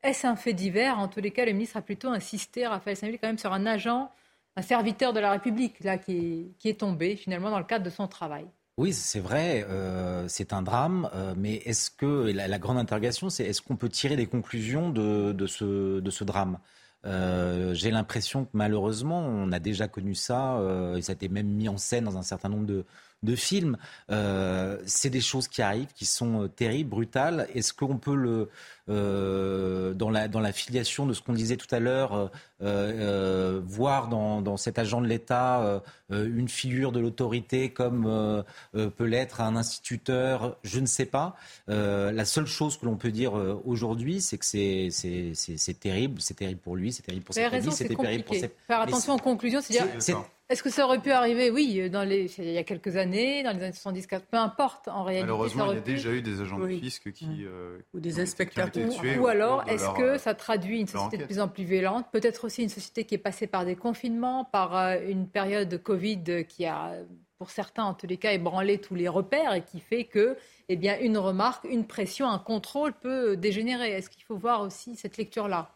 Est-ce 0.04 0.28
un 0.28 0.36
fait 0.36 0.54
divers? 0.54 1.00
En 1.00 1.08
tous 1.08 1.22
les 1.22 1.32
cas, 1.32 1.46
le 1.46 1.54
ministre 1.54 1.78
a 1.78 1.82
plutôt 1.82 2.10
insisté, 2.10 2.68
Raphaël 2.68 2.98
Saint-Ville, 2.98 3.20
quand 3.20 3.28
même 3.28 3.38
sur 3.38 3.54
un 3.54 3.66
agent, 3.66 4.12
un 4.58 4.62
serviteur 4.62 5.14
de 5.14 5.22
la 5.22 5.32
République, 5.32 5.82
là, 5.82 5.98
qui 5.98 6.54
est, 6.64 6.80
tombé 6.80 7.16
finalement 7.16 7.50
dans 7.50 7.60
le 7.60 7.66
cadre 7.66 7.86
de 7.86 7.90
son 7.90 8.08
travail. 8.08 8.46
Oui, 8.78 8.92
c'est 8.92 9.22
vrai, 9.22 9.66
euh, 9.70 10.28
c'est 10.28 10.52
un 10.52 10.62
drame, 10.62 11.10
euh, 11.14 11.34
mais 11.38 11.56
est-ce 11.66 11.90
que 11.90 12.32
la, 12.34 12.60
grande 12.60 12.78
interrogation, 12.78 13.30
c'est 13.30 13.46
est-ce 13.46 13.62
qu'on 13.62 13.78
peut 13.78 13.88
tirer 13.88 14.18
des 14.18 14.26
conclusions 14.26 14.90
de, 14.90 15.48
ce, 15.48 16.24
drame? 16.24 16.60
J'ai 17.06 17.92
l'impression 17.92 18.44
que 18.44 18.50
malheureusement, 18.54 19.20
on 19.20 19.54
a 19.54 19.60
déjà 19.60 19.88
connu 19.88 20.16
ça, 20.16 20.60
et 20.98 21.02
ça 21.02 21.14
a 21.14 21.16
été 21.16 21.30
même 21.30 21.48
mis 21.48 21.70
en 21.70 21.78
scène 21.78 22.04
dans 22.04 22.18
un 22.18 22.24
certain 22.24 22.50
nombre 22.50 22.66
de, 22.66 22.86
de 23.24 23.36
films. 23.36 23.78
Euh, 24.12 24.78
c'est 24.86 25.10
des 25.10 25.22
choses 25.22 25.48
qui 25.48 25.62
arrivent, 25.62 25.94
qui 25.96 26.06
sont 26.06 26.44
euh, 26.44 26.48
terribles, 26.48 26.90
brutales. 26.90 27.48
Est-ce 27.56 27.74
qu'on 27.74 27.98
peut 27.98 28.16
le 28.16 28.50
euh, 28.90 29.94
dans 29.94 30.10
la 30.10 30.28
dans 30.28 30.42
la 30.42 30.52
filiation 30.52 31.06
de 31.06 31.14
ce 31.14 31.22
qu'on 31.22 31.32
disait 31.32 31.56
tout 31.56 31.74
à 31.74 31.80
l'heure, 31.80 32.32
voir 32.60 34.10
dans, 34.10 34.58
cet 34.58 34.78
agent 34.78 35.02
de 35.02 35.08
l'État 35.08 35.82
une 36.10 36.50
figure 36.50 36.92
de 36.92 37.00
l'autorité 37.00 37.72
comme 37.72 38.44
peut 38.74 39.06
l'être 39.06 39.40
un 39.40 39.56
instituteur, 39.56 40.58
je 40.64 40.82
ne 40.82 40.86
sais 40.86 41.06
pas. 41.06 41.36
la 41.68 42.26
seule 42.26 42.46
chose 42.46 42.78
que 42.78 42.86
l'on 42.86 42.98
peut 42.98 43.12
dire 43.12 43.34
aujourd'hui, 43.66 44.20
c'est 44.20 44.38
que 44.38 44.46
c'est 44.46 44.90
c'est 44.92 45.80
terrible, 45.80 46.22
c'est 46.22 46.36
terrible 46.36 46.60
pour 46.60 46.76
lui, 46.76 46.92
c'est 46.92 47.04
terrible 47.04 47.24
pour 47.24 47.36
sa 47.36 47.50
famille, 47.50 47.72
c'est 47.72 47.88
terrible 47.88 48.26
pour 48.26 48.36
ses... 48.36 48.52
Faire 48.68 48.82
attention 48.82 49.16
aux 49.16 49.20
conclusions, 49.20 49.62
c'est-à-dire 49.62 50.26
est-ce 50.54 50.62
que 50.62 50.70
ça 50.70 50.86
aurait 50.86 51.00
pu 51.00 51.12
arriver 51.12 51.50
Oui, 51.50 51.90
dans 51.90 52.04
les, 52.04 52.32
il 52.38 52.52
y 52.52 52.58
a 52.60 52.64
quelques 52.64 52.96
années, 52.96 53.42
dans 53.42 53.52
les 53.58 53.64
années 53.64 53.74
70, 53.74 54.08
peu 54.30 54.38
importe 54.38 54.88
en 54.88 55.04
réalité. 55.04 55.26
Malheureusement, 55.26 55.72
il 55.72 55.76
y 55.76 55.78
a 55.78 55.82
déjà 55.82 56.12
eu 56.12 56.22
des 56.22 56.42
agents 56.42 56.60
de 56.60 56.68
fisc 56.68 57.12
qui. 57.12 57.44
Euh, 57.44 57.80
ou 57.94 58.00
des 58.00 58.20
inspecteurs. 58.20 58.70
Qui 58.70 58.80
ont 58.80 58.88
été 58.88 58.96
tués 58.96 59.18
ou, 59.18 59.28
alors, 59.28 59.64
est-ce 59.68 59.90
que 59.98 60.04
euh, 60.04 60.18
ça 60.20 60.36
traduit 60.36 60.80
une 60.80 60.88
société 60.88 61.18
de 61.18 61.26
plus 61.26 61.40
en 61.40 61.48
plus 61.48 61.64
violente 61.64 62.06
Peut-être 62.12 62.46
aussi 62.46 62.62
une 62.62 62.70
société 62.70 63.04
qui 63.04 63.16
est 63.16 63.20
passée 63.20 63.48
par 63.48 63.66
des 63.66 63.76
confinements, 63.76 64.46
par 64.46 64.78
euh, 64.78 64.98
une 65.08 65.28
période 65.28 65.70
de 65.70 65.78
Covid 65.78 66.46
qui 66.48 66.66
a, 66.66 66.94
pour 67.40 67.50
certains 67.50 67.86
en 67.86 67.96
tous 67.96 68.08
les 68.08 68.18
cas, 68.18 68.32
ébranlé 68.32 68.78
tous 68.78 68.96
les 68.96 69.08
repères 69.08 69.54
et 69.54 69.64
qui 69.64 69.80
fait 69.80 70.04
que 70.04 70.38
eh 70.70 70.76
bien, 70.76 71.00
une 71.00 71.18
remarque, 71.18 71.66
une 71.66 71.88
pression, 71.88 72.30
un 72.30 72.40
contrôle 72.40 72.94
peut 72.94 73.36
dégénérer. 73.36 73.90
Est-ce 73.90 74.10
qu'il 74.10 74.24
faut 74.24 74.38
voir 74.38 74.62
aussi 74.62 74.96
cette 74.96 75.18
lecture-là? 75.18 75.72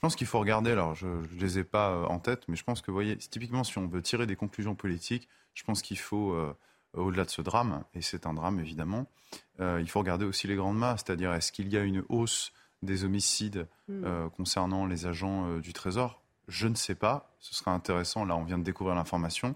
Je 0.00 0.06
pense 0.06 0.16
qu'il 0.16 0.26
faut 0.26 0.40
regarder, 0.40 0.70
alors 0.70 0.94
je 0.94 1.06
ne 1.06 1.38
les 1.38 1.58
ai 1.58 1.64
pas 1.64 1.90
euh, 1.90 2.06
en 2.06 2.18
tête, 2.18 2.44
mais 2.48 2.56
je 2.56 2.64
pense 2.64 2.80
que, 2.80 2.90
vous 2.90 2.94
voyez, 2.94 3.18
typiquement, 3.18 3.64
si 3.64 3.76
on 3.76 3.86
veut 3.86 4.00
tirer 4.00 4.26
des 4.26 4.34
conclusions 4.34 4.74
politiques, 4.74 5.28
je 5.52 5.62
pense 5.62 5.82
qu'il 5.82 5.98
faut, 5.98 6.32
euh, 6.32 6.56
au-delà 6.94 7.26
de 7.26 7.30
ce 7.30 7.42
drame, 7.42 7.84
et 7.92 8.00
c'est 8.00 8.24
un 8.24 8.32
drame 8.32 8.60
évidemment, 8.60 9.04
euh, 9.60 9.78
il 9.78 9.90
faut 9.90 9.98
regarder 9.98 10.24
aussi 10.24 10.46
les 10.46 10.56
grandes 10.56 10.78
masses, 10.78 11.02
c'est-à-dire 11.04 11.34
est-ce 11.34 11.52
qu'il 11.52 11.68
y 11.68 11.76
a 11.76 11.82
une 11.82 12.02
hausse 12.08 12.54
des 12.80 13.04
homicides 13.04 13.66
hmm. 13.88 14.30
concernant 14.38 14.86
les 14.86 15.04
agents 15.04 15.58
du 15.58 15.74
Trésor? 15.74 16.22
Je 16.48 16.66
ne 16.66 16.74
sais 16.74 16.94
pas, 16.94 17.30
ce 17.38 17.54
serait 17.54 17.70
intéressant, 17.70 18.24
là 18.24 18.36
on 18.36 18.44
vient 18.44 18.56
de 18.56 18.64
découvrir 18.64 18.96
l'information, 18.96 19.54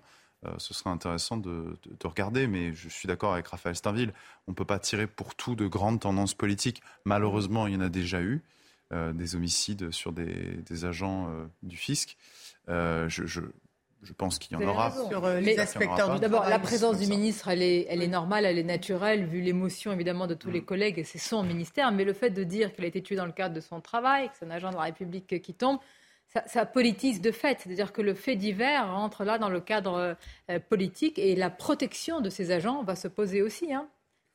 ce 0.59 0.75
serait 0.75 0.91
intéressant 0.91 1.39
de, 1.39 1.79
regarder, 2.05 2.47
mais 2.49 2.75
je 2.75 2.91
suis 2.91 3.07
d'accord 3.07 3.33
avec 3.33 3.47
Raphaël 3.47 3.77
Steinville, 3.77 4.13
on 4.47 4.51
ne 4.51 4.55
peut 4.55 4.67
pas 4.67 4.79
tirer 4.79 5.07
pour 5.07 5.35
tout 5.35 5.55
de 5.55 5.67
grandes 5.67 6.01
tendances 6.01 6.35
politiques, 6.35 6.83
malheureusement 7.07 7.67
il 7.67 7.73
y 7.73 7.77
en 7.79 7.81
a 7.81 7.89
déjà 7.89 8.21
eu. 8.21 8.43
Euh, 8.95 9.13
des 9.13 9.35
homicides 9.35 9.91
sur 9.91 10.13
des, 10.13 10.85
agents 10.85 11.27
euh, 11.29 11.47
du 11.65 11.77
fisc. 11.77 12.17
Euh, 12.69 13.09
je, 13.09 13.27
je, 13.27 13.43
pense 14.17 14.39
qu'il 14.39 14.57
y 14.57 14.63
en 14.63 14.69
aura. 14.69 14.93
Sur 15.09 15.27
les 15.27 15.59
inspecteurs 15.59 16.21
D'abord, 16.21 16.45
la 16.49 16.61
présence 16.61 17.01
du 17.01 17.09
ministre, 17.09 17.49
elle 17.49 17.63
est, 17.63 17.87
elle 17.89 18.03
est 18.03 18.09
normale, 18.09 18.45
elle 18.45 18.59
est 18.59 18.63
naturelle, 18.63 19.25
vu 19.25 19.41
l'émotion 19.41 19.91
évidemment 19.91 20.29
de 20.29 20.35
tous 20.35 20.51
les 20.51 20.61
mm. 20.61 20.65
collègues, 20.65 20.99
et 21.01 21.05
c'est 21.05 21.19
son 21.19 21.43
ministère. 21.43 21.91
Mais 21.91 22.05
le 22.05 22.13
fait 22.13 22.31
de 22.31 22.45
dire 22.45 22.73
qu'il 22.73 22.85
a 22.85 22.87
été 22.87 23.03
tué 23.03 23.17
dans 23.17 23.27
le 23.27 23.33
cadre 23.33 23.55
de 23.55 23.61
son 23.61 23.81
travail, 23.81 24.29
que 24.29 24.35
c'est 24.39 24.47
un 24.47 24.51
agent 24.51 24.71
de 24.71 24.77
la 24.77 24.83
République 24.83 25.43
qui 25.43 25.55
tombe, 25.55 25.79
ça, 26.47 26.65
politise 26.65 27.21
de 27.21 27.33
fait. 27.33 27.59
C'est-à-dire 27.61 27.93
que 27.93 28.03
le 28.03 28.15
fait 28.15 28.37
divers 28.37 28.93
rentre 28.93 29.25
là 29.25 29.39
dans 29.39 29.49
le 29.49 29.61
cadre 29.61 30.17
politique 30.69 31.19
et 31.19 31.35
la 31.35 31.51
protection 31.51 32.21
de 32.21 32.31
ces 32.31 32.53
agents 32.53 32.85
va 32.85 32.95
se 32.95 33.09
poser 33.09 33.43
aussi. 33.43 33.73
Hein. 33.73 33.89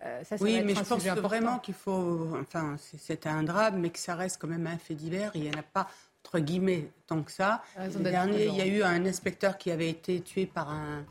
Euh, 0.05 0.23
oui, 0.39 0.61
mais 0.63 0.75
je 0.75 0.83
pense 0.83 1.03
vraiment 1.03 1.59
qu'il 1.59 1.73
faut. 1.73 2.29
Enfin, 2.39 2.77
c'est 2.97 3.27
un 3.27 3.43
drame, 3.43 3.79
mais 3.79 3.89
que 3.89 3.99
ça 3.99 4.15
reste 4.15 4.37
quand 4.39 4.47
même 4.47 4.67
un 4.67 4.77
fait 4.77 4.95
divers. 4.95 5.31
Il 5.35 5.41
n'y 5.41 5.49
en 5.49 5.59
a 5.59 5.63
pas, 5.63 5.89
entre 6.23 6.39
guillemets, 6.39 6.89
tant 7.05 7.21
que 7.21 7.31
ça. 7.31 7.61
Le 7.77 8.03
dernier, 8.03 8.45
il 8.45 8.55
y 8.55 8.61
a 8.61 8.65
eu 8.65 8.81
un 8.83 9.05
inspecteur 9.05 9.57
qui 9.57 9.71
avait 9.71 9.89
été 9.89 10.21
tué 10.21 10.45
par 10.45 10.69
un, 10.69 11.03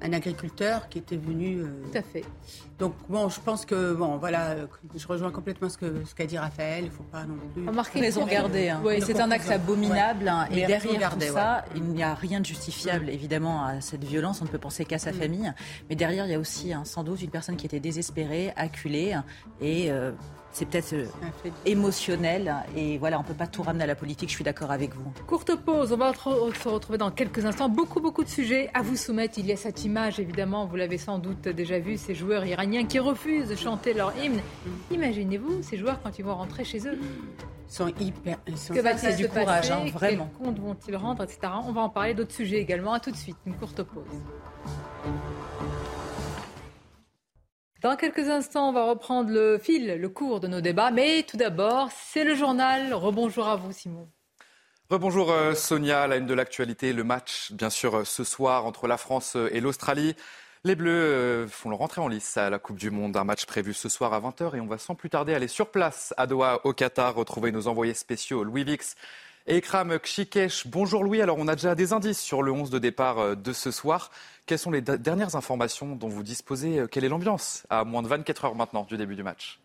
un 0.00 0.12
agriculteur 0.12 0.88
qui 0.88 0.98
était 0.98 1.16
venu. 1.16 1.60
Euh, 1.60 1.82
Tout 1.90 1.98
à 1.98 2.02
fait. 2.02 2.24
Donc 2.78 2.94
bon, 3.08 3.28
je 3.28 3.40
pense 3.40 3.64
que 3.64 3.94
bon, 3.94 4.16
voilà, 4.18 4.56
je 4.94 5.06
rejoins 5.06 5.30
complètement 5.30 5.68
ce 5.68 5.78
que 5.78 6.04
ce 6.04 6.14
qu'a 6.14 6.26
dit 6.26 6.38
Raphaël. 6.38 6.84
Il 6.84 6.90
ne 6.90 6.92
faut 6.92 7.02
pas 7.04 7.24
non 7.24 7.36
plus. 7.54 7.66
Remarquez 7.66 8.00
raison 8.00 8.26
garder. 8.26 8.68
Hein. 8.68 8.82
c'est 9.00 9.20
un 9.20 9.30
acte 9.30 9.50
abominable 9.50 10.28
hein, 10.28 10.46
et 10.50 10.66
derrière 10.66 11.16
tout 11.16 11.20
ça, 11.20 11.64
il 11.74 11.84
n'y 11.84 12.02
a 12.02 12.14
rien 12.14 12.40
de 12.40 12.46
justifiable 12.46 13.08
évidemment 13.08 13.64
à 13.64 13.80
cette 13.80 14.04
violence. 14.04 14.40
On 14.42 14.44
ne 14.44 14.50
peut 14.50 14.58
penser 14.58 14.84
qu'à 14.84 14.98
sa 14.98 15.12
mm. 15.12 15.14
famille, 15.14 15.52
mais 15.88 15.96
derrière 15.96 16.26
il 16.26 16.32
y 16.32 16.34
a 16.34 16.38
aussi 16.38 16.72
hein, 16.72 16.84
sans 16.84 17.02
doute 17.02 17.22
une 17.22 17.30
personne 17.30 17.56
qui 17.56 17.66
était 17.66 17.80
désespérée, 17.80 18.52
acculée 18.56 19.16
et 19.60 19.90
euh, 19.90 20.12
c'est 20.56 20.64
peut-être 20.64 20.94
euh, 20.94 21.04
émotionnel. 21.66 22.54
Et 22.74 22.96
voilà, 22.96 23.18
on 23.18 23.22
ne 23.22 23.26
peut 23.26 23.34
pas 23.34 23.46
tout 23.46 23.62
ramener 23.62 23.84
à 23.84 23.86
la 23.86 23.94
politique, 23.94 24.30
je 24.30 24.34
suis 24.34 24.44
d'accord 24.44 24.70
avec 24.70 24.94
vous. 24.94 25.12
Courte 25.26 25.54
pause, 25.54 25.92
on 25.92 25.96
va 25.96 26.14
se 26.14 26.68
retrouver 26.68 26.96
dans 26.96 27.10
quelques 27.10 27.44
instants. 27.44 27.68
Beaucoup, 27.68 28.00
beaucoup 28.00 28.24
de 28.24 28.28
sujets 28.28 28.70
à 28.72 28.80
vous 28.80 28.96
soumettre. 28.96 29.38
Il 29.38 29.46
y 29.46 29.52
a 29.52 29.56
cette 29.56 29.84
image, 29.84 30.18
évidemment, 30.18 30.64
vous 30.64 30.76
l'avez 30.76 30.96
sans 30.96 31.18
doute 31.18 31.42
déjà 31.42 31.78
vu, 31.78 31.98
ces 31.98 32.14
joueurs 32.14 32.46
iraniens 32.46 32.86
qui 32.86 32.98
refusent 32.98 33.50
de 33.50 33.54
chanter 33.54 33.92
leur 33.92 34.16
hymne. 34.16 34.40
Imaginez-vous 34.90 35.62
ces 35.62 35.76
joueurs 35.76 36.00
quand 36.02 36.18
ils 36.18 36.24
vont 36.24 36.34
rentrer 36.34 36.64
chez 36.64 36.88
eux. 36.88 36.98
Ils 37.68 37.74
sont 37.74 37.88
hyper. 38.00 38.38
que 38.44 38.80
va-t-il 38.80 39.16
du 39.16 39.28
courage, 39.28 39.70
hein, 39.70 39.84
vraiment. 39.92 40.30
Quel 40.38 40.46
compte 40.46 40.58
vont-ils 40.58 40.96
rendre, 40.96 41.22
etc. 41.24 41.52
On 41.66 41.72
va 41.72 41.82
en 41.82 41.90
parler 41.90 42.14
d'autres 42.14 42.32
sujets 42.34 42.60
également. 42.60 42.94
À 42.94 43.00
tout 43.00 43.10
de 43.10 43.16
suite, 43.16 43.36
une 43.44 43.56
courte 43.56 43.82
pause. 43.82 44.04
Dans 47.86 47.94
quelques 47.94 48.28
instants, 48.28 48.70
on 48.70 48.72
va 48.72 48.82
reprendre 48.82 49.30
le 49.30 49.58
fil, 49.58 49.86
le 49.86 50.08
cours 50.08 50.40
de 50.40 50.48
nos 50.48 50.60
débats. 50.60 50.90
Mais 50.90 51.22
tout 51.22 51.36
d'abord, 51.36 51.88
c'est 51.92 52.24
le 52.24 52.34
journal. 52.34 52.92
Rebonjour 52.92 53.46
à 53.46 53.54
vous, 53.54 53.70
Simon. 53.70 54.08
Rebonjour 54.90 55.30
euh, 55.30 55.54
Sonia, 55.54 56.08
la 56.08 56.16
une 56.16 56.26
de 56.26 56.34
l'actualité, 56.34 56.92
le 56.92 57.04
match 57.04 57.52
bien 57.52 57.70
sûr 57.70 57.98
euh, 57.98 58.04
ce 58.04 58.24
soir 58.24 58.66
entre 58.66 58.88
la 58.88 58.96
France 58.96 59.36
euh, 59.36 59.54
et 59.54 59.60
l'Australie. 59.60 60.16
Les 60.64 60.74
Bleus 60.74 61.46
font 61.46 61.70
leur 61.70 61.80
entrée 61.80 62.00
en 62.00 62.08
lice 62.08 62.36
à 62.36 62.50
la 62.50 62.58
Coupe 62.58 62.76
du 62.76 62.90
Monde, 62.90 63.16
un 63.16 63.22
match 63.22 63.46
prévu 63.46 63.72
ce 63.72 63.88
soir 63.88 64.12
à 64.12 64.20
20h 64.20 64.56
et 64.56 64.60
on 64.60 64.66
va 64.66 64.78
sans 64.78 64.96
plus 64.96 65.08
tarder 65.08 65.32
aller 65.32 65.46
sur 65.46 65.70
place 65.70 66.12
à 66.16 66.26
Doha 66.26 66.62
au 66.64 66.72
Qatar, 66.72 67.14
retrouver 67.14 67.52
nos 67.52 67.68
envoyés 67.68 67.94
spéciaux 67.94 68.42
Louis 68.42 68.64
Vix 68.64 68.96
et 69.46 69.56
Ikram 69.56 69.98
Kshikesh. 69.98 70.66
Bonjour 70.66 71.04
Louis, 71.04 71.22
alors 71.22 71.36
on 71.38 71.48
a 71.48 71.54
déjà 71.54 71.74
des 71.74 71.92
indices 71.92 72.20
sur 72.20 72.42
le 72.42 72.52
11 72.52 72.70
de 72.70 72.78
départ 72.78 73.36
de 73.36 73.52
ce 73.52 73.70
soir. 73.70 74.10
Quelles 74.46 74.58
sont 74.58 74.70
les 74.70 74.80
dernières 74.80 75.36
informations 75.36 75.96
dont 75.96 76.08
vous 76.08 76.22
disposez 76.22 76.84
Quelle 76.90 77.04
est 77.04 77.08
l'ambiance 77.08 77.66
à 77.70 77.84
moins 77.84 78.02
de 78.02 78.08
24 78.08 78.44
heures 78.46 78.54
maintenant 78.54 78.84
du 78.84 78.96
début 78.96 79.16
du 79.16 79.22
match? 79.22 79.60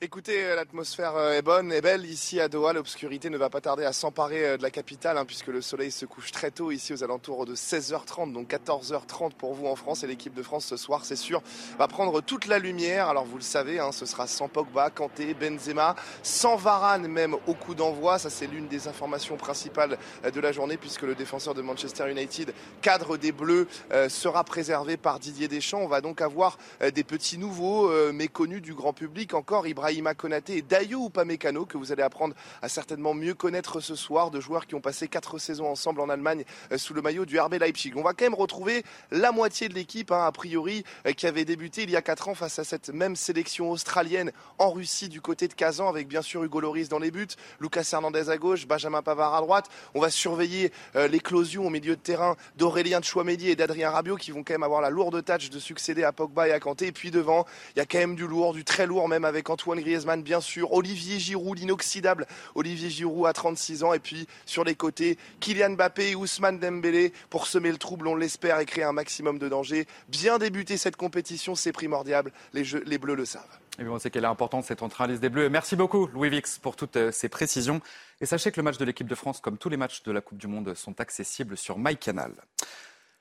Écoutez, 0.00 0.44
euh, 0.44 0.54
l'atmosphère 0.54 1.16
euh, 1.16 1.32
est 1.32 1.42
bonne 1.42 1.72
et 1.72 1.80
belle 1.80 2.06
ici 2.06 2.40
à 2.40 2.46
Doha. 2.46 2.72
L'obscurité 2.72 3.30
ne 3.30 3.36
va 3.36 3.50
pas 3.50 3.60
tarder 3.60 3.84
à 3.84 3.92
s'emparer 3.92 4.46
euh, 4.46 4.56
de 4.56 4.62
la 4.62 4.70
capitale, 4.70 5.18
hein, 5.18 5.24
puisque 5.24 5.48
le 5.48 5.60
soleil 5.60 5.90
se 5.90 6.06
couche 6.06 6.30
très 6.30 6.52
tôt 6.52 6.70
ici 6.70 6.92
aux 6.92 7.02
alentours 7.02 7.46
de 7.46 7.56
16h30, 7.56 8.32
donc 8.32 8.48
14h30 8.48 9.32
pour 9.32 9.54
vous 9.54 9.66
en 9.66 9.74
France. 9.74 10.04
Et 10.04 10.06
l'équipe 10.06 10.34
de 10.34 10.42
France 10.44 10.66
ce 10.66 10.76
soir, 10.76 11.04
c'est 11.04 11.16
sûr, 11.16 11.42
va 11.80 11.88
prendre 11.88 12.20
toute 12.20 12.46
la 12.46 12.60
lumière. 12.60 13.08
Alors 13.08 13.24
vous 13.24 13.38
le 13.38 13.42
savez, 13.42 13.80
hein, 13.80 13.90
ce 13.90 14.06
sera 14.06 14.28
sans 14.28 14.46
Pogba, 14.46 14.90
Kanté, 14.90 15.34
Benzema, 15.34 15.96
sans 16.22 16.54
Varane 16.54 17.08
même 17.08 17.34
au 17.48 17.54
coup 17.54 17.74
d'envoi. 17.74 18.20
Ça, 18.20 18.30
c'est 18.30 18.46
l'une 18.46 18.68
des 18.68 18.86
informations 18.86 19.36
principales 19.36 19.98
de 20.32 20.40
la 20.40 20.52
journée, 20.52 20.76
puisque 20.76 21.02
le 21.02 21.16
défenseur 21.16 21.54
de 21.54 21.62
Manchester 21.62 22.08
United, 22.08 22.54
cadre 22.82 23.16
des 23.16 23.32
Bleus, 23.32 23.66
sera 24.08 24.44
préservé 24.44 24.96
par 24.96 25.18
Didier 25.18 25.48
Deschamps. 25.48 25.80
On 25.80 25.88
va 25.88 26.00
donc 26.00 26.20
avoir 26.20 26.56
des 26.80 27.02
petits 27.02 27.38
nouveaux 27.38 27.90
méconnus 28.12 28.62
du 28.62 28.74
grand 28.74 28.92
public 28.92 29.34
encore. 29.34 29.66
Ibrahim 29.66 29.87
Ibrahima 29.88 30.12
Konaté 30.12 30.58
et 30.58 30.62
Dayo 30.62 31.06
Upamecano 31.06 31.64
que 31.64 31.78
vous 31.78 31.92
allez 31.92 32.02
apprendre 32.02 32.34
à 32.60 32.68
certainement 32.68 33.14
mieux 33.14 33.32
connaître 33.32 33.80
ce 33.80 33.94
soir, 33.94 34.30
de 34.30 34.38
joueurs 34.38 34.66
qui 34.66 34.74
ont 34.74 34.82
passé 34.82 35.08
quatre 35.08 35.38
saisons 35.38 35.66
ensemble 35.66 36.02
en 36.02 36.10
Allemagne 36.10 36.44
euh, 36.72 36.76
sous 36.76 36.92
le 36.92 37.00
maillot 37.00 37.24
du 37.24 37.40
RB 37.40 37.54
Leipzig. 37.54 37.92
On 37.96 38.02
va 38.02 38.12
quand 38.12 38.26
même 38.26 38.34
retrouver 38.34 38.84
la 39.10 39.32
moitié 39.32 39.70
de 39.70 39.74
l'équipe, 39.74 40.12
hein, 40.12 40.26
a 40.26 40.32
priori, 40.32 40.84
euh, 41.06 41.12
qui 41.12 41.26
avait 41.26 41.46
débuté 41.46 41.84
il 41.84 41.90
y 41.90 41.96
a 41.96 42.02
quatre 42.02 42.28
ans 42.28 42.34
face 42.34 42.58
à 42.58 42.64
cette 42.64 42.90
même 42.90 43.16
sélection 43.16 43.70
australienne 43.70 44.30
en 44.58 44.70
Russie 44.70 45.08
du 45.08 45.22
côté 45.22 45.48
de 45.48 45.54
Kazan, 45.54 45.88
avec 45.88 46.06
bien 46.06 46.20
sûr 46.20 46.44
Hugo 46.44 46.60
Loris 46.60 46.90
dans 46.90 46.98
les 46.98 47.10
buts, 47.10 47.26
Lucas 47.58 47.88
Hernandez 47.90 48.28
à 48.28 48.36
gauche, 48.36 48.66
Benjamin 48.66 49.00
Pavard 49.00 49.34
à 49.34 49.40
droite. 49.40 49.70
On 49.94 50.00
va 50.00 50.10
surveiller 50.10 50.70
euh, 50.96 51.08
l'éclosion 51.08 51.66
au 51.66 51.70
milieu 51.70 51.96
de 51.96 52.00
terrain 52.02 52.36
d'Aurélien 52.56 53.00
Chouamedi 53.00 53.48
et 53.48 53.56
d'Adrien 53.56 53.90
Rabiot 53.90 54.16
qui 54.16 54.32
vont 54.32 54.44
quand 54.44 54.52
même 54.52 54.64
avoir 54.64 54.82
la 54.82 54.90
lourde 54.90 55.24
tâche 55.24 55.48
de 55.48 55.58
succéder 55.58 56.04
à 56.04 56.12
Pogba 56.12 56.46
et 56.46 56.52
à 56.52 56.60
Kanté. 56.60 56.88
Et 56.88 56.92
puis 56.92 57.10
devant, 57.10 57.46
il 57.74 57.78
y 57.78 57.82
a 57.82 57.86
quand 57.86 57.98
même 57.98 58.16
du 58.16 58.26
lourd, 58.26 58.52
du 58.52 58.64
très 58.64 58.86
lourd 58.86 59.08
même 59.08 59.24
avec 59.24 59.48
Antoine 59.48 59.77
Griezmann, 59.80 60.22
bien 60.22 60.40
sûr. 60.40 60.72
Olivier 60.72 61.18
Giroud, 61.18 61.58
l'inoxydable 61.58 62.26
Olivier 62.54 62.90
Giroud 62.90 63.26
à 63.26 63.32
36 63.32 63.84
ans. 63.84 63.92
Et 63.92 63.98
puis 63.98 64.26
sur 64.46 64.64
les 64.64 64.74
côtés, 64.74 65.18
Kylian 65.40 65.70
Mbappé 65.70 66.10
et 66.10 66.14
Ousmane 66.14 66.58
Dembélé 66.58 67.12
pour 67.30 67.46
semer 67.46 67.70
le 67.70 67.78
trouble, 67.78 68.08
on 68.08 68.16
l'espère, 68.16 68.58
et 68.60 68.66
créer 68.66 68.84
un 68.84 68.92
maximum 68.92 69.38
de 69.38 69.48
danger. 69.48 69.86
Bien 70.08 70.38
débuter 70.38 70.76
cette 70.76 70.96
compétition, 70.96 71.54
c'est 71.54 71.72
primordial. 71.72 72.30
Les, 72.52 72.98
Bleus 72.98 73.14
le 73.14 73.24
savent. 73.24 73.58
Et 73.78 73.86
on 73.86 73.98
sait 73.98 74.10
qu'elle 74.10 74.24
est 74.24 74.28
importante, 74.28 74.64
cette 74.64 74.80
centraliste 74.80 75.20
des 75.20 75.28
Bleus. 75.28 75.48
Merci 75.48 75.76
beaucoup, 75.76 76.08
Louis 76.08 76.30
Vix, 76.30 76.58
pour 76.58 76.74
toutes 76.74 76.96
euh, 76.96 77.12
ces 77.12 77.28
précisions. 77.28 77.80
Et 78.20 78.26
sachez 78.26 78.50
que 78.50 78.56
le 78.58 78.64
match 78.64 78.76
de 78.76 78.84
l'équipe 78.84 79.06
de 79.06 79.14
France, 79.14 79.40
comme 79.40 79.56
tous 79.56 79.68
les 79.68 79.76
matchs 79.76 80.02
de 80.02 80.10
la 80.10 80.20
Coupe 80.20 80.38
du 80.38 80.48
Monde, 80.48 80.74
sont 80.74 81.00
accessibles 81.00 81.56
sur 81.56 81.78
MyCanal. 81.78 82.32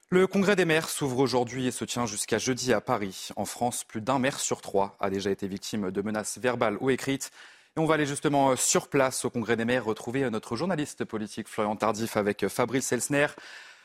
Le 0.10 0.26
congrès 0.26 0.55
des 0.55 0.64
maires 0.64 0.88
s'ouvre 0.88 1.20
aujourd'hui 1.20 1.68
et 1.68 1.72
se 1.72 1.84
tient 1.84 2.05
jusqu'à 2.05 2.38
jeudi 2.38 2.72
à 2.72 2.80
Paris. 2.80 3.28
En 3.36 3.43
France, 3.43 3.84
plus 3.84 3.99
d'un 3.99 4.20
maire 4.20 4.39
sur 4.39 4.62
trois 4.62 4.95
a 5.01 5.10
déjà 5.10 5.32
été 5.32 5.49
victime 5.49 5.91
de 5.91 6.01
menaces 6.01 6.38
verbales 6.38 6.78
ou 6.80 6.89
écrites. 6.89 7.30
Et 7.76 7.82
on 7.82 7.86
va 7.86 7.95
aller 7.95 8.05
justement 8.05 8.51
euh, 8.51 8.55
sur 8.55 8.88
place 8.88 9.26
au 9.26 9.30
congrès 9.30 9.58
des 9.58 9.66
maires 9.66 9.84
retrouver 9.84 10.24
euh, 10.24 10.30
notre 10.30 10.55
journaliste 10.55 11.03
politique 11.03 11.49
Florian 11.49 11.76
Tardif 11.76 12.16
avec 12.16 12.47
Fabrice 12.47 12.89
Elsner. 12.93 13.28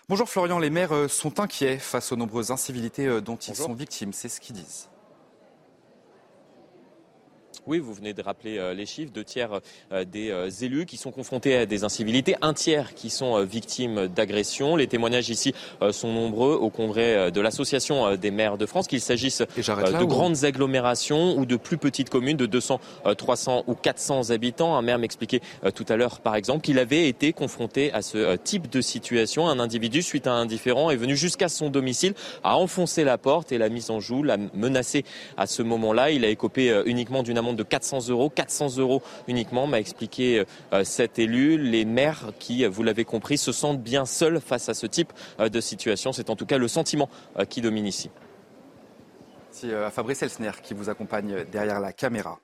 Bonjour 0.09 0.29
Florian, 0.29 0.61
les 0.61 0.71
maires 0.71 1.11
sont 1.11 1.41
inquiets 1.41 1.81
face 1.81 2.13
aux 2.13 2.17
nombreuses 2.17 2.53
incivilités 2.53 3.21
dont 3.21 3.37
ils 3.37 3.57
sont 3.57 3.75
victimes. 3.75 4.13
C'est 4.13 4.29
ce 4.29 4.41
qu'ils 4.41 4.55
disent. 4.55 4.89
Oui, 7.69 7.79
vous 7.79 7.95
venez 7.95 8.13
de 8.13 8.23
rappeler 8.23 8.59
euh, 8.59 8.75
les 8.75 8.87
chiffres. 8.87 9.13
Deux 9.15 9.23
tiers 9.23 9.61
euh, 9.93 10.05
des 10.05 10.31
euh, 10.31 10.51
élus 10.51 10.85
qui 10.85 10.97
sont 10.97 11.13
confrontés 11.13 11.57
à 11.57 11.65
des 11.65 11.85
incivilités, 11.85 12.35
un 12.43 12.55
tiers 12.55 12.93
qui 12.95 13.09
sont 13.09 13.45
victimes 13.45 14.09
d'agressions. 14.09 14.75
Les 14.75 14.89
témoignages 14.89 15.31
ici 15.31 15.55
sont 15.91 16.13
nombreux 16.13 16.55
au 16.55 16.71
congrès 16.71 17.31
de 17.31 17.41
l'Association 17.41 18.17
des 18.17 18.31
maires 18.31 18.59
de 18.59 18.67
France, 18.67 18.87
qu'il 18.87 19.01
s'agisse 19.01 19.43
de 19.57 20.05
grandes 20.05 20.45
agglomérations 20.45 21.39
ou 21.39 21.47
de 21.47 21.57
plus 21.57 21.79
petites 21.79 22.11
communes 22.11 22.37
de 22.37 22.47
200, 22.47 22.81
300 23.17 23.65
ou 23.67 23.75
400 23.75 24.31
habitants. 24.31 24.77
Un 24.77 24.83
maire 24.83 24.99
m'expliquait 24.99 25.41
tout 25.75 25.87
à 25.89 25.97
l'heure, 25.97 26.21
par 26.21 26.37
exemple, 26.37 26.63
qu'il 26.63 26.79
avait 26.79 27.09
été 27.09 27.33
confronté 27.33 27.93
à 27.93 28.03
ce 28.03 28.37
type 28.37 28.71
de 28.71 28.81
situation. 28.81 29.49
Un 29.49 29.61
individu, 29.61 30.03
suite 30.03 30.27
à 30.27 30.33
un 30.33 30.43
indifférent, 30.43 30.91
est 30.91 30.97
venu 30.97 31.17
jusqu'à 31.17 31.49
son 31.49 31.71
domicile, 31.71 32.15
a 32.45 32.57
enfoncé 32.57 33.05
la 33.05 33.19
porte 33.19 33.53
et 33.53 33.59
l'a 33.59 33.69
mise 33.69 33.91
en 33.91 34.01
joue, 34.01 34.23
l'a 34.23 34.37
menacé 34.55 35.05
à 35.37 35.47
ce 35.47 35.63
moment-là. 35.63 36.11
Il 36.11 36.25
a 36.25 36.29
écopé 36.29 36.83
uniquement 36.87 37.23
d'une 37.23 37.39
amende 37.39 37.52
de 37.57 37.63
400 37.63 38.09
euros. 38.09 38.31
400 38.31 38.79
euros 38.79 39.03
uniquement, 39.29 39.67
m'a 39.67 39.81
expliqué 39.81 40.45
euh, 40.73 40.85
cet 40.85 41.19
élu. 41.19 41.59
Les 41.59 41.85
maires 41.85 42.33
qui, 42.39 42.65
vous 42.67 42.83
l'avez 42.83 43.05
compris, 43.05 43.39
se 43.39 43.53
sentent 43.53 43.83
bien 43.83 44.07
seuls 44.07 44.41
face 44.41 44.69
à 44.69 44.75
ce 44.75 44.87
type 44.87 45.13
euh, 45.41 45.49
de 45.49 45.61
situation. 45.61 46.13
C'est 46.13 46.31
en 46.31 46.37
tout 46.37 46.47
cas 46.47 46.59
le 46.59 46.69
sentiment 46.69 47.09
euh, 47.39 47.45
qui 47.45 47.61
domine 47.61 47.87
ici. 47.87 48.11
C'est 49.51 49.75
à 49.75 49.91
Fabrice 49.91 50.23
Elsner 50.23 50.53
qui 50.63 50.75
vous 50.75 50.89
accompagne 50.89 51.45
derrière 51.51 51.79
la 51.81 51.93
caméra. 51.93 52.41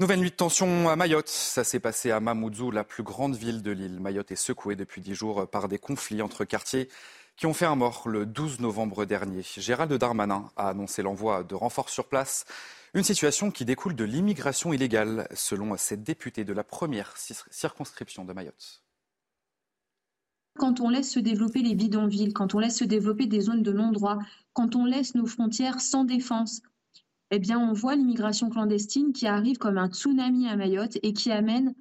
Nouvelle 0.00 0.20
nuit 0.20 0.30
de 0.30 0.36
tension 0.36 0.88
à 0.88 0.94
Mayotte. 0.94 1.28
Ça 1.28 1.64
s'est 1.64 1.80
passé 1.80 2.12
à 2.12 2.20
Mamoudzou, 2.20 2.70
la 2.70 2.84
plus 2.84 3.02
grande 3.02 3.34
ville 3.34 3.62
de 3.62 3.72
l'île. 3.72 3.98
Mayotte 3.98 4.30
est 4.30 4.36
secouée 4.36 4.76
depuis 4.76 5.00
dix 5.00 5.14
jours 5.14 5.48
par 5.48 5.66
des 5.66 5.78
conflits 5.78 6.22
entre 6.22 6.44
quartiers 6.44 6.88
qui 7.38 7.46
ont 7.46 7.54
fait 7.54 7.66
un 7.66 7.76
mort 7.76 8.02
le 8.06 8.26
12 8.26 8.58
novembre 8.58 9.04
dernier. 9.04 9.42
Gérald 9.56 9.92
Darmanin 9.92 10.50
a 10.56 10.70
annoncé 10.70 11.02
l'envoi 11.02 11.44
de 11.44 11.54
renforts 11.54 11.88
sur 11.88 12.08
place. 12.08 12.44
Une 12.94 13.02
situation 13.02 13.50
qui 13.50 13.64
découle 13.64 13.94
de 13.94 14.04
l'immigration 14.04 14.72
illégale, 14.72 15.28
selon 15.34 15.76
cette 15.76 16.02
députée 16.02 16.44
de 16.44 16.52
la 16.52 16.64
première 16.64 17.14
circonscription 17.16 18.24
de 18.24 18.32
Mayotte. 18.32 18.82
Quand 20.58 20.80
on 20.80 20.88
laisse 20.88 21.12
se 21.12 21.20
développer 21.20 21.62
les 21.62 21.74
bidonvilles, 21.74 22.32
quand 22.32 22.54
on 22.54 22.58
laisse 22.58 22.78
se 22.78 22.84
développer 22.84 23.26
des 23.26 23.42
zones 23.42 23.62
de 23.62 23.72
non-droit, 23.72 24.18
quand 24.54 24.74
on 24.74 24.84
laisse 24.84 25.14
nos 25.14 25.26
frontières 25.26 25.80
sans 25.80 26.04
défense, 26.04 26.62
eh 27.30 27.38
bien, 27.38 27.58
on 27.58 27.74
voit 27.74 27.94
l'immigration 27.94 28.48
clandestine 28.48 29.12
qui 29.12 29.26
arrive 29.26 29.58
comme 29.58 29.78
un 29.78 29.88
tsunami 29.88 30.48
à 30.48 30.56
Mayotte 30.56 30.98
et 31.02 31.12
qui 31.12 31.30
amène, 31.30 31.74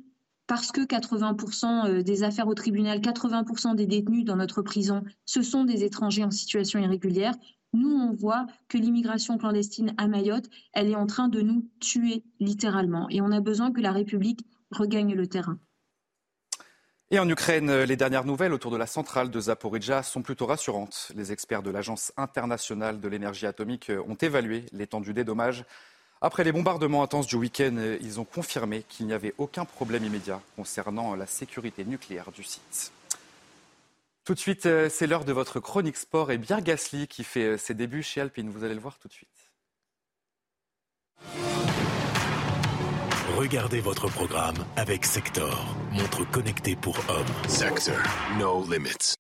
parce 0.45 0.71
que 0.71 0.81
80% 0.81 1.87
euh, 1.87 2.03
des 2.03 2.23
affaires 2.23 2.47
au 2.47 2.53
tribunal, 2.53 2.99
80% 2.99 3.75
des 3.75 3.87
détenus 3.87 4.25
dans 4.25 4.35
notre 4.35 4.61
prison, 4.61 5.03
ce 5.25 5.41
sont 5.41 5.63
des 5.63 5.83
étrangers 5.83 6.23
en 6.23 6.31
situation 6.31 6.79
irrégulière, 6.79 7.33
nous, 7.73 7.89
on 7.89 8.13
voit 8.13 8.47
que 8.69 8.77
l'immigration 8.77 9.37
clandestine 9.37 9.93
à 9.97 10.07
Mayotte, 10.07 10.49
elle 10.73 10.89
est 10.89 10.95
en 10.95 11.07
train 11.07 11.27
de 11.27 11.41
nous 11.41 11.69
tuer 11.79 12.23
littéralement. 12.39 13.07
Et 13.09 13.21
on 13.21 13.31
a 13.31 13.39
besoin 13.41 13.71
que 13.71 13.81
la 13.81 13.91
République 13.91 14.45
regagne 14.71 15.13
le 15.13 15.27
terrain. 15.27 15.59
Et 17.09 17.19
en 17.19 17.29
Ukraine, 17.29 17.83
les 17.83 17.95
dernières 17.95 18.25
nouvelles 18.25 18.51
autour 18.51 18.69
de 18.69 18.75
la 18.75 18.85
centrale 18.85 19.31
de 19.31 19.39
Zaporizhzhia 19.39 20.03
sont 20.03 20.21
plutôt 20.21 20.45
rassurantes. 20.45 21.13
Les 21.15 21.31
experts 21.31 21.63
de 21.63 21.69
l'Agence 21.69 22.11
internationale 22.17 22.99
de 22.99 23.07
l'énergie 23.07 23.45
atomique 23.45 23.91
ont 24.07 24.15
évalué 24.15 24.65
l'étendue 24.73 25.13
des 25.13 25.23
dommages. 25.23 25.63
Après 26.19 26.43
les 26.43 26.51
bombardements 26.51 27.03
intenses 27.03 27.27
du 27.27 27.37
week-end, 27.37 27.77
ils 28.01 28.19
ont 28.19 28.25
confirmé 28.25 28.83
qu'il 28.89 29.05
n'y 29.05 29.13
avait 29.13 29.35
aucun 29.37 29.63
problème 29.63 30.03
immédiat 30.03 30.41
concernant 30.57 31.15
la 31.15 31.27
sécurité 31.27 31.85
nucléaire 31.85 32.31
du 32.33 32.43
site. 32.43 32.91
Tout 34.27 34.33
de 34.33 34.39
suite, 34.39 34.65
euh, 34.65 34.89
c'est 34.91 35.07
l'heure 35.07 35.23
de 35.23 35.31
votre 35.31 35.61
chronique 35.61 35.95
sport 35.95 36.31
et 36.31 36.37
bien 36.37 36.59
Gasly 36.59 37.07
qui 37.07 37.23
fait 37.23 37.53
euh, 37.53 37.57
ses 37.57 37.73
débuts 37.73 38.03
chez 38.03 38.19
Alpine. 38.19 38.49
Vous 38.49 38.65
allez 38.65 38.73
le 38.73 38.81
voir 38.81 38.99
tout 38.99 39.07
de 39.07 39.13
suite. 39.13 39.29
Regardez 43.37 43.79
votre 43.79 44.09
programme 44.09 44.57
avec 44.75 45.05
Sector, 45.05 45.73
montre 45.93 46.29
connectée 46.29 46.75
pour 46.75 46.97
hommes. 47.07 47.47
Sector, 47.47 47.95
no 48.37 48.65
limits. 48.69 49.15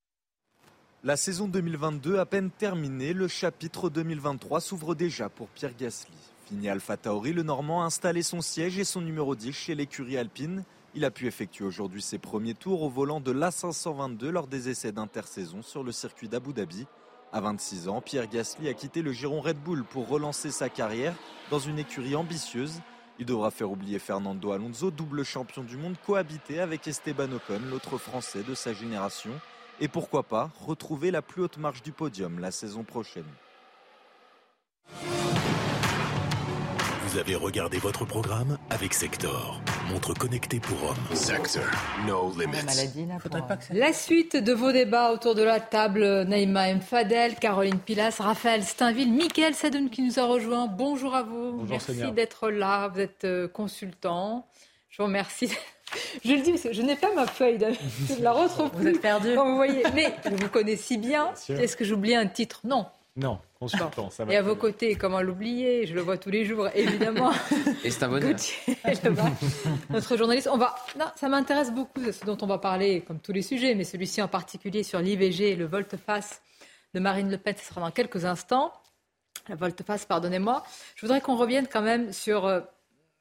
La 1.05 1.15
saison 1.15 1.47
2022 1.47 2.19
à 2.19 2.25
peine 2.25 2.51
terminée, 2.51 3.13
le 3.13 3.29
chapitre 3.29 3.89
2023 3.89 4.59
s'ouvre 4.59 4.93
déjà 4.93 5.29
pour 5.29 5.47
Pierre 5.47 5.77
Gasly. 5.79 6.11
Fini 6.49 6.67
Alpha 6.67 6.97
Tauri, 6.97 7.31
le 7.31 7.43
Normand 7.43 7.83
a 7.83 7.85
installé 7.85 8.23
son 8.23 8.41
siège 8.41 8.77
et 8.77 8.83
son 8.83 8.99
numéro 8.99 9.37
10 9.37 9.53
chez 9.53 9.73
l'écurie 9.73 10.17
Alpine. 10.17 10.65
Il 10.97 11.05
a 11.05 11.11
pu 11.11 11.27
effectuer 11.27 11.63
aujourd'hui 11.63 12.01
ses 12.01 12.17
premiers 12.17 12.55
tours 12.55 12.81
au 12.81 12.89
volant 12.89 13.19
de 13.19 13.31
l'A522 13.31 14.29
lors 14.29 14.47
des 14.47 14.69
essais 14.69 14.91
d'intersaison 14.91 15.61
sur 15.61 15.83
le 15.83 15.91
circuit 15.91 16.27
d'Abu 16.27 16.53
Dhabi. 16.53 16.87
À 17.31 17.39
26 17.39 17.87
ans, 17.87 18.01
Pierre 18.01 18.27
Gasly 18.27 18.67
a 18.67 18.73
quitté 18.73 19.03
le 19.03 19.11
giron 19.11 19.39
Red 19.39 19.59
Bull 19.59 19.83
pour 19.83 20.07
relancer 20.07 20.49
sa 20.49 20.69
carrière 20.69 21.13
dans 21.51 21.59
une 21.59 21.77
écurie 21.77 22.15
ambitieuse. 22.15 22.81
Il 23.19 23.27
devra 23.27 23.51
faire 23.51 23.69
oublier 23.69 23.99
Fernando 23.99 24.51
Alonso, 24.51 24.89
double 24.89 25.23
champion 25.23 25.61
du 25.61 25.77
monde, 25.77 25.97
cohabiter 26.03 26.61
avec 26.61 26.87
Esteban 26.87 27.31
Ocon, 27.31 27.61
l'autre 27.69 27.99
Français 27.99 28.41
de 28.41 28.55
sa 28.55 28.73
génération, 28.73 29.33
et 29.79 29.87
pourquoi 29.87 30.23
pas 30.23 30.49
retrouver 30.65 31.11
la 31.11 31.21
plus 31.21 31.43
haute 31.43 31.59
marche 31.59 31.83
du 31.83 31.91
podium 31.91 32.39
la 32.39 32.49
saison 32.49 32.83
prochaine. 32.83 33.23
Vous 37.17 37.21
avez 37.21 37.35
regardé 37.35 37.79
votre 37.79 38.05
programme 38.05 38.59
avec 38.69 38.93
Sector, 38.93 39.59
montre 39.91 40.13
connectée 40.13 40.59
pour 40.59 40.91
hommes. 40.91 41.15
Sector, 41.15 41.63
no 42.05 42.31
limits. 42.39 42.59
La 43.71 43.91
suite 43.91 44.35
de 44.35 44.53
vos 44.53 44.71
débats 44.71 45.11
autour 45.11 45.33
de 45.33 45.41
la 45.41 45.59
table, 45.59 46.25
Naïma 46.25 46.69
M. 46.69 46.79
Fadel, 46.79 47.33
Caroline 47.33 47.79
Pilas, 47.79 48.17
Raphaël 48.19 48.61
Steinville, 48.61 49.11
Mickaël 49.11 49.55
Sadoun 49.55 49.89
qui 49.89 50.03
nous 50.03 50.19
a 50.19 50.25
rejoint. 50.25 50.67
Bonjour 50.67 51.15
à 51.15 51.23
vous. 51.23 51.53
Bonjour, 51.53 51.67
Merci 51.69 52.11
d'être 52.11 52.51
là. 52.51 52.89
Vous 52.89 52.99
êtes 52.99 53.25
euh, 53.25 53.47
consultant. 53.47 54.45
Je 54.91 54.97
vous 55.01 55.05
remercie. 55.05 55.49
Je 56.23 56.33
le 56.33 56.41
dis 56.41 56.51
parce 56.51 56.63
que 56.63 56.73
je 56.73 56.83
n'ai 56.83 56.97
pas 56.97 57.11
ma 57.15 57.25
feuille, 57.25 57.57
de... 57.57 57.67
je 58.09 58.21
la 58.21 58.33
retrouve 58.33 58.69
Vous 58.73 58.85
êtes 58.85 59.01
perdu. 59.01 59.33
vous 59.33 59.55
voyez, 59.55 59.81
mais 59.95 60.13
je 60.25 60.35
vous 60.35 60.49
connais 60.49 60.75
si 60.75 60.99
bien. 60.99 61.31
Est-ce 61.49 61.77
que 61.77 61.83
j'oublie 61.85 62.13
un 62.13 62.27
titre? 62.27 62.59
Non. 62.63 62.85
Non, 63.15 63.39
consultant, 63.59 64.09
ça 64.09 64.25
va. 64.25 64.33
Et 64.33 64.37
à 64.37 64.41
vos 64.41 64.55
côtés, 64.55 64.95
comment 64.95 65.21
l'oublier? 65.21 65.85
Je 65.85 65.93
le 65.93 66.01
vois 66.01 66.17
tous 66.17 66.29
les 66.29 66.45
jours, 66.45 66.67
évidemment. 66.73 67.31
Et 67.83 67.91
c'est 67.91 68.03
un 68.03 68.09
bonheur. 68.09 68.35
notre 69.89 70.17
journaliste. 70.17 70.49
On 70.51 70.57
va, 70.57 70.75
non, 70.97 71.05
ça 71.15 71.27
m'intéresse 71.29 71.71
beaucoup, 71.71 72.11
ce 72.11 72.25
dont 72.25 72.37
on 72.41 72.47
va 72.47 72.57
parler, 72.57 73.01
comme 73.01 73.19
tous 73.19 73.31
les 73.31 73.41
sujets, 73.41 73.75
mais 73.75 73.83
celui-ci 73.83 74.21
en 74.21 74.27
particulier 74.27 74.83
sur 74.83 74.99
l'IVG 74.99 75.51
et 75.51 75.55
le 75.55 75.65
volte-face 75.65 76.41
de 76.93 76.99
Marine 76.99 77.29
Le 77.29 77.37
Pen. 77.37 77.55
Ce 77.57 77.65
sera 77.65 77.81
dans 77.81 77.91
quelques 77.91 78.25
instants. 78.25 78.71
La 79.49 79.55
volte-face, 79.55 80.05
pardonnez-moi. 80.05 80.63
Je 80.95 81.01
voudrais 81.05 81.21
qu'on 81.21 81.35
revienne 81.35 81.67
quand 81.71 81.81
même 81.81 82.11
sur 82.11 82.45
euh, 82.45 82.61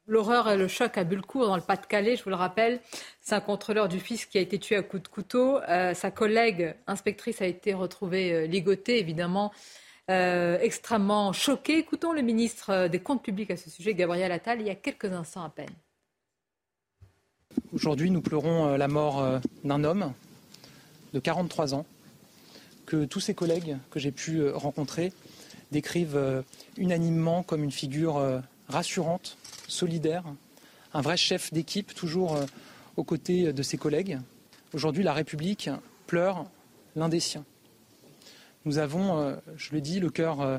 l'horreur 0.07 0.49
et 0.49 0.57
le 0.57 0.67
choc 0.67 0.97
à 0.97 1.03
Bulcourt 1.03 1.45
dans 1.45 1.55
le 1.55 1.61
Pas-de-Calais. 1.61 2.15
Je 2.15 2.23
vous 2.23 2.29
le 2.29 2.35
rappelle, 2.35 2.79
c'est 3.21 3.35
un 3.35 3.41
contrôleur 3.41 3.87
du 3.87 3.99
fils 3.99 4.25
qui 4.25 4.37
a 4.37 4.41
été 4.41 4.57
tué 4.57 4.75
à 4.75 4.83
coups 4.83 5.03
de 5.03 5.07
couteau. 5.07 5.59
Euh, 5.69 5.93
sa 5.93 6.11
collègue 6.11 6.75
inspectrice 6.87 7.41
a 7.41 7.45
été 7.45 7.73
retrouvée 7.73 8.33
euh, 8.33 8.45
ligotée, 8.47 8.99
évidemment. 8.99 9.51
Euh, 10.09 10.57
extrêmement 10.61 11.33
choqué. 11.33 11.79
Écoutons 11.79 12.13
le 12.13 12.21
ministre 12.21 12.69
euh, 12.69 12.87
des 12.87 12.99
Comptes 12.99 13.23
publics 13.23 13.51
à 13.51 13.57
ce 13.57 13.69
sujet, 13.69 13.93
Gabriel 13.93 14.31
Attal, 14.31 14.61
il 14.61 14.67
y 14.67 14.69
a 14.69 14.75
quelques 14.75 15.11
instants 15.11 15.43
à 15.43 15.49
peine. 15.49 15.69
Aujourd'hui, 17.73 18.09
nous 18.09 18.21
pleurons 18.21 18.67
euh, 18.67 18.77
la 18.77 18.87
mort 18.87 19.41
d'un 19.65 19.83
homme 19.83 20.13
de 21.13 21.19
43 21.19 21.73
ans 21.73 21.85
que 22.85 23.03
tous 23.03 23.19
ses 23.19 23.33
collègues 23.33 23.77
que 23.91 23.99
j'ai 23.99 24.13
pu 24.13 24.47
rencontrer 24.49 25.11
décrivent 25.73 26.43
unanimement 26.77 27.43
comme 27.43 27.65
une 27.65 27.71
figure 27.71 28.41
rassurante, 28.69 29.37
solidaire, 29.67 30.23
un 30.93 31.01
vrai 31.01 31.17
chef 31.17 31.51
d'équipe, 31.51 31.93
toujours 31.93 32.39
aux 32.95 33.03
côtés 33.03 33.51
de 33.51 33.61
ses 33.61 33.77
collègues. 33.77 34.19
Aujourd'hui, 34.73 35.03
la 35.03 35.11
République 35.11 35.69
pleure 36.05 36.45
l'un 36.95 37.09
des 37.09 37.19
siens. 37.19 37.43
Nous 38.67 38.79
avons, 38.79 39.17
euh, 39.17 39.35
je 39.55 39.71
le 39.71 39.79
dis, 39.79 40.01
le 40.01 40.09
cœur 40.09 40.41
euh, 40.41 40.57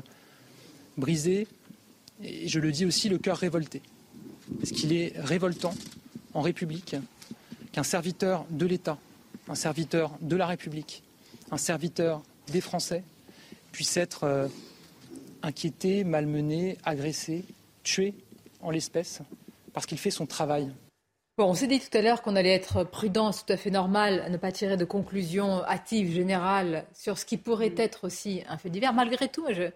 brisé 0.97 1.47
et 2.23 2.47
je 2.47 2.59
le 2.59 2.71
dis 2.71 2.83
aussi, 2.83 3.07
le 3.07 3.19
cœur 3.19 3.37
révolté. 3.37 3.83
parce 4.57 4.71
qu'il 4.71 4.93
est 4.93 5.13
révoltant 5.19 5.75
en 6.33 6.41
République 6.41 6.95
qu'un 7.71 7.83
serviteur 7.83 8.47
de 8.49 8.65
l'État, 8.65 8.97
un 9.47 9.53
serviteur 9.53 10.17
de 10.21 10.35
la 10.35 10.47
République, 10.47 11.03
un 11.51 11.57
serviteur 11.57 12.23
des 12.51 12.61
Français 12.61 13.03
puisse 13.71 13.95
être 13.95 14.23
euh, 14.23 14.47
inquiété, 15.43 16.03
malmené, 16.03 16.79
agressé, 16.85 17.45
tué 17.83 18.15
en 18.61 18.71
l'espèce, 18.71 19.19
parce 19.71 19.85
qu'il 19.85 19.99
fait 19.99 20.09
son 20.09 20.25
travail. 20.25 20.71
Bon, 21.39 21.51
on 21.51 21.53
s'est 21.53 21.67
dit 21.67 21.79
tout 21.79 21.97
à 21.97 22.01
l'heure 22.01 22.21
qu'on 22.21 22.35
allait 22.35 22.53
être 22.53 22.83
prudent, 22.83 23.31
c'est 23.31 23.45
tout 23.45 23.53
à 23.53 23.55
fait 23.55 23.69
normal, 23.69 24.19
à 24.25 24.29
ne 24.29 24.35
pas 24.35 24.51
tirer 24.51 24.75
de 24.75 24.83
conclusions 24.83 25.63
hâtives, 25.63 26.11
générales, 26.11 26.85
sur 26.93 27.17
ce 27.17 27.23
qui 27.23 27.37
pourrait 27.37 27.73
être 27.77 28.03
aussi 28.03 28.43
un 28.49 28.57
fait 28.57 28.69
divers. 28.69 28.91
Malgré 28.91 29.29
tout, 29.29 29.45
je, 29.47 29.71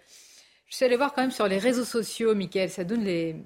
je 0.67 0.75
suis 0.75 0.83
allée 0.83 0.97
voir 0.97 1.13
quand 1.13 1.21
même 1.21 1.31
sur 1.31 1.47
les 1.47 1.59
réseaux 1.59 1.85
sociaux, 1.85 2.35
Michael, 2.35 2.69
ça 2.69 2.83
donne 2.83 3.05
les... 3.05 3.37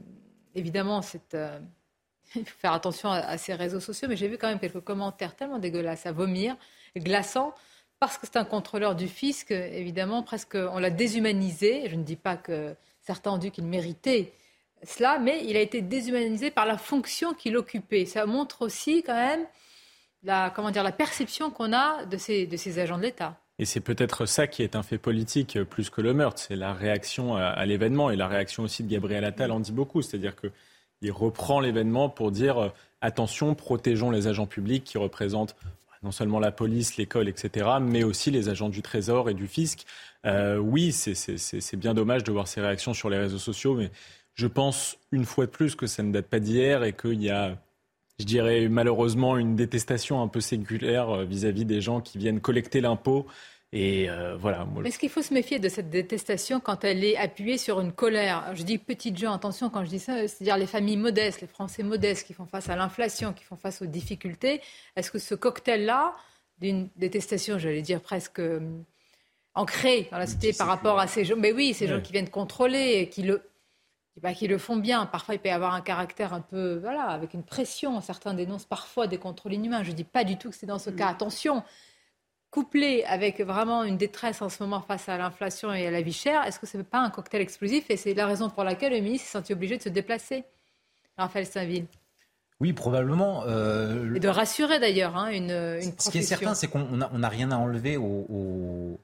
Évidemment, 0.56 1.02
euh, 1.36 1.60
il 2.36 2.44
faut 2.44 2.58
faire 2.58 2.74
attention 2.74 3.12
à, 3.12 3.38
ces 3.38 3.54
réseaux 3.54 3.80
sociaux, 3.80 4.08
mais 4.10 4.16
j'ai 4.16 4.30
vu 4.30 4.40
quand 4.40 4.48
même 4.48 4.58
quelques 4.58 4.82
commentaires 4.82 5.36
tellement 5.36 5.60
dégueulasses 5.60 6.08
à 6.08 6.12
vomir, 6.12 6.58
glaçants, 6.98 7.54
parce 8.00 8.18
que 8.18 8.26
c'est 8.26 8.38
un 8.38 8.46
contrôleur 8.46 8.96
du 8.96 9.08
fisc, 9.08 9.52
évidemment, 9.52 10.24
presque 10.24 10.56
on 10.56 10.80
l'a 10.80 10.90
déshumanisé. 10.90 11.88
Je 11.88 11.96
ne 11.96 12.04
dis 12.04 12.16
pas 12.16 12.36
que 12.36 12.76
certains 13.00 13.34
ont 13.34 13.38
dit 13.38 13.52
qu'il 13.52 13.66
méritait 13.66 14.34
cela, 14.84 15.20
mais 15.20 15.44
il 15.46 15.58
a 15.58 15.62
été 15.62 15.82
déshumanisé 15.82 16.52
par 16.52 16.66
la 16.66 16.78
fonction 16.78 17.34
qu'il 17.34 17.58
occupait. 17.58 18.06
Ça 18.06 18.26
montre 18.26 18.62
aussi 18.62 19.04
quand 19.04 19.16
même 19.16 19.46
la, 20.24 20.50
comment 20.50 20.72
dire, 20.72 20.84
la 20.84 20.92
perception 20.92 21.50
qu'on 21.50 21.74
a 21.74 22.06
de 22.06 22.18
ces, 22.18 22.46
de 22.46 22.58
ces 22.58 22.80
agents 22.80 22.98
de 22.98 23.04
l'État. 23.04 23.38
Et 23.60 23.66
c'est 23.66 23.80
peut-être 23.80 24.26
ça 24.28 24.46
qui 24.46 24.62
est 24.62 24.76
un 24.76 24.84
fait 24.84 25.00
politique 25.00 25.64
plus 25.64 25.90
que 25.90 26.02
le 26.02 26.14
meurtre, 26.14 26.40
c'est 26.40 26.56
la 26.56 26.74
réaction 26.74 27.36
à, 27.36 27.66
l'événement 27.66 28.12
et 28.12 28.16
la 28.16 28.28
réaction 28.28 28.64
aussi 28.64 28.84
de 28.84 28.90
Gabriel 28.90 29.24
Attal 29.26 29.52
en 29.52 29.60
dit 29.60 29.72
beaucoup, 29.72 30.04
c'est-à-dire 30.04 30.36
qu'il 30.36 31.12
reprend 31.12 31.60
l'événement 31.60 32.08
pour 32.08 32.32
dire 32.32 32.58
euh, 32.60 32.70
attention, 33.02 33.56
protégeons 33.56 34.12
les 34.12 34.28
agents 34.28 34.46
publics 34.46 34.84
qui 34.84 35.00
représentent 35.00 35.56
non 36.04 36.12
seulement 36.12 36.40
la 36.40 36.52
police, 36.52 36.98
l'école, 36.98 37.28
etc., 37.28 37.68
mais 37.82 38.04
aussi 38.04 38.30
les 38.30 38.50
agents 38.50 38.70
du 38.70 38.84
Trésor 38.84 39.32
et 39.32 39.34
du 39.34 39.48
Fisc. 39.48 39.86
Euh, 40.26 40.58
oui, 40.58 40.92
c'est 40.92 41.76
bien 41.76 41.96
dommage 41.96 42.24
de 42.24 42.32
voir 42.32 42.48
ces 42.48 42.62
réactions 42.62 42.94
sur 42.94 43.10
les 43.10 43.18
réseaux 43.18 43.40
sociaux, 43.40 43.74
mais 43.74 43.90
je 44.38 44.48
pense 44.48 44.98
une 45.12 45.26
fois 45.26 45.48
de 45.48 45.52
plus 45.52 45.76
que 45.76 45.88
ça 45.88 46.04
ne 46.04 46.12
date 46.12 46.28
pas 46.28 46.40
d'hier 46.40 46.84
et 46.84 46.94
qu'il 46.94 47.22
y 47.22 47.30
a, 47.30 47.58
je 48.20 48.26
dirais 48.26 48.68
malheureusement, 48.70 49.38
une 49.38 49.56
détestation 49.56 50.22
un 50.22 50.28
peu 50.28 50.42
séculaire 50.42 51.10
euh, 51.10 51.26
vis-à-vis 51.26 51.66
des 51.66 51.82
gens 51.82 52.02
qui 52.02 52.18
viennent 52.18 52.40
collecter 52.40 52.80
l'impôt. 52.80 53.26
Et 53.74 54.10
euh, 54.10 54.38
voilà. 54.38 54.66
Est-ce 54.86 54.98
qu'il 54.98 55.10
faut 55.10 55.22
se 55.22 55.34
méfier 55.34 55.60
de 55.60 55.68
cette 55.68 55.90
détestation 55.90 56.62
quand 56.62 56.86
elle 56.86 57.04
est 57.04 57.18
appuyée 57.18 57.58
sur 57.58 57.82
une 57.82 57.92
colère? 57.92 58.56
Je 58.56 58.64
dis 58.64 58.78
petites 58.78 59.18
gens, 59.18 59.34
attention 59.34 59.70
quand 59.70 59.84
je 59.84 59.90
dis 59.90 60.00
ça, 60.00 60.26
c'est-à-dire 60.28 60.56
les 60.56 60.68
familles 60.68 60.98
modestes, 60.98 61.42
les 61.42 61.48
Français 61.48 61.84
modestes 61.84 62.26
qui 62.26 62.34
font 62.34 62.46
face 62.46 62.70
à 62.70 62.78
l'inflation, 62.78 63.34
qui 63.34 63.44
font 63.44 63.58
face 63.58 63.82
aux 63.82 63.86
difficultés. 63.86 64.62
Est-ce 64.96 65.12
que 65.12 65.20
ce 65.20 65.36
cocktail-là, 65.36 66.14
d'une 66.60 66.88
détestation, 66.96 67.60
j'allais 67.60 67.82
dire 67.82 68.02
presque 68.02 68.40
euh, 68.40 68.62
ancrée 69.54 70.08
dans 70.12 70.18
la 70.18 70.28
société 70.28 70.54
par 70.54 70.68
rapport 70.68 70.98
à 70.98 71.08
ces 71.08 71.26
gens, 71.26 71.36
mais 71.36 71.52
oui, 71.52 71.74
ces 71.74 71.88
gens 71.88 72.00
qui 72.00 72.14
viennent 72.14 72.30
contrôler 72.30 73.00
et 73.00 73.10
qui 73.10 73.24
le 73.24 73.42
qui 74.36 74.48
le 74.48 74.58
font 74.58 74.78
bien. 74.78 75.06
Parfois, 75.06 75.36
il 75.36 75.40
peut 75.40 75.50
y 75.50 75.52
avoir 75.52 75.74
un 75.74 75.82
caractère 75.82 76.34
un 76.34 76.42
peu, 76.42 76.78
voilà, 76.82 77.04
avec 77.04 77.34
une 77.34 77.44
pression. 77.44 78.00
Certains 78.02 78.34
dénoncent 78.34 78.66
parfois 78.66 79.08
des 79.08 79.18
contrôles 79.18 79.54
inhumains. 79.54 79.84
Je 79.84 79.92
ne 79.92 79.96
dis 79.96 80.04
pas 80.04 80.24
du 80.24 80.38
tout 80.38 80.50
que 80.50 80.56
c'est 80.56 80.66
dans 80.66 80.80
ce 80.80 80.90
cas. 80.90 81.08
Attention, 81.08 81.64
couplé 82.50 83.04
avec 83.04 83.42
vraiment 83.42 83.84
une 83.84 83.98
détresse 83.98 84.42
en 84.42 84.50
ce 84.50 84.62
moment 84.64 84.82
face 84.82 85.10
à 85.10 85.18
l'inflation 85.18 85.74
et 85.74 85.88
à 85.88 85.92
la 85.92 86.02
vie 86.02 86.14
chère, 86.14 86.44
est-ce 86.46 86.60
que 86.60 86.66
ce 86.66 86.78
n'est 86.78 86.84
pas 86.84 87.00
un 87.00 87.10
cocktail 87.10 87.42
explosif? 87.42 87.90
Et 87.90 87.98
c'est 87.98 88.14
la 88.14 88.26
raison 88.26 88.50
pour 88.50 88.64
laquelle 88.64 88.94
le 88.94 89.00
ministre 89.00 89.28
s'est 89.28 89.38
senti 89.38 89.54
obligé 89.54 89.78
de 89.78 89.84
se 89.84 89.90
déplacer, 89.90 90.44
Raphaël 91.18 91.46
Saint-Ville. 91.46 91.86
Oui, 92.60 92.74
probablement. 92.74 93.44
Euh, 93.46 94.16
et 94.16 94.20
de 94.20 94.28
rassurer 94.28 94.80
d'ailleurs 94.80 95.16
hein, 95.16 95.28
une, 95.28 95.52
une 95.52 95.94
Ce 96.00 96.10
qui 96.10 96.18
est 96.18 96.24
certain, 96.24 96.56
c'est 96.56 96.68
qu'on 96.68 96.86
n'a 96.86 97.30
rien 97.30 97.52
à 97.52 97.58
enlever 97.58 97.98
au 97.98 98.26
aux, 98.30 99.00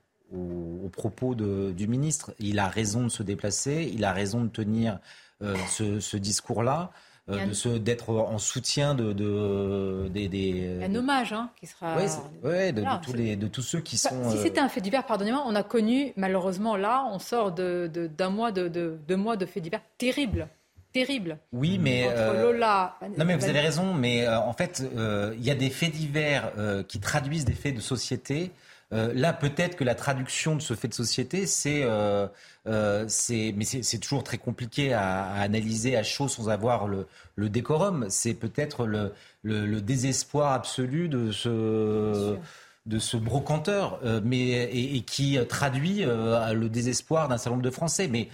propos 0.91 1.35
du 1.35 1.87
ministre. 1.87 2.33
Il 2.39 2.59
a 2.59 2.67
raison 2.67 3.03
de 3.03 3.09
se 3.09 3.23
déplacer, 3.23 3.91
il 3.93 4.05
a 4.05 4.13
raison 4.13 4.43
de 4.43 4.49
tenir 4.49 4.99
euh, 5.43 5.55
ce, 5.99 6.17
discours-là. 6.17 6.91
Euh, 7.29 7.79
d'être 7.79 8.09
en 8.09 8.37
soutien 8.37 8.95
de, 8.95 9.13
de 9.13 10.09
des, 10.09 10.79
un 10.83 10.93
hommage 10.93 11.31
hein, 11.31 11.51
qui 11.57 11.67
sera 11.67 11.95
ouais, 12.43 12.73
de, 12.73 12.83
tous 13.01 13.13
les, 13.13 13.37
de 13.37 13.47
tous 13.47 13.61
ceux 13.61 13.79
qui 13.79 13.97
sont 13.97 14.29
si 14.29 14.37
c'était 14.39 14.59
un 14.59 14.67
fait 14.67 14.81
divers 14.81 15.05
pardonnez-moi 15.05 15.41
on 15.47 15.55
a 15.55 15.63
connu 15.63 16.11
malheureusement 16.17 16.75
là 16.75 17.07
on 17.09 17.19
sort 17.19 17.53
de, 17.53 17.89
d'un 18.17 18.29
mois 18.29 18.51
de, 18.51 18.67
de, 18.67 19.15
mois 19.15 19.37
de 19.37 19.45
faits 19.45 19.63
divers 19.63 19.79
terribles 19.97 20.49
terribles 20.91 21.37
oui 21.53 21.77
mais 21.79 22.09
Entre 22.09 22.41
Lola 22.41 22.97
non 23.17 23.23
mais 23.23 23.37
vous 23.37 23.45
avez 23.45 23.61
raison 23.61 23.93
mais 23.93 24.27
euh, 24.27 24.37
en 24.41 24.51
fait 24.51 24.83
il 24.93 25.43
y 25.45 25.49
a 25.49 25.55
des 25.55 25.69
faits 25.69 25.93
divers 25.93 26.51
qui 26.89 26.99
traduisent 26.99 27.45
des 27.45 27.53
faits 27.53 27.75
de 27.75 27.81
société 27.81 28.51
euh, 28.93 29.11
là, 29.13 29.33
peut-être 29.33 29.75
que 29.75 29.83
la 29.83 29.95
traduction 29.95 30.55
de 30.55 30.61
ce 30.61 30.75
fait 30.75 30.87
de 30.87 30.93
société, 30.93 31.47
c'est, 31.47 31.81
euh, 31.83 32.27
euh, 32.67 33.07
mais 33.29 33.65
c'est 33.65 33.97
toujours 33.97 34.23
très 34.23 34.37
compliqué 34.37 34.93
à, 34.93 35.33
analyser 35.33 35.97
à 35.97 36.03
chaud 36.03 36.27
sans 36.27 36.49
avoir 36.49 36.87
le, 36.87 37.07
décorum. 37.49 38.05
C'est 38.09 38.35
peut-être 38.35 38.85
le, 38.85 39.81
désespoir 39.81 40.53
absolu 40.53 41.09
de 41.09 41.31
ce 41.31 42.37
de 42.85 42.99
ce 42.99 43.15
brocanteur, 43.15 44.01
mais 44.25 44.69
et, 44.73 45.01
qui 45.03 45.39
traduit 45.47 46.03
le 46.03 46.67
désespoir 46.67 47.29
d'un 47.29 47.37
certain 47.37 47.51
nombre 47.51 47.63
de 47.63 47.69
Français. 47.69 48.09
Mais 48.09 48.27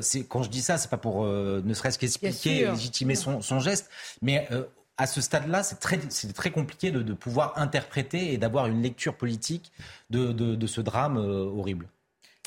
c'est 0.00 0.24
quand 0.24 0.42
je 0.42 0.50
dis 0.50 0.60
ça, 0.60 0.76
c'est 0.76 0.90
pas 0.90 0.96
pour 0.96 1.24
ne 1.24 1.74
serait-ce 1.74 1.98
qu'expliquer, 1.98 2.66
légitimer 2.66 3.14
son, 3.14 3.40
son, 3.40 3.60
geste, 3.60 3.88
mais 4.20 4.48
à 5.02 5.06
ce 5.06 5.20
stade-là, 5.20 5.64
c'est 5.64 5.80
très, 5.80 5.98
très 5.98 6.50
compliqué 6.50 6.92
de, 6.92 7.12
pouvoir 7.12 7.58
interpréter 7.58 8.32
et 8.32 8.38
d'avoir 8.38 8.66
une 8.66 8.82
lecture 8.82 9.14
politique 9.14 9.72
de, 10.10 10.66
ce 10.66 10.80
drame 10.80 11.16
euh, 11.16 11.44
horrible. 11.44 11.88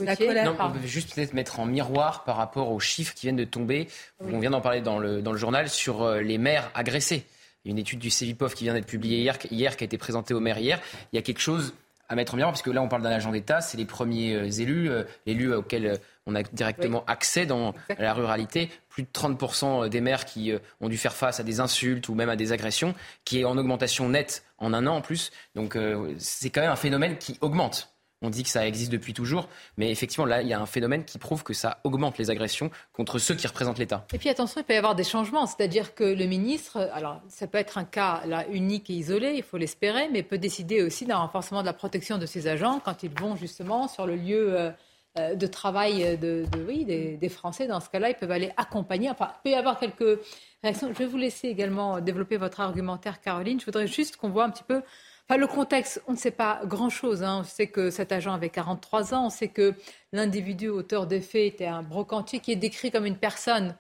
La 0.02 0.16
colère, 0.16 0.56
on 0.60 0.72
peut 0.72 0.86
juste 0.86 1.14
peut-être 1.14 1.34
mettre 1.34 1.60
en 1.60 1.66
miroir 1.66 2.24
par 2.24 2.38
rapport 2.38 2.72
aux 2.72 2.80
chiffres 2.80 3.14
qui 3.14 3.28
viennent 3.28 3.36
de 3.36 3.46
tomber. 3.46 3.88
On 4.20 4.40
vient 4.40 4.52
d'en 4.52 4.62
parler 4.62 4.82
dans 4.82 5.00
le, 5.00 5.22
dans 5.22 5.32
le 5.32 5.38
journal 5.38 5.70
sur 5.70 6.04
euh, 6.04 6.22
les 6.22 6.38
maires 6.38 6.72
agressés. 6.74 7.26
Il 7.64 7.70
y 7.70 7.72
a 7.72 7.74
une 7.74 7.80
étude 7.80 8.00
du 8.00 8.10
CEVIPOF 8.10 8.56
qui 8.56 8.66
vient 8.66 8.74
d'être 8.74 8.86
publiée 8.86 9.20
hier, 9.20 9.38
hier, 9.52 9.76
qui 9.76 9.84
a 9.84 9.86
été 9.86 9.98
présentée 9.98 10.34
aux 10.34 10.40
maires 10.40 10.60
hier. 10.60 10.80
Il 11.12 11.16
y 11.16 11.20
a 11.20 11.22
quelque 11.22 11.42
chose 11.42 11.74
à 12.08 12.16
mettre 12.16 12.36
en 12.36 12.38
miroir, 12.38 12.54
parce 12.54 12.62
que 12.62 12.70
là, 12.70 12.82
on 12.82 12.88
parle 12.88 13.02
d'un 13.02 13.12
agent 13.12 13.32
d'État, 13.32 13.62
c'est 13.62 13.78
les 13.78 13.86
premiers 13.86 14.36
euh, 14.36 14.62
élus, 14.62 14.90
élus 15.26 15.54
auxquels 15.54 16.00
on 16.26 16.36
a 16.36 16.44
directement 16.44 17.04
accès 17.08 17.46
dans 17.46 17.74
la 17.98 18.14
ruralité. 18.14 18.70
Plus 18.90 19.04
de 19.04 19.10
30% 19.10 19.90
des 19.90 20.02
maires 20.02 20.26
qui 20.26 20.52
euh, 20.52 20.60
ont 20.82 20.90
dû 20.90 20.98
faire 20.98 21.14
face 21.14 21.40
à 21.40 21.44
des 21.44 21.60
insultes 21.60 22.10
ou 22.10 22.16
même 22.16 22.30
à 22.30 22.36
des 22.36 22.52
agressions, 22.52 22.96
qui 23.26 23.42
est 23.42 23.46
en 23.46 23.58
augmentation 23.58 24.10
nette 24.10 24.44
en 24.58 24.74
un 24.74 24.88
an 24.88 24.96
en 24.96 25.02
plus. 25.02 25.32
Donc 25.54 25.76
euh, 25.76 26.14
c'est 26.18 26.50
quand 26.50 26.62
même 26.62 26.72
un 26.72 26.76
phénomène 26.76 27.18
qui 27.18 27.38
augmente. 27.42 27.92
On 28.22 28.30
dit 28.30 28.44
que 28.44 28.50
ça 28.50 28.66
existe 28.66 28.92
depuis 28.92 29.14
toujours, 29.14 29.50
mais 29.78 29.92
effectivement, 29.92 30.26
là, 30.26 30.42
il 30.42 30.48
y 30.48 30.54
a 30.54 30.60
un 30.60 30.66
phénomène 30.66 31.04
qui 31.04 31.20
prouve 31.20 31.44
que 31.44 31.54
ça 31.54 31.80
augmente 31.84 32.18
les 32.18 32.32
agressions 32.32 32.72
contre 32.94 33.20
ceux 33.20 33.36
qui 33.36 33.46
représentent 33.46 33.78
l'État. 33.78 34.08
Et 34.14 34.18
puis 34.18 34.30
attention, 34.30 34.62
il 34.62 34.64
peut 34.64 34.74
y 34.74 34.78
avoir 34.78 34.96
des 34.96 35.04
changements, 35.04 35.46
c'est-à-dire 35.46 35.94
que 35.94 36.06
le 36.06 36.26
ministre, 36.26 36.90
alors 36.94 37.22
ça 37.28 37.46
peut 37.46 37.58
être 37.58 37.78
un 37.78 37.84
cas 37.84 38.22
là 38.26 38.46
unique 38.50 38.90
et 38.90 38.94
isolé, 38.94 39.34
il 39.36 39.44
faut 39.44 39.58
l'espérer, 39.58 40.10
mais 40.12 40.24
peut 40.24 40.38
décider 40.38 40.82
aussi 40.82 41.06
d'un 41.06 41.18
renforcement 41.18 41.62
de 41.62 41.68
la 41.68 41.74
protection 41.74 42.18
de 42.18 42.26
ses 42.26 42.48
agents 42.48 42.82
quand 42.84 43.04
ils 43.04 43.12
vont 43.12 43.36
justement 43.36 43.88
sur 43.88 44.08
le 44.08 44.16
lieu. 44.16 44.58
Euh, 44.58 44.66
euh, 44.66 44.72
de 45.16 45.48
travail 45.48 46.18
de, 46.18 46.46
oui, 46.68 46.86
des, 46.86 47.30
Français. 47.30 47.68
Dans 47.68 47.80
ce 47.80 47.90
cas-là, 47.90 48.10
ils 48.10 48.16
peuvent 48.16 48.32
aller 48.32 48.52
accompagner. 48.58 49.10
Enfin, 49.10 49.32
il 49.38 49.42
peut 49.44 49.50
y 49.52 49.60
avoir 49.60 49.80
quelques 49.80 50.20
réactions. 50.62 50.90
Je 50.94 51.00
vais 51.00 51.06
vous 51.06 51.18
laisser 51.18 51.48
également 51.48 52.02
développer 52.02 52.38
votre 52.38 52.60
argumentaire, 52.60 53.22
Caroline. 53.22 53.60
Je 53.60 53.66
voudrais 53.66 53.88
juste 53.88 54.18
qu'on 54.18 54.30
voit 54.30 54.44
un 54.44 54.50
petit 54.50 54.64
peu 54.64 54.82
Enfin, 55.28 55.40
le 55.40 55.48
contexte, 55.48 56.04
on 56.08 56.12
ne 56.12 56.18
sait 56.18 56.32
pas 56.32 56.62
grand-chose. 56.66 57.24
Hein. 57.24 57.40
On 57.42 57.44
sait 57.44 57.68
que 57.68 57.90
cet 57.90 58.12
agent 58.12 58.32
avait 58.32 58.50
43 58.50 59.16
ans. 59.16 59.26
On 59.26 59.30
sait 59.30 59.48
que 59.48 59.74
l'individu 60.12 60.70
auteur 60.70 61.08
des 61.08 61.20
faits 61.20 61.54
était 61.54 61.66
un 61.66 61.82
brocantier 61.82 62.40
qui 62.40 62.52
est 62.52 62.56
décrit 62.56 62.92
comme 62.92 63.08
une 63.08 63.18
personne. 63.18 63.76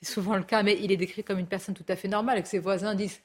C'est 0.00 0.12
souvent 0.12 0.36
le 0.36 0.42
cas, 0.42 0.62
mais 0.62 0.78
il 0.82 0.92
est 0.92 0.98
décrit 0.98 1.24
comme 1.24 1.38
une 1.38 1.46
personne 1.46 1.74
tout 1.74 1.84
à 1.88 1.96
fait 1.96 2.08
normale 2.08 2.38
et 2.38 2.42
que 2.42 2.48
ses 2.48 2.58
voisins 2.58 2.94
disent 2.94 3.20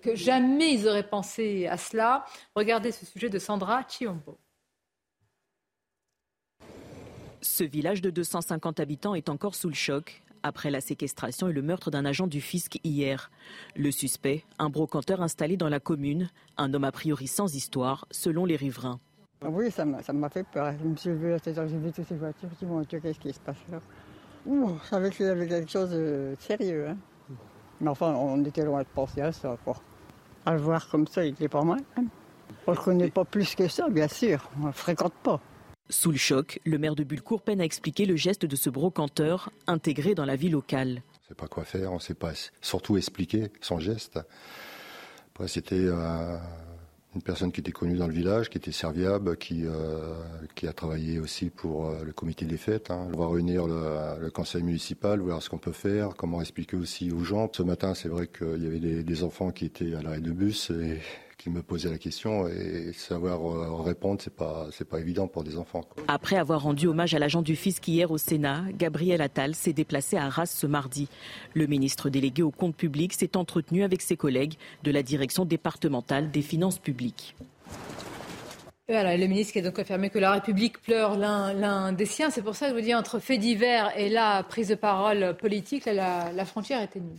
que 0.00 0.14
jamais 0.14 0.72
ils 0.72 0.88
auraient 0.88 1.06
pensé 1.06 1.66
à 1.66 1.76
cela. 1.76 2.24
Regardez 2.54 2.90
ce 2.90 3.04
sujet 3.04 3.28
de 3.28 3.38
Sandra 3.38 3.82
Chiombo. 3.86 4.38
Ce 7.44 7.62
village 7.62 8.00
de 8.00 8.08
250 8.08 8.80
habitants 8.80 9.14
est 9.14 9.28
encore 9.28 9.54
sous 9.54 9.68
le 9.68 9.74
choc 9.74 10.22
après 10.42 10.70
la 10.70 10.80
séquestration 10.80 11.46
et 11.46 11.52
le 11.52 11.60
meurtre 11.60 11.90
d'un 11.90 12.06
agent 12.06 12.26
du 12.26 12.40
fisc 12.40 12.80
hier. 12.84 13.30
Le 13.76 13.90
suspect, 13.90 14.44
un 14.58 14.70
brocanteur 14.70 15.20
installé 15.20 15.58
dans 15.58 15.68
la 15.68 15.78
commune, 15.78 16.30
un 16.56 16.72
homme 16.72 16.84
a 16.84 16.90
priori 16.90 17.26
sans 17.26 17.54
histoire, 17.54 18.06
selon 18.10 18.46
les 18.46 18.56
riverains. 18.56 18.98
Ah 19.42 19.48
oui, 19.50 19.70
ça 19.70 19.84
m'a 19.84 20.30
fait 20.30 20.46
peur. 20.50 20.72
Je 20.82 20.88
me 20.88 20.96
suis 20.96 21.10
levé 21.10 21.34
à 21.34 21.38
j'ai 21.44 21.76
vu 21.76 21.92
toutes 21.92 22.08
ces 22.08 22.14
voitures 22.14 22.48
qui 22.58 22.64
vont 22.64 22.82
qu'est-ce 22.82 23.20
qui 23.20 23.30
se 23.30 23.40
passe 23.40 23.58
là 23.70 23.78
Ouh, 24.46 24.78
je 24.82 24.88
savais 24.88 25.10
qu'il 25.10 25.26
y 25.26 25.28
avait 25.28 25.46
quelque 25.46 25.70
chose 25.70 25.90
de 25.90 26.34
sérieux. 26.38 26.88
Hein. 26.88 26.96
Mais 27.82 27.90
enfin, 27.90 28.14
on 28.14 28.42
était 28.42 28.64
loin 28.64 28.80
de 28.80 28.88
penser 28.94 29.20
à 29.20 29.32
ça. 29.32 29.58
Quoi. 29.62 29.76
À 30.46 30.54
le 30.54 30.60
voir 30.60 30.88
comme 30.88 31.06
ça, 31.06 31.22
il 31.26 31.34
était 31.34 31.48
pas 31.48 31.62
mal. 31.62 31.80
Hein. 31.98 32.04
On 32.66 32.70
ne 32.70 32.76
le 32.76 32.82
connaît 32.82 33.10
pas 33.10 33.26
plus 33.26 33.54
que 33.54 33.68
ça, 33.68 33.90
bien 33.90 34.08
sûr. 34.08 34.48
On 34.56 34.62
ne 34.62 34.66
le 34.68 34.72
fréquente 34.72 35.12
pas. 35.22 35.42
Sous 35.90 36.10
le 36.10 36.16
choc, 36.16 36.60
le 36.64 36.78
maire 36.78 36.94
de 36.94 37.04
Bulcourt 37.04 37.42
peine 37.42 37.60
à 37.60 37.64
expliquer 37.64 38.06
le 38.06 38.16
geste 38.16 38.46
de 38.46 38.56
ce 38.56 38.70
brocanteur 38.70 39.50
intégré 39.66 40.14
dans 40.14 40.24
la 40.24 40.34
vie 40.34 40.48
locale. 40.48 41.02
sait 41.28 41.34
pas 41.34 41.46
quoi 41.46 41.64
faire, 41.64 41.92
on 41.92 41.96
ne 41.96 42.00
sait 42.00 42.14
pas 42.14 42.32
surtout 42.62 42.96
expliquer 42.96 43.50
son 43.60 43.78
geste. 43.78 44.18
C'était 45.46 45.74
euh, 45.76 46.38
une 47.14 47.20
personne 47.20 47.52
qui 47.52 47.60
était 47.60 47.72
connue 47.72 47.96
dans 47.96 48.06
le 48.06 48.14
village, 48.14 48.48
qui 48.48 48.56
était 48.56 48.72
serviable, 48.72 49.36
qui, 49.36 49.64
euh, 49.66 50.14
a 50.62 50.72
travaillé 50.72 51.18
aussi 51.18 51.50
pour 51.50 51.86
euh, 51.86 52.02
le 52.02 52.12
comité 52.12 52.46
des 52.46 52.56
fêtes. 52.56 52.90
Hein. 52.90 53.08
On 53.12 53.18
va 53.18 53.28
réunir 53.28 53.66
le, 53.66 54.30
conseil 54.30 54.62
municipal, 54.62 55.20
voir 55.20 55.42
ce 55.42 55.50
qu'on 55.50 55.58
peut 55.58 55.72
faire, 55.72 56.14
comment 56.16 56.40
expliquer 56.40 56.78
aussi 56.78 57.12
aux 57.12 57.24
gens. 57.24 57.50
Ce 57.52 57.62
matin, 57.62 57.92
c'est 57.92 58.08
vrai 58.08 58.26
qu'il 58.26 58.62
y 58.62 58.66
avait 58.66 59.02
des, 59.02 59.22
enfants 59.22 59.50
qui 59.50 59.66
étaient 59.66 59.94
à 59.94 60.00
l'arrêt 60.00 60.20
de 60.20 60.30
bus 60.30 60.72
qui 61.44 61.50
me 61.50 61.62
posait 61.62 61.90
la 61.90 61.98
question 61.98 62.48
et 62.48 62.94
savoir 62.94 63.38
euh, 63.46 63.82
répondre, 63.82 64.18
c'est 64.22 64.34
pas 64.34 64.68
pas 64.90 64.98
évident 64.98 65.28
pour 65.28 65.44
des 65.44 65.58
enfants. 65.58 65.82
Après 66.08 66.36
avoir 66.36 66.62
rendu 66.62 66.86
hommage 66.86 67.12
à 67.12 67.18
l'agent 67.18 67.42
du 67.42 67.54
fisc 67.54 67.86
hier 67.86 68.10
au 68.10 68.16
Sénat, 68.16 68.64
Gabriel 68.72 69.20
Attal 69.20 69.54
s'est 69.54 69.74
déplacé 69.74 70.16
à 70.16 70.24
Arras 70.24 70.46
ce 70.46 70.66
mardi. 70.66 71.06
Le 71.52 71.66
ministre 71.66 72.08
délégué 72.08 72.42
au 72.42 72.50
compte 72.50 72.74
public 72.74 73.12
s'est 73.12 73.36
entretenu 73.36 73.82
avec 73.82 74.00
ses 74.00 74.16
collègues 74.16 74.54
de 74.84 74.90
la 74.90 75.02
direction 75.02 75.44
départementale 75.44 76.30
des 76.30 76.40
finances 76.40 76.78
publiques. 76.78 77.34
Voilà, 78.86 79.16
le 79.16 79.26
ministre 79.26 79.54
qui 79.54 79.60
a 79.60 79.62
donc 79.62 79.78
affirmé 79.78 80.10
que 80.10 80.18
la 80.18 80.32
République 80.32 80.82
pleure 80.82 81.16
l'un 81.16 81.92
des 81.92 82.04
siens. 82.04 82.28
C'est 82.28 82.42
pour 82.42 82.54
ça 82.54 82.66
que 82.66 82.72
je 82.72 82.78
vous 82.78 82.84
dis, 82.84 82.94
entre 82.94 83.18
faits 83.18 83.40
divers 83.40 83.96
et 83.96 84.10
la 84.10 84.42
prise 84.42 84.68
de 84.68 84.74
parole 84.74 85.34
politique, 85.38 85.86
la, 85.86 86.30
la 86.32 86.44
frontière 86.44 86.82
est 86.82 86.88
ténue. 86.88 87.18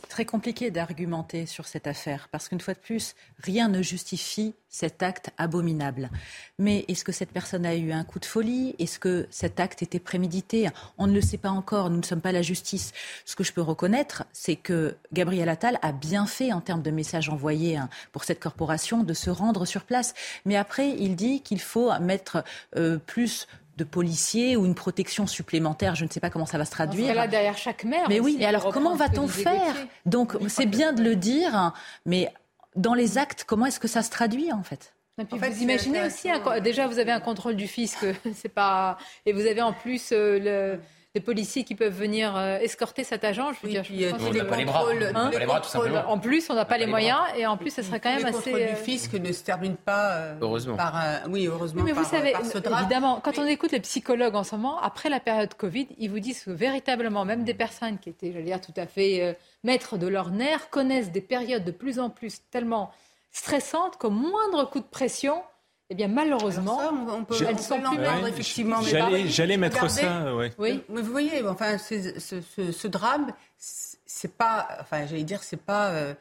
C'est 0.00 0.08
très 0.08 0.24
compliqué 0.24 0.70
d'argumenter 0.70 1.44
sur 1.44 1.66
cette 1.66 1.86
affaire, 1.86 2.28
parce 2.32 2.48
qu'une 2.48 2.60
fois 2.60 2.72
de 2.72 2.78
plus, 2.78 3.14
rien 3.38 3.68
ne 3.68 3.82
justifie 3.82 4.54
cet 4.72 5.02
acte 5.02 5.30
abominable. 5.36 6.10
Mais 6.58 6.84
est-ce 6.88 7.04
que 7.04 7.12
cette 7.12 7.30
personne 7.30 7.66
a 7.66 7.76
eu 7.76 7.92
un 7.92 8.04
coup 8.04 8.18
de 8.18 8.24
folie? 8.24 8.74
Est-ce 8.78 8.98
que 8.98 9.28
cet 9.30 9.60
acte 9.60 9.82
était 9.82 10.00
prémédité? 10.00 10.68
On 10.96 11.06
ne 11.06 11.12
le 11.12 11.20
sait 11.20 11.36
pas 11.36 11.50
encore, 11.50 11.90
nous 11.90 11.98
ne 11.98 12.04
sommes 12.04 12.22
pas 12.22 12.32
la 12.32 12.42
justice. 12.42 12.92
Ce 13.26 13.36
que 13.36 13.44
je 13.44 13.52
peux 13.52 13.60
reconnaître, 13.60 14.24
c'est 14.32 14.56
que 14.56 14.96
Gabriel 15.12 15.50
Attal 15.50 15.78
a 15.82 15.92
bien 15.92 16.26
fait 16.26 16.52
en 16.52 16.62
termes 16.62 16.82
de 16.82 16.90
messages 16.90 17.28
envoyés 17.28 17.76
hein, 17.76 17.90
pour 18.12 18.24
cette 18.24 18.40
corporation 18.40 19.04
de 19.04 19.12
se 19.12 19.28
rendre 19.28 19.66
sur 19.66 19.84
place. 19.84 20.14
Mais 20.46 20.56
après, 20.56 20.88
il 20.88 21.16
dit 21.16 21.42
qu'il 21.42 21.60
faut 21.60 21.92
mettre 22.00 22.42
euh, 22.76 22.96
plus 22.96 23.46
de 23.76 23.84
policiers 23.84 24.56
ou 24.56 24.66
une 24.66 24.74
protection 24.74 25.26
supplémentaire. 25.26 25.94
Je 25.94 26.04
ne 26.04 26.10
sais 26.10 26.20
pas 26.20 26.30
comment 26.30 26.46
ça 26.46 26.58
va 26.58 26.64
se 26.64 26.70
traduire. 26.70 27.14
Là, 27.14 27.26
derrière 27.26 27.56
chaque 27.56 27.84
maire. 27.84 28.06
Mais 28.08 28.20
oui, 28.20 28.36
et 28.40 28.46
alors 28.46 28.70
comment 28.72 28.94
va-t-on 28.94 29.28
faire? 29.28 29.74
Donc, 30.06 30.36
c'est 30.48 30.66
bien 30.66 30.92
de 30.92 31.02
le 31.02 31.16
dire, 31.16 31.72
mais 32.06 32.32
dans 32.76 32.94
les 32.94 33.18
actes, 33.18 33.44
comment 33.44 33.66
est-ce 33.66 33.80
que 33.80 33.88
ça 33.88 34.02
se 34.02 34.10
traduit 34.10 34.52
en 34.52 34.62
fait? 34.62 34.94
Vous 35.18 35.62
imaginez 35.62 36.04
aussi, 36.04 36.28
déjà 36.62 36.86
vous 36.86 36.98
avez 36.98 37.12
un 37.12 37.20
contrôle 37.20 37.54
du 37.54 37.68
fisc, 37.68 37.98
c'est 38.34 38.48
pas, 38.48 38.96
et 39.26 39.32
vous 39.32 39.46
avez 39.46 39.60
en 39.60 39.74
plus 39.74 40.10
euh, 40.12 40.38
le, 40.38 40.80
des 41.14 41.20
policiers 41.20 41.64
qui 41.64 41.74
peuvent 41.74 41.92
venir 41.92 42.34
euh, 42.36 42.58
escorter 42.58 43.04
cet 43.04 43.22
agent. 43.22 43.52
Je 43.52 43.66
veux 43.66 43.68
dire, 43.68 43.84
je 43.84 43.92
on 43.92 44.32
n'a 44.32 44.44
pas 44.44 44.56
les 44.56 44.64
bras. 44.64 44.86
Hein 45.14 45.30
les 45.38 45.44
bras 45.44 45.60
tout 45.60 45.68
simplement. 45.68 46.04
En 46.08 46.18
plus, 46.18 46.48
on 46.48 46.54
n'a 46.54 46.64
pas 46.64 46.78
les 46.78 46.86
moyens 46.86 47.20
et 47.36 47.46
en 47.46 47.58
plus, 47.58 47.70
ça 47.70 47.82
serait 47.82 48.00
quand 48.00 48.14
même 48.14 48.24
assez. 48.24 48.52
Le 48.52 48.74
fisc 48.74 49.12
ne 49.12 49.30
se 49.32 49.42
termine 49.42 49.76
pas. 49.76 50.12
Euh, 50.12 50.34
heureusement. 50.40 50.76
Par, 50.76 50.94
oui, 51.28 51.46
heureusement. 51.46 51.82
mais 51.82 51.92
vous 51.92 52.04
savez, 52.04 52.34
évidemment, 52.80 53.20
quand 53.22 53.38
on 53.38 53.46
écoute 53.46 53.72
les 53.72 53.80
psychologues 53.80 54.34
en 54.34 54.44
ce 54.44 54.56
moment, 54.56 54.80
après 54.80 55.10
la 55.10 55.20
période 55.20 55.52
Covid, 55.54 55.88
ils 55.98 56.10
vous 56.10 56.20
disent 56.20 56.44
que 56.44 56.50
véritablement, 56.50 57.24
même 57.24 57.44
des 57.44 57.54
personnes 57.54 57.98
qui 57.98 58.08
étaient, 58.08 58.32
j'allais 58.32 58.44
dire, 58.44 58.60
tout 58.60 58.74
à 58.76 58.86
fait 58.86 59.22
euh, 59.22 59.34
maîtres 59.64 59.98
de 59.98 60.06
leur 60.06 60.30
nerfs, 60.30 60.70
connaissent 60.70 61.10
des 61.10 61.20
périodes 61.20 61.64
de 61.64 61.72
plus 61.72 61.98
en 61.98 62.08
plus 62.08 62.40
tellement 62.50 62.90
stressantes 63.32 63.96
qu'au 63.98 64.10
moindre 64.10 64.68
coup 64.68 64.80
de 64.80 64.84
pression, 64.84 65.42
eh 65.92 65.94
bien, 65.94 66.08
malheureusement, 66.08 66.78
ça, 66.78 66.90
on 66.90 67.22
peut, 67.22 67.36
elles 67.46 67.58
sont 67.58 67.78
plus 67.78 67.98
ouais, 67.98 68.30
effectivement. 68.30 68.80
J'allais 68.80 69.58
mettre 69.58 69.90
ça, 69.90 70.34
ouais. 70.34 70.50
oui. 70.56 70.82
Mais 70.88 71.02
vous 71.02 71.12
voyez, 71.12 71.46
enfin, 71.46 71.76
ce, 71.76 72.18
ce, 72.18 72.72
ce 72.72 72.88
drame, 72.88 73.30
c'est 73.58 74.34
pas, 74.34 74.66
enfin, 74.80 75.06
j'allais 75.06 75.24
dire, 75.24 75.42
c'est 75.42 75.60
pas. 75.60 75.90
Euh, 75.90 76.14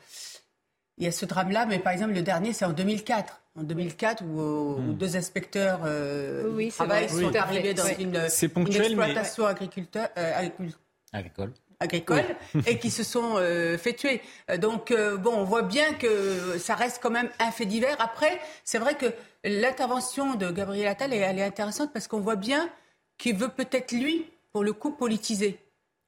il 0.97 1.05
y 1.05 1.07
a 1.07 1.13
ce 1.13 1.25
drame-là, 1.25 1.65
mais 1.67 1.79
par 1.79 1.93
exemple, 1.93 2.11
le 2.11 2.21
dernier, 2.21 2.51
c'est 2.51 2.65
en 2.65 2.73
2004. 2.73 3.41
En 3.57 3.63
2004, 3.63 4.23
où, 4.25 4.75
hmm. 4.77 4.97
deux 4.97 5.15
inspecteurs 5.15 5.79
euh, 5.85 6.51
oui, 6.53 6.67
travail 6.67 7.07
sont 7.07 7.33
arrivés 7.33 7.73
dans 7.73 7.87
une, 7.97 8.09
une, 8.17 8.75
exploitation 8.75 9.43
mais... 9.45 9.49
agriculteur, 9.51 10.09
euh, 10.17 10.37
agricole 10.37 10.71
agricole 11.13 11.53
et 12.67 12.77
qui 12.79 12.91
se 12.91 13.03
sont 13.03 13.35
euh, 13.37 13.77
fait 13.77 13.93
tuer. 13.93 14.21
Donc 14.59 14.91
euh, 14.91 15.17
bon, 15.17 15.33
on 15.35 15.43
voit 15.43 15.63
bien 15.63 15.93
que 15.93 16.57
ça 16.57 16.75
reste 16.75 16.99
quand 17.01 17.09
même 17.09 17.29
un 17.39 17.51
fait 17.51 17.65
divers. 17.65 17.95
Après, 17.99 18.39
c'est 18.63 18.79
vrai 18.79 18.95
que 18.95 19.07
l'intervention 19.43 20.35
de 20.35 20.51
Gabriel 20.51 20.87
Attal 20.87 21.13
elle 21.13 21.39
est 21.39 21.43
intéressante 21.43 21.91
parce 21.93 22.07
qu'on 22.07 22.19
voit 22.19 22.35
bien 22.35 22.69
qu'il 23.17 23.35
veut 23.35 23.49
peut-être 23.49 23.91
lui, 23.91 24.25
pour 24.51 24.63
le 24.63 24.73
coup, 24.73 24.91
politiser. 24.91 25.59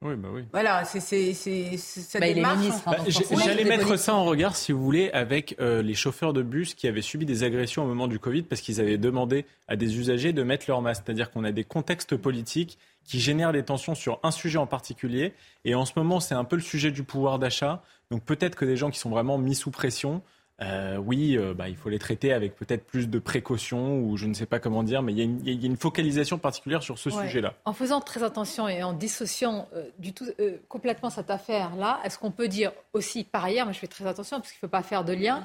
Oui, 0.04 0.16
bah 0.16 0.28
oui. 0.30 0.44
Voilà, 0.52 0.84
c'est 0.84 1.00
ça 1.00 2.20
bah, 2.20 2.30
démarche. 2.30 2.66
Bah, 2.84 2.98
J'allais 3.42 3.64
mettre 3.64 3.96
ça 3.96 4.14
en 4.14 4.24
regard, 4.24 4.54
si 4.54 4.70
vous 4.70 4.84
voulez, 4.84 5.10
avec 5.12 5.56
euh, 5.60 5.80
les 5.80 5.94
chauffeurs 5.94 6.34
de 6.34 6.42
bus 6.42 6.74
qui 6.74 6.86
avaient 6.86 7.00
subi 7.00 7.24
des 7.24 7.42
agressions 7.42 7.84
au 7.84 7.86
moment 7.86 8.06
du 8.06 8.18
Covid 8.18 8.42
parce 8.42 8.60
qu'ils 8.60 8.82
avaient 8.82 8.98
demandé 8.98 9.46
à 9.66 9.76
des 9.76 9.98
usagers 9.98 10.34
de 10.34 10.42
mettre 10.42 10.66
leur 10.68 10.82
masque. 10.82 11.04
C'est-à-dire 11.06 11.30
qu'on 11.30 11.42
a 11.42 11.52
des 11.52 11.64
contextes 11.64 12.16
politiques 12.16 12.78
qui 13.02 13.18
génèrent 13.18 13.52
des 13.52 13.62
tensions 13.62 13.94
sur 13.94 14.20
un 14.22 14.30
sujet 14.30 14.58
en 14.58 14.66
particulier. 14.66 15.32
Et 15.64 15.74
en 15.74 15.86
ce 15.86 15.92
moment, 15.96 16.20
c'est 16.20 16.34
un 16.34 16.44
peu 16.44 16.56
le 16.56 16.62
sujet 16.62 16.90
du 16.90 17.02
pouvoir 17.02 17.38
d'achat. 17.38 17.82
Donc 18.10 18.22
peut-être 18.24 18.56
que 18.56 18.66
des 18.66 18.76
gens 18.76 18.90
qui 18.90 18.98
sont 18.98 19.10
vraiment 19.10 19.38
mis 19.38 19.54
sous 19.54 19.70
pression 19.70 20.20
euh, 20.62 20.96
oui, 20.98 21.36
euh, 21.36 21.52
bah, 21.52 21.68
il 21.68 21.76
faut 21.76 21.88
les 21.88 21.98
traiter 21.98 22.32
avec 22.32 22.54
peut-être 22.54 22.84
plus 22.84 23.08
de 23.08 23.18
précautions 23.18 23.98
ou 23.98 24.16
je 24.16 24.26
ne 24.26 24.34
sais 24.34 24.46
pas 24.46 24.60
comment 24.60 24.84
dire, 24.84 25.02
mais 25.02 25.12
il 25.12 25.18
y 25.18 25.64
a 25.64 25.66
une, 25.66 25.76
focalisation 25.76 26.38
particulière 26.38 26.82
sur 26.82 26.98
ce 26.98 27.10
sujet-là. 27.10 27.54
En 27.64 27.72
faisant 27.72 28.00
très 28.00 28.22
attention 28.22 28.68
et 28.68 28.82
en 28.84 28.92
dissociant 28.92 29.68
euh, 29.74 29.88
du 29.98 30.12
tout 30.12 30.26
complètement 30.68 31.10
cette 31.10 31.30
affaire-là, 31.30 32.00
est-ce 32.04 32.18
qu'on 32.18 32.30
peut 32.30 32.46
dire 32.48 32.72
aussi 32.92 33.24
par 33.24 33.44
ailleurs, 33.44 33.66
mais 33.66 33.72
je 33.72 33.80
fais 33.80 33.88
très 33.88 34.06
attention 34.06 34.38
parce 34.38 34.52
qu'il 34.52 34.58
ne 34.58 34.68
faut 34.68 34.70
pas 34.70 34.82
faire 34.82 35.04
de 35.04 35.12
lien, 35.12 35.42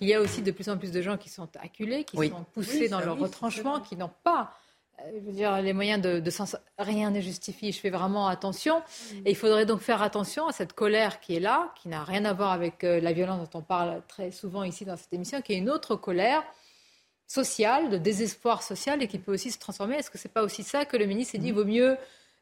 il 0.00 0.08
y 0.08 0.14
a 0.14 0.20
aussi 0.20 0.40
de 0.40 0.50
plus 0.50 0.68
en 0.70 0.78
plus 0.78 0.90
de 0.90 1.02
gens 1.02 1.18
qui 1.18 1.28
sont 1.28 1.48
acculés, 1.60 2.04
qui 2.04 2.16
sont 2.16 2.46
poussés 2.54 2.88
dans 2.88 3.00
leur 3.00 3.18
retranchement, 3.18 3.80
qui 3.80 3.96
n'ont 3.96 4.12
pas 4.24 4.42
euh, 4.42 4.65
je 5.14 5.20
veux 5.20 5.32
dire, 5.32 5.60
les 5.60 5.72
moyens 5.72 6.00
de, 6.00 6.20
de 6.20 6.30
sens, 6.30 6.56
rien 6.78 7.10
n'est 7.10 7.22
justifié. 7.22 7.72
Je 7.72 7.78
fais 7.78 7.90
vraiment 7.90 8.28
attention. 8.28 8.82
Et 9.24 9.30
il 9.30 9.36
faudrait 9.36 9.66
donc 9.66 9.80
faire 9.80 10.02
attention 10.02 10.46
à 10.46 10.52
cette 10.52 10.72
colère 10.72 11.20
qui 11.20 11.36
est 11.36 11.40
là, 11.40 11.72
qui 11.80 11.88
n'a 11.88 12.04
rien 12.04 12.24
à 12.24 12.32
voir 12.32 12.52
avec 12.52 12.84
euh, 12.84 13.00
la 13.00 13.12
violence 13.12 13.48
dont 13.48 13.58
on 13.58 13.62
parle 13.62 14.02
très 14.08 14.30
souvent 14.30 14.62
ici 14.62 14.84
dans 14.84 14.96
cette 14.96 15.12
émission, 15.12 15.40
qui 15.42 15.52
est 15.52 15.58
une 15.58 15.70
autre 15.70 15.96
colère 15.96 16.42
sociale, 17.26 17.90
de 17.90 17.98
désespoir 17.98 18.62
social 18.62 19.02
et 19.02 19.08
qui 19.08 19.18
peut 19.18 19.32
aussi 19.32 19.50
se 19.50 19.58
transformer. 19.58 19.96
Est-ce 19.96 20.10
que 20.10 20.18
c'est 20.18 20.32
pas 20.32 20.42
aussi 20.42 20.62
ça 20.62 20.84
que 20.84 20.96
le 20.96 21.06
ministre 21.06 21.32
s'est 21.32 21.38
dit, 21.38 21.48
il 21.48 21.54
vaut 21.54 21.64
mieux 21.64 21.96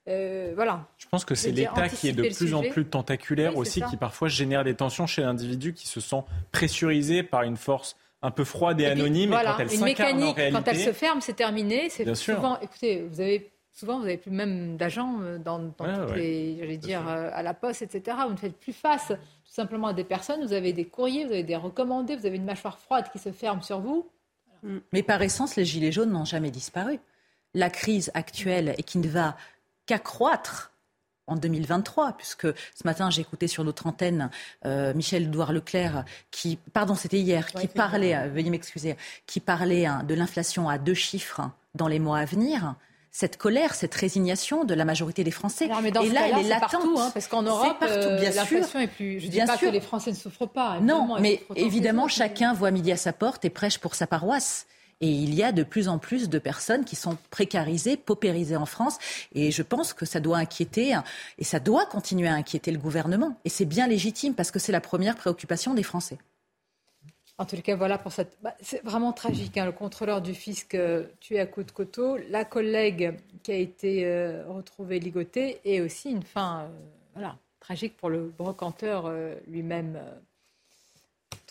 euh, 0.07 0.52
voilà. 0.55 0.86
Je 0.98 1.07
pense 1.09 1.24
que 1.24 1.34
c'est 1.34 1.50
l'État 1.50 1.88
qui 1.88 2.09
est 2.09 2.12
de 2.12 2.28
plus 2.28 2.52
en 2.52 2.62
plus 2.62 2.84
tentaculaire 2.84 3.57
aussi, 3.57 3.80
qui 3.88 3.96
parfois 3.96 4.28
génère 4.28 4.62
des 4.62 4.74
tensions 4.74 5.07
chez 5.07 5.22
l'individu 5.22 5.72
qui 5.72 5.88
se 5.88 6.00
sent 6.00 6.22
pressurisé 6.52 7.22
par 7.22 7.42
une 7.42 7.57
force 7.57 7.96
un 8.25 8.31
peu 8.31 8.45
froide 8.45 8.81
et, 8.81 8.87
anonyme. 8.87 9.31
voilà, 9.31 9.51
et 9.51 9.53
quand 9.53 9.59
elle 9.61 9.75
une 9.75 9.85
mécanique, 9.85 10.37
réalité, 10.37 10.59
quand 10.59 10.68
elle 10.68 10.79
se 10.79 10.93
ferme, 10.93 11.20
c'est 11.20 11.35
terminé. 11.35 11.91
C'est 11.91 12.14
souvent, 12.14 12.59
écoutez, 12.61 13.03
vous 13.03 13.20
avez 13.20 13.53
souvent, 13.70 13.99
vous 13.99 14.05
n'avez 14.05 14.16
plus 14.16 14.31
même 14.31 14.77
d'agents 14.77 15.20
euh, 15.20 15.39
dans, 15.39 15.59
dans 15.59 16.07
toutes 16.07 16.16
les, 16.16 16.57
j'allais 16.59 16.79
dire, 16.79 17.07
euh, 17.07 17.31
à 17.33 17.43
la 17.43 17.53
poste, 17.53 17.83
etc. 17.83 18.16
Vous 18.27 18.33
ne 18.33 18.39
faites 18.39 18.57
plus 18.57 18.72
face 18.72 19.09
tout 19.09 19.53
simplement 19.53 19.89
à 19.89 19.93
des 19.93 20.05
personnes. 20.05 20.43
Vous 20.43 20.55
avez 20.55 20.72
des 20.72 20.87
courriers, 20.87 21.27
vous 21.27 21.33
avez 21.33 21.43
des 21.43 21.57
recommandés, 21.57 22.16
vous 22.16 22.25
avez 22.25 22.37
une 22.37 22.45
mâchoire 22.45 22.79
froide 22.79 23.07
qui 23.12 23.18
se 23.18 23.31
ferme 23.31 23.61
sur 23.61 23.81
vous. 23.81 24.09
Mais 24.93 25.03
par 25.03 25.20
essence, 25.20 25.57
les 25.57 25.66
gilets 25.66 25.93
jaunes 25.93 26.11
n'ont 26.11 26.25
jamais 26.25 26.51
disparu. 26.51 26.99
La 27.53 27.68
crise 27.68 28.11
actuelle 28.14 28.75
et 28.79 28.83
qui 28.83 28.97
ne 28.97 29.09
va 29.09 29.37
qu'accroître 29.85 30.72
en 31.27 31.37
2023, 31.37 32.12
puisque 32.12 32.47
ce 32.47 32.85
matin 32.85 33.11
j'ai 33.11 33.22
écouté 33.22 33.49
sur 33.49 33.64
notre 33.64 33.87
antenne 33.87 34.31
euh, 34.66 34.93
Michel 34.95 35.25
Edouard 35.25 35.53
Leclerc 35.53 36.05
qui, 36.31 36.59
pardon, 36.72 36.95
c'était 36.95 37.18
hier, 37.18 37.47
qui 37.53 37.68
parlait, 37.68 38.14
euh, 38.14 38.29
veuillez 38.29 38.51
m'excuser, 38.51 38.97
qui 39.27 39.41
parlait 39.41 39.87
hein, 39.87 40.03
de 40.07 40.14
l'inflation 40.14 40.68
à 40.68 40.79
deux 40.79 40.95
chiffres 40.95 41.43
dans 41.75 41.89
les 41.89 41.99
mois 41.99 42.18
à 42.18 42.25
venir. 42.25 42.75
Cette 43.11 43.37
colère, 43.37 43.75
cette 43.75 43.95
résignation 43.95 44.64
de 44.64 44.75
la 44.75 44.85
majorité 44.85 45.22
des 45.22 45.31
Français. 45.31 45.68
mais 45.83 45.93
dans 45.93 46.03
et 46.03 46.09
là, 46.09 46.29
elle 46.29 46.47
est 46.47 46.49
latente. 46.49 46.72
Partout, 46.72 46.97
hein, 46.99 47.11
parce 47.14 47.29
qu'en 47.29 47.43
Europe, 47.43 47.77
euh, 47.83 48.20
l'inflation 48.20 48.81
est 48.81 48.89
plus. 48.89 49.20
Je 49.20 49.27
ne 49.27 49.31
dis 49.31 49.39
pas 49.39 49.57
que 49.57 49.66
les 49.66 49.81
Français 49.81 50.11
ne 50.11 50.16
souffrent 50.16 50.49
pas. 50.49 50.81
Non, 50.81 51.20
mais 51.20 51.43
évidemment, 51.55 52.09
chacun 52.09 52.53
voit 52.53 52.72
midi 52.72 52.91
à 52.91 52.97
sa 52.97 53.12
porte 53.12 53.45
et 53.45 53.51
prêche 53.51 53.79
pour 53.79 53.95
sa 53.95 54.09
paroisse. 54.09 54.66
Et 55.01 55.09
il 55.09 55.34
y 55.34 55.42
a 55.42 55.53
de 55.53 55.62
plus 55.62 55.88
en 55.88 55.99
plus 55.99 56.28
de 56.28 56.38
personnes 56.38 56.84
qui 56.84 56.97
sont 56.97 57.16
précarisées, 57.30 57.97
paupérisées 57.97 58.57
en 58.57 58.66
France. 58.66 58.99
Et 59.34 59.51
je 59.51 59.62
pense 59.62 59.92
que 59.92 60.07
ça 60.07 60.20
doit 60.20 60.38
inquiéter, 60.38 60.99
et 61.38 61.45
ça 61.45 61.61
doit 61.61 61.86
continuer 61.86 62.28
à 62.28 62.34
inquiéter 62.34 62.70
le 62.70 62.78
gouvernement. 62.78 63.36
Et 63.45 63.49
c'est 63.49 63.64
bien 63.64 63.86
légitime 63.86 64.34
parce 64.34 64.51
que 64.51 64.59
c'est 64.59 64.72
la 64.72 64.80
première 64.80 65.16
préoccupation 65.16 65.74
des 65.74 65.82
Français. 65.82 66.18
En 67.36 67.47
tout 67.47 67.61
cas, 67.61 67.74
voilà 67.74 67.99
pour 67.99 68.12
cette. 68.12 68.36
Bah, 68.42 68.55
c'est 68.61 68.82
vraiment 68.84 69.12
tragique. 69.12 69.59
Hein, 69.59 69.64
le 69.66 69.72
contrôleur 69.72 70.22
du 70.22 70.34
fisc 70.34 70.74
euh, 70.74 71.05
tué 71.18 71.40
à 71.40 71.47
coups 71.47 71.66
de 71.66 71.72
couteau, 71.72 72.16
la 72.30 72.45
collègue 72.45 73.18
qui 73.42 73.51
a 73.51 73.57
été 73.57 74.07
euh, 74.07 74.45
retrouvée 74.47 75.01
ligotée, 75.01 75.61
et 75.64 75.80
aussi 75.80 76.11
une 76.11 76.22
fin 76.22 76.61
euh, 76.61 76.68
voilà, 77.14 77.36
tragique 77.59 77.97
pour 77.97 78.09
le 78.09 78.32
brocanteur 78.39 79.12
lui-même 79.48 79.98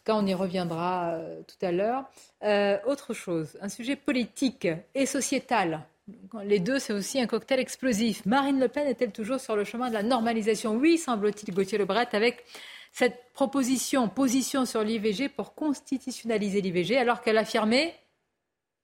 cas, 0.03 0.15
on 0.15 0.25
y 0.25 0.33
reviendra 0.33 1.11
euh, 1.13 1.41
tout 1.43 1.65
à 1.65 1.71
l'heure. 1.71 2.05
Euh, 2.43 2.77
autre 2.85 3.13
chose, 3.13 3.57
un 3.61 3.69
sujet 3.69 3.95
politique 3.95 4.67
et 4.95 5.05
sociétal 5.05 5.85
Les 6.43 6.59
deux, 6.59 6.79
c'est 6.79 6.93
aussi 6.93 7.19
un 7.19 7.27
cocktail 7.27 7.59
explosif. 7.59 8.25
Marine 8.25 8.59
Le 8.59 8.67
Pen 8.67 8.87
est-elle 8.87 9.11
toujours 9.11 9.39
sur 9.39 9.55
le 9.55 9.63
chemin 9.63 9.89
de 9.89 9.93
la 9.93 10.03
normalisation? 10.03 10.75
Oui, 10.75 10.97
semble-t-il, 10.97 11.53
Gauthier 11.53 11.77
Lebret, 11.77 12.09
avec 12.13 12.43
cette 12.91 13.31
proposition, 13.33 14.09
position 14.09 14.65
sur 14.65 14.83
l'IVG 14.83 15.29
pour 15.29 15.55
constitutionnaliser 15.55 16.61
l'IVG, 16.61 16.97
alors 16.97 17.21
qu'elle 17.21 17.37
affirmait 17.37 17.95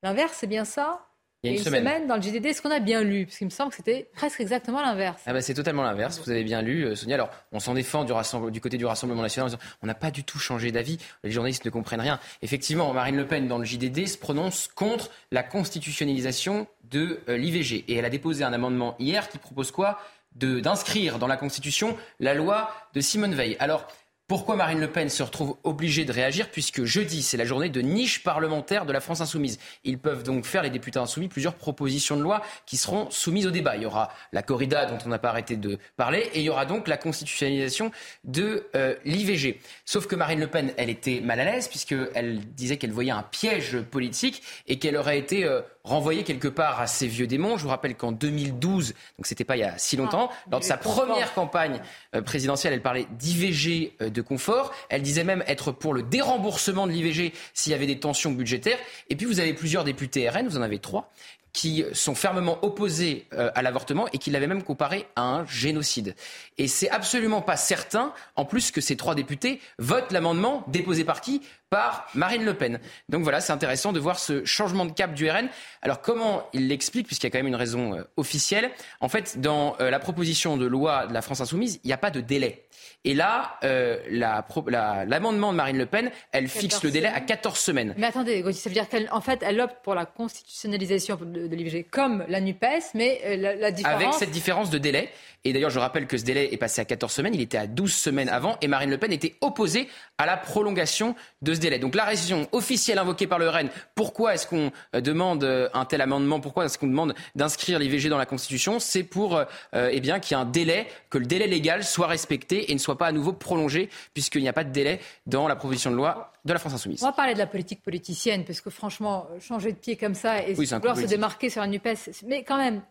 l'inverse, 0.02 0.36
c'est 0.38 0.46
bien 0.46 0.64
ça? 0.64 1.09
Il 1.42 1.50
y 1.50 1.54
a 1.54 1.56
une, 1.56 1.64
semaine. 1.64 2.06
dans 2.06 2.16
le 2.16 2.22
JDD, 2.22 2.44
est-ce 2.46 2.60
qu'on 2.60 2.70
a 2.70 2.80
bien 2.80 3.02
lu? 3.02 3.24
Parce 3.24 3.38
qu'il 3.38 3.46
me 3.46 3.50
semble 3.50 3.70
que 3.70 3.76
c'était 3.76 4.06
presque 4.14 4.40
exactement 4.40 4.82
l'inverse. 4.82 5.22
Ah 5.24 5.32
bah 5.32 5.40
c'est 5.40 5.54
totalement 5.54 5.82
l'inverse. 5.82 6.20
Vous 6.22 6.30
avez 6.30 6.44
bien 6.44 6.60
lu, 6.60 6.84
euh, 6.84 6.94
Sonia. 6.94 7.14
Alors, 7.14 7.30
on 7.52 7.60
s'en 7.60 7.72
défend 7.72 8.04
du, 8.04 8.12
du, 8.50 8.60
côté 8.60 8.76
du 8.76 8.84
Rassemblement 8.84 9.22
national. 9.22 9.50
On 9.82 9.86
n'a 9.86 9.94
pas 9.94 10.10
du 10.10 10.22
tout 10.22 10.38
changé 10.38 10.70
d'avis. 10.70 10.98
Les 11.24 11.30
journalistes 11.30 11.64
ne 11.64 11.70
comprennent 11.70 12.02
rien. 12.02 12.20
Effectivement, 12.42 12.92
Marine 12.92 13.16
Le 13.16 13.26
Pen, 13.26 13.48
dans 13.48 13.56
le 13.56 13.64
JDD, 13.64 14.06
se 14.06 14.18
prononce 14.18 14.68
contre 14.68 15.10
la 15.30 15.42
constitutionnalisation 15.42 16.66
de 16.90 17.20
euh, 17.30 17.38
l'IVG. 17.38 17.84
Et 17.88 17.94
elle 17.94 18.04
a 18.04 18.10
déposé 18.10 18.44
un 18.44 18.52
amendement 18.52 18.94
hier 18.98 19.30
qui 19.30 19.38
propose 19.38 19.70
quoi? 19.70 19.98
D'inscrire 20.36 21.18
dans 21.18 21.26
la 21.26 21.36
Constitution 21.36 21.96
la 22.20 22.34
loi 22.34 22.70
de 22.94 23.00
Simone 23.00 23.34
Veil. 23.34 23.56
Alors, 23.58 23.88
pourquoi 24.30 24.54
Marine 24.54 24.78
Le 24.78 24.86
Pen 24.86 25.08
se 25.08 25.24
retrouve 25.24 25.56
obligée 25.64 26.04
de 26.04 26.12
réagir 26.12 26.52
puisque 26.52 26.84
jeudi, 26.84 27.24
c'est 27.24 27.36
la 27.36 27.44
journée 27.44 27.68
de 27.68 27.80
niche 27.80 28.22
parlementaire 28.22 28.86
de 28.86 28.92
la 28.92 29.00
France 29.00 29.20
insoumise. 29.20 29.58
Ils 29.82 29.98
peuvent 29.98 30.22
donc 30.22 30.44
faire, 30.44 30.62
les 30.62 30.70
députés 30.70 31.00
insoumis, 31.00 31.26
plusieurs 31.26 31.56
propositions 31.56 32.16
de 32.16 32.22
loi 32.22 32.40
qui 32.64 32.76
seront 32.76 33.10
soumises 33.10 33.48
au 33.48 33.50
débat. 33.50 33.74
Il 33.74 33.82
y 33.82 33.86
aura 33.86 34.14
la 34.32 34.44
corrida 34.44 34.86
dont 34.86 34.98
on 35.04 35.08
n'a 35.08 35.18
pas 35.18 35.30
arrêté 35.30 35.56
de 35.56 35.80
parler 35.96 36.30
et 36.32 36.38
il 36.38 36.44
y 36.44 36.48
aura 36.48 36.64
donc 36.64 36.86
la 36.86 36.96
constitutionnalisation 36.96 37.90
de 38.22 38.68
euh, 38.76 38.94
l'IVG. 39.04 39.58
Sauf 39.84 40.06
que 40.06 40.14
Marine 40.14 40.38
Le 40.38 40.46
Pen, 40.46 40.72
elle 40.76 40.90
était 40.90 41.20
mal 41.20 41.40
à 41.40 41.44
l'aise 41.44 41.66
puisqu'elle 41.66 42.38
disait 42.54 42.76
qu'elle 42.76 42.92
voyait 42.92 43.10
un 43.10 43.24
piège 43.24 43.80
politique 43.80 44.44
et 44.68 44.78
qu'elle 44.78 44.96
aurait 44.96 45.18
été... 45.18 45.44
Euh, 45.44 45.60
renvoyée 45.84 46.24
quelque 46.24 46.48
part 46.48 46.80
à 46.80 46.86
ses 46.86 47.06
vieux 47.06 47.26
démons. 47.26 47.56
Je 47.56 47.62
vous 47.62 47.68
rappelle 47.68 47.96
qu'en 47.96 48.12
2012, 48.12 48.94
donc 49.18 49.26
c'était 49.26 49.44
pas 49.44 49.56
il 49.56 49.60
y 49.60 49.64
a 49.64 49.78
si 49.78 49.96
longtemps, 49.96 50.30
ah, 50.32 50.48
lors 50.50 50.60
de 50.60 50.64
sa 50.64 50.76
première 50.76 51.34
campagne 51.34 51.80
euh, 52.14 52.22
présidentielle, 52.22 52.72
elle 52.72 52.82
parlait 52.82 53.06
d'IVG 53.12 53.96
de 54.00 54.22
confort. 54.22 54.72
Elle 54.88 55.02
disait 55.02 55.24
même 55.24 55.44
être 55.46 55.72
pour 55.72 55.94
le 55.94 56.02
déremboursement 56.02 56.86
de 56.86 56.92
l'IVG 56.92 57.32
s'il 57.54 57.72
y 57.72 57.74
avait 57.74 57.86
des 57.86 57.98
tensions 57.98 58.30
budgétaires. 58.30 58.78
Et 59.08 59.16
puis 59.16 59.26
vous 59.26 59.40
avez 59.40 59.54
plusieurs 59.54 59.84
députés 59.84 60.28
RN, 60.28 60.46
vous 60.46 60.58
en 60.58 60.62
avez 60.62 60.78
trois, 60.78 61.10
qui 61.52 61.84
sont 61.92 62.14
fermement 62.14 62.58
opposés 62.62 63.26
euh, 63.32 63.50
à 63.54 63.62
l'avortement 63.62 64.06
et 64.12 64.18
qui 64.18 64.30
l'avaient 64.30 64.46
même 64.46 64.62
comparé 64.62 65.06
à 65.16 65.22
un 65.22 65.46
génocide. 65.46 66.14
Et 66.58 66.68
c'est 66.68 66.90
absolument 66.90 67.42
pas 67.42 67.56
certain, 67.56 68.12
en 68.36 68.44
plus, 68.44 68.70
que 68.70 68.80
ces 68.80 68.96
trois 68.96 69.14
députés 69.14 69.60
votent 69.78 70.12
l'amendement 70.12 70.64
déposé 70.68 71.04
par 71.04 71.20
qui? 71.20 71.42
Par 71.70 72.08
Marine 72.14 72.44
Le 72.44 72.54
Pen. 72.54 72.80
Donc 73.08 73.22
voilà, 73.22 73.40
c'est 73.40 73.52
intéressant 73.52 73.92
de 73.92 74.00
voir 74.00 74.18
ce 74.18 74.44
changement 74.44 74.84
de 74.84 74.90
cap 74.90 75.14
du 75.14 75.30
RN. 75.30 75.48
Alors 75.82 76.00
comment 76.00 76.48
il 76.52 76.66
l'explique, 76.66 77.06
puisqu'il 77.06 77.26
y 77.26 77.28
a 77.28 77.30
quand 77.30 77.38
même 77.38 77.46
une 77.46 77.54
raison 77.54 77.94
euh, 77.94 78.02
officielle? 78.16 78.70
En 79.00 79.08
fait, 79.08 79.40
dans 79.40 79.76
euh, 79.80 79.88
la 79.88 80.00
proposition 80.00 80.56
de 80.56 80.66
loi 80.66 81.06
de 81.06 81.14
la 81.14 81.22
France 81.22 81.40
insoumise, 81.40 81.78
il 81.84 81.86
n'y 81.86 81.92
a 81.92 81.96
pas 81.96 82.10
de 82.10 82.20
délai. 82.20 82.66
Et 83.04 83.14
là, 83.14 83.56
euh, 83.64 83.98
l'amendement 84.10 85.52
de 85.52 85.56
Marine 85.56 85.78
Le 85.78 85.86
Pen, 85.86 86.10
elle 86.32 86.48
fixe 86.48 86.82
le 86.82 86.90
délai 86.90 87.08
à 87.08 87.20
14 87.20 87.58
semaines. 87.58 87.94
Mais 87.96 88.06
attendez, 88.06 88.42
ça 88.52 88.68
veut 88.68 88.74
dire 88.74 88.86
qu'en 88.88 89.22
fait, 89.22 89.42
elle 89.42 89.58
opte 89.60 89.76
pour 89.82 89.94
la 89.94 90.04
constitutionnalisation 90.04 91.18
de, 91.20 91.46
l'IVG 91.54 91.84
comme 91.84 92.24
la 92.28 92.40
NUPES, 92.40 92.92
mais 92.94 93.20
euh, 93.24 93.56
la, 93.58 93.70
différence... 93.70 94.02
Avec 94.02 94.14
cette 94.14 94.30
différence 94.30 94.68
de 94.68 94.76
délai. 94.76 95.10
Et 95.44 95.52
d'ailleurs, 95.52 95.70
je 95.70 95.78
rappelle 95.78 96.06
que 96.06 96.18
ce 96.18 96.24
délai 96.24 96.52
est 96.52 96.56
passé 96.56 96.80
à 96.80 96.84
14 96.84 97.12
semaines, 97.12 97.34
il 97.34 97.40
était 97.40 97.58
à 97.58 97.66
12 97.66 97.92
semaines 97.92 98.28
avant, 98.28 98.58
et 98.60 98.68
Marine 98.68 98.90
Le 98.90 98.98
Pen 98.98 99.12
était 99.12 99.36
opposée 99.40 99.88
à 100.18 100.26
la 100.26 100.36
prolongation 100.36 101.14
de 101.42 101.54
ce 101.54 101.60
délai. 101.60 101.78
Donc 101.78 101.94
la 101.94 102.04
raison 102.04 102.46
officielle 102.52 102.98
invoquée 102.98 103.26
par 103.26 103.38
le 103.38 103.48
RN, 103.48 103.70
pourquoi 103.94 104.34
est-ce 104.34 104.46
qu'on 104.46 104.70
euh, 104.94 105.00
demande 105.00 105.44
un 105.72 105.84
tel 105.84 106.00
amendement, 106.00 106.40
pourquoi 106.40 106.66
est-ce 106.66 106.78
qu'on 106.78 106.86
demande 106.86 107.14
d'inscrire 107.34 107.78
l'IVG 107.78 108.08
dans 108.08 108.18
la 108.18 108.26
Constitution, 108.26 108.78
c'est 108.78 109.02
pour 109.02 109.40
eh 109.72 110.00
bien 110.00 110.20
qu'il 110.20 110.36
y 110.36 110.40
ait 110.40 110.42
un 110.42 110.46
délai, 110.46 110.86
que 111.08 111.18
le 111.18 111.26
délai 111.26 111.46
légal 111.46 111.84
soit 111.84 112.06
respecté 112.06 112.70
et 112.70 112.74
ne 112.74 112.78
soit 112.78 112.98
pas 112.98 113.06
à 113.06 113.12
nouveau 113.12 113.32
prolongé, 113.32 113.88
puisqu'il 114.14 114.42
n'y 114.42 114.48
a 114.48 114.52
pas 114.52 114.64
de 114.64 114.70
délai 114.70 115.00
dans 115.26 115.48
la 115.48 115.56
proposition 115.56 115.90
de 115.90 115.96
loi 115.96 116.32
de 116.44 116.52
la 116.52 116.58
France 116.58 116.74
Insoumise. 116.74 117.02
On 117.02 117.06
va 117.06 117.12
parler 117.12 117.34
de 117.34 117.38
la 117.38 117.46
politique 117.46 117.82
politicienne, 117.82 118.44
parce 118.44 118.60
que 118.60 118.70
franchement, 118.70 119.26
changer 119.40 119.72
de 119.72 119.78
pied 119.78 119.96
comme 119.96 120.14
ça 120.14 120.42
et 120.42 120.54
vouloir 120.54 120.96
se 120.96 121.06
démarquer 121.06 121.50
sur 121.50 121.62
un 121.62 121.68
NUPES, 121.68 122.24
mais 122.26 122.44
quand 122.44 122.58
même, 122.58 122.82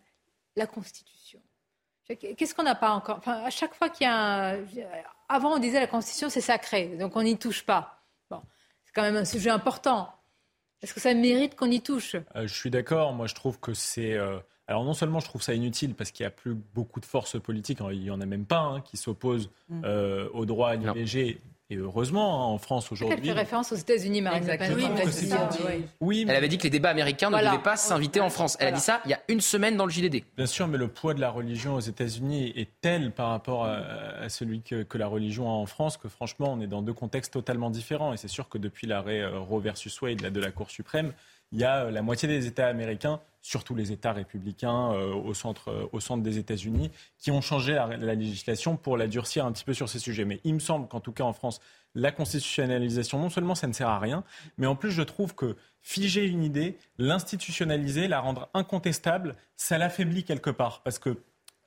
la 0.56 0.68
Constitution. 0.68 1.19
Qu'est-ce 2.16 2.56
qu'on 2.56 2.64
n'a 2.64 2.76
pas 2.76 2.92
encore? 2.92 3.18
Enfin, 3.18 3.44
À 3.44 3.50
chaque 3.50 3.76
fois 3.76 3.90
qu'il 3.90 4.06
y 4.06 4.10
a 4.10 4.54
un... 4.54 4.58
Avant, 5.28 5.56
on 5.56 5.60
disait 5.60 5.80
la 5.80 5.88
Constitution, 5.88 6.30
c'est 6.30 6.42
sacré, 6.42 6.88
donc 6.98 7.16
on 7.16 7.22
n'y 7.22 7.38
touche 7.38 7.64
pas. 7.64 8.04
Bon, 8.32 8.42
c'est 8.84 8.94
quand 8.94 9.04
même 9.04 9.16
un 9.16 9.26
sujet 9.26 9.52
important. 9.52 10.12
Est-ce 10.82 10.94
que 10.94 11.00
ça 11.00 11.14
mérite 11.14 11.56
qu'on 11.56 11.70
y 11.70 11.82
touche? 11.82 12.16
Euh, 12.16 12.48
Je 12.48 12.54
suis 12.54 12.72
d'accord. 12.72 13.14
Moi, 13.14 13.28
je 13.28 13.36
trouve 13.36 13.60
que 13.60 13.74
c'est... 13.74 14.14
Euh, 14.14 14.40
alors 14.68 14.84
non 14.86 14.94
seulement 14.94 15.20
je 15.20 15.26
trouve 15.26 15.42
ça 15.42 15.56
inutile 15.56 15.96
parce 15.96 16.12
qu'il 16.12 16.24
n'y 16.24 16.28
a 16.28 16.32
plus 16.32 16.54
beaucoup 16.54 17.00
de 17.00 17.06
forces 17.06 17.40
politiques, 17.42 17.80
il 17.92 18.02
n'y 18.02 18.12
en 18.12 18.22
a 18.22 18.28
même 18.28 18.46
pas, 18.46 18.60
hein, 18.60 18.82
qui 18.82 18.98
s'opposent 18.98 19.50
mm. 19.68 19.82
euh, 19.84 20.30
au 20.32 20.46
droit 20.46 20.70
à 20.70 20.76
l'IVG. 20.76 21.42
Et 21.72 21.76
heureusement, 21.76 22.42
hein, 22.42 22.54
en 22.54 22.58
France 22.58 22.92
aujourd'hui. 22.92 23.16
Elle 23.16 23.24
fait 23.24 23.32
référence 23.32 23.72
aux 23.72 23.76
États-unis, 23.76 24.22
Marine 24.22 24.48
Le 24.48 24.58
Pen. 24.58 24.76
Oui, 26.02 26.26
Elle 26.28 26.36
avait 26.36 26.48
dit 26.48 26.58
que 26.58 26.64
les 26.64 26.72
débats 26.72 26.90
américains 26.90 27.30
ne 27.30 27.38
devaient 27.38 27.62
pas 27.62 27.78
s'inviter 27.78 28.20
en 28.22 28.30
France. 28.30 28.58
Elle 28.60 28.70
a 28.70 28.72
dit 28.72 28.80
ça 28.80 29.02
il 29.06 29.12
y 29.12 29.14
a 29.14 29.22
une 29.28 29.42
semaine 29.42 29.78
dans 29.78 29.86
le 29.86 29.92
JDD. 29.92 30.24
Bien 30.36 30.48
sûr, 30.48 30.68
mais 30.68 30.80
le 30.80 30.88
poids 30.88 31.14
de 31.14 31.22
la 31.22 31.30
religion 31.30 31.76
aux 31.76 31.80
États-Unis 31.80 32.54
est 32.56 32.70
tel 32.82 33.12
par 33.12 33.30
rapport 33.30 33.66
à, 33.66 34.30
celui 34.30 34.62
que, 34.62 34.84
que, 34.84 34.98
la 34.98 35.08
religion 35.08 35.48
a 35.48 35.54
en 35.54 35.66
France 35.66 35.98
que 35.98 36.10
franchement, 36.10 36.54
on 36.54 36.62
est 36.62 36.68
dans 36.68 36.82
deux 36.82 36.94
contextes 36.94 37.34
totalement 37.34 37.70
différents. 37.70 38.14
Et 38.14 38.18
c'est 38.18 38.28
sûr 38.28 38.50
que 38.50 38.58
depuis 38.58 38.88
l'arrêt 38.88 39.22
euh, 39.22 39.40
Roe 39.40 39.60
versus 39.60 40.02
Wade 40.02 40.22
de 40.22 40.40
la 40.40 40.52
Cour 40.52 40.72
suprême, 40.72 41.14
il 41.52 41.60
y 41.60 41.64
a 41.64 41.86
euh, 41.86 41.92
la 41.92 42.02
moitié 42.02 42.28
des 42.28 42.48
États 42.48 42.68
américains, 42.68 43.20
surtout 43.42 43.76
les 43.76 43.92
États 43.92 44.12
républicains 44.12 44.94
euh, 44.94 45.14
au, 45.14 45.34
centre, 45.34 45.70
euh, 45.70 45.88
au 45.92 46.00
centre 46.00 46.24
des 46.24 46.38
États-Unis, 46.38 46.92
qui 47.18 47.32
ont 47.32 47.42
changé 47.42 47.74
la, 47.74 48.16
législation 48.16 48.78
pour 48.78 48.98
la 48.98 49.08
durcir 49.08 49.46
un 49.46 49.52
petit 49.52 49.64
peu 49.64 49.74
sur 49.74 49.90
ces 49.90 50.00
sujets. 50.00 50.26
Mais 50.26 50.40
il 50.44 50.54
me 50.54 50.60
semble 50.60 50.88
qu'en 50.88 51.00
tout 51.00 51.12
cas 51.12 51.24
en 51.24 51.34
France, 51.34 51.60
la 51.96 52.12
constitutionnalisation, 52.12 53.20
non 53.20 53.30
seulement 53.30 53.56
ça 53.56 53.68
ne 53.68 53.74
sert 53.74 53.90
à 53.90 54.00
rien, 54.00 54.24
mais 54.58 54.68
en 54.68 54.76
plus 54.76 54.92
je 54.92 55.02
trouve 55.02 55.34
que 55.34 55.56
figer 55.82 56.26
une 56.26 56.44
idée, 56.44 56.78
l'institutionnaliser, 56.98 58.08
la 58.08 58.20
rendre 58.20 58.50
incontestable, 58.54 59.36
ça 59.56 59.78
l'affaiblit 59.78 60.24
quelque 60.24 60.52
part. 60.52 60.82
Parce 60.84 61.00
que 61.00 61.18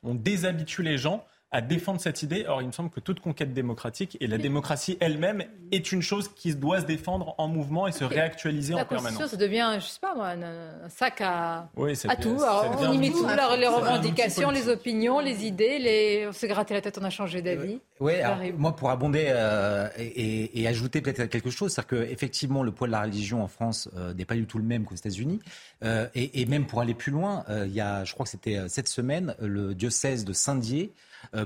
on 0.05 0.15
déshabitue 0.15 0.83
les 0.83 0.99
gens 0.99 1.25
à 1.53 1.61
défendre 1.61 2.01
cette 2.01 2.23
idée. 2.23 2.45
Or, 2.49 2.63
il 2.63 2.67
me 2.67 2.73
semble 2.73 2.91
que 2.91 3.01
toute 3.01 3.21
conquête 3.21 3.53
démocratique 3.53 4.17
et 4.21 4.27
la 4.27 4.39
démocratie 4.39 4.97
elle-même 5.01 5.45
est 5.71 5.93
une 5.93 6.03
chose 6.03 6.29
qui 6.35 6.55
doit 6.55 6.81
se 6.81 6.87
défendre 6.87 7.35
en 7.39 7.47
mouvement 7.47 7.87
et 7.87 7.93
se 7.93 8.05
réactualiser 8.05 8.75
en 8.75 8.85
permanence. 8.85 9.21
La 9.21 9.29
ça 9.29 9.37
devient, 9.37 9.77
je 9.77 9.87
sais 9.87 10.01
pas 10.01 10.15
moi, 10.15 10.29
un, 10.29 10.89
sac 10.89 11.21
à, 11.21 11.69
à 12.09 12.17
tout. 12.17 12.39
on 12.79 12.93
y 12.93 12.99
met 12.99 13.11
tout, 13.11 13.27
les 13.59 13.67
revendications, 13.67 14.51
les 14.51 14.69
opinions, 14.69 15.21
les 15.21 15.45
idées, 15.45 15.79
les... 15.79 16.27
on 16.29 16.33
s'est 16.33 16.49
gratté 16.49 16.75
la 16.75 16.81
tête, 16.81 16.99
on 17.01 17.05
a 17.05 17.11
changé 17.11 17.43
d'avis. 17.43 17.81
Oui, 18.03 18.13
moi 18.57 18.75
pour 18.75 18.91
abonder 18.91 19.27
euh, 19.29 19.89
et, 19.97 20.67
ajouter 20.67 21.01
peut-être 21.01 21.27
quelque 21.27 21.51
chose, 21.51 21.73
c'est-à-dire 21.73 22.09
qu'effectivement 22.09 22.63
le 22.63 22.73
poids 22.73 22.87
de 22.87 22.93
la 22.93 23.03
religion 23.03 23.43
en 23.43 23.49
France 23.49 23.89
euh, 23.97 24.15
n'est 24.15 24.25
pas 24.25 24.35
du 24.35 24.47
tout 24.47 24.59
le 24.59 24.65
même 24.65 24.85
qu'aux 24.85 24.95
États-Unis. 24.95 25.41
Euh, 25.85 26.09
et, 26.15 26.41
et, 26.41 26.47
même 26.47 26.67
pour 26.67 26.81
aller 26.81 26.95
plus 26.95 27.13
loin, 27.13 27.45
il 27.49 27.73
y 27.73 27.81
a, 27.81 28.05
je 28.05 28.13
crois 28.13 28.25
que 28.25 28.31
c'était 28.31 28.59
cette 28.69 28.89
semaine, 28.89 29.35
le 29.41 29.75
diocèse 29.75 30.25
de 30.25 30.33
Saint-Dié 30.33 30.93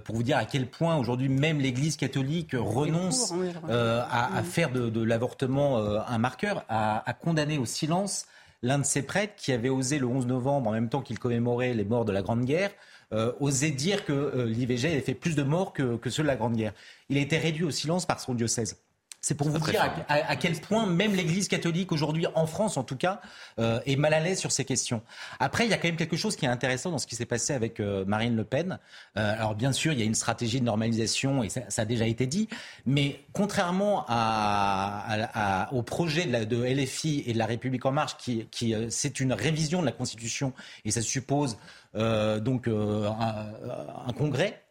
pour 0.05 0.16
vous 0.16 0.23
dire 0.23 0.37
à 0.37 0.45
quel 0.45 0.69
point 0.69 0.97
aujourd'hui 0.97 1.28
même 1.28 1.61
l'Église 1.61 1.97
catholique 1.97 2.53
renonce 2.55 3.33
euh, 3.69 4.03
à, 4.11 4.43
faire 4.43 4.70
de, 4.70 5.03
l'avortement 5.03 5.78
euh, 5.78 6.01
un 6.07 6.19
marqueur, 6.19 6.65
à, 6.69 7.05
condamner 7.20 7.59
au 7.59 7.65
silence 7.65 8.27
l'un 8.62 8.78
de 8.78 8.85
ses 8.85 9.03
prêtres 9.03 9.35
qui 9.37 9.53
avait 9.53 9.69
osé 9.69 9.99
le 9.99 10.07
11 10.07 10.27
novembre, 10.27 10.70
en 10.70 10.73
même 10.73 10.89
temps 10.89 11.03
qu'il 11.03 11.19
commémorait 11.19 11.74
les 11.74 11.85
morts 11.85 12.05
de 12.05 12.12
la 12.12 12.23
Grande 12.23 12.45
Guerre, 12.45 12.70
oser 13.12 13.70
dire 13.70 14.05
que 14.05 14.45
l'IVG 14.47 14.89
avait 14.89 15.01
fait 15.01 15.15
plus 15.15 15.37
de 15.37 15.43
morts 15.43 15.73
que, 15.73 15.97
que 15.97 16.11
ceux 16.11 16.23
de 16.23 16.28
la 16.28 16.37
Grande 16.37 16.57
Guerre. 16.57 16.74
Il 17.09 17.19
a 17.19 17.20
été 17.20 17.39
réduit 17.39 17.65
au 17.65 17.70
silence 17.70 18.07
par 18.07 18.20
son 18.20 18.35
diocèse. 18.35 18.85
C'est 19.26 19.34
pour 19.34 19.48
vous 19.48 19.59
dire 19.59 19.93
à, 20.09 20.36
quel 20.36 20.52
point 20.60 20.86
même 20.86 21.12
l'Église 21.12 21.48
catholique 21.48 21.90
aujourd'hui, 21.90 22.26
en 22.36 22.47
France 22.47 22.76
en 22.76 22.84
tout 22.84 22.94
cas, 22.94 23.20
euh, 23.59 23.80
est 23.84 23.97
mal 23.97 24.14
à 24.14 24.20
l'aise 24.20 24.38
sur 24.38 24.52
ces 24.52 24.64
questions. 24.64 25.02
Après, 25.40 25.64
il 25.64 25.70
y 25.70 25.74
a 25.74 25.78
quand 25.78 25.88
même 25.88 25.97
quelque 25.97 26.16
chose 26.16 26.36
qui 26.36 26.44
est 26.44 26.48
intéressant 26.48 26.93
dans 26.93 26.98
ce 26.98 27.09
qui 27.09 27.16
s'est 27.16 27.26
passé 27.26 27.52
avec 27.52 27.80
euh, 27.80 28.05
Marine 28.05 28.36
Le 28.36 28.44
Pen. 28.44 28.78
Euh, 29.16 29.34
alors 29.34 29.56
bien 29.56 29.72
sûr, 29.72 29.93
il 29.93 29.98
y 29.98 30.02
a 30.02 30.05
une 30.05 30.14
stratégie 30.14 30.60
de 30.60 30.64
normalisation 30.64 31.43
et 31.43 31.48
ça, 31.48 31.62
a 31.76 31.84
déjà 31.84 32.06
été 32.06 32.26
dit, 32.26 32.48
mais 32.84 33.20
contrairement 33.32 34.05
à, 34.06 35.68
au 35.72 35.82
projet 35.82 36.26
de, 36.26 36.62
LFI 36.62 37.24
et 37.26 37.32
de 37.32 37.38
la 37.38 37.47
République 37.47 37.84
en 37.84 37.90
marche, 37.93 38.16
qui, 38.18 38.47
c'est 38.90 39.18
une 39.18 39.32
révision 39.32 39.80
de 39.80 39.86
la 39.86 39.93
Constitution 39.93 40.52
et 40.84 40.93
ça 40.93 41.02
suppose 41.02 41.59
donc 41.94 42.68
un, 42.68 44.12
congrès. 44.16 44.62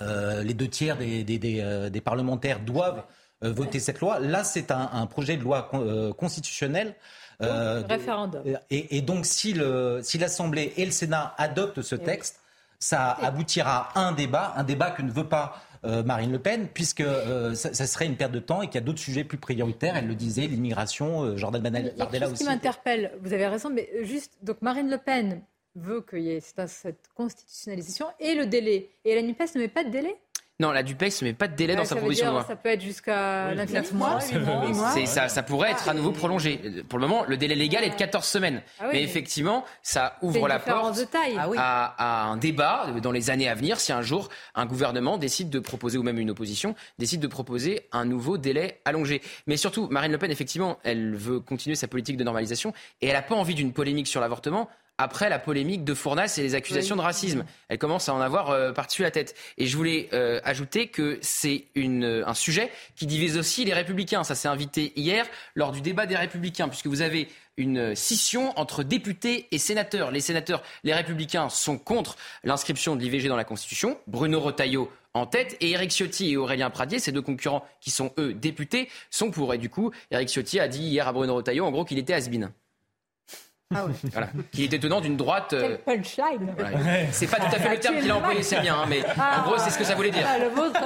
les 0.00 0.54
deux 0.54 0.68
tiers 0.68 0.96
des, 0.96 1.22
des 1.22 2.00
parlementaires 2.00 2.60
doivent 2.60 3.04
voter 3.42 3.80
cette 3.80 4.00
loi. 4.00 4.18
Là, 4.20 4.44
c'est 4.44 4.70
un, 4.70 5.06
projet 5.06 5.36
de 5.36 5.42
loi 5.42 5.70
euh, 5.74 6.12
constitutionnelle. 6.12 6.94
Euh, 7.42 7.82
référendum. 7.88 8.42
Et, 8.70 9.00
donc, 9.00 9.24
si 9.24 9.54
l'Assemblée 9.54 10.72
si 10.74 10.82
et 10.82 10.84
le 10.84 10.90
Sénat 10.90 11.34
adoptent 11.38 11.82
ce 11.82 11.94
texte, 11.94 12.40
ça 12.78 13.12
aboutira 13.12 13.88
à 13.94 14.00
un 14.00 14.12
débat, 14.12 14.52
un 14.56 14.64
débat 14.64 14.90
que 14.90 15.02
ne 15.02 15.10
veut 15.10 15.28
pas 15.28 15.62
Marine 15.82 16.32
Le 16.32 16.38
Pen, 16.38 16.68
puisque 16.68 17.04
ça, 17.54 17.86
serait 17.86 18.04
une 18.04 18.16
perte 18.16 18.32
de 18.32 18.40
temps 18.40 18.60
et 18.60 18.66
qu'il 18.66 18.74
y 18.74 18.78
a 18.78 18.84
d'autres 18.84 18.98
sujets 18.98 19.24
plus 19.24 19.38
prioritaires. 19.38 19.96
Elle 19.96 20.06
le 20.06 20.14
disait, 20.14 20.46
l'immigration, 20.46 21.36
Jordan 21.38 21.62
Bardella 21.62 22.26
aussi. 22.26 22.36
Ce 22.36 22.40
qui 22.40 22.44
m'interpelle, 22.44 23.12
vous 23.22 23.32
avez 23.32 23.46
raison, 23.46 23.70
mais 23.70 23.88
juste, 24.02 24.32
donc 24.42 24.60
Marine 24.60 24.90
Le 24.90 24.98
Pen 24.98 25.40
veut 25.76 26.02
qu'il 26.02 26.20
y 26.20 26.30
ait 26.30 26.40
cette 26.40 27.08
constitutionnalisation 27.14 28.06
et 28.18 28.34
le 28.34 28.46
délai. 28.46 28.90
Et 29.04 29.14
la 29.14 29.22
NUPES 29.22 29.54
ne 29.54 29.60
met 29.60 29.68
pas 29.68 29.84
de 29.84 29.90
délai? 29.90 30.16
Non, 30.60 30.72
la 30.72 30.82
DUPEX 30.82 31.22
ne 31.22 31.28
met 31.28 31.32
pas 31.32 31.48
de 31.48 31.56
délai 31.56 31.74
dans 31.74 31.86
sa 31.86 31.96
proposition 31.96 32.26
de 32.26 32.32
loi. 32.32 32.44
Ça 32.46 32.54
peut 32.54 32.68
être 32.68 32.82
jusqu'à 32.82 33.54
oui, 33.56 33.94
mois. 33.94 34.20
Ça, 35.06 35.28
ça 35.28 35.42
pourrait 35.42 35.70
être 35.70 35.88
à 35.88 35.94
nouveau 35.94 36.12
prolongé. 36.12 36.60
Pour 36.86 36.98
le 36.98 37.08
moment, 37.08 37.24
le 37.26 37.38
délai 37.38 37.54
légal 37.54 37.82
est 37.82 37.88
de 37.88 37.94
14 37.94 38.26
semaines. 38.26 38.62
Ah 38.78 38.90
mais 38.92 39.02
effectivement, 39.02 39.64
ça 39.82 40.18
ouvre 40.20 40.48
la 40.48 40.58
porte 40.58 41.02
ah 41.56 41.94
à, 41.96 42.24
un 42.26 42.36
débat 42.36 42.88
dans 43.02 43.10
les 43.10 43.30
années 43.30 43.48
à 43.48 43.54
venir 43.54 43.80
si 43.80 43.90
un 43.90 44.02
jour 44.02 44.28
un 44.54 44.66
gouvernement 44.66 45.16
décide 45.16 45.48
de 45.48 45.60
proposer, 45.60 45.96
ou 45.96 46.02
même 46.02 46.18
une 46.18 46.30
opposition, 46.30 46.74
décide 46.98 47.20
de 47.20 47.26
proposer 47.26 47.88
un 47.92 48.04
nouveau 48.04 48.36
délai 48.36 48.82
allongé. 48.84 49.22
Mais 49.46 49.56
surtout, 49.56 49.88
Marine 49.90 50.12
Le 50.12 50.18
Pen, 50.18 50.30
effectivement, 50.30 50.78
elle 50.84 51.14
veut 51.14 51.40
continuer 51.40 51.74
sa 51.74 51.88
politique 51.88 52.18
de 52.18 52.24
normalisation 52.24 52.74
et 53.00 53.06
elle 53.06 53.14
n'a 53.14 53.22
pas 53.22 53.34
envie 53.34 53.54
d'une 53.54 53.72
polémique 53.72 54.08
sur 54.08 54.20
l'avortement 54.20 54.68
après 55.00 55.30
la 55.30 55.38
polémique 55.38 55.82
de 55.82 55.94
Fournas 55.94 56.34
et 56.36 56.42
les 56.42 56.54
accusations 56.54 56.94
de 56.94 57.00
racisme. 57.00 57.44
Elle 57.68 57.78
commence 57.78 58.10
à 58.10 58.14
en 58.14 58.20
avoir 58.20 58.50
euh, 58.50 58.72
par-dessus 58.72 59.00
la 59.00 59.10
tête. 59.10 59.34
Et 59.56 59.66
je 59.66 59.74
voulais 59.74 60.10
euh, 60.12 60.40
ajouter 60.44 60.88
que 60.88 61.18
c'est 61.22 61.64
un 61.76 62.34
sujet 62.34 62.70
qui 62.96 63.06
divise 63.06 63.38
aussi 63.38 63.64
les 63.64 63.72
républicains. 63.72 64.24
Ça 64.24 64.34
s'est 64.34 64.48
invité 64.48 64.92
hier 64.96 65.26
lors 65.54 65.72
du 65.72 65.80
débat 65.80 66.04
des 66.04 66.16
républicains, 66.16 66.68
puisque 66.68 66.86
vous 66.86 67.00
avez 67.00 67.28
une 67.56 67.94
scission 67.96 68.52
entre 68.58 68.82
députés 68.82 69.48
et 69.52 69.58
sénateurs. 69.58 70.10
Les 70.10 70.20
sénateurs, 70.20 70.62
les 70.84 70.92
républicains 70.92 71.48
sont 71.48 71.78
contre 71.78 72.16
l'inscription 72.44 72.94
de 72.94 73.00
l'IVG 73.00 73.28
dans 73.28 73.36
la 73.36 73.44
Constitution. 73.44 73.98
Bruno 74.06 74.38
Retailleau 74.38 74.90
en 75.14 75.26
tête 75.26 75.56
et 75.60 75.70
Éric 75.70 75.90
Ciotti 75.90 76.32
et 76.32 76.36
Aurélien 76.36 76.70
Pradier, 76.70 76.98
ces 76.98 77.10
deux 77.10 77.22
concurrents 77.22 77.64
qui 77.80 77.90
sont 77.90 78.12
eux 78.18 78.34
députés, 78.34 78.88
sont 79.10 79.30
pour. 79.30 79.54
Et 79.54 79.58
du 79.58 79.70
coup, 79.70 79.92
Éric 80.10 80.28
Ciotti 80.28 80.60
a 80.60 80.68
dit 80.68 80.82
hier 80.82 81.08
à 81.08 81.12
Bruno 81.12 81.36
Retailleau 81.36 81.64
en 81.64 81.70
gros 81.70 81.84
qu'il 81.84 81.98
était 81.98 82.14
has 82.14 82.28
ah 83.72 83.86
ouais. 83.86 83.92
voilà. 84.12 84.28
Qui 84.50 84.64
était 84.64 84.78
tenant 84.78 85.00
d'une 85.00 85.16
droite. 85.16 85.52
Euh... 85.52 85.78
punchline 85.84 86.54
C'est 87.12 87.28
pas 87.28 87.36
tout 87.38 87.54
à 87.54 87.58
fait 87.58 87.70
le 87.70 87.80
terme 87.80 88.00
qu'il 88.00 88.10
a 88.10 88.16
employé, 88.16 88.42
c'est 88.42 88.60
bien, 88.60 88.74
hein, 88.74 88.86
mais 88.88 89.02
ah. 89.16 89.40
en 89.40 89.48
gros, 89.48 89.58
c'est 89.58 89.70
ce 89.70 89.78
que 89.78 89.84
ça 89.84 89.94
voulait 89.94 90.10
dire. 90.10 90.26
Ah, 90.26 90.38
le 90.38 90.48
vôtre 90.48 90.80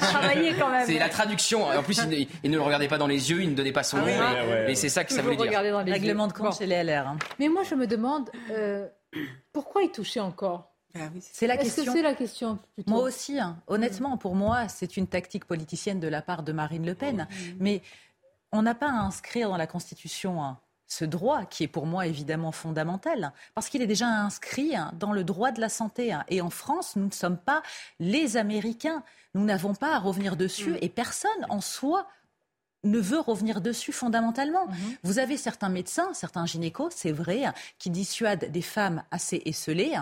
travailler 0.00 0.54
quand 0.58 0.70
même. 0.70 0.86
C'est 0.86 0.98
la 0.98 1.08
traduction. 1.08 1.64
En 1.64 1.82
plus, 1.82 2.00
il, 2.42 2.50
ne 2.50 2.56
le 2.56 2.62
regardait 2.62 2.88
pas 2.88 2.98
dans 2.98 3.06
les 3.06 3.30
yeux, 3.30 3.42
il 3.42 3.50
ne 3.50 3.54
donnait 3.54 3.72
pas 3.72 3.82
son 3.82 3.98
ah 3.98 4.00
nom, 4.00 4.66
mais, 4.66 4.74
c'est 4.74 4.88
ça 4.88 5.04
que 5.04 5.12
ça 5.12 5.22
voulait 5.22 5.36
dire. 5.36 5.50
Dans 5.52 5.82
les 5.82 5.92
Règlement 5.92 6.26
de 6.26 6.32
compte 6.32 6.58
chez 6.58 6.66
les 6.66 6.82
LR. 6.82 7.08
Hein. 7.08 7.16
Mais 7.38 7.48
moi, 7.48 7.62
je 7.62 7.74
me 7.74 7.86
demande 7.86 8.30
euh, 8.50 8.86
pourquoi 9.52 9.82
il 9.82 9.90
touchait 9.90 10.20
encore? 10.20 10.72
Ah 10.94 11.08
c'est 11.20 11.46
la 11.46 11.56
question. 11.56 11.90
C'est 11.90 12.02
la 12.02 12.14
question. 12.14 12.58
Moi 12.86 13.00
aussi, 13.00 13.38
hein. 13.38 13.56
honnêtement, 13.66 14.18
pour 14.18 14.34
moi, 14.34 14.68
c'est 14.68 14.98
une 14.98 15.06
tactique 15.06 15.46
politicienne 15.46 16.00
de 16.00 16.08
la 16.08 16.20
part 16.20 16.42
de 16.42 16.52
Marine 16.52 16.84
Le 16.84 16.94
Pen. 16.94 17.26
Mais 17.58 17.80
on 18.52 18.62
n'a 18.62 18.74
pas 18.74 18.88
à 18.88 19.00
inscrire 19.00 19.48
dans 19.48 19.56
la 19.56 19.66
Constitution 19.66 20.42
hein, 20.42 20.58
ce 20.92 21.06
droit 21.06 21.46
qui 21.46 21.64
est 21.64 21.68
pour 21.68 21.86
moi 21.86 22.06
évidemment 22.06 22.52
fondamental, 22.52 23.32
parce 23.54 23.70
qu'il 23.70 23.80
est 23.80 23.86
déjà 23.86 24.06
inscrit 24.06 24.76
hein, 24.76 24.92
dans 24.98 25.12
le 25.12 25.24
droit 25.24 25.50
de 25.50 25.60
la 25.60 25.70
santé. 25.70 26.12
Hein. 26.12 26.24
Et 26.28 26.42
en 26.42 26.50
France, 26.50 26.96
nous 26.96 27.06
ne 27.06 27.12
sommes 27.12 27.38
pas 27.38 27.62
les 27.98 28.36
Américains. 28.36 29.02
Nous 29.34 29.44
n'avons 29.44 29.74
pas 29.74 29.94
à 29.94 29.98
revenir 29.98 30.36
dessus 30.36 30.72
mm. 30.72 30.78
et 30.82 30.88
personne 30.90 31.46
en 31.48 31.62
soi 31.62 32.06
ne 32.84 32.98
veut 32.98 33.20
revenir 33.20 33.62
dessus 33.62 33.92
fondamentalement. 33.92 34.66
Mm-hmm. 34.66 34.96
Vous 35.04 35.18
avez 35.18 35.36
certains 35.38 35.70
médecins, 35.70 36.12
certains 36.12 36.44
gynécos, 36.44 36.92
c'est 36.94 37.12
vrai, 37.12 37.44
hein, 37.44 37.54
qui 37.78 37.88
dissuadent 37.88 38.50
des 38.50 38.62
femmes 38.62 39.02
assez 39.10 39.40
esselées 39.46 39.96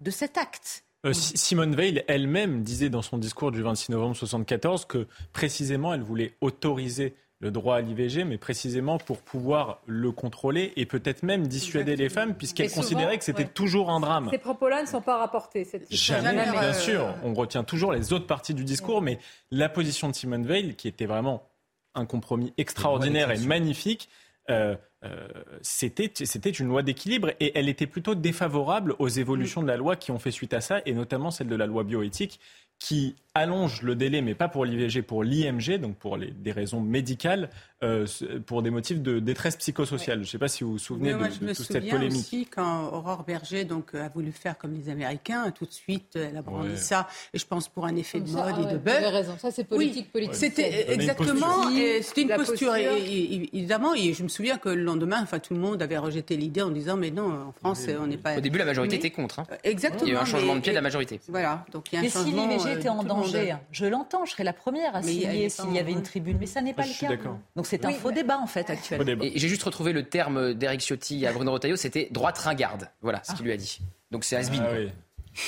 de 0.00 0.10
cet 0.10 0.36
acte. 0.36 0.84
Euh, 1.06 1.12
Simone 1.14 1.74
Veil 1.76 2.04
elle-même 2.08 2.62
disait 2.62 2.90
dans 2.90 3.02
son 3.02 3.16
discours 3.16 3.52
du 3.52 3.62
26 3.62 3.92
novembre 3.92 4.16
1974 4.16 4.84
que 4.84 5.06
précisément 5.32 5.94
elle 5.94 6.02
voulait 6.02 6.36
autoriser 6.40 7.14
le 7.40 7.50
droit 7.52 7.76
à 7.76 7.80
l'IVG, 7.80 8.24
mais 8.24 8.36
précisément 8.36 8.98
pour 8.98 9.22
pouvoir 9.22 9.80
le 9.86 10.10
contrôler 10.10 10.72
et 10.76 10.86
peut-être 10.86 11.22
même 11.22 11.46
dissuader 11.46 11.94
les 11.94 12.08
femmes, 12.08 12.34
puisqu'elles 12.34 12.70
considéraient 12.70 13.18
que 13.18 13.24
c'était 13.24 13.46
toujours 13.46 13.90
un 13.90 14.00
drame. 14.00 14.28
Ces 14.30 14.38
propos-là 14.38 14.82
ne 14.82 14.88
sont 14.88 15.00
pas 15.00 15.18
rapportés. 15.18 15.64
Cette 15.64 15.92
Jamais, 15.92 16.32
bien 16.32 16.62
euh, 16.62 16.72
sûr. 16.72 17.14
On 17.22 17.34
retient 17.34 17.62
toujours 17.62 17.92
les 17.92 18.12
autres 18.12 18.26
parties 18.26 18.54
du 18.54 18.64
discours, 18.64 19.02
mais 19.02 19.18
la 19.52 19.68
position 19.68 20.08
de 20.08 20.14
Simone 20.14 20.46
Veil, 20.46 20.74
qui 20.74 20.88
était 20.88 21.06
vraiment 21.06 21.48
un 21.94 22.06
compromis 22.06 22.52
extraordinaire 22.58 23.30
et 23.30 23.38
magnifique, 23.38 24.08
euh, 24.50 24.74
euh, 25.04 25.28
c'était 25.62 26.06
une 26.50 26.66
loi 26.66 26.82
d'équilibre 26.82 27.30
et 27.38 27.56
elle 27.56 27.68
était 27.68 27.86
plutôt 27.86 28.16
défavorable 28.16 28.96
aux 28.98 29.08
évolutions 29.08 29.62
de 29.62 29.68
la 29.68 29.76
loi 29.76 29.94
qui 29.94 30.10
ont 30.10 30.18
fait 30.18 30.32
suite 30.32 30.54
à 30.54 30.60
ça, 30.60 30.80
et 30.86 30.92
notamment 30.92 31.30
celle 31.30 31.46
de 31.46 31.54
la 31.54 31.66
loi 31.66 31.84
bioéthique, 31.84 32.40
qui 32.78 33.16
allonge 33.34 33.82
le 33.82 33.94
délai, 33.96 34.22
mais 34.22 34.34
pas 34.34 34.48
pour 34.48 34.64
l'IVG, 34.64 35.02
pour 35.02 35.24
l'IMG, 35.24 35.78
donc 35.80 35.96
pour 35.96 36.18
des 36.18 36.52
raisons 36.52 36.80
médicales, 36.80 37.50
euh, 37.82 38.06
pour 38.46 38.62
des 38.62 38.70
motifs 38.70 39.00
de 39.00 39.20
détresse 39.20 39.56
psychosociale. 39.56 40.18
Je 40.18 40.22
ne 40.22 40.26
sais 40.26 40.38
pas 40.38 40.48
si 40.48 40.64
vous 40.64 40.72
vous 40.72 40.78
souvenez 40.78 41.12
de, 41.12 41.52
toute 41.54 41.54
cette 41.54 41.88
polémique. 41.88 42.10
Je 42.10 42.14
me 42.14 42.20
aussi 42.20 42.46
quand 42.46 42.88
Aurore 42.92 43.24
Berger 43.24 43.64
donc, 43.64 43.94
a 43.94 44.08
voulu 44.08 44.32
faire 44.32 44.58
comme 44.58 44.74
les 44.74 44.90
Américains, 44.90 45.50
tout 45.52 45.64
de 45.64 45.72
suite, 45.72 46.16
elle 46.16 46.36
a 46.36 46.42
brandi 46.42 46.76
ça, 46.76 47.06
et 47.32 47.38
je 47.38 47.46
pense 47.46 47.68
pour 47.68 47.86
un 47.86 47.94
effet 47.96 48.20
de 48.20 48.30
mode 48.30 48.58
et 48.58 48.72
de 48.72 48.78
buzz. 48.78 48.92
Vous 48.92 49.04
avez 49.04 49.08
raison, 49.08 49.38
ça 49.38 49.50
c'est 49.50 49.64
politique, 49.64 50.10
politique. 50.10 50.34
C'était 50.34 50.92
exactement, 50.92 51.70
c'était 52.02 52.22
une 52.22 52.34
posture, 52.34 52.74
évidemment, 52.74 53.94
et 53.94 54.12
je 54.12 54.22
me 54.22 54.28
souviens 54.28 54.58
que 54.58 54.68
le 54.68 54.82
lendemain, 54.82 55.20
enfin, 55.22 55.38
tout 55.38 55.54
le 55.54 55.60
monde 55.60 55.80
avait 55.80 55.98
rejeté 55.98 56.36
l'idée 56.36 56.62
en 56.62 56.70
disant, 56.70 56.96
mais 56.96 57.10
non, 57.10 57.48
en 57.48 57.52
France, 57.52 57.86
on 58.00 58.06
n'est 58.06 58.16
pas... 58.16 58.38
Au 58.38 58.40
début, 58.40 58.58
la 58.58 58.64
majorité 58.64 58.96
était 58.96 59.10
contre. 59.10 59.38
Hein. 59.40 59.46
Exactement. 59.62 60.04
Il 60.04 60.12
y 60.12 60.16
a 60.16 60.18
eu 60.18 60.22
un 60.22 60.24
changement 60.24 60.56
de 60.56 60.60
pied 60.60 60.72
de 60.72 60.76
la 60.76 60.82
majorité. 60.82 61.20
Voilà, 61.28 61.64
donc 61.72 61.92
il 61.92 61.96
y 61.96 61.98
a 61.98 62.04
un 62.04 62.08
changement 62.10 62.48
était 62.50 62.88
en 62.88 63.02
danger. 63.04 63.54
Je 63.70 63.86
l'entends, 63.86 64.24
je 64.24 64.32
serais 64.32 64.44
la 64.44 64.52
première 64.52 64.96
à 64.96 65.02
signer 65.02 65.48
s'il 65.48 65.72
y 65.72 65.78
avait 65.78 65.92
une 65.92 66.02
tribune, 66.02 66.38
mais 66.40 66.46
ça 66.46 66.60
n'est 66.60 66.74
pas 66.74 66.84
le 66.84 66.98
cas. 66.98 67.16
Donc 67.56 67.67
c'est 67.68 67.84
un 67.84 67.92
faux 67.92 68.12
débat 68.12 68.38
en 68.38 68.46
fait 68.46 68.70
actuellement. 68.70 69.22
Et 69.22 69.38
j'ai 69.38 69.48
juste 69.48 69.62
retrouvé 69.62 69.92
le 69.92 70.04
terme 70.04 70.54
d'Eric 70.54 70.80
Ciotti 70.80 71.26
à 71.26 71.32
Bruno 71.32 71.52
Retailleau, 71.52 71.76
c'était 71.76 72.08
droite 72.10 72.38
ringarde. 72.38 72.90
Voilà 73.02 73.22
ce 73.24 73.34
qu'il 73.34 73.44
lui 73.44 73.52
a 73.52 73.56
dit. 73.56 73.78
Donc 74.10 74.24
c'est 74.24 74.36
Asbin. 74.36 74.64
Ah 74.64 74.74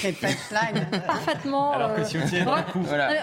Parfaitement. 1.07 1.73
Alors 1.73 1.95
que 1.97 2.05
Ciotti 2.05 2.37
est 2.37 2.47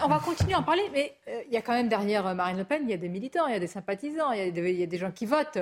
On 0.04 0.08
va 0.08 0.20
continuer 0.20 0.54
à 0.54 0.60
en 0.60 0.64
parler, 0.64 0.84
mais 0.92 1.14
euh, 1.30 1.42
il 1.48 1.54
y 1.54 1.58
a 1.58 1.62
quand 1.62 1.74
même 1.74 1.88
derrière 1.88 2.36
Marine 2.36 2.58
Le 2.58 2.64
Pen, 2.64 2.82
il 2.84 2.90
y 2.90 2.94
a 2.94 2.98
des 2.98 3.10
militants, 3.10 3.48
il 3.48 3.54
y 3.54 3.56
a 3.56 3.60
des 3.60 3.68
sympathisants, 3.68 4.32
il 4.32 4.58
y 4.58 4.84
a 4.84 4.86
des 4.86 4.98
gens 4.98 5.12
qui 5.12 5.26
votent. 5.26 5.60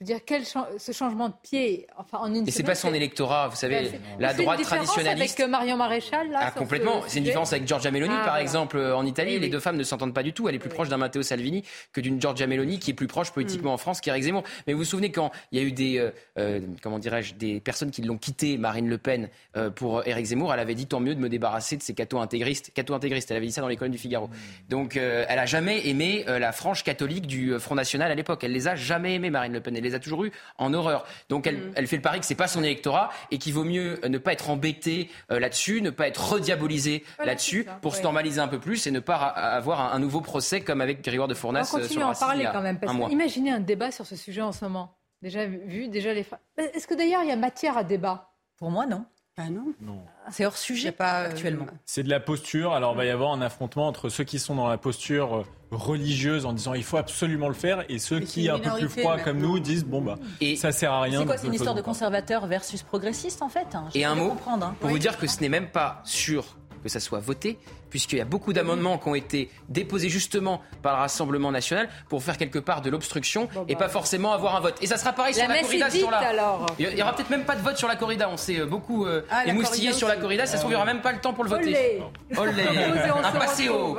Je 0.00 0.04
veux 0.04 0.12
dire, 0.12 0.20
quel 0.26 0.42
ce 0.44 0.92
changement 0.92 1.30
de 1.30 1.34
pied, 1.42 1.86
enfin 1.96 2.18
en 2.18 2.34
une. 2.34 2.46
Et 2.46 2.50
c'est 2.50 2.62
pas 2.62 2.74
son 2.74 2.92
électorat, 2.92 3.48
vous 3.48 3.56
savez, 3.56 3.92
la 4.18 4.34
droite 4.34 4.60
traditionnaliste. 4.60 5.40
Avec 5.40 5.50
Marion 5.50 5.78
Maréchal, 5.78 6.28
là. 6.30 6.40
Ah, 6.42 6.50
complètement. 6.50 7.00
C'est 7.06 7.16
une 7.16 7.24
différence 7.24 7.54
avec 7.54 7.66
Giorgia 7.66 7.90
Meloni, 7.90 8.12
ah, 8.14 8.22
par 8.26 8.36
exemple, 8.36 8.78
en 8.78 9.06
Italie. 9.06 9.38
les 9.38 9.48
deux 9.48 9.58
femmes 9.58 9.78
ne 9.78 9.82
s'entendent 9.82 10.12
pas 10.12 10.22
du 10.22 10.34
tout. 10.34 10.50
Elle 10.50 10.54
est 10.54 10.58
plus 10.58 10.68
proche 10.68 10.90
d'un 10.90 10.98
Matteo 10.98 11.22
Salvini 11.22 11.64
que 11.94 12.02
d'une 12.02 12.20
Giorgia 12.20 12.46
Meloni, 12.46 12.78
qui 12.78 12.90
est 12.90 12.94
plus 12.94 13.06
proche 13.06 13.30
politiquement 13.30 13.70
mm. 13.70 13.74
en 13.74 13.76
France 13.78 14.02
qu'Éric 14.02 14.24
Zemmour. 14.24 14.42
Mais 14.66 14.74
vous 14.74 14.80
vous 14.80 14.84
souvenez 14.84 15.10
quand 15.10 15.32
il 15.50 15.58
y 15.58 15.62
a 15.62 15.64
eu 15.64 15.72
des, 15.72 15.96
euh, 15.96 16.10
euh, 16.38 16.60
comment 16.82 16.98
dirais-je, 16.98 17.32
des 17.32 17.60
personnes 17.60 17.90
qui 17.90 18.02
l'ont 18.02 18.18
quitté, 18.18 18.58
Marine 18.58 18.90
Le 18.90 18.98
Pen, 18.98 19.30
euh, 19.56 19.70
pour 19.70 20.06
Éric 20.06 20.26
Zemmour, 20.26 20.52
elle 20.52 20.60
avait 20.60 20.74
dit 20.74 20.86
tant 20.86 21.00
mieux 21.00 21.14
de 21.14 21.20
me 21.20 21.30
débarrasser 21.30 21.78
de 21.78 21.82
ces 21.82 21.94
cathos 21.94 22.20
intégristes. 22.20 22.70
Cathos 22.74 22.92
intégristes, 22.92 23.30
elle 23.30 23.38
avait 23.38 23.46
dit 23.46 23.52
ça 23.52 23.62
dans 23.62 23.68
les 23.68 23.76
colonnes 23.76 23.92
du 23.92 23.98
Figaro. 23.98 24.26
Mm. 24.26 24.32
Donc, 24.68 24.96
elle 24.96 25.38
a 25.38 25.46
jamais 25.46 25.88
aimé 25.88 26.26
la 26.26 26.52
frange 26.52 26.84
catholique 26.84 27.26
du 27.26 27.58
Front 27.58 27.76
National 27.76 28.12
à 28.12 28.14
l'époque. 28.14 28.44
Elle 28.44 28.52
les 28.52 28.68
a 28.68 28.74
jamais 28.74 29.14
aimés, 29.14 29.30
Marine 29.30 29.54
Le 29.54 29.60
Pen. 29.60 29.74
Elle 29.74 29.85
les 29.88 29.94
a 29.94 29.98
toujours 29.98 30.24
eu 30.24 30.32
en 30.58 30.72
horreur. 30.74 31.04
Donc 31.28 31.46
mm. 31.46 31.72
elle, 31.74 31.86
fait 31.86 31.96
le 31.96 32.02
pari 32.02 32.20
que 32.20 32.26
c'est 32.26 32.34
pas 32.34 32.48
son 32.48 32.62
électorat 32.62 33.10
et 33.30 33.38
qu'il 33.38 33.54
vaut 33.54 33.64
mieux 33.64 33.98
euh, 34.04 34.08
ne 34.08 34.18
pas 34.18 34.32
être 34.32 34.50
embêté 34.50 35.10
euh, 35.30 35.38
là-dessus, 35.38 35.82
ne 35.82 35.90
pas 35.90 36.08
être 36.08 36.32
rediabolisé 36.32 37.04
là-dessus 37.24 37.66
pour 37.82 37.96
se 37.96 38.02
normaliser 38.02 38.40
un 38.40 38.48
peu 38.48 38.58
plus 38.58 38.86
et 38.86 38.90
ne 38.90 39.00
pas 39.00 39.16
avoir 39.16 39.94
un, 39.94 39.98
nouveau 39.98 40.20
procès 40.20 40.60
comme 40.60 40.80
avec 40.80 41.02
Grégoire 41.02 41.28
de 41.28 41.34
Fournas. 41.34 41.70
On 41.74 41.80
continue 41.80 42.02
à 42.02 42.08
en 42.08 42.14
parler 42.14 42.48
quand 42.52 42.62
même. 42.62 42.78
imaginez 43.10 43.50
un 43.50 43.60
débat 43.60 43.90
sur 43.90 44.06
ce 44.06 44.16
sujet 44.16 44.42
en 44.42 44.52
ce 44.52 44.64
moment. 44.64 44.96
Déjà 45.22 45.46
vu, 45.46 45.88
déjà 45.88 46.12
les. 46.12 46.26
Est-ce 46.56 46.86
que 46.86 46.94
d'ailleurs 46.94 47.22
il 47.22 47.28
y 47.28 47.32
a 47.32 47.36
matière 47.36 47.78
à 47.78 47.84
débat? 47.84 48.30
Pour 48.56 48.70
moi, 48.70 48.86
non. 48.86 49.04
Ah 49.38 49.50
non? 49.50 49.74
non. 49.80 50.02
C'est 50.30 50.44
hors 50.44 50.56
sujet 50.56 50.92
pas 50.92 51.22
euh, 51.22 51.30
actuellement. 51.30 51.66
C'est 51.84 52.02
de 52.02 52.10
la 52.10 52.20
posture. 52.20 52.72
Alors 52.72 52.92
il 52.94 52.96
va 52.96 53.04
y 53.04 53.10
avoir 53.10 53.32
un 53.32 53.40
affrontement 53.40 53.86
entre 53.86 54.08
ceux 54.08 54.24
qui 54.24 54.38
sont 54.38 54.54
dans 54.54 54.68
la 54.68 54.78
posture 54.78 55.44
religieuse 55.70 56.46
en 56.46 56.52
disant 56.52 56.74
il 56.74 56.84
faut 56.84 56.96
absolument 56.96 57.48
le 57.48 57.54
faire 57.54 57.84
et 57.88 57.98
ceux 57.98 58.20
qui 58.20 58.48
un 58.48 58.58
peu 58.58 58.70
plus 58.78 58.88
froids 58.88 59.18
comme 59.18 59.38
nous 59.38 59.58
disent 59.58 59.84
bon 59.84 60.00
bah 60.00 60.16
et 60.40 60.56
ça 60.56 60.72
sert 60.72 60.92
à 60.92 61.02
rien. 61.02 61.20
C'est 61.20 61.26
quoi 61.26 61.36
C'est 61.36 61.46
une 61.48 61.54
histoire 61.54 61.74
de 61.74 61.82
conservateur 61.82 62.46
versus 62.46 62.82
progressiste 62.82 63.42
en 63.42 63.48
fait. 63.48 63.66
Hein? 63.74 63.88
et 63.94 64.04
un 64.04 64.14
mot 64.14 64.36
hein. 64.46 64.74
pour 64.80 64.90
vous 64.90 64.98
dire 64.98 65.18
que 65.18 65.26
ce 65.26 65.40
n'est 65.40 65.48
même 65.48 65.68
pas 65.68 66.00
sûr 66.04 66.56
que 66.82 66.88
ça 66.88 67.00
soit 67.00 67.20
voté, 67.20 67.58
puisqu'il 67.90 68.18
y 68.18 68.20
a 68.20 68.24
beaucoup 68.24 68.52
d'amendements 68.52 68.98
qui 68.98 69.08
ont 69.08 69.14
été 69.14 69.50
déposés 69.68 70.08
justement 70.08 70.60
par 70.82 70.94
le 70.96 71.00
Rassemblement 71.00 71.50
national 71.50 71.88
pour 72.08 72.22
faire 72.22 72.36
quelque 72.36 72.58
part 72.58 72.82
de 72.82 72.90
l'obstruction 72.90 73.48
et 73.68 73.74
bah. 73.74 73.80
pas 73.80 73.88
forcément 73.88 74.32
avoir 74.32 74.56
un 74.56 74.60
vote. 74.60 74.76
Et 74.82 74.86
ça 74.86 74.96
sera 74.96 75.12
pareil 75.12 75.34
sur 75.34 75.46
la 75.48 75.60
corrida 75.60 75.90
ce 75.90 76.10
là 76.10 76.58
Il 76.78 76.98
y 76.98 77.02
aura 77.02 77.14
peut-être 77.14 77.30
même 77.30 77.44
pas 77.44 77.56
de 77.56 77.62
vote 77.62 77.76
sur 77.76 77.88
la 77.88 77.96
corrida. 77.96 78.28
On 78.28 78.36
s'est 78.36 78.60
euh, 78.60 78.66
beaucoup 78.66 79.06
euh, 79.06 79.22
ah, 79.30 79.46
émoustillé 79.46 79.92
sur 79.92 80.08
la 80.08 80.16
corrida. 80.16 80.46
Ça 80.46 80.56
se 80.56 80.58
trouve, 80.58 80.72
il 80.72 80.74
n'y 80.74 80.76
aura 80.76 80.86
même 80.86 81.02
pas 81.02 81.12
le 81.12 81.18
temps 81.18 81.32
pour 81.32 81.44
le 81.44 81.50
voter. 81.50 82.00
Olé. 82.36 82.62
Un 83.26 83.32
passéo. 83.32 83.98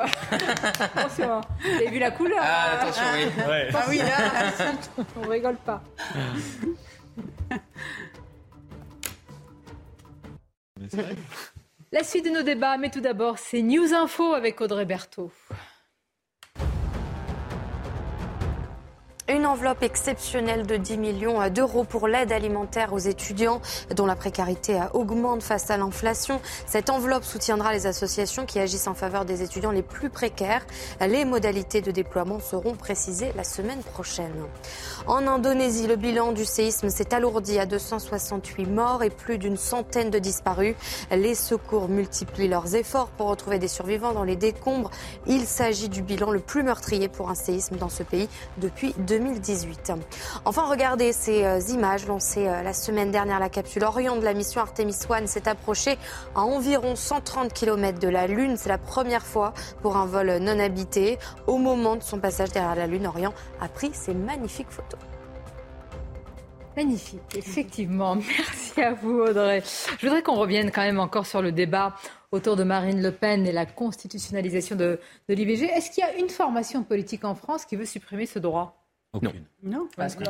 attention. 0.95 1.41
Vous 1.61 1.75
avez 1.75 1.89
vu 1.89 1.99
la 1.99 2.11
couleur 2.11 2.39
Ah, 2.41 2.81
attention, 2.81 3.03
oui. 3.15 3.27
Ah 3.73 3.85
oui, 3.89 3.97
là, 3.97 5.03
on 5.15 5.27
rigole 5.27 5.57
pas. 5.57 5.81
La 11.93 12.03
suite 12.03 12.25
de 12.25 12.31
nos 12.31 12.43
débats, 12.43 12.75
mais 12.77 12.89
tout 12.89 12.99
d'abord, 12.99 13.37
c'est 13.39 13.61
News 13.61 13.93
Info 13.93 14.33
avec 14.33 14.59
Audrey 14.59 14.83
Berthaud. 14.83 15.31
Une 19.29 19.45
enveloppe 19.45 19.83
exceptionnelle 19.83 20.65
de 20.65 20.77
10 20.77 20.97
millions 20.97 21.49
d'euros 21.49 21.83
pour 21.83 22.07
l'aide 22.07 22.31
alimentaire 22.31 22.93
aux 22.93 22.97
étudiants 22.97 23.61
dont 23.93 24.05
la 24.05 24.15
précarité 24.15 24.79
augmente 24.93 25.43
face 25.43 25.69
à 25.69 25.75
l'inflation. 25.75 26.39
Cette 26.65 26.89
enveloppe 26.89 27.25
soutiendra 27.25 27.73
les 27.73 27.87
associations 27.87 28.45
qui 28.45 28.57
agissent 28.57 28.87
en 28.87 28.93
faveur 28.93 29.25
des 29.25 29.43
étudiants 29.43 29.71
les 29.71 29.81
plus 29.81 30.09
précaires. 30.09 30.65
Les 31.01 31.25
modalités 31.25 31.81
de 31.81 31.91
déploiement 31.91 32.39
seront 32.39 32.73
précisées 32.75 33.33
la 33.35 33.43
semaine 33.43 33.81
prochaine. 33.81 34.31
En 35.07 35.27
Indonésie, 35.27 35.87
le 35.87 35.97
bilan 35.97 36.31
du 36.31 36.45
séisme 36.45 36.89
s'est 36.89 37.13
alourdi 37.13 37.59
à 37.59 37.65
268 37.65 38.65
morts 38.65 39.03
et 39.03 39.09
plus 39.09 39.37
d'une 39.37 39.57
centaine 39.57 40.09
de 40.09 40.19
disparus. 40.19 40.75
Les 41.11 41.35
secours 41.35 41.89
multiplient 41.89 42.47
leurs 42.47 42.75
efforts 42.75 43.09
pour 43.09 43.27
retrouver 43.27 43.59
des 43.59 43.67
survivants 43.67 44.13
dans 44.13 44.23
les 44.23 44.37
décombres. 44.37 44.89
Il 45.25 45.45
s'agit 45.45 45.89
du 45.89 46.01
bilan 46.01 46.31
le 46.31 46.39
plus 46.39 46.63
meurtrier 46.63 47.09
pour 47.09 47.29
un 47.29 47.35
séisme 47.35 47.75
dans 47.75 47.89
ce 47.89 48.03
pays 48.03 48.29
depuis 48.55 48.95
2018. 49.17 49.93
Enfin, 50.45 50.65
regardez 50.69 51.11
ces 51.11 51.43
euh, 51.43 51.59
images 51.69 52.05
lancées 52.05 52.47
euh, 52.47 52.61
la 52.61 52.73
semaine 52.73 53.11
dernière. 53.11 53.39
La 53.39 53.49
capsule 53.49 53.83
Orion 53.83 54.15
de 54.15 54.23
la 54.23 54.33
mission 54.33 54.61
Artemis 54.61 54.95
One 55.09 55.27
s'est 55.27 55.47
approchée 55.47 55.97
à 56.35 56.41
environ 56.41 56.95
130 56.95 57.51
km 57.53 57.99
de 57.99 58.07
la 58.07 58.27
Lune. 58.27 58.55
C'est 58.57 58.69
la 58.69 58.77
première 58.77 59.25
fois 59.25 59.53
pour 59.81 59.97
un 59.97 60.05
vol 60.05 60.37
non 60.37 60.59
habité. 60.59 61.17
Au 61.47 61.57
moment 61.57 61.95
de 61.95 62.03
son 62.03 62.19
passage 62.19 62.51
derrière 62.51 62.75
la 62.75 62.87
Lune, 62.87 63.07
Orion 63.07 63.33
a 63.59 63.67
pris 63.67 63.89
ces 63.93 64.13
magnifiques 64.13 64.69
photos. 64.69 64.99
Magnifique, 66.77 67.21
effectivement. 67.35 68.15
Merci 68.37 68.81
à 68.81 68.93
vous, 68.93 69.21
Audrey. 69.21 69.63
Je 69.97 70.05
voudrais 70.05 70.21
qu'on 70.21 70.35
revienne 70.35 70.69
quand 70.69 70.83
même 70.83 70.99
encore 70.99 71.25
sur 71.25 71.41
le 71.41 71.51
débat 71.51 71.95
autour 72.31 72.55
de 72.55 72.63
Marine 72.63 73.01
Le 73.01 73.11
Pen 73.11 73.47
et 73.47 73.51
la 73.51 73.65
constitutionnalisation 73.65 74.75
de, 74.75 74.99
de 75.27 75.33
l'IVG. 75.33 75.65
Est-ce 75.65 75.89
qu'il 75.89 76.03
y 76.03 76.07
a 76.07 76.15
une 76.17 76.29
formation 76.29 76.83
politique 76.83 77.25
en 77.25 77.33
France 77.33 77.65
qui 77.65 77.75
veut 77.75 77.85
supprimer 77.85 78.27
ce 78.27 78.37
droit? 78.37 78.76
Non. 79.21 79.33
Non, 79.63 79.87
parce 79.95 80.15
que 80.15 80.23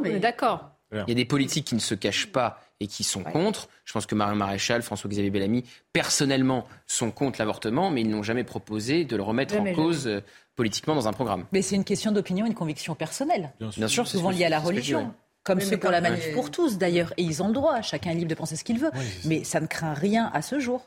on 0.00 0.04
est 0.04 0.18
d'accord. 0.18 0.70
Il 0.92 1.08
y 1.08 1.12
a 1.12 1.14
des 1.14 1.24
politiques 1.24 1.66
qui 1.66 1.74
ne 1.74 1.80
se 1.80 1.94
cachent 1.94 2.26
pas 2.26 2.60
et 2.80 2.86
qui 2.86 3.04
sont 3.04 3.22
contre. 3.22 3.68
Je 3.84 3.92
pense 3.92 4.06
que 4.06 4.14
Marion 4.14 4.36
Maréchal, 4.36 4.82
François-Xavier 4.82 5.30
Bellamy, 5.30 5.64
personnellement, 5.92 6.66
sont 6.86 7.10
contre 7.10 7.38
l'avortement, 7.38 7.90
mais 7.90 8.00
ils 8.00 8.08
n'ont 8.08 8.22
jamais 8.22 8.44
proposé 8.44 9.04
de 9.04 9.16
le 9.16 9.22
remettre 9.22 9.56
en 9.56 9.72
cause 9.72 10.08
euh, 10.08 10.20
politiquement 10.56 10.94
dans 10.94 11.06
un 11.06 11.12
programme. 11.12 11.44
Mais 11.52 11.62
c'est 11.62 11.76
une 11.76 11.84
question 11.84 12.10
d'opinion, 12.10 12.46
une 12.46 12.54
conviction 12.54 12.94
personnelle. 12.94 13.52
Bien 13.76 13.88
sûr, 13.88 14.08
souvent 14.08 14.30
liée 14.30 14.44
à 14.44 14.48
la 14.48 14.60
religion. 14.60 15.12
Comme 15.42 15.60
ceux 15.60 15.78
pour 15.78 15.90
la 15.90 16.00
manif 16.00 16.34
pour 16.34 16.50
tous, 16.50 16.76
d'ailleurs. 16.76 17.14
Et 17.16 17.22
ils 17.22 17.42
ont 17.42 17.48
le 17.48 17.54
droit, 17.54 17.80
chacun 17.82 18.10
est 18.10 18.14
libre 18.14 18.28
de 18.28 18.34
penser 18.34 18.56
ce 18.56 18.64
qu'il 18.64 18.78
veut. 18.78 18.90
mais 19.24 19.44
ça 19.44 19.60
ne 19.60 19.66
craint 19.66 19.94
rien 19.94 20.30
à 20.34 20.42
ce 20.42 20.58
jour. 20.58 20.86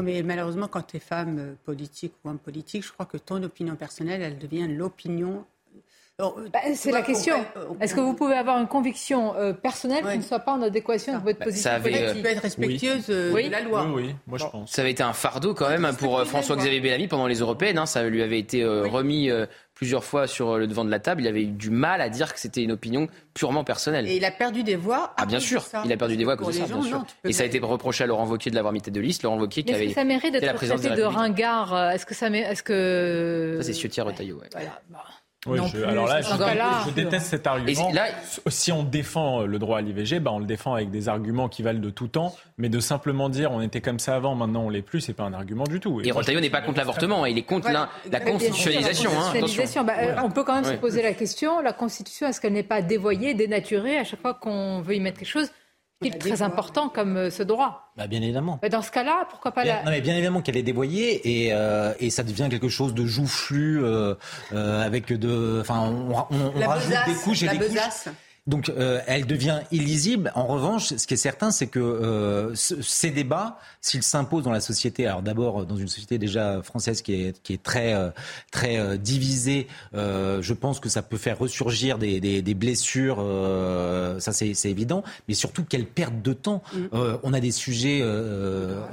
mais 0.00 0.22
malheureusement, 0.22 0.68
quand 0.68 0.82
tu 0.82 0.98
es 0.98 1.00
femme 1.00 1.38
euh, 1.38 1.54
politique 1.64 2.12
ou 2.24 2.28
homme 2.28 2.38
politique, 2.38 2.84
je 2.84 2.92
crois 2.92 3.06
que 3.06 3.16
ton 3.16 3.42
opinion 3.42 3.76
personnelle, 3.76 4.22
elle 4.22 4.38
devient 4.38 4.68
l'opinion 4.68 5.44
bah, 6.18 6.60
c'est 6.74 6.92
la 6.92 7.02
question. 7.02 7.36
Euh, 7.56 7.74
Est-ce 7.80 7.94
que 7.94 8.00
vous 8.00 8.14
pouvez 8.14 8.34
avoir 8.34 8.58
une 8.58 8.68
conviction 8.68 9.34
euh, 9.34 9.52
personnelle 9.52 10.04
qui 10.10 10.18
ne 10.18 10.22
soit 10.22 10.40
pas 10.40 10.52
en 10.52 10.62
adéquation 10.62 11.14
avec 11.14 11.24
votre 11.24 11.38
bah, 11.38 11.44
position 11.46 11.70
politique 11.80 12.14
Tu 12.14 12.22
peux 12.22 12.28
être 12.28 12.42
respectueuse 12.42 13.06
de 13.06 13.50
la 13.50 13.60
loi. 13.60 13.86
Oui, 13.92 14.14
moi 14.26 14.38
je 14.38 14.46
pense. 14.46 14.70
Ça 14.70 14.82
avait 14.82 14.92
été 14.92 15.02
un 15.02 15.12
fardeau 15.12 15.54
quand 15.54 15.68
même 15.68 15.88
pour 15.98 16.22
François-Xavier 16.24 16.80
Bellamy 16.80 17.08
pendant 17.08 17.26
les 17.26 17.38
européennes. 17.40 17.78
Hein. 17.78 17.86
ça 17.86 18.02
lui 18.04 18.22
avait 18.22 18.38
été 18.38 18.64
remis 18.64 19.30
plusieurs 19.74 20.04
fois 20.04 20.26
sur 20.26 20.58
le 20.58 20.66
devant 20.66 20.84
de 20.84 20.90
la 20.90 21.00
table. 21.00 21.22
Il 21.22 21.28
avait 21.28 21.42
eu 21.42 21.46
du 21.46 21.70
mal 21.70 22.00
à 22.00 22.08
dire 22.08 22.32
que 22.32 22.38
c'était 22.38 22.62
une 22.62 22.72
opinion 22.72 23.08
purement 23.34 23.64
personnelle. 23.64 24.06
Et 24.06 24.16
il 24.16 24.24
a 24.24 24.30
perdu 24.30 24.62
des 24.62 24.76
voix. 24.76 25.12
Ah 25.16 25.26
bien 25.26 25.40
sûr, 25.40 25.64
il 25.84 25.92
a 25.92 25.96
perdu 25.96 26.16
des 26.16 26.24
voix 26.24 26.34
à 26.34 26.36
cause 26.36 26.58
de 26.58 26.64
ça, 26.64 26.72
bien 26.72 26.82
sûr. 26.82 27.04
Et 27.24 27.32
ça 27.32 27.42
a 27.42 27.46
été 27.46 27.58
reproché 27.58 28.04
à 28.04 28.06
Laurent 28.06 28.26
Wauquiez 28.26 28.50
de 28.50 28.56
l'avoir 28.56 28.72
mis 28.72 28.80
tête 28.80 28.94
de 28.94 29.00
liste. 29.00 29.22
Laurent 29.22 29.38
Wauquiez 29.38 29.64
qui 29.64 29.74
avait. 29.74 29.86
Est-ce 29.86 29.94
que 29.94 30.00
ça 30.00 30.04
mérite 30.04 30.32
d'être 30.32 30.54
traité 30.54 30.90
de 30.90 31.02
ringard 31.02 31.90
Est-ce 31.90 32.06
que 32.06 32.14
ça, 32.14 32.28
est-ce 32.28 32.62
que 32.62 33.58
ça 33.60 33.66
c'est 33.66 33.72
Ciotti 33.72 34.00
Retailleau. 34.00 34.36
Ouais. 34.38 34.48
Voilà. 34.52 35.04
Oui, 35.46 35.58
alors 35.84 36.06
là, 36.06 36.20
je, 36.20 36.90
déteste 36.92 37.26
cet 37.26 37.48
argument. 37.48 37.90
si 38.46 38.70
on 38.70 38.84
défend 38.84 39.42
le 39.42 39.58
droit 39.58 39.78
à 39.78 39.80
l'IVG, 39.80 40.20
bah 40.20 40.30
on 40.32 40.38
le 40.38 40.44
défend 40.44 40.74
avec 40.74 40.90
des 40.90 41.08
arguments 41.08 41.48
qui 41.48 41.62
valent 41.62 41.80
de 41.80 41.90
tout 41.90 42.06
temps, 42.06 42.36
mais 42.58 42.68
de 42.68 42.78
simplement 42.78 43.28
dire 43.28 43.50
on 43.50 43.60
était 43.60 43.80
comme 43.80 43.98
ça 43.98 44.14
avant, 44.14 44.36
maintenant 44.36 44.62
on 44.62 44.70
l'est 44.70 44.82
plus, 44.82 45.00
c'est 45.00 45.14
pas 45.14 45.24
un 45.24 45.32
argument 45.32 45.64
du 45.64 45.80
tout. 45.80 46.00
Et, 46.00 46.08
et 46.08 46.12
Retailleau 46.12 46.38
n'est 46.38 46.48
pas 46.48 46.60
contre 46.60 46.78
l'avortement, 46.78 47.26
il 47.26 47.38
est 47.38 47.42
contre 47.42 47.70
la, 47.70 48.20
constitutionnalisation. 48.20 49.10
Hein, 49.18 49.84
bah, 49.84 50.22
On 50.22 50.30
peut 50.30 50.44
quand 50.44 50.54
même 50.54 50.64
se 50.64 50.78
poser 50.78 51.02
la 51.02 51.12
question 51.12 51.60
la 51.60 51.72
Constitution, 51.72 52.28
est-ce 52.28 52.40
qu'elle 52.40 52.52
n'est 52.52 52.62
pas 52.62 52.80
dévoyée, 52.80 53.34
dénaturée 53.34 53.98
à 53.98 54.04
chaque 54.04 54.20
fois 54.20 54.34
qu'on 54.34 54.80
veut 54.80 54.94
y 54.94 55.00
mettre 55.00 55.18
quelque 55.18 55.28
chose 55.28 55.50
très 56.10 56.42
important 56.42 56.88
comme 56.88 57.16
euh, 57.16 57.30
ce 57.30 57.42
droit. 57.42 57.92
Bah, 57.96 58.06
bien 58.06 58.22
évidemment. 58.22 58.58
Mais 58.62 58.68
dans 58.68 58.82
ce 58.82 58.90
cas-là, 58.90 59.26
pourquoi 59.30 59.52
pas 59.52 59.64
bien, 59.64 59.76
la... 59.76 59.84
Non, 59.84 59.90
mais 59.90 60.00
bien 60.00 60.14
évidemment 60.14 60.40
qu'elle 60.40 60.56
est 60.56 60.62
dévoyée 60.62 61.46
et, 61.46 61.52
euh, 61.52 61.94
et 62.00 62.10
ça 62.10 62.22
devient 62.22 62.48
quelque 62.50 62.68
chose 62.68 62.94
de 62.94 63.04
joufflu 63.04 63.82
euh, 63.82 64.14
euh 64.52 64.82
avec 64.82 65.12
de, 65.12 65.58
enfin, 65.60 65.80
on, 65.80 66.12
on, 66.30 66.52
on 66.56 66.68
rajoute 66.68 66.94
des 67.06 67.14
couches 67.14 67.42
et 67.42 67.48
des 67.48 67.58
couches. 67.58 68.08
Donc 68.48 68.70
euh, 68.70 69.00
elle 69.06 69.26
devient 69.26 69.60
illisible. 69.70 70.32
En 70.34 70.46
revanche, 70.46 70.94
ce 70.96 71.06
qui 71.06 71.14
est 71.14 71.16
certain, 71.16 71.52
c'est 71.52 71.68
que 71.68 71.78
euh, 71.78 72.52
ces 72.56 73.10
débats, 73.10 73.58
s'ils 73.80 74.02
s'imposent 74.02 74.42
dans 74.42 74.50
la 74.50 74.60
société, 74.60 75.06
alors 75.06 75.22
d'abord 75.22 75.64
dans 75.64 75.76
une 75.76 75.86
société 75.86 76.18
déjà 76.18 76.60
française 76.60 77.02
qui 77.02 77.14
est, 77.14 77.40
qui 77.42 77.52
est 77.52 77.62
très, 77.62 77.94
euh, 77.94 78.10
très 78.50 78.98
divisée, 78.98 79.68
je 79.94 80.52
pense 80.54 80.80
que 80.80 80.88
ça 80.88 81.02
peut 81.02 81.18
faire 81.18 81.38
ressurgir 81.38 81.98
des, 81.98 82.18
des, 82.20 82.42
des 82.42 82.54
blessures, 82.54 83.18
ça 84.18 84.32
c'est 84.32 84.64
évident, 84.64 85.04
mais 85.28 85.34
surtout 85.34 85.64
quelle 85.64 85.86
perte 85.86 86.20
de 86.20 86.32
temps. 86.32 86.62
Mm. 86.74 86.86
on 87.22 87.32
a 87.32 87.40
des 87.40 87.52
sujets, 87.52 88.02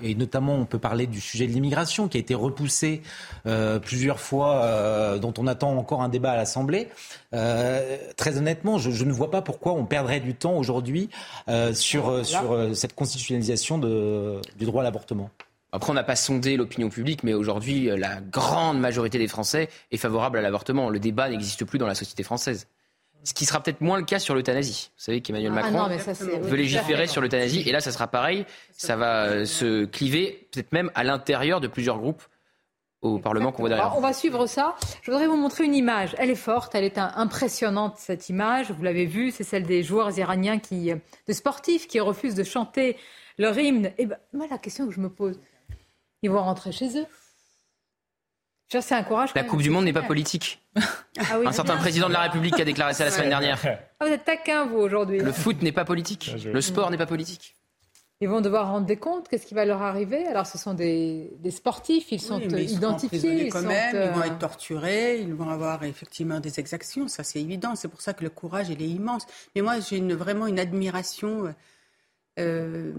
et 0.03 0.15
notamment 0.15 0.55
on 0.55 0.65
peut 0.65 0.80
parler 0.80 1.07
du 1.07 1.21
sujet 1.21 1.47
de 1.47 1.51
l'immigration 1.51 2.07
qui 2.07 2.17
a 2.17 2.19
été 2.19 2.35
repoussé 2.35 3.01
plusieurs 3.84 4.19
fois, 4.19 5.17
dont 5.19 5.34
on 5.38 5.47
attend 5.47 5.76
encore 5.77 6.01
un 6.03 6.09
débat 6.09 6.31
à 6.31 6.38
l'Assemblée. 6.38 6.89
Très 7.31 8.38
honnêtement, 8.38 8.77
je, 8.77 8.91
je 8.91 9.06
ne 9.06 9.11
vois 9.11 9.31
pas 9.31 9.41
pourquoi 9.41 9.73
on 9.73 9.85
perdrait 9.85 10.19
du 10.19 10.34
temps 10.35 10.57
aujourd'hui 10.57 11.10
euh, 11.47 11.73
sur, 11.73 12.10
euh, 12.10 12.23
sur 12.23 12.51
euh, 12.51 12.73
cette 12.73 12.95
constitutionnalisation 12.95 13.77
de, 13.77 14.41
du 14.57 14.65
droit 14.65 14.81
à 14.81 14.84
l'avortement. 14.84 15.30
Après, 15.72 15.91
on 15.91 15.93
n'a 15.93 16.03
pas 16.03 16.15
sondé 16.15 16.57
l'opinion 16.57 16.89
publique, 16.89 17.23
mais 17.23 17.35
aujourd'hui, 17.35 17.91
la 17.95 18.22
grande 18.22 18.80
majorité 18.80 19.19
des 19.19 19.27
Français 19.27 19.69
est 19.91 19.97
favorable 19.97 20.39
à 20.39 20.41
l'avortement. 20.41 20.89
Le 20.89 20.99
débat 20.99 21.30
n'existe 21.30 21.64
plus 21.64 21.77
dans 21.77 21.85
la 21.85 21.93
société 21.93 22.23
française. 22.23 22.65
Ce 23.23 23.35
qui 23.35 23.45
sera 23.45 23.61
peut-être 23.61 23.81
moins 23.81 23.99
le 23.99 24.06
cas 24.06 24.18
sur 24.18 24.34
l'euthanasie. 24.34 24.89
Vous 24.97 25.03
savez 25.03 25.22
qu'Emmanuel 25.22 25.51
ah 25.56 25.69
Macron 25.69 25.95
veut 26.41 26.56
légiférer 26.56 27.06
sur 27.06 27.22
l'euthanasie, 27.22 27.61
et 27.68 27.72
là, 27.72 27.81
ça 27.81 27.91
sera 27.91 28.07
pareil. 28.07 28.47
Ça 28.72 28.95
va 28.95 29.45
se 29.45 29.85
cliver, 29.85 30.47
peut-être 30.51 30.72
même 30.72 30.89
à 30.95 31.03
l'intérieur 31.03 31.61
de 31.61 31.68
plusieurs 31.68 31.99
groupes 31.99 32.23
au 33.01 33.19
Parlement 33.19 33.51
qu'on 33.51 33.63
voit 33.63 33.69
derrière. 33.69 33.95
On 33.97 34.01
va 34.01 34.13
suivre 34.13 34.45
ça. 34.45 34.76
Je 35.01 35.11
voudrais 35.11 35.27
vous 35.27 35.38
montrer 35.38 35.65
une 35.65 35.76
image. 35.76 36.15
Elle 36.17 36.30
est 36.30 36.35
forte, 36.35 36.76
elle 36.76 36.84
est 36.84 36.97
impressionnante 36.97 37.95
cette 37.97 38.30
image. 38.30 38.71
Vous 38.71 38.84
l'avez 38.84 39.05
vue, 39.05 39.31
c'est 39.31 39.43
celle 39.43 39.63
des 39.63 39.84
joueurs 39.84 40.17
iraniens 40.17 40.59
qui, 40.59 40.91
de 40.91 41.34
sportifs 41.34 41.88
qui 41.88 41.99
refusent 41.99 42.35
de 42.35 42.43
chanter 42.43 42.97
leur 43.38 43.57
hymne. 43.57 43.88
Et 43.88 43.93
eh 43.99 44.05
ben, 44.05 44.17
moi, 44.34 44.47
la 44.49 44.57
question 44.57 44.85
que 44.88 44.93
je 44.93 44.99
me 44.99 45.09
pose, 45.09 45.39
ils 46.21 46.30
vont 46.30 46.43
rentrer 46.43 46.71
chez 46.71 46.99
eux. 46.99 47.05
C'est 48.69 48.93
un 48.93 49.03
courage. 49.03 49.31
La 49.34 49.43
Coupe 49.43 49.63
du 49.63 49.71
Monde 49.71 49.85
n'est 49.85 49.93
pas 49.93 50.03
politique. 50.03 50.61
Ah 50.76 51.38
un 51.43 51.51
certain 51.51 51.76
président 51.77 52.07
de 52.07 52.13
la 52.13 52.21
République 52.21 52.59
a 52.59 52.65
déclaré 52.65 52.93
ça 52.93 53.03
la 53.03 53.11
semaine 53.11 53.30
dernière. 53.30 53.59
Ah, 53.99 54.05
vous 54.05 54.11
êtes 54.11 54.26
taquin, 54.26 54.65
vous, 54.65 54.77
aujourd'hui. 54.77 55.19
Le 55.19 55.31
foot 55.31 55.61
n'est 55.63 55.71
pas 55.71 55.85
politique. 55.85 56.35
Le 56.45 56.61
sport 56.61 56.91
n'est 56.91 56.97
pas 56.97 57.07
politique. 57.07 57.55
Ils 58.21 58.27
vont 58.27 58.41
devoir 58.41 58.67
rendre 58.67 58.85
des 58.85 58.97
comptes. 58.97 59.29
Qu'est-ce 59.29 59.45
qui 59.45 59.53
va 59.53 59.63
leur 59.63 59.81
arriver? 59.81 60.25
Alors, 60.27 60.45
ce 60.45 60.57
sont 60.57 60.73
des, 60.73 61.31
sportifs. 61.51 62.11
Ils 62.11 62.19
sont 62.19 62.39
ils 62.39 62.71
identifiés. 62.71 63.45
Ils, 63.45 63.51
quand 63.51 63.61
même, 63.61 63.95
ils 63.95 64.11
vont 64.11 64.21
euh, 64.21 64.25
être 64.25 64.39
torturés. 64.39 65.21
Ils 65.21 65.33
vont 65.33 65.49
avoir 65.49 65.85
effectivement 65.85 66.41
des 66.41 66.59
exactions. 66.59 67.07
Ça, 67.07 67.23
c'est 67.23 67.39
évident. 67.39 67.75
C'est 67.75 67.87
pour 67.87 68.01
ça 68.01 68.13
que 68.13 68.23
le 68.23 68.29
courage, 68.29 68.67
il 68.69 68.81
est 68.81 68.89
immense. 68.89 69.25
Mais 69.55 69.61
moi, 69.61 69.79
j'ai 69.79 70.01
vraiment 70.01 70.47
une 70.47 70.59
admiration. 70.59 71.55
Euh, 72.39 72.91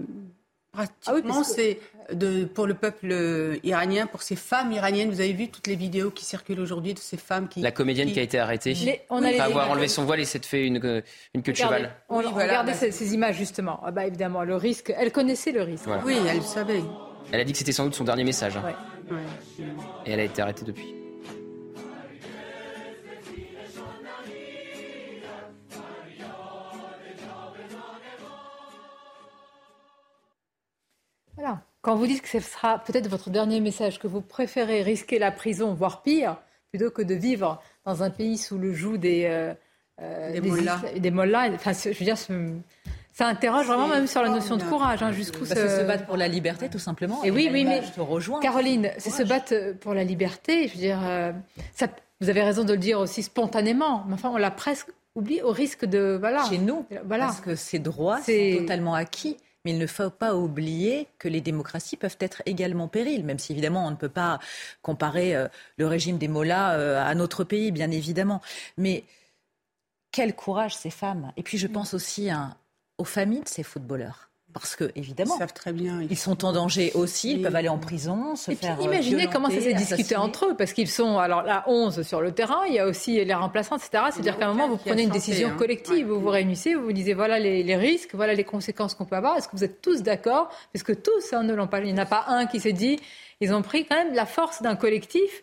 ah 0.77 0.85
Pratiquement, 1.01 1.43
c'est 1.43 1.79
de, 2.13 2.45
pour 2.45 2.65
le 2.65 2.73
peuple 2.73 3.59
iranien, 3.63 4.07
pour 4.07 4.21
ces 4.21 4.35
femmes 4.35 4.71
iraniennes. 4.71 5.09
Vous 5.09 5.19
avez 5.19 5.33
vu 5.33 5.49
toutes 5.49 5.67
les 5.67 5.75
vidéos 5.75 6.11
qui 6.11 6.23
circulent 6.23 6.59
aujourd'hui 6.59 6.93
de 6.93 6.99
ces 6.99 7.17
femmes 7.17 7.49
qui. 7.49 7.61
La 7.61 7.71
comédienne 7.71 8.11
qui, 8.11 8.19
a 8.19 8.23
été 8.23 8.39
arrêtée. 8.39 9.01
on 9.09 9.23
a 9.23 9.43
avoir 9.43 9.69
enlevé 9.69 9.87
son 9.87 10.05
voile 10.05 10.21
et 10.21 10.25
s'être 10.25 10.45
fait 10.45 10.65
une, 10.65 11.03
une 11.33 11.43
queue 11.43 11.51
de 11.51 11.57
cheval. 11.57 11.93
On, 12.09 12.21
regardait 12.21 12.73
ces, 12.73 13.13
images 13.13 13.35
justement. 13.35 13.81
Ah 13.83 13.91
bah, 13.91 14.05
évidemment, 14.05 14.43
le 14.43 14.55
risque. 14.55 14.93
Elle 14.97 15.11
connaissait 15.11 15.51
le 15.51 15.63
risque. 15.63 15.89
Oui, 16.05 16.15
elle 16.29 16.37
le 16.37 16.41
savait. 16.43 16.83
Elle 17.31 17.41
a 17.41 17.43
dit 17.43 17.51
que 17.51 17.57
c'était 17.57 17.71
sans 17.71 17.85
doute 17.85 17.95
son 17.95 18.03
dernier 18.03 18.23
message. 18.23 18.57
Hein. 18.57 18.73
Et 20.05 20.11
elle 20.11 20.19
a 20.19 20.23
été 20.23 20.41
arrêtée 20.41 20.65
depuis. 20.65 21.00
Quand 31.81 31.95
vous 31.95 32.05
dites 32.05 32.21
que 32.21 32.29
ce 32.29 32.39
sera 32.39 32.79
peut-être 32.79 33.07
votre 33.07 33.29
dernier 33.29 33.59
message, 33.59 33.99
que 33.99 34.07
vous 34.07 34.21
préférez 34.21 34.83
risquer 34.83 35.17
la 35.17 35.31
prison, 35.31 35.73
voire 35.73 36.03
pire, 36.03 36.37
plutôt 36.71 36.91
que 36.91 37.01
de 37.01 37.15
vivre 37.15 37.61
dans 37.85 38.03
un 38.03 38.09
pays 38.09 38.37
sous 38.37 38.57
le 38.57 38.73
joug 38.73 38.97
des, 38.97 39.25
euh, 39.25 39.53
euh 40.01 40.31
des, 40.31 41.11
mollahs. 41.11 41.51
Enfin, 41.55 41.73
je 41.73 41.89
veux 41.89 42.05
dire, 42.05 42.17
ça 42.17 43.27
interroge 43.27 43.65
vraiment 43.65 43.87
même 43.87 44.07
sur 44.07 44.21
la 44.21 44.29
notion 44.29 44.57
de 44.57 44.63
courage. 44.63 45.01
Hein, 45.01 45.11
jusqu'où 45.11 45.45
bah, 45.45 45.55
se... 45.55 45.67
se 45.67 45.83
battre 45.83 46.05
pour 46.05 46.17
la 46.17 46.27
liberté, 46.27 46.69
tout 46.69 46.79
simplement. 46.79 47.23
Et, 47.23 47.31
oui, 47.31 47.49
oui, 47.51 47.65
mais 47.65 47.81
je 47.83 47.91
te 47.91 48.01
rejoins. 48.01 48.39
Caroline, 48.39 48.91
c'est 48.99 49.09
se 49.09 49.23
battre 49.23 49.73
pour 49.79 49.93
la 49.93 50.03
liberté. 50.03 50.67
Je 50.67 50.73
veux 50.73 50.79
dire, 50.79 50.99
euh, 51.03 51.31
ça, 51.73 51.87
vous 52.21 52.29
avez 52.29 52.43
raison 52.43 52.63
de 52.63 52.73
le 52.73 52.79
dire 52.79 52.99
aussi 52.99 53.23
spontanément, 53.23 54.05
mais 54.07 54.13
enfin, 54.13 54.29
on 54.31 54.37
l'a 54.37 54.51
presque 54.51 54.89
oublié 55.15 55.41
au 55.41 55.51
risque 55.51 55.85
de. 55.85 56.15
Voilà. 56.19 56.45
Chez 56.47 56.59
nous, 56.59 56.85
voilà. 57.05 57.25
parce 57.25 57.41
que 57.41 57.55
ces 57.55 57.79
droits 57.79 58.21
sont 58.21 58.57
totalement 58.59 58.93
acquis. 58.93 59.37
Mais 59.63 59.71
il 59.71 59.77
ne 59.77 59.87
faut 59.87 60.09
pas 60.09 60.35
oublier 60.35 61.07
que 61.19 61.27
les 61.27 61.41
démocraties 61.41 61.97
peuvent 61.97 62.17
être 62.19 62.41
également 62.45 62.87
périles, 62.87 63.23
même 63.23 63.39
si 63.39 63.51
évidemment 63.51 63.85
on 63.85 63.91
ne 63.91 63.95
peut 63.95 64.09
pas 64.09 64.39
comparer 64.81 65.35
euh, 65.35 65.47
le 65.77 65.87
régime 65.87 66.17
des 66.17 66.27
Mollahs 66.27 66.73
euh, 66.77 67.03
à 67.03 67.13
notre 67.13 67.43
pays, 67.43 67.71
bien 67.71 67.91
évidemment. 67.91 68.41
Mais 68.77 69.03
quel 70.11 70.35
courage 70.35 70.75
ces 70.75 70.89
femmes. 70.89 71.31
Et 71.37 71.43
puis 71.43 71.57
je 71.57 71.67
pense 71.67 71.93
aussi 71.93 72.29
aux 72.97 73.05
familles 73.05 73.43
de 73.43 73.49
ces 73.49 73.63
footballeurs. 73.63 74.30
Parce 74.53 74.75
que, 74.75 74.91
évidemment, 74.95 75.35
ils 75.35 75.39
savent 75.39 75.53
très 75.53 75.71
bien. 75.71 76.01
Ils, 76.09 76.17
sont 76.17 76.43
en 76.45 76.51
danger 76.51 76.91
aussi, 76.93 77.33
ils 77.33 77.41
peuvent 77.41 77.55
aller 77.55 77.69
en 77.69 77.77
prison, 77.77 78.35
se 78.35 78.51
et 78.51 78.55
faire. 78.55 78.75
Puis, 78.75 78.85
imaginez 78.85 79.27
comment 79.27 79.49
ça 79.49 79.61
s'est 79.61 79.73
discuté 79.73 80.15
entre 80.15 80.47
eux, 80.47 80.55
parce 80.57 80.73
qu'ils 80.73 80.89
sont, 80.89 81.17
alors 81.17 81.43
là, 81.43 81.63
11 81.67 82.01
sur 82.01 82.21
le 82.21 82.31
terrain, 82.31 82.61
il 82.67 82.73
y 82.73 82.79
a 82.79 82.87
aussi 82.87 83.23
les 83.23 83.33
remplaçants, 83.33 83.77
etc. 83.77 84.03
C'est-à-dire 84.11 84.37
qu'à 84.37 84.47
un 84.47 84.53
moment, 84.53 84.67
vous 84.67 84.77
prenez 84.77 85.03
une 85.03 85.09
décision 85.09 85.49
hein. 85.49 85.57
collective, 85.57 86.07
vous 86.07 86.19
vous 86.19 86.29
réunissez, 86.29 86.75
vous 86.75 86.83
vous 86.83 86.93
disiez 86.93 87.13
voilà 87.13 87.39
les, 87.39 87.75
risques, 87.75 88.13
voilà 88.13 88.33
les 88.33 88.43
conséquences 88.43 88.95
qu'on 88.95 89.05
peut 89.05 89.15
avoir. 89.15 89.37
Est-ce 89.37 89.47
que 89.47 89.55
vous 89.55 89.63
êtes 89.63 89.81
tous 89.81 90.01
d'accord? 90.01 90.49
Parce 90.73 90.83
que 90.83 90.93
tous 90.93 91.33
hein, 91.33 91.43
ne 91.43 91.53
l'ont 91.53 91.67
pas. 91.67 91.79
Il 91.79 91.85
n'y 91.85 91.93
en 91.93 92.03
a 92.03 92.05
pas 92.05 92.25
un 92.27 92.45
qui 92.45 92.59
s'est 92.59 92.73
dit 92.73 92.99
ils 93.41 93.53
ont 93.53 93.63
pris 93.63 93.85
quand 93.85 93.95
même 93.95 94.13
la 94.13 94.25
force 94.25 94.61
d'un 94.61 94.75
collectif 94.75 95.41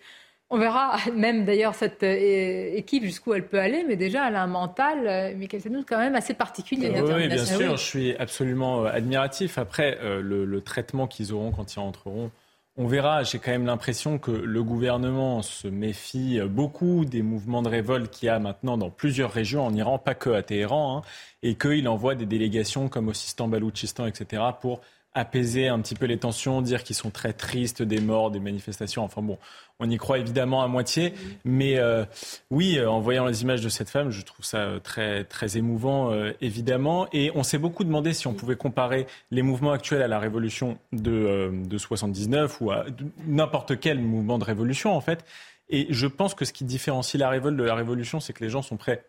on 0.51 0.59
verra 0.59 0.97
même 1.15 1.45
d'ailleurs 1.45 1.75
cette 1.75 2.03
euh, 2.03 2.75
équipe 2.75 3.05
jusqu'où 3.05 3.35
elle 3.35 3.47
peut 3.47 3.61
aller, 3.61 3.85
mais 3.87 3.97
déjà 3.97 4.29
elle 4.29 4.37
a 4.37 4.43
un 4.43 4.49
mental, 4.49 5.07
euh, 5.07 5.35
mais 5.37 5.47
qu'elle 5.47 5.61
nous 5.71 5.85
quand 5.85 5.99
même 5.99 6.15
assez 6.15 6.35
particulier. 6.35 6.91
Oui, 7.01 7.29
bien 7.29 7.45
sûr, 7.45 7.77
je 7.77 7.83
suis 7.83 8.17
absolument 8.17 8.85
euh, 8.85 8.91
admiratif. 8.91 9.59
Après, 9.59 9.99
le, 10.03 10.61
traitement 10.61 11.07
qu'ils 11.07 11.33
auront 11.33 11.53
quand 11.53 11.75
ils 11.75 11.79
rentreront, 11.79 12.31
on 12.77 12.87
verra. 12.87 13.23
J'ai 13.23 13.39
quand 13.39 13.53
même 13.53 13.65
l'impression 13.65 14.19
que 14.19 14.31
le 14.31 14.63
gouvernement 14.63 15.41
se 15.41 15.69
méfie 15.69 16.41
beaucoup 16.41 17.05
des 17.05 17.23
mouvements 17.23 17.63
de 17.63 17.69
révolte 17.69 18.11
qu'il 18.11 18.27
y 18.27 18.29
a 18.29 18.39
maintenant 18.39 18.77
dans 18.77 18.91
plusieurs 18.91 19.31
régions 19.31 19.65
en 19.65 19.73
Iran, 19.73 19.99
pas 19.99 20.15
que 20.15 20.31
à 20.31 20.43
Téhéran, 20.43 20.99
hein, 20.99 21.03
et 21.43 21.55
qu'il 21.55 21.89
envoie 21.89 22.17
des 22.17 22.27
délégations 22.27 22.89
comme 22.89 23.09
au 23.09 23.15
Sistan, 23.15 23.49
Baloutchistan, 23.49 24.07
etc., 24.07 24.43
pour 24.61 24.81
apaiser 25.19 25.69
un 25.69 25.81
petit 25.81 25.95
peu 25.95 26.07
les 26.07 26.19
tensions, 26.19 26.63
dire 26.63 26.83
qu'ils 26.85 26.97
sont 26.97 27.11
très 27.11 27.33
tristes 27.33 27.83
des 27.83 28.01
morts, 28.01 28.31
des 28.31 28.41
manifestations. 28.41 29.03
Enfin 29.05 29.21
bon, 29.21 29.39
on 29.81 29.91
y 29.91 29.97
croit 29.97 30.19
évidemment 30.19 30.63
à 30.63 30.69
moitié, 30.69 31.15
mais 31.45 31.79
euh, 31.79 32.05
oui, 32.51 32.79
euh, 32.79 32.91
en 32.91 33.01
voyant 33.01 33.27
les 33.27 33.43
images 33.43 33.61
de 33.61 33.69
cette 33.69 33.91
femme, 33.91 34.11
je 34.11 34.23
trouve 34.23 34.45
ça 34.45 34.59
euh, 34.59 34.79
très 34.79 35.25
très 35.25 35.57
émouvant 35.57 36.13
évidemment. 36.41 37.09
Et 37.13 37.31
on 37.35 37.43
s'est 37.43 37.59
beaucoup 37.59 37.85
demandé 37.85 38.13
si 38.13 38.27
on 38.27 38.35
pouvait 38.35 38.57
comparer 38.57 39.07
les 39.31 39.43
mouvements 39.43 39.73
actuels 39.73 40.03
à 40.03 40.09
la 40.09 40.19
révolution 40.19 40.79
de, 40.93 41.51
de 41.53 41.79
79 41.79 42.61
ou 42.61 42.71
à 42.71 42.87
n'importe 43.27 43.79
quel 43.79 44.01
mouvement 44.01 44.39
de 44.39 44.45
révolution 44.45 44.95
en 44.95 45.01
fait. 45.01 45.25
Et 45.69 45.87
je 45.91 46.07
pense 46.07 46.35
que 46.35 46.45
ce 46.45 46.53
qui 46.53 46.65
différencie 46.65 47.21
la 47.21 47.29
révolte 47.29 47.57
de 47.57 47.65
la 47.65 47.75
révolution, 47.75 48.21
c'est 48.21 48.33
que 48.33 48.43
les 48.43 48.51
gens 48.51 48.63
sont 48.63 48.77
prêts 48.77 49.05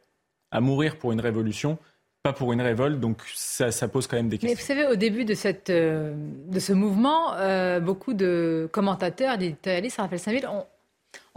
à 0.52 0.60
mourir 0.60 0.98
pour 0.98 1.12
une 1.12 1.22
révolution 1.22 1.78
pas 2.24 2.34
pour 2.34 2.52
une 2.52 2.62
révolte, 2.62 3.00
donc 3.00 3.22
ça, 3.34 3.88
pose 3.88 4.08
quand 4.08 4.18
même 4.18 4.30
des 4.30 4.38
questions. 4.38 4.54
Mais 4.54 4.62
vous 4.62 4.66
savez, 4.66 4.92
au 4.92 4.96
début 4.96 5.24
de, 5.24 5.34
cette, 5.34 5.70
euh, 5.70 6.14
de 6.48 6.60
ce 6.60 6.74
mouvement, 6.74 7.34
euh, 7.36 7.80
beaucoup 7.80 8.14
de 8.14 8.68
commentateurs, 8.72 9.38
d'éditorialistes, 9.38 9.98
rappelle 9.98 10.20
Saint-Ville, 10.20 10.48
ont, 10.48 10.66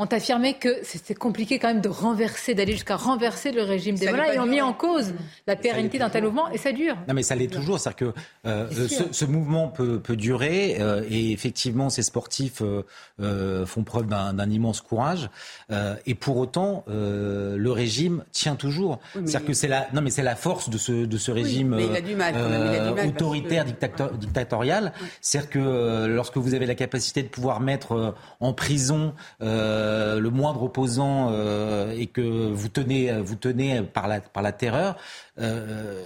ont 0.03 0.07
affirmé 0.07 0.55
que 0.55 0.77
c'était 0.83 1.15
compliqué 1.15 1.59
quand 1.59 1.69
même 1.69 1.81
de 1.81 1.89
renverser, 1.89 2.55
d'aller 2.55 2.73
jusqu'à 2.73 2.97
renverser 2.97 3.53
le 3.53 3.63
régime 3.63 3.97
des 3.97 4.11
Mollahs. 4.11 4.35
Ils 4.35 4.41
ont 4.41 4.47
mis 4.47 4.61
en 4.61 4.73
cause 4.73 5.15
la 5.47 5.57
pérennité 5.57 5.99
d'un 5.99 6.11
tel 6.11 6.25
mouvement 6.25 6.51
et 6.51 6.59
ça 6.59 6.73
dure. 6.73 6.97
Non, 7.09 7.15
mais 7.15 7.23
ça 7.23 7.37
l'est 7.37 7.53
toujours. 7.53 7.79
C'est-à-dire 7.79 8.13
que 8.13 8.21
euh, 8.47 8.69
ce, 9.13 9.25
mouvement 9.25 9.69
peut, 9.69 10.01
peut 10.01 10.17
durer 10.17 10.77
euh, 10.81 11.05
et 11.09 11.31
effectivement, 11.33 11.89
ces 11.89 12.03
sportifs 12.03 12.63
euh, 13.21 13.67
font 13.67 13.85
preuve 13.85 14.07
d'un 14.07 14.51
immense 14.51 14.81
courage. 14.81 15.31
et 16.07 16.15
pour 16.15 16.37
autant, 16.37 16.85
le 16.89 17.71
régime 17.71 18.25
tient 18.33 18.57
toujours. 18.57 18.99
C'est-à-dire 19.15 19.45
que 19.45 19.53
c'est 19.53 19.69
la, 19.69 19.89
non, 19.93 20.03
mais 20.03 20.11
c'est 20.11 20.23
la 20.23 20.37
force 20.37 20.69
de 20.69 20.79
ce, 20.79 21.07
de 21.07 21.17
ce 21.17 21.31
régime 21.31 21.79
autoritaire, 23.07 23.65
dictatorial. 23.65 24.93
C'est-à-dire 25.21 25.51
que 25.51 26.07
lorsque 26.07 26.37
vous 26.37 26.55
avez 26.55 26.67
la 26.67 26.75
capacité 26.75 27.23
de 27.23 27.29
pouvoir 27.29 27.61
mettre 27.61 28.15
en 28.41 28.53
prison 28.53 29.15
euh, 29.43 29.92
le 30.19 30.31
moindre 30.31 30.63
opposant 30.63 31.31
euh, 31.31 31.93
et 31.97 32.07
que 32.07 32.51
vous 32.51 32.69
tenez, 32.69 33.13
vous 33.21 33.37
tenez 33.37 33.83
par 33.83 34.09
la, 34.09 34.21
par 34.21 34.43
la 34.43 34.53
terreur, 34.53 34.97
euh, 35.41 36.03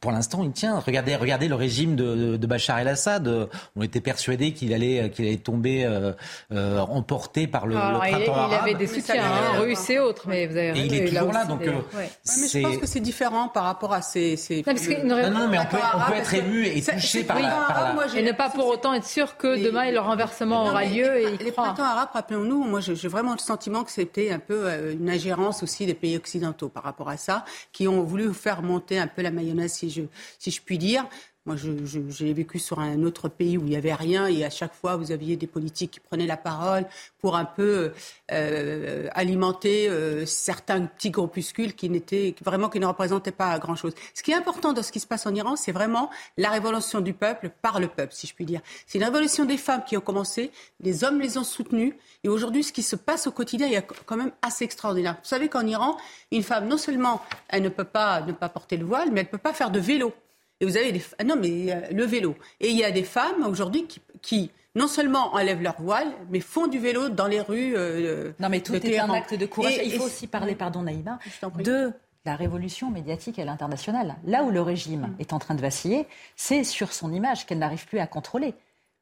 pour 0.00 0.12
l'instant, 0.12 0.42
il 0.42 0.52
tient. 0.52 0.78
Regardez, 0.78 1.16
regardez 1.16 1.48
le 1.48 1.54
régime 1.54 1.96
de, 1.96 2.36
de 2.36 2.46
Bachar 2.46 2.78
el-Assad. 2.78 3.48
On 3.76 3.82
était 3.82 4.00
persuadé 4.00 4.52
qu'il 4.52 4.72
allait, 4.72 5.10
qu'il 5.10 5.26
allait 5.26 5.36
tomber 5.36 5.84
euh, 5.84 6.12
euh 6.52 6.78
emporté 6.78 7.46
par 7.46 7.66
le, 7.66 7.74
le 7.74 7.98
printemps 7.98 8.18
il, 8.20 8.28
arabe. 8.30 8.50
Il 8.52 8.70
avait 8.70 8.74
des 8.74 8.86
soutiens 8.86 9.24
hein, 9.24 9.60
russes 9.60 9.90
et 9.90 9.98
autres, 9.98 10.28
mais 10.28 10.46
vous 10.46 10.56
avez 10.56 10.78
et 10.78 10.86
il 10.86 10.94
est 10.94 11.08
toujours 11.08 11.32
là, 11.32 11.44
donc. 11.44 11.62
Euh, 11.62 11.80
mais 11.94 12.48
je 12.48 12.60
pense 12.60 12.76
que 12.78 12.86
c'est 12.86 13.00
différent 13.00 13.48
par 13.48 13.64
rapport 13.64 13.92
à 13.92 14.02
ces. 14.02 14.36
ces... 14.36 14.64
Non, 15.04 15.30
non, 15.30 15.48
mais 15.48 15.58
on 15.58 15.66
peut, 15.66 15.78
on 15.94 16.10
peut 16.10 16.16
être 16.16 16.34
ému 16.34 16.66
et 16.66 16.82
touché 16.82 17.24
par, 17.24 17.40
la, 17.40 17.48
par 17.48 17.94
la... 17.94 18.18
Et 18.18 18.22
ne 18.22 18.32
pas 18.32 18.50
pour 18.50 18.66
autant 18.66 18.94
être 18.94 19.06
sûr 19.06 19.36
que 19.36 19.62
demain 19.62 19.90
le 19.90 20.00
renversement 20.00 20.64
aura 20.64 20.84
lieu. 20.84 21.16
Et 21.16 21.36
les 21.38 21.52
printemps 21.52 21.82
arabes, 21.82 22.10
rappelons-nous, 22.12 22.64
moi 22.64 22.80
j'ai 22.80 23.08
vraiment 23.08 23.32
le 23.32 23.38
sentiment 23.38 23.84
que 23.84 23.90
c'était 23.90 24.30
un 24.30 24.38
peu 24.38 24.66
euh, 24.66 24.92
une 24.92 25.10
ingérence 25.10 25.62
aussi 25.62 25.86
des 25.86 25.94
pays 25.94 26.16
occidentaux 26.16 26.68
par 26.68 26.82
rapport 26.82 27.08
à 27.08 27.16
ça, 27.16 27.44
qui 27.72 27.88
ont 27.88 28.02
voulu 28.02 28.32
faire 28.34 28.62
monter 28.62 28.98
un 28.98 29.06
peu 29.06 29.22
la 29.22 29.30
mayonnaise 29.30 29.72
si 29.76 29.90
je, 29.90 30.60
puis 30.60 30.78
dire. 30.78 31.08
Moi, 31.46 31.54
j'ai 31.56 32.32
vécu 32.32 32.58
sur 32.58 32.80
un 32.80 33.04
autre 33.04 33.28
pays 33.28 33.56
où 33.56 33.62
il 33.62 33.70
n'y 33.70 33.76
avait 33.76 33.94
rien 33.94 34.26
et 34.26 34.44
à 34.44 34.50
chaque 34.50 34.74
fois, 34.74 34.96
vous 34.96 35.12
aviez 35.12 35.36
des 35.36 35.46
politiques 35.46 35.92
qui 35.92 36.00
prenaient 36.00 36.26
la 36.26 36.36
parole 36.36 36.86
pour 37.20 37.36
un 37.36 37.44
peu 37.44 37.92
euh, 38.32 39.08
alimenter 39.12 39.88
euh, 39.88 40.26
certains 40.26 40.82
petits 40.86 41.10
groupuscules 41.10 41.74
qui 41.74 41.88
n'étaient 41.88 42.34
vraiment 42.44 42.68
qui 42.68 42.80
ne 42.80 42.86
représentaient 42.86 43.30
pas 43.30 43.56
grand-chose. 43.60 43.94
Ce 44.12 44.24
qui 44.24 44.32
est 44.32 44.34
important 44.34 44.72
dans 44.72 44.82
ce 44.82 44.90
qui 44.90 44.98
se 44.98 45.06
passe 45.06 45.24
en 45.24 45.34
Iran, 45.36 45.54
c'est 45.54 45.70
vraiment 45.70 46.10
la 46.36 46.50
révolution 46.50 47.00
du 47.00 47.12
peuple 47.12 47.50
par 47.62 47.78
le 47.78 47.86
peuple, 47.86 48.12
si 48.12 48.26
je 48.26 48.34
puis 48.34 48.44
dire. 48.44 48.60
C'est 48.84 48.98
une 48.98 49.04
révolution 49.04 49.44
des 49.44 49.56
femmes 49.56 49.84
qui 49.86 49.96
ont 49.96 50.00
commencé, 50.00 50.50
les 50.80 51.04
hommes 51.04 51.20
les 51.20 51.38
ont 51.38 51.44
soutenues 51.44 51.96
et 52.24 52.28
aujourd'hui, 52.28 52.64
ce 52.64 52.72
qui 52.72 52.82
se 52.82 52.96
passe 52.96 53.28
au 53.28 53.30
quotidien 53.30 53.68
est 53.68 53.86
quand 54.04 54.16
même 54.16 54.32
assez 54.42 54.64
extraordinaire. 54.64 55.14
Vous 55.22 55.28
savez 55.28 55.48
qu'en 55.48 55.64
Iran, 55.64 55.96
une 56.32 56.42
femme, 56.42 56.66
non 56.66 56.76
seulement 56.76 57.22
elle 57.48 57.62
ne 57.62 57.68
peut 57.68 57.84
pas 57.84 58.22
ne 58.22 58.32
pas 58.32 58.48
porter 58.48 58.76
le 58.76 58.84
voile, 58.84 59.10
mais 59.12 59.20
elle 59.20 59.26
ne 59.26 59.30
peut 59.30 59.38
pas 59.38 59.52
faire 59.52 59.70
de 59.70 59.78
vélo. 59.78 60.12
Et 60.60 60.64
vous 60.64 60.76
avez 60.76 60.92
des 60.92 61.02
non 61.24 61.36
mais 61.36 61.72
euh, 61.72 61.80
le 61.92 62.04
vélo. 62.04 62.34
Et 62.60 62.70
il 62.70 62.76
y 62.76 62.84
a 62.84 62.90
des 62.90 63.02
femmes 63.02 63.44
aujourd'hui 63.46 63.86
qui, 63.86 64.00
qui, 64.22 64.50
non 64.74 64.88
seulement 64.88 65.34
enlèvent 65.34 65.62
leur 65.62 65.80
voile, 65.80 66.08
mais 66.30 66.40
font 66.40 66.66
du 66.66 66.78
vélo 66.78 67.08
dans 67.08 67.26
les 67.26 67.40
rues. 67.40 67.74
Euh, 67.76 68.32
non 68.38 68.48
mais 68.48 68.60
tout 68.60 68.74
est 68.74 68.98
un 68.98 69.10
acte 69.10 69.34
de 69.34 69.46
courage. 69.46 69.78
il 69.82 69.92
faut 69.92 70.04
aussi 70.04 70.26
parler, 70.26 70.54
pardon 70.54 70.82
Naïma, 70.82 71.18
de 71.62 71.92
la 72.24 72.36
révolution 72.36 72.90
médiatique 72.90 73.38
à 73.38 73.44
l'international. 73.44 74.16
Là 74.24 74.42
où 74.42 74.50
le 74.50 74.60
régime 74.60 75.02
mm. 75.02 75.20
est 75.20 75.32
en 75.32 75.38
train 75.38 75.54
de 75.54 75.60
vaciller, 75.60 76.06
c'est 76.34 76.64
sur 76.64 76.92
son 76.92 77.12
image 77.12 77.46
qu'elle 77.46 77.58
n'arrive 77.58 77.86
plus 77.86 77.98
à 77.98 78.06
contrôler 78.06 78.54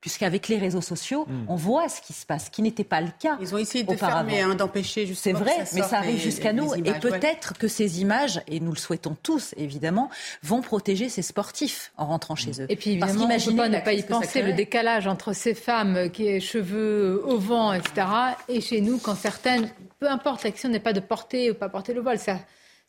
puisqu'avec 0.05 0.48
les 0.48 0.59
réseaux 0.59 0.82
sociaux, 0.82 1.24
hmm. 1.26 1.47
on 1.48 1.55
voit 1.55 1.89
ce 1.89 2.02
qui 2.02 2.12
se 2.12 2.26
passe, 2.26 2.44
ce 2.44 2.51
qui 2.51 2.60
n'était 2.60 2.85
pas 2.85 3.01
le 3.01 3.09
cas. 3.18 3.39
Ils 3.40 3.55
ont 3.55 3.56
essayé 3.56 3.85
de 3.85 3.97
fermer, 3.97 4.43
hein, 4.43 4.55
d'empêcher 4.55 5.06
justement. 5.06 5.39
C'est 5.39 5.44
vrai, 5.44 5.64
mais 5.72 5.81
ça 5.81 5.97
arrive 5.97 6.20
jusqu'à 6.20 6.52
nous. 6.52 6.74
et 6.74 6.93
peut-être 6.93 7.56
que 7.56 7.68
ces 7.68 8.02
images, 8.02 8.43
et 8.47 8.60
nous 8.60 8.70
le 8.70 8.76
souhaitons 8.76 9.16
tous 9.22 9.55
évidemment, 9.56 10.10
vont 10.43 10.60
protéger 10.60 11.09
ces 11.09 11.22
sportifs 11.22 11.90
en 11.97 12.05
rentrant 12.05 12.36
chez 12.36 12.51
eux. 12.60 12.66
Et 12.68 12.76
puis 12.76 12.90
évidemment, 12.90 13.26
Parce 13.26 13.47
on 13.47 13.52
ne 13.52 13.56
peut 13.56 13.62
pas 13.62 13.68
ne 13.70 13.81
pas 13.81 13.93
y 13.94 14.02
penser, 14.02 14.43
le 14.43 14.52
décalage 14.52 15.06
entre 15.06 15.32
ces 15.32 15.55
femmes 15.55 16.10
qui 16.10 16.28
ont 16.28 16.40
cheveux 16.40 17.22
au 17.24 17.39
vent, 17.39 17.72
etc., 17.72 18.06
et 18.51 18.60
chez 18.60 18.82
nous, 18.82 18.98
quand 18.98 19.14
certaines, 19.14 19.70
peu 20.01 20.10
importe 20.10 20.44
l'action 20.44 20.68
n'est 20.68 20.81
pas 20.81 20.93
de 20.93 21.01
porter 21.01 21.51
ou 21.51 21.55
pas 21.55 21.70
porter 21.70 21.94
le 21.94 22.02
voile, 22.02 22.18
ça, 22.18 22.40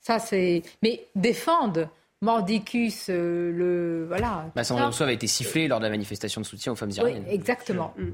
ça 0.01 0.19
c'est. 0.19 0.63
Mais 0.83 1.07
défendent 1.15 1.87
Mordicus, 2.25 3.07
euh, 3.09 3.51
le. 3.51 4.05
Voilà. 4.07 4.45
Bah, 4.55 4.63
avait 4.99 5.13
été 5.13 5.27
sifflé 5.27 5.67
lors 5.67 5.79
de 5.79 5.85
la 5.85 5.91
manifestation 5.91 6.41
de 6.41 6.45
soutien 6.45 6.73
aux 6.73 6.75
femmes 6.75 6.91
iraniennes. 6.91 7.23
Oui, 7.27 7.33
exactement. 7.33 7.93
Mm. 7.97 8.09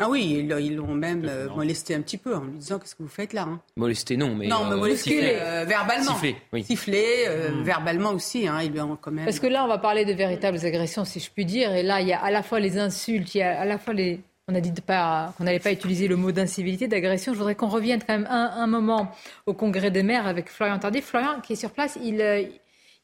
Ah 0.00 0.10
oui, 0.10 0.44
ils 0.46 0.76
l'ont 0.76 0.94
même 0.94 1.24
euh, 1.26 1.48
molesté 1.48 1.94
un 1.94 2.02
petit 2.02 2.18
peu 2.18 2.34
en 2.34 2.42
lui 2.42 2.58
disant 2.58 2.78
Qu'est-ce 2.78 2.96
que 2.96 3.02
vous 3.02 3.08
faites 3.08 3.32
là 3.32 3.42
hein? 3.42 3.60
Molesté, 3.76 4.16
non, 4.16 4.34
mais. 4.34 4.46
Non, 4.46 4.64
mais 4.66 4.72
euh, 4.72 4.76
molesté 4.76 5.20
verbalement. 5.64 6.12
Sifflé, 6.12 6.36
oui. 6.52 6.64
Sifflé, 6.64 7.04
mm. 7.28 7.62
verbalement 7.62 8.10
aussi. 8.10 8.46
Hein, 8.46 8.60
ils 8.62 8.70
lui 8.70 8.80
ont 8.80 8.98
quand 9.00 9.10
même. 9.10 9.24
Parce 9.24 9.40
que 9.40 9.46
là, 9.46 9.64
on 9.64 9.68
va 9.68 9.78
parler 9.78 10.04
de 10.04 10.12
véritables 10.12 10.58
agressions, 10.64 11.04
si 11.04 11.18
je 11.18 11.30
puis 11.30 11.46
dire. 11.46 11.74
Et 11.74 11.82
là, 11.82 12.00
il 12.02 12.08
y 12.08 12.12
a 12.12 12.20
à 12.20 12.30
la 12.30 12.42
fois 12.42 12.60
les 12.60 12.78
insultes, 12.78 13.34
il 13.34 13.38
y 13.38 13.42
a 13.42 13.58
à 13.58 13.64
la 13.64 13.78
fois 13.78 13.94
les. 13.94 14.20
On 14.48 14.54
a 14.54 14.60
dit 14.60 14.70
pas, 14.80 15.34
qu'on 15.36 15.42
n'allait 15.42 15.58
pas 15.58 15.72
utiliser 15.72 16.06
le 16.06 16.14
mot 16.14 16.30
d'incivilité, 16.30 16.86
d'agression. 16.86 17.32
Je 17.32 17.38
voudrais 17.38 17.56
qu'on 17.56 17.66
revienne 17.66 17.98
quand 18.06 18.12
même 18.12 18.28
un, 18.30 18.52
un, 18.56 18.68
moment 18.68 19.10
au 19.46 19.54
congrès 19.54 19.90
des 19.90 20.04
maires 20.04 20.28
avec 20.28 20.50
Florian 20.50 20.78
Tardif. 20.78 21.06
Florian, 21.06 21.40
qui 21.40 21.54
est 21.54 21.56
sur 21.56 21.70
place, 21.70 21.98
il, 22.00 22.22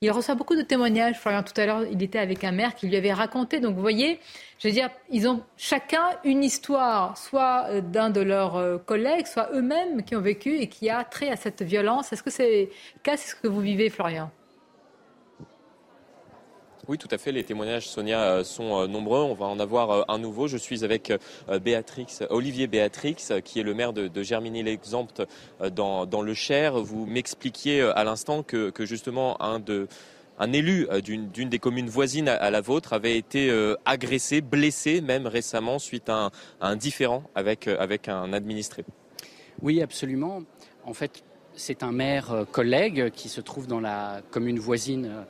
il 0.03 0.11
reçoit 0.11 0.35
beaucoup 0.35 0.57
de 0.57 0.63
témoignages. 0.63 1.19
Florian, 1.19 1.43
tout 1.45 1.59
à 1.59 1.65
l'heure, 1.65 1.85
il 1.91 2.03
était 2.03 2.19
avec 2.19 2.43
un 2.43 2.51
maire 2.51 2.75
qui 2.75 2.89
lui 2.89 2.97
avait 2.97 3.13
raconté. 3.13 3.61
Donc, 3.61 3.77
vous 3.77 3.81
voyez, 3.81 4.19
je 4.59 4.69
veux 4.69 4.75
dire, 4.75 4.91
ils 5.11 5.29
ont 5.29 5.43
chacun 5.57 6.11
une 6.25 6.43
histoire, 6.43 7.17
soit 7.17 7.67
euh, 7.71 7.81
d'un 7.81 8.11
de 8.11 8.21
leurs 8.21 8.57
euh, 8.57 8.79
collègues, 8.79 9.27
soit 9.27 9.49
eux-mêmes 9.55 10.03
qui 10.03 10.17
ont 10.17 10.21
vécu 10.21 10.59
et 10.59 10.69
qui 10.69 10.91
a 10.91 11.05
trait 11.05 11.31
à 11.31 11.37
cette 11.37 11.63
violence. 11.63 12.13
Est-ce 12.13 12.25
que 12.25 12.31
c'est 12.31 12.71
cas? 13.05 13.17
C'est 13.17 13.31
ce 13.31 13.37
que 13.37 13.47
vous 13.47 13.61
vivez, 13.61 13.89
Florian 13.91 14.31
Oui, 16.89 16.99
tout 16.99 17.09
à 17.13 17.19
fait. 17.19 17.31
Les 17.31 17.45
témoignages, 17.45 17.89
Sonia, 17.89 18.43
sont 18.43 18.89
nombreux. 18.89 19.21
On 19.21 19.35
va 19.35 19.47
en 19.47 19.61
avoir 19.61 20.05
un 20.11 20.19
nouveau. 20.19 20.49
Je 20.49 20.57
suis 20.57 20.85
avec 20.85 21.13
Béatrix, 21.63 22.19
Olivier 22.29 22.67
Béatrix, 22.67 23.17
qui 23.45 23.61
est 23.61 23.63
le 23.63 23.73
maire 23.73 23.93
de, 23.93 24.09
de 24.09 24.23
Germigny-l'Exempt 24.23 25.23
dans, 25.71 26.23
le 26.23 26.35
Cher. 26.35 26.81
Vous 26.81 27.07
m'expliquiez 27.07 27.83
à 27.83 28.03
l'instant 28.03 28.43
que, 28.43 28.73
justement 28.81 29.41
un 29.41 30.53
élu 30.53 30.89
d'une 31.03 31.49
des 31.49 31.59
communes 31.61 31.89
voisines 31.89 32.29
à, 32.29 32.51
la 32.51 32.61
vôtre 32.61 32.95
avait 32.95 33.17
été 33.17 33.51
agressé, 33.85 34.41
blessé 34.41 35.01
même 35.01 35.29
récemment 35.29 35.79
suite 35.79 36.09
à 36.09 36.31
un, 36.61 36.77
différend 36.77 37.23
avec 37.37 37.69
un 37.69 38.33
administré. 38.33 38.85
Oui, 39.61 39.81
absolument. 39.81 40.43
En 40.85 40.95
fait, 40.95 41.23
c'est 41.55 41.83
un 41.83 41.93
maire 41.93 42.33
euh, 42.33 42.45
collègue 42.45 43.11
qui 43.11 43.29
se 43.29 43.41
trouve 43.41 43.67
dans 43.67 43.81
la 43.81 44.23
commune 44.31 44.59
voisine 44.59 45.25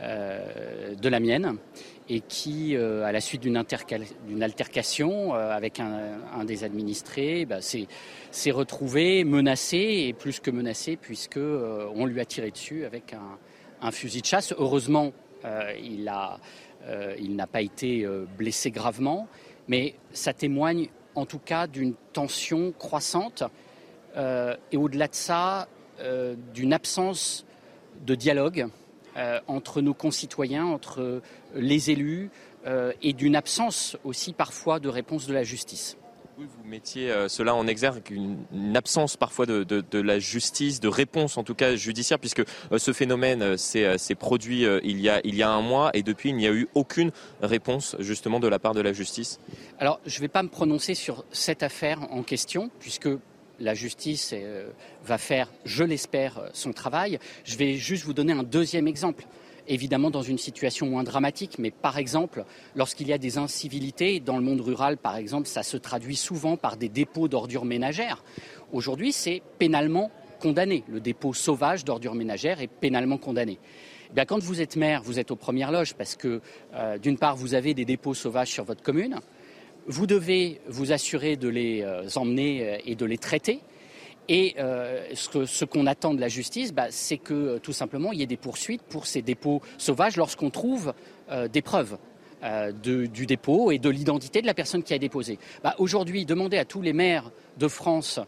euh, 0.00 0.94
de 0.94 1.08
la 1.08 1.20
mienne 1.20 1.56
et 2.08 2.20
qui, 2.20 2.76
euh, 2.76 3.04
à 3.04 3.12
la 3.12 3.20
suite 3.20 3.42
d'une 3.42 3.56
altercation 4.42 5.34
avec 5.34 5.80
un, 5.80 6.44
des 6.44 6.62
administrés, 6.62 7.44
bah, 7.46 7.58
s'est 7.60 8.50
retrouvé 8.50 9.24
menacé 9.24 10.04
et 10.08 10.12
plus 10.12 10.38
que 10.38 10.50
menacé 10.50 10.96
puisque 10.96 11.38
on 11.38 12.06
lui 12.06 12.20
a 12.20 12.24
tiré 12.24 12.52
dessus 12.52 12.84
avec 12.84 13.14
un, 13.82 13.90
fusil 13.90 14.20
de 14.20 14.26
chasse. 14.26 14.54
Heureusement, 14.56 15.12
il 15.82 16.04
n'a 16.04 17.46
pas 17.48 17.60
été 17.60 18.06
blessé 18.38 18.70
gravement, 18.70 19.26
mais 19.66 19.96
ça 20.12 20.32
témoigne 20.32 20.88
en 21.16 21.26
tout 21.26 21.40
cas 21.40 21.66
d'une 21.66 21.94
tension 22.12 22.72
croissante 22.78 23.42
et 24.16 24.76
au-delà 24.76 25.08
de 25.08 25.14
ça, 25.14 25.68
euh, 26.00 26.34
d'une 26.54 26.74
absence 26.74 27.46
de 28.04 28.14
dialogue 28.14 28.66
euh, 29.16 29.40
entre 29.46 29.80
nos 29.80 29.94
concitoyens, 29.94 30.66
entre 30.66 31.22
les 31.54 31.90
élus, 31.90 32.30
et 33.00 33.12
d'une 33.12 33.36
absence 33.36 33.96
aussi 34.02 34.32
parfois 34.32 34.80
de 34.80 34.88
réponse 34.88 35.28
de 35.28 35.32
la 35.32 35.44
justice. 35.44 35.96
vous 36.36 36.48
mettiez 36.64 37.14
cela 37.28 37.54
en 37.54 37.68
exergue, 37.68 38.10
une, 38.10 38.76
absence 38.76 39.16
parfois 39.16 39.46
de, 39.46 40.00
la 40.00 40.18
justice, 40.18 40.80
de 40.80 40.88
réponse 40.88 41.38
en 41.38 41.44
tout 41.44 41.54
cas 41.54 41.76
judiciaire, 41.76 42.18
puisque 42.18 42.42
ce 42.76 42.92
phénomène 42.92 43.56
s'est 43.56 44.16
produit 44.18 44.66
il, 44.82 45.00
y 45.00 45.08
a, 45.08 45.20
il 45.22 45.36
y 45.36 45.44
a 45.44 45.48
un 45.48 45.62
mois 45.62 45.92
et 45.94 46.02
depuis 46.02 46.30
il 46.30 46.36
n'y 46.36 46.48
a 46.48 46.52
eu 46.52 46.66
aucune 46.74 47.12
réponse 47.40 47.94
justement 48.00 48.40
de 48.40 48.48
la 48.48 48.58
part 48.58 48.74
de 48.74 48.80
la 48.80 48.92
justice. 48.92 49.38
Alors 49.78 50.00
je 50.04 50.16
ne 50.18 50.22
vais 50.22 50.28
pas 50.28 50.42
me 50.42 50.48
prononcer 50.48 50.94
sur 50.94 51.24
cette 51.30 51.62
affaire 51.62 52.00
en 52.10 52.24
question, 52.24 52.68
puisque 52.80 53.10
la 53.60 53.74
justice 53.74 54.32
euh, 54.34 54.70
va 55.04 55.18
faire, 55.18 55.50
je 55.64 55.84
l'espère, 55.84 56.38
euh, 56.38 56.48
son 56.52 56.72
travail. 56.72 57.18
Je 57.44 57.56
vais 57.56 57.74
juste 57.74 58.04
vous 58.04 58.12
donner 58.12 58.32
un 58.32 58.42
deuxième 58.42 58.88
exemple. 58.88 59.26
Évidemment, 59.68 60.10
dans 60.10 60.22
une 60.22 60.38
situation 60.38 60.86
moins 60.86 61.02
dramatique, 61.02 61.58
mais 61.58 61.72
par 61.72 61.98
exemple, 61.98 62.44
lorsqu'il 62.76 63.08
y 63.08 63.12
a 63.12 63.18
des 63.18 63.36
incivilités, 63.36 64.20
dans 64.20 64.36
le 64.36 64.42
monde 64.42 64.60
rural, 64.60 64.96
par 64.96 65.16
exemple, 65.16 65.48
ça 65.48 65.64
se 65.64 65.76
traduit 65.76 66.14
souvent 66.14 66.56
par 66.56 66.76
des 66.76 66.88
dépôts 66.88 67.26
d'ordures 67.26 67.64
ménagères. 67.64 68.22
Aujourd'hui, 68.72 69.12
c'est 69.12 69.42
pénalement 69.58 70.12
condamné. 70.38 70.84
Le 70.88 71.00
dépôt 71.00 71.34
sauvage 71.34 71.84
d'ordures 71.84 72.14
ménagères 72.14 72.60
est 72.60 72.68
pénalement 72.68 73.18
condamné. 73.18 73.58
Eh 74.16 74.24
quand 74.24 74.38
vous 74.38 74.60
êtes 74.60 74.76
maire, 74.76 75.02
vous 75.02 75.18
êtes 75.18 75.30
aux 75.30 75.36
premières 75.36 75.72
loges 75.72 75.94
parce 75.94 76.14
que, 76.14 76.40
euh, 76.74 76.98
d'une 76.98 77.18
part, 77.18 77.36
vous 77.36 77.54
avez 77.54 77.74
des 77.74 77.84
dépôts 77.84 78.14
sauvages 78.14 78.50
sur 78.50 78.64
votre 78.64 78.82
commune. 78.82 79.20
Vous 79.88 80.08
devez 80.08 80.60
vous 80.66 80.90
assurer 80.90 81.36
de 81.36 81.48
les 81.48 81.82
euh, 81.82 82.08
emmener 82.16 82.68
euh, 82.68 82.78
et 82.86 82.96
de 82.96 83.04
les 83.04 83.18
traiter. 83.18 83.60
Et 84.28 84.56
euh, 84.58 85.06
ce 85.14 85.64
qu'on 85.64 85.86
attend 85.86 86.12
de 86.12 86.20
la 86.20 86.26
justice, 86.26 86.72
bah, 86.72 86.88
c'est 86.90 87.18
que 87.18 87.58
tout 87.58 87.72
simplement 87.72 88.10
il 88.10 88.18
y 88.18 88.22
ait 88.24 88.26
des 88.26 88.36
poursuites 88.36 88.82
pour 88.82 89.06
ces 89.06 89.22
dépôts 89.22 89.62
sauvages 89.78 90.16
lorsqu'on 90.16 90.50
trouve 90.50 90.92
des 91.52 91.62
preuves. 91.62 91.96
du 92.82 93.26
dépôt 93.26 93.70
et 93.70 93.78
de 93.78 93.88
l'identité 93.88 94.42
de 94.42 94.46
la 94.46 94.54
personne 94.54 94.82
qui 94.82 94.94
a 94.94 94.98
déposé. 94.98 95.38
Bah, 95.62 95.76
aujourd'hui, 95.78 96.26
demandez 96.26 96.58
à 96.58 96.64
tous 96.64 96.82
les 96.82 96.92
maires 96.92 97.30
de 97.56 97.68
France 97.68 98.18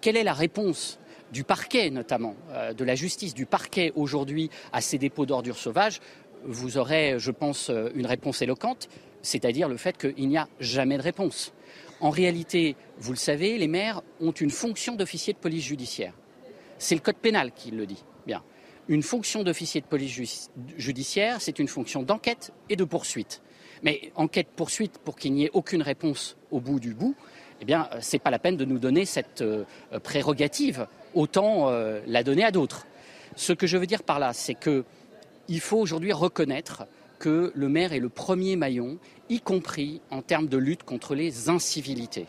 quelle 0.00 0.16
est 0.16 0.22
la 0.22 0.32
réponse 0.32 1.00
du 1.32 1.42
parquet 1.42 1.90
notamment, 1.90 2.36
de 2.78 2.84
la 2.84 2.94
justice, 2.94 3.34
du 3.34 3.46
parquet 3.46 3.92
aujourd'hui 3.96 4.48
à 4.72 4.80
ces 4.80 4.96
dépôts 4.96 5.26
d'ordures 5.26 5.58
sauvages. 5.58 6.00
Vous 6.44 6.78
aurez, 6.78 7.16
je 7.18 7.32
pense, 7.32 7.72
une 7.96 8.06
réponse 8.06 8.42
éloquente 8.42 8.88
c'est-à-dire 9.26 9.68
le 9.68 9.76
fait 9.76 9.98
qu'il 9.98 10.28
n'y 10.28 10.38
a 10.38 10.48
jamais 10.60 10.96
de 10.96 11.02
réponse. 11.02 11.52
En 12.00 12.10
réalité, 12.10 12.76
vous 12.98 13.12
le 13.12 13.18
savez, 13.18 13.58
les 13.58 13.66
maires 13.66 14.02
ont 14.20 14.30
une 14.30 14.50
fonction 14.50 14.94
d'officier 14.94 15.32
de 15.32 15.38
police 15.38 15.64
judiciaire. 15.64 16.12
C'est 16.78 16.94
le 16.94 17.00
code 17.00 17.16
pénal 17.16 17.50
qui 17.52 17.72
le 17.72 17.86
dit. 17.86 18.04
Bien. 18.26 18.42
Une 18.88 19.02
fonction 19.02 19.42
d'officier 19.42 19.80
de 19.80 19.86
police 19.86 20.48
judiciaire, 20.76 21.40
c'est 21.40 21.58
une 21.58 21.66
fonction 21.66 22.02
d'enquête 22.02 22.52
et 22.70 22.76
de 22.76 22.84
poursuite. 22.84 23.42
Mais 23.82 24.12
enquête-poursuite, 24.14 24.98
pour 24.98 25.16
qu'il 25.16 25.32
n'y 25.32 25.46
ait 25.46 25.50
aucune 25.52 25.82
réponse 25.82 26.36
au 26.52 26.60
bout 26.60 26.78
du 26.78 26.94
bout, 26.94 27.16
eh 27.60 27.64
bien, 27.64 27.88
euh, 27.92 28.00
ce 28.00 28.14
n'est 28.14 28.20
pas 28.20 28.30
la 28.30 28.38
peine 28.38 28.56
de 28.56 28.64
nous 28.64 28.78
donner 28.78 29.04
cette 29.06 29.42
euh, 29.42 29.64
prérogative. 30.04 30.86
Autant 31.14 31.68
euh, 31.68 32.00
la 32.06 32.22
donner 32.22 32.44
à 32.44 32.52
d'autres. 32.52 32.86
Ce 33.34 33.52
que 33.52 33.66
je 33.66 33.76
veux 33.76 33.86
dire 33.86 34.04
par 34.04 34.20
là, 34.20 34.32
c'est 34.32 34.54
qu'il 34.54 35.60
faut 35.60 35.78
aujourd'hui 35.78 36.12
reconnaître 36.12 36.86
que 37.18 37.52
le 37.54 37.68
maire 37.68 37.92
est 37.92 38.00
le 38.00 38.08
premier 38.08 38.56
maillon, 38.56 38.98
y 39.28 39.40
compris 39.40 40.00
en 40.10 40.22
termes 40.22 40.48
de 40.48 40.56
lutte 40.56 40.82
contre 40.82 41.14
les 41.14 41.48
incivilités. 41.48 42.26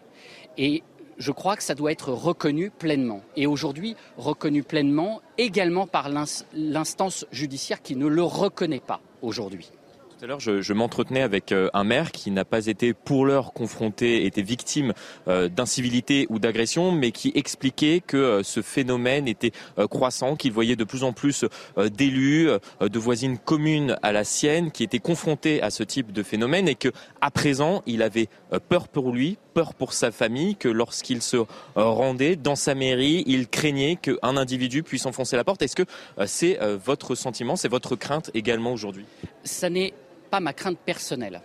Et 0.57 0.83
je 1.17 1.31
crois 1.31 1.55
que 1.55 1.63
ça 1.63 1.75
doit 1.75 1.91
être 1.91 2.11
reconnu 2.11 2.69
pleinement. 2.69 3.21
Et 3.35 3.47
aujourd'hui, 3.47 3.95
reconnu 4.17 4.63
pleinement 4.63 5.21
également 5.37 5.87
par 5.87 6.09
l'instance 6.53 7.25
judiciaire 7.31 7.81
qui 7.81 7.95
ne 7.95 8.07
le 8.07 8.23
reconnaît 8.23 8.79
pas 8.79 9.01
aujourd'hui. 9.21 9.71
Tout 10.17 10.25
à 10.25 10.27
l'heure, 10.29 10.39
je, 10.39 10.73
m'entretenais 10.73 11.21
avec 11.21 11.51
euh, 11.51 11.69
un 11.75 11.83
maire 11.83 12.11
qui 12.11 12.31
n'a 12.31 12.43
pas 12.43 12.65
été 12.65 12.95
pour 12.95 13.23
l'heure 13.23 13.53
confronté, 13.53 14.25
été 14.25 14.41
victime 14.41 14.93
euh, 15.27 15.47
d'incivilité 15.47 16.25
ou 16.31 16.39
d'agression, 16.39 16.91
mais 16.91 17.11
qui 17.11 17.31
expliquait 17.35 18.01
que 18.01 18.17
euh, 18.17 18.41
ce 18.41 18.63
phénomène 18.63 19.27
était 19.27 19.51
croissant, 19.91 20.35
qu'il 20.35 20.53
voyait 20.53 20.75
de 20.75 20.83
plus 20.83 21.03
en 21.03 21.13
plus 21.13 21.45
d'élus, 21.77 22.49
de 22.81 22.99
voisines 22.99 23.37
communes 23.37 23.95
à 24.01 24.11
la 24.11 24.23
sienne, 24.23 24.71
qui 24.71 24.83
étaient 24.83 24.97
confrontés 24.97 25.61
à 25.61 25.69
ce 25.69 25.83
type 25.83 26.11
de 26.11 26.23
phénomène 26.23 26.67
et 26.67 26.73
que, 26.73 26.89
à 27.21 27.29
présent, 27.29 27.83
il 27.85 28.01
avait 28.01 28.27
peur 28.69 28.87
pour 28.87 29.11
lui, 29.11 29.37
peur 29.57 29.73
pour 29.73 29.93
sa 29.93 30.11
famille, 30.11 30.55
que 30.55 30.69
lorsqu'il 30.69 31.23
se 31.23 31.37
rendait 31.75 32.35
dans 32.35 32.55
sa 32.55 32.75
mairie, 32.75 33.23
il 33.25 33.47
craignait 33.47 33.95
qu'un 33.95 34.37
individu 34.37 34.83
puisse 34.83 35.07
enfoncer 35.07 35.35
la 35.35 35.43
porte. 35.43 35.63
Est-ce 35.63 35.75
que 35.75 35.85
c'est 36.27 36.59
votre 36.85 37.15
sentiment, 37.15 37.55
c'est 37.55 37.67
votre 37.67 37.95
crainte 37.95 38.29
également 38.35 38.71
aujourd'hui? 38.71 39.05
Ça 39.43 39.71
n'est 39.71 39.95
pas 40.29 40.39
ma 40.39 40.53
crainte 40.53 40.77
personnelle. 40.77 41.41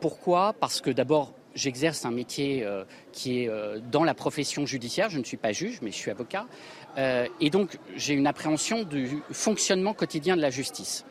Pourquoi? 0.00 0.54
Parce 0.58 0.80
que 0.80 0.90
d'abord, 0.90 1.34
j'exerce 1.54 2.04
un 2.04 2.10
métier 2.10 2.64
euh, 2.64 2.82
qui 3.12 3.44
est 3.44 3.48
euh, 3.48 3.78
dans 3.92 4.02
la 4.02 4.14
profession 4.14 4.66
judiciaire. 4.66 5.08
Je 5.08 5.20
ne 5.20 5.24
suis 5.24 5.36
pas 5.36 5.52
juge, 5.52 5.78
mais 5.82 5.92
je 5.92 5.96
suis 5.96 6.10
avocat. 6.10 6.46
Euh, 6.98 7.28
et 7.40 7.50
donc, 7.50 7.78
j'ai 7.94 8.14
une 8.14 8.26
appréhension 8.26 8.82
du 8.82 9.22
fonctionnement 9.30 9.94
quotidien 9.94 10.36
de 10.36 10.42
la 10.42 10.50
justice. 10.50 11.04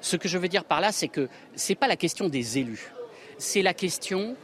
Ce 0.00 0.14
que 0.14 0.28
je 0.28 0.38
veux 0.38 0.46
dire 0.46 0.64
par 0.64 0.80
là, 0.80 0.92
c'est 0.92 1.08
que 1.08 1.28
ce 1.56 1.72
n'est 1.72 1.76
pas 1.76 1.88
la 1.88 1.96
question 1.96 2.28
des 2.28 2.58
élus. 2.58 2.92
C'est 3.38 3.62
la 3.62 3.74
question 3.74 4.36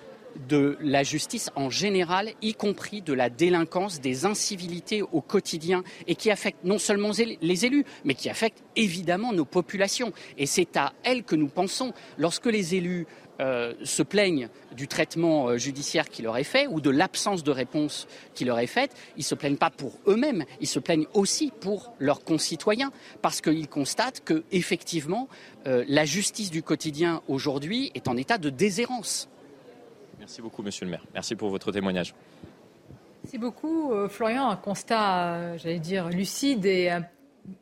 de 0.49 0.77
la 0.81 1.03
justice 1.03 1.51
en 1.57 1.71
général, 1.71 2.33
y 2.43 2.55
compris 2.55 3.03
de 3.03 3.13
la 3.13 3.31
délinquance, 3.31 4.01
des 4.01 4.27
incivilités 4.27 5.03
au 5.03 5.21
quotidien, 5.21 5.83
et 6.07 6.15
qui 6.15 6.31
affectent 6.31 6.65
non 6.65 6.79
seulement 6.79 7.11
les 7.41 7.67
élus, 7.67 7.85
mais 8.05 8.15
qui 8.15 8.29
affectent 8.29 8.63
évidemment 8.77 9.33
nos 9.33 9.45
populations. 9.45 10.13
Et 10.39 10.47
c'est 10.47 10.77
à 10.77 10.93
elles 11.03 11.25
que 11.25 11.37
nous 11.37 11.49
pensons. 11.49 11.93
Lorsque 12.19 12.47
les 12.47 12.75
élus 12.75 13.07
euh, 13.39 13.75
se 13.85 14.03
plaignent 14.03 14.49
du 14.75 14.89
traitement 14.89 15.49
euh, 15.49 15.59
judiciaire 15.59 16.09
qui 16.09 16.23
leur 16.23 16.39
est 16.39 16.45
fait 16.45 16.67
ou 16.69 16.81
de 16.81 16.89
l'absence 16.89 17.45
de 17.45 17.51
réponse 17.51 18.09
qui 18.35 18.47
leur 18.47 18.59
est 18.59 18.67
faite, 18.67 18.93
ils 19.17 19.21
ne 19.21 19.25
se 19.25 19.35
plaignent 19.35 19.59
pas 19.59 19.69
pour 19.69 19.99
eux-mêmes, 20.07 20.45
ils 20.63 20.67
se 20.67 20.79
plaignent 20.79 21.07
aussi 21.13 21.53
pour 21.61 21.93
leurs 21.99 22.25
concitoyens, 22.25 22.93
parce 23.21 23.43
qu'ils 23.43 23.69
constatent 23.69 24.25
que, 24.25 24.45
effectivement, 24.53 25.29
euh, 25.67 25.85
la 25.87 26.07
justice 26.07 26.51
du 26.51 26.63
quotidien 26.63 27.21
aujourd'hui 27.29 27.91
est 27.95 28.09
en 28.09 28.17
état 28.17 28.39
de 28.39 28.49
déshérence. 28.49 29.29
Merci 30.27 30.43
beaucoup, 30.43 30.65
monsieur 30.65 30.85
le 30.87 30.91
maire. 30.91 31.05
Merci 31.15 31.37
pour 31.37 31.51
votre 31.51 31.71
témoignage. 31.71 32.13
Merci 33.23 33.39
beaucoup, 33.39 33.93
euh, 33.93 34.09
Florian. 34.09 34.51
Un 34.51 34.57
constat, 34.57 35.35
euh, 35.35 35.57
j'allais 35.57 35.79
dire, 35.79 36.09
lucide 36.09 36.67
et 36.67 36.91
euh, 36.91 36.99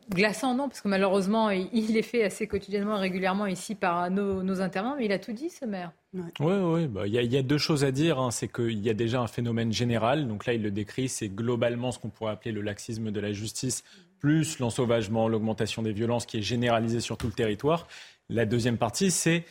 glaçant, 0.08 0.54
non, 0.54 0.70
parce 0.70 0.80
que 0.80 0.88
malheureusement, 0.88 1.50
il 1.50 1.94
est 1.94 2.00
fait 2.00 2.24
assez 2.24 2.46
quotidiennement, 2.46 2.96
régulièrement 2.96 3.44
ici 3.44 3.74
par 3.74 4.10
nos, 4.10 4.42
nos 4.42 4.62
intervenants, 4.62 4.96
mais 4.96 5.04
il 5.04 5.12
a 5.12 5.18
tout 5.18 5.34
dit, 5.34 5.50
ce 5.50 5.66
maire. 5.66 5.92
Oui, 6.14 6.24
oui, 6.40 6.86
bah, 6.86 7.06
il 7.06 7.12
y, 7.12 7.36
a 7.36 7.42
deux 7.42 7.58
choses 7.58 7.84
à 7.84 7.90
dire. 7.90 8.18
Hein. 8.18 8.30
C'est 8.30 8.48
qu'il 8.48 8.80
y 8.80 8.88
a 8.88 8.94
déjà 8.94 9.20
un 9.20 9.26
phénomène 9.26 9.70
général. 9.70 10.26
Donc 10.26 10.46
là, 10.46 10.54
il 10.54 10.62
le 10.62 10.70
décrit, 10.70 11.10
c'est 11.10 11.28
globalement 11.28 11.92
ce 11.92 11.98
qu'on 11.98 12.08
pourrait 12.08 12.32
appeler 12.32 12.52
le 12.52 12.62
laxisme 12.62 13.10
de 13.10 13.20
la 13.20 13.34
justice, 13.34 13.84
plus 14.20 14.58
l'ensauvagement, 14.58 15.28
l'augmentation 15.28 15.82
des 15.82 15.92
violences 15.92 16.24
qui 16.24 16.38
est 16.38 16.42
généralisée 16.42 17.00
sur 17.00 17.18
tout 17.18 17.26
le 17.26 17.34
territoire. 17.34 17.88
La 18.30 18.46
deuxième 18.46 18.78
partie, 18.78 19.10
c'est 19.10 19.44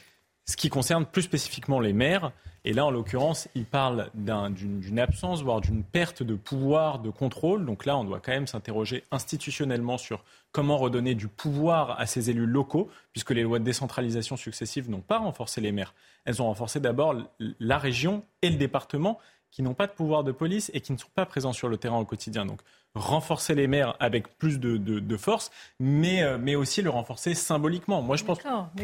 ce 0.46 0.58
qui 0.58 0.70
concerne 0.70 1.06
plus 1.06 1.22
spécifiquement 1.22 1.80
les 1.80 1.94
maires 1.94 2.32
Et 2.66 2.72
là, 2.72 2.86
en 2.86 2.92
l'occurrence, 2.92 3.50
il 3.56 3.66
parle 3.66 4.10
d'une 4.14 5.00
absence, 5.00 5.44
voire 5.44 5.60
d'une 5.60 5.84
perte 5.84 6.24
de 6.24 6.36
pouvoir 6.36 7.00
de 7.00 7.10
contrôle. 7.10 7.66
Donc 7.66 7.86
là, 7.86 7.98
on 7.98 8.06
doit 8.06 8.22
quand 8.22 8.32
même 8.32 8.48
s'interroger 8.48 9.04
institutionnellement 9.12 9.98
sur 9.98 10.24
comment 10.54 10.78
redonner 10.78 11.14
du 11.14 11.28
pouvoir 11.28 12.00
à 12.00 12.06
ces 12.06 12.30
élus 12.30 12.46
locaux, 12.46 12.90
puisque 13.12 13.32
les 13.32 13.44
lois 13.44 13.60
de 13.60 13.66
décentralisation 13.66 14.38
successives 14.38 14.90
n'ont 14.90 15.02
pas 15.02 15.18
renforcé 15.18 15.60
les 15.60 15.74
maires. 15.74 15.94
Elles 16.24 16.42
ont 16.42 16.46
renforcé 16.46 16.80
d'abord 16.80 17.16
la 17.60 17.78
région 17.78 18.24
et 18.42 18.50
le 18.50 18.56
département 18.56 19.20
qui 19.52 19.62
n'ont 19.62 19.76
pas 19.76 19.86
de 19.86 19.92
pouvoir 19.92 20.24
de 20.24 20.32
police 20.32 20.72
et 20.74 20.82
qui 20.82 20.94
ne 20.94 20.98
sont 20.98 21.12
pas 21.14 21.26
présents 21.28 21.54
sur 21.54 21.70
le 21.70 21.78
terrain 21.78 22.00
au 22.00 22.06
quotidien. 22.06 22.46
Donc 22.46 22.62
renforcer 22.96 23.56
les 23.56 23.68
maires 23.68 23.96
avec 24.00 24.38
plus 24.38 24.60
de, 24.60 25.18
force, 25.18 25.52
mais, 25.80 26.24
euh, 26.24 26.38
mais 26.40 26.56
aussi 26.56 26.82
le 26.82 26.90
renforcer 26.90 27.34
symboliquement. 27.34 28.02
Moi, 28.02 28.18
je 28.18 28.24
pense, 28.24 28.40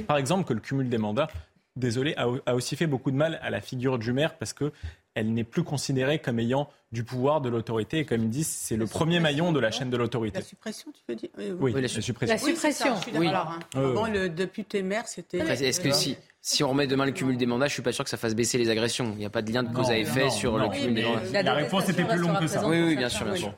par 0.08 0.18
exemple, 0.18 0.46
que 0.46 0.54
le 0.54 0.60
cumul 0.60 0.90
des 0.90 0.98
mandats, 0.98 1.28
désolé, 1.76 2.16
a, 2.18 2.56
aussi 2.56 2.76
fait 2.76 2.88
beaucoup 2.88 3.12
de 3.12 3.16
mal 3.16 3.40
à 3.42 3.50
la 3.50 3.62
figure 3.62 4.00
du 4.00 4.14
maire 4.14 4.38
parce 4.38 4.54
que 4.54 4.72
elle 5.16 5.34
n'est 5.34 5.44
plus 5.44 5.64
considérée 5.64 6.20
comme 6.20 6.40
ayant 6.40 6.70
du 6.92 7.04
pouvoir, 7.04 7.42
de 7.42 7.50
l'autorité. 7.50 8.00
Et 8.00 8.06
comme 8.06 8.24
ils 8.24 8.30
disent, 8.30 8.48
c'est 8.48 8.78
le 8.78 8.86
premier 8.86 9.20
maillon 9.20 9.52
de 9.52 9.60
la 9.60 9.72
chaîne 9.72 9.90
de 9.90 9.98
l'autorité. 9.98 10.40
La 10.40 10.46
suppression, 10.46 10.92
tu 10.92 11.02
veux 11.08 11.16
dire 11.16 11.30
Oui, 11.60 11.74
la, 11.74 11.88
suppression. 11.88 12.34
La 12.34 12.38
suppression. 12.38 12.96
Oui, 13.16 13.28
hein. 13.28 13.60
Avant, 13.76 14.08
le 14.08 14.30
député 14.30 14.82
maire, 14.82 15.08
c'était. 15.08 15.40
Est-ce 15.40 15.82
que 15.82 15.92
si, 15.92 16.16
si 16.42 16.64
on 16.64 16.70
remet 16.70 16.88
demain 16.88 17.06
le 17.06 17.12
cumul 17.12 17.38
des 17.38 17.46
mandats, 17.46 17.68
je 17.68 17.74
suis 17.74 17.82
pas 17.82 17.92
sûr 17.92 18.04
que 18.04 18.10
ça 18.10 18.18
fasse 18.18 18.36
baisser 18.36 18.58
les 18.58 18.70
agressions. 18.70 19.12
Il 19.14 19.18
n'y 19.18 19.26
a 19.26 19.30
pas 19.30 19.42
de 19.42 19.52
lien 19.52 19.64
de 19.64 19.74
cause 19.74 19.90
à 19.90 19.98
effet 19.98 20.30
sur 20.30 20.58
le 20.58 20.70
cumul 20.70 20.94
des 20.94 21.04
mandats. 21.04 21.44
La, 21.44 21.54
réponse 21.54 21.90
était 21.90 22.04
plus 22.04 22.20
longue 22.20 22.40
que 22.40 22.48
ça. 22.48 22.68
Oui, 22.68 22.82
oui, 22.82 22.96
bien 22.96 23.10
sûr, 23.10 23.26
bien 23.26 23.36
sûr. 23.36 23.54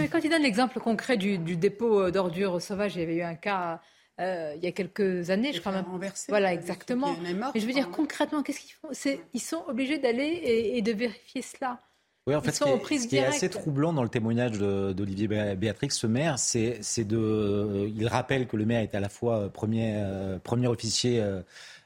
mais 0.00 0.08
quand 0.08 0.20
il 0.22 0.30
donne 0.30 0.42
l'exemple 0.42 0.80
concret 0.80 1.16
du, 1.16 1.38
dépôt 1.38 2.02
euh, 2.02 2.10
d'ordures 2.10 2.60
sauvages, 2.60 2.96
il 2.96 3.00
y 3.00 3.04
avait 3.04 3.16
eu 3.16 3.22
un 3.22 3.34
cas 3.34 3.80
euh, 4.18 4.54
il 4.56 4.64
y 4.64 4.66
a 4.66 4.72
quelques 4.72 5.30
années, 5.30 5.52
je 5.52 5.60
crois 5.60 5.72
même. 5.72 5.84
Voilà, 6.28 6.52
exactement. 6.54 7.14
mais 7.20 7.60
je 7.60 7.66
veux 7.66 7.72
dire, 7.72 7.90
concrètement, 7.90 8.42
qu'est-ce 8.42 8.60
qu'ils 8.60 8.74
font? 8.74 8.88
Ils 9.34 9.40
sont 9.40 9.62
obligés 9.68 9.98
d'aller 9.98 10.40
et, 10.74 10.82
de 10.82 10.92
vérifier 10.92 11.42
cela. 11.42 11.80
Oui, 12.26 12.34
en 12.34 12.40
fait, 12.40 12.50
ce 12.50 13.06
qui, 13.06 13.16
est, 13.16 13.24
assez 13.24 13.48
troublant 13.48 13.92
dans 13.92 14.02
le 14.02 14.08
témoignage 14.08 14.58
d'Olivier 14.58 15.28
Béatrix, 15.54 15.90
ce 15.90 16.06
maire, 16.08 16.38
c'est 16.38 17.04
de. 17.04 17.88
Il 17.94 18.08
rappelle 18.08 18.48
que 18.48 18.56
le 18.56 18.64
maire 18.64 18.80
est 18.80 18.94
à 18.94 19.00
la 19.00 19.08
fois 19.08 19.48
premier, 19.50 19.94
euh, 19.96 20.38
premier 20.38 20.66
officier. 20.66 21.20
Euh, 21.20 21.42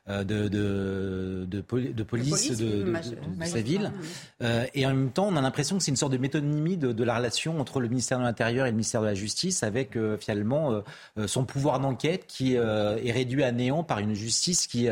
de, 0.09 0.49
de, 0.49 1.47
de, 1.47 1.61
police 2.03 2.57
de, 2.57 2.93
sa 3.45 3.61
ville. 3.61 3.93
Euh, 4.43 4.67
et 4.75 4.85
en 4.85 4.91
même 4.91 5.11
temps, 5.13 5.29
on 5.29 5.37
a 5.37 5.41
l'impression 5.41 5.79
que 5.79 5.85
c'est 5.85 5.91
une 5.91 5.97
sorte 5.97 6.13
de 6.13 6.19
métonymie 6.19 6.77
de, 6.77 7.05
la 7.05 7.17
relation 7.17 7.61
entre 7.61 7.81
le 7.81 7.89
ministère 7.89 8.19
de 8.19 8.25
l'Intérieur 8.25 8.67
et 8.67 8.71
le 8.71 8.77
ministère 8.77 9.03
de 9.03 9.07
la 9.07 9.15
Justice, 9.15 9.63
avec 9.63 9.97
euh, 9.97 10.17
finalement 10.17 10.83
son 11.27 11.45
pouvoir 11.45 11.81
d'enquête 11.81 12.27
qui 12.27 12.55
est 12.55 13.13
réduit 13.13 13.45
à 13.45 13.53
néant 13.53 13.85
par 13.85 13.99
une 13.99 14.15
justice 14.15 14.67
qui, 14.67 14.89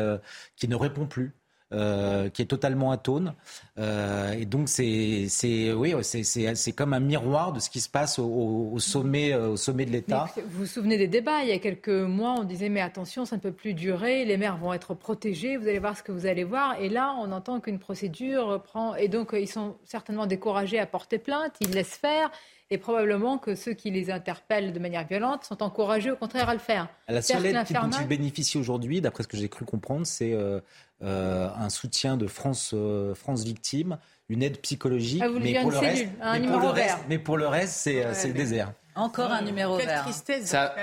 qui 0.55 0.67
ne 0.67 0.75
répond 0.75 1.05
plus. 1.05 1.33
Euh, 1.71 2.29
qui 2.29 2.41
est 2.41 2.47
totalement 2.47 2.89
atone. 2.89 3.35
Euh, 3.77 4.31
et 4.31 4.45
donc 4.45 4.69
c'est 4.69 5.27
oui, 5.71 5.93
c'est 6.01 6.71
comme 6.71 6.93
un 6.93 6.99
miroir 6.99 7.53
de 7.53 7.59
ce 7.59 7.69
qui 7.69 7.79
se 7.79 7.87
passe 7.87 8.17
au, 8.17 8.79
sommet, 8.79 9.33
euh, 9.33 9.49
au 9.49 9.55
sommet 9.55 9.85
de 9.85 9.91
l'État. 9.91 10.25
Vous 10.35 10.61
vous 10.61 10.65
souvenez 10.65 10.97
des 10.97 11.07
débats 11.07 11.43
Il 11.43 11.49
y 11.49 11.51
a 11.51 11.59
quelques 11.59 11.89
mois, 11.89 12.37
on 12.39 12.43
disait 12.43 12.69
mais 12.69 12.81
attention, 12.81 13.23
ça 13.23 13.35
ne 13.35 13.41
peut 13.41 13.51
plus 13.51 13.75
durer, 13.75 14.25
les 14.25 14.35
maires 14.35 14.57
vont 14.57 14.73
être 14.73 14.95
protégés, 14.95 15.57
vous 15.57 15.67
allez 15.67 15.77
voir 15.77 15.95
ce 15.95 16.01
que 16.01 16.11
vous 16.11 16.25
allez 16.25 16.43
voir. 16.43 16.81
Et 16.81 16.89
là, 16.89 17.15
on 17.19 17.31
entend 17.31 17.59
qu'une 17.59 17.77
procédure 17.77 18.63
prend... 18.63 18.95
Et 18.95 19.07
donc 19.07 19.35
ils 19.39 19.47
sont 19.47 19.75
certainement 19.85 20.25
découragés 20.25 20.79
à 20.79 20.87
porter 20.87 21.19
plainte, 21.19 21.53
ils 21.61 21.69
laissent 21.69 21.97
faire 21.97 22.31
et 22.71 22.77
probablement 22.77 23.37
que 23.37 23.55
ceux 23.55 23.73
qui 23.73 23.89
les 23.89 24.11
interpellent 24.11 24.73
de 24.73 24.79
manière 24.79 25.07
violente 25.07 25.43
sont 25.43 25.63
encouragés 25.63 26.11
au 26.11 26.15
contraire 26.15 26.49
à 26.49 26.53
le 26.53 26.59
faire. 26.59 26.87
La 27.07 27.21
seule 27.21 27.45
aide 27.45 27.55
dont 27.55 27.89
ils 27.99 28.07
bénéficient 28.07 28.59
aujourd'hui, 28.59 29.01
d'après 29.01 29.23
ce 29.23 29.27
que 29.27 29.37
j'ai 29.37 29.49
cru 29.49 29.65
comprendre, 29.65 30.05
c'est 30.05 30.33
euh, 30.33 30.59
un 31.01 31.69
soutien 31.69 32.17
de 32.17 32.27
France, 32.27 32.71
euh, 32.73 33.15
France 33.15 33.43
Victime, 33.43 33.97
une 34.27 34.43
aide 34.43 34.59
psychologique. 34.61 35.23
Ah, 35.23 35.29
mais, 35.29 35.61
pour 35.61 35.71
reste, 35.71 36.07
mais, 36.21 36.47
pour 36.47 36.59
le 36.59 36.67
reste, 36.67 36.97
mais, 37.07 37.19
pour 37.19 37.37
le 37.37 37.47
reste, 37.47 37.73
c'est 37.73 38.27
le 38.27 38.33
désert. 38.33 38.73
Encore 38.95 39.31
un 39.31 39.41
numéro 39.41 39.77
Quelle 39.77 39.87
vert. 39.87 40.03
tristesse 40.03 40.45
ça, 40.45 40.75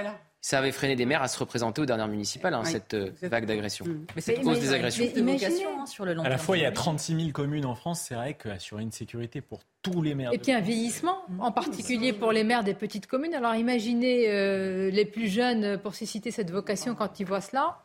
ça 0.47 0.59
avait 0.59 0.71
freiné 0.71 0.95
des 0.95 1.07
maires 1.07 1.23
à 1.23 1.29
se 1.29 1.41
représenter 1.41 1.83
aux 1.83 1.87
dernières 1.87 2.07
municipales, 2.07 2.55
hein, 2.55 2.65
cette 2.65 2.95
euh, 2.95 3.11
vague 3.21 3.47
d'agression. 3.47 3.85
Mm. 3.85 4.07
Mais 4.15 4.23
c'est 4.23 4.41
cause 4.41 4.61
des 4.61 4.73
agressions. 4.73 5.05
Hein, 5.05 5.87
sur 5.87 6.05
le 6.05 6.15
long 6.15 6.23
à 6.23 6.29
la 6.29 6.39
fois, 6.39 6.57
il 6.57 6.63
y 6.63 6.67
a 6.67 6.71
36 6.71 7.17
000 7.17 7.31
communes 7.33 7.67
en 7.67 7.75
France. 7.75 8.05
C'est 8.07 8.15
vrai 8.15 8.35
qu'assurer 8.35 8.85
une 8.85 8.93
sécurité 8.93 9.41
pour 9.41 9.63
tous 9.83 10.03
les 10.03 10.15
maires. 10.15 10.33
Et 10.33 10.39
puis 10.39 10.53
un 10.53 10.61
vieillissement, 10.61 11.19
en 11.41 11.51
particulier 11.51 12.13
pour 12.13 12.31
les 12.31 12.45
maires 12.45 12.63
des 12.63 12.75
petites 12.75 13.09
communes. 13.09 13.35
Alors 13.35 13.57
imaginez 13.57 14.27
euh, 14.29 14.89
les 14.91 15.05
plus 15.05 15.27
jeunes 15.27 15.79
pour 15.79 15.97
susciter 15.97 16.31
cette 16.31 16.53
vocation 16.53 16.95
quand 16.95 17.19
ils 17.19 17.27
voient 17.27 17.41
cela. 17.41 17.79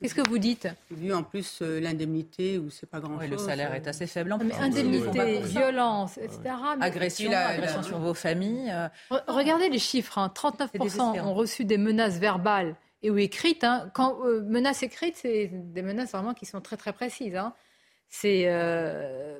Qu'est-ce 0.00 0.14
que 0.14 0.28
vous 0.28 0.38
dites? 0.38 0.68
Vu 0.90 1.14
en 1.14 1.22
plus 1.22 1.60
euh, 1.62 1.80
l'indemnité, 1.80 2.58
où 2.58 2.68
c'est 2.68 2.88
pas 2.88 3.00
grand-chose. 3.00 3.30
le 3.30 3.38
salaire 3.38 3.74
est 3.74 3.88
assez 3.88 4.06
faible. 4.06 4.30
En 4.32 4.38
mais 4.38 4.54
indemnité, 4.54 5.40
violence, 5.40 6.18
etc. 6.18 6.54
Agression, 6.80 7.32
agression 7.32 7.82
sur 7.82 7.98
vos 7.98 8.12
familles. 8.12 8.70
Euh. 8.70 8.88
Regardez 9.26 9.70
les 9.70 9.78
chiffres. 9.78 10.18
39% 10.34 11.00
hein. 11.00 11.24
ont 11.24 11.32
reçu 11.32 11.64
des 11.64 11.78
menaces 11.78 12.18
verbales 12.18 12.76
et 13.02 13.10
ou 13.10 13.16
écrites. 13.16 13.64
Hein. 13.64 13.90
Quand 13.94 14.18
euh, 14.24 14.42
menaces 14.42 14.82
écrites, 14.82 15.16
c'est 15.16 15.50
des 15.52 15.82
menaces 15.82 16.12
vraiment 16.12 16.34
qui 16.34 16.44
sont 16.44 16.60
très 16.60 16.76
très 16.76 16.92
précises. 16.92 17.36
Hein. 17.36 17.54
C'est, 18.08 18.46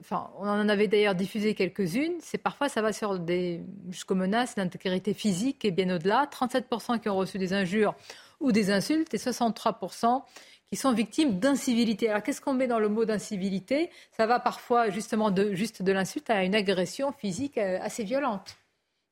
enfin, 0.01 0.31
on 0.39 0.49
en 0.49 0.69
avait 0.69 0.89
d'ailleurs 0.89 1.15
diffusé 1.15 1.55
quelques-unes. 1.55 2.15
C'est 2.21 2.39
parfois 2.39 2.69
ça 2.69 2.83
va 2.83 2.93
sur 2.93 3.19
des 3.19 3.61
jusqu'aux 3.91 4.17
menaces 4.17 4.55
d'intégrité 4.57 5.15
physique 5.15 5.65
et 5.67 5.71
bien 5.71 5.95
au-delà. 5.95 6.29
37% 6.33 6.99
qui 6.99 7.09
ont 7.09 7.17
reçu 7.17 7.39
des 7.39 7.53
injures 7.53 7.95
ou 8.41 8.53
des 8.53 8.71
insultes 8.71 9.13
et 9.15 9.19
63% 9.19 10.23
qui 10.69 10.77
sont 10.77 10.93
victimes 10.93 11.39
d'incivilité. 11.39 12.09
Alors 12.09 12.23
qu'est-ce 12.23 12.41
qu'on 12.41 12.55
met 12.55 12.67
dans 12.67 12.79
le 12.79 12.89
mot 12.89 13.05
d'incivilité? 13.05 13.91
Ça 14.17 14.27
va 14.27 14.41
parfois 14.41 14.91
justement 14.91 15.31
de 15.31 15.55
juste 15.55 15.83
de 15.83 15.93
l'insulte 15.93 16.29
à 16.31 16.45
une 16.45 16.55
agression 16.55 17.13
physique 17.13 17.59
euh, 17.59 17.79
assez 17.81 18.05
violente. 18.05 18.57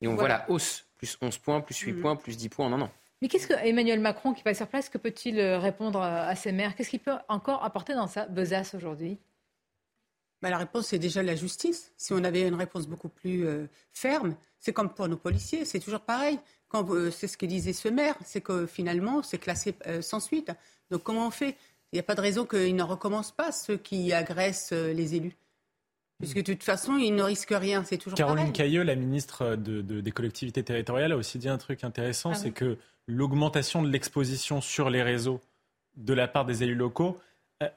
Et 0.01 0.09
on 0.09 0.17
voit 0.17 0.29
la 0.29 0.49
hausse, 0.51 0.85
plus 0.97 1.17
11 1.21 1.39
points, 1.39 1.61
plus 1.61 1.79
8 1.79 1.93
mm. 1.93 2.01
points, 2.01 2.17
plus 2.17 2.37
10 2.37 2.49
points 2.49 2.67
en 2.67 2.73
un 2.73 2.83
an. 2.83 2.91
Mais 3.23 3.29
qu'est-ce 3.29 3.47
que 3.47 3.55
Emmanuel 3.55 4.01
Macron, 4.01 4.35
qui 4.35 4.43
va 4.43 4.53
sur 4.53 4.67
place, 4.67 4.89
que 4.89 4.99
peut-il 4.99 5.39
euh, 5.39 5.59
répondre 5.59 6.03
à 6.03 6.35
ces 6.35 6.53
maires? 6.53 6.75
Qu'est-ce 6.75 6.91
qu'il 6.91 7.01
peut 7.01 7.17
encore 7.29 7.65
apporter 7.65 7.95
dans 7.95 8.09
sa 8.09 8.27
besace 8.27 8.75
aujourd'hui? 8.75 9.19
Bah, 10.43 10.51
La 10.51 10.59
réponse, 10.59 10.89
c'est 10.89 10.99
déjà 10.99 11.23
la 11.23 11.35
justice. 11.35 11.93
Si 11.97 12.13
on 12.13 12.23
avait 12.23 12.47
une 12.47 12.55
réponse 12.55 12.87
beaucoup 12.87 13.09
plus 13.09 13.47
euh, 13.47 13.67
ferme, 13.93 14.37
c'est 14.59 14.75
comme 14.75 14.93
pour 14.93 15.09
nos 15.09 15.17
policiers, 15.17 15.65
c'est 15.65 15.81
toujours 15.81 16.01
pareil. 16.03 16.39
Euh, 16.75 17.11
c'est 17.11 17.29
ce 17.29 17.37
que 17.37 17.47
disait 17.47 17.73
ce 17.73 17.89
maire, 17.89 18.17
c'est 18.25 18.41
que 18.41 18.67
finalement, 18.67 19.23
c'est 19.23 19.39
classé 19.39 19.75
euh, 19.87 20.03
sans 20.03 20.21
suite. 20.21 20.53
Donc 20.91 21.03
comment 21.03 21.27
on 21.27 21.31
fait? 21.31 21.57
Il 21.93 21.97
n'y 21.97 22.01
a 22.01 22.03
pas 22.03 22.15
de 22.15 22.21
raison 22.21 22.45
qu'ils 22.45 22.75
ne 22.75 22.83
recommencent 22.83 23.33
pas, 23.33 23.53
ceux 23.53 23.77
qui 23.77 24.13
agressent 24.13 24.73
euh, 24.73 24.93
les 24.93 25.15
élus. 25.15 25.37
Puisque 26.19 26.39
de 26.39 26.53
toute 26.53 26.63
façon, 26.63 26.97
ils 26.97 27.15
ne 27.15 27.23
risquent 27.23 27.55
rien, 27.57 27.85
c'est 27.85 27.99
toujours 27.99 28.17
Caroline 28.17 28.53
Cailleux, 28.53 28.83
la 28.83 28.95
ministre 28.95 29.57
des 29.57 30.13
collectivités 30.13 30.63
territoriales, 30.63 31.13
a 31.13 31.17
aussi 31.17 31.39
dit 31.39 31.49
un 31.49 31.59
truc 31.59 31.83
intéressant, 31.83 32.31
ah 32.31 32.35
c'est 32.35 32.53
que 32.53 32.79
l'augmentation 33.09 33.83
de 33.83 33.89
l'exposition 33.89 34.61
sur 34.61 34.91
les 34.91 35.03
réseaux 35.03 35.41
de 35.97 36.15
la 36.15 36.29
part 36.29 36.47
des 36.47 36.63
élus 36.63 36.77
locaux 36.77 37.19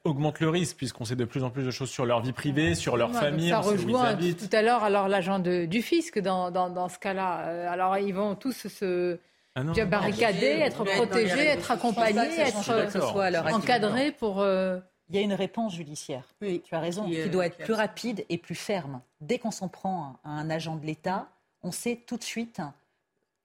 augmente 0.04 0.40
le 0.40 0.50
risque 0.50 0.78
puisqu'on 0.78 1.06
sait 1.06 1.16
de 1.16 1.26
plus 1.26 1.44
en 1.44 1.50
plus 1.50 1.64
de 1.64 1.72
choses 1.72 1.90
sur 1.90 2.06
leur 2.06 2.22
vie 2.22 2.34
privée, 2.34 2.76
sur 2.76 2.98
leur 2.98 3.12
famille. 3.12 3.50
Ça 3.50 3.60
rejoint 3.60 4.16
tout 4.16 4.50
à 4.52 4.62
l'heure 4.62 4.84
alors 4.84 5.08
l'agent 5.08 5.40
du 5.40 5.82
fisc 5.82 6.20
dans, 6.20 6.52
dans, 6.52 6.90
ce 6.90 7.00
cas-là. 7.00 7.48
Euh, 7.48 7.70
alors 7.70 7.98
ils 7.98 8.14
vont 8.14 8.36
tous 8.36 8.68
se 8.68 9.20
ah 9.56 9.64
barricader, 9.86 10.46
être 10.46 10.84
protégés, 10.84 11.46
être 11.48 11.72
accompagnés, 11.72 12.40
être 12.40 13.54
encadrés 13.54 14.12
pour. 14.12 14.42
Euh, 14.42 14.80
Il 15.10 15.16
y 15.16 15.20
a 15.20 15.22
une 15.22 15.34
réponse 15.34 15.74
judiciaire. 15.76 16.26
Oui. 16.42 16.62
Tu 16.64 16.76
as 16.76 16.80
raison, 16.80 17.06
qui 17.10 17.30
doit 17.30 17.48
être 17.48 17.58
plus 17.58 17.74
rapide 17.74 18.26
et 18.30 18.38
plus 18.38 18.56
ferme. 18.56 19.02
Dès 19.20 19.40
qu'on 19.40 19.52
s'en 19.52 19.68
prend 19.68 20.20
à 20.24 20.30
un 20.30 20.50
agent 20.50 20.76
de 20.76 20.86
l'État, 20.86 21.30
on 21.64 21.72
sait 21.72 22.04
tout 22.06 22.18
de 22.18 22.24
suite 22.24 22.62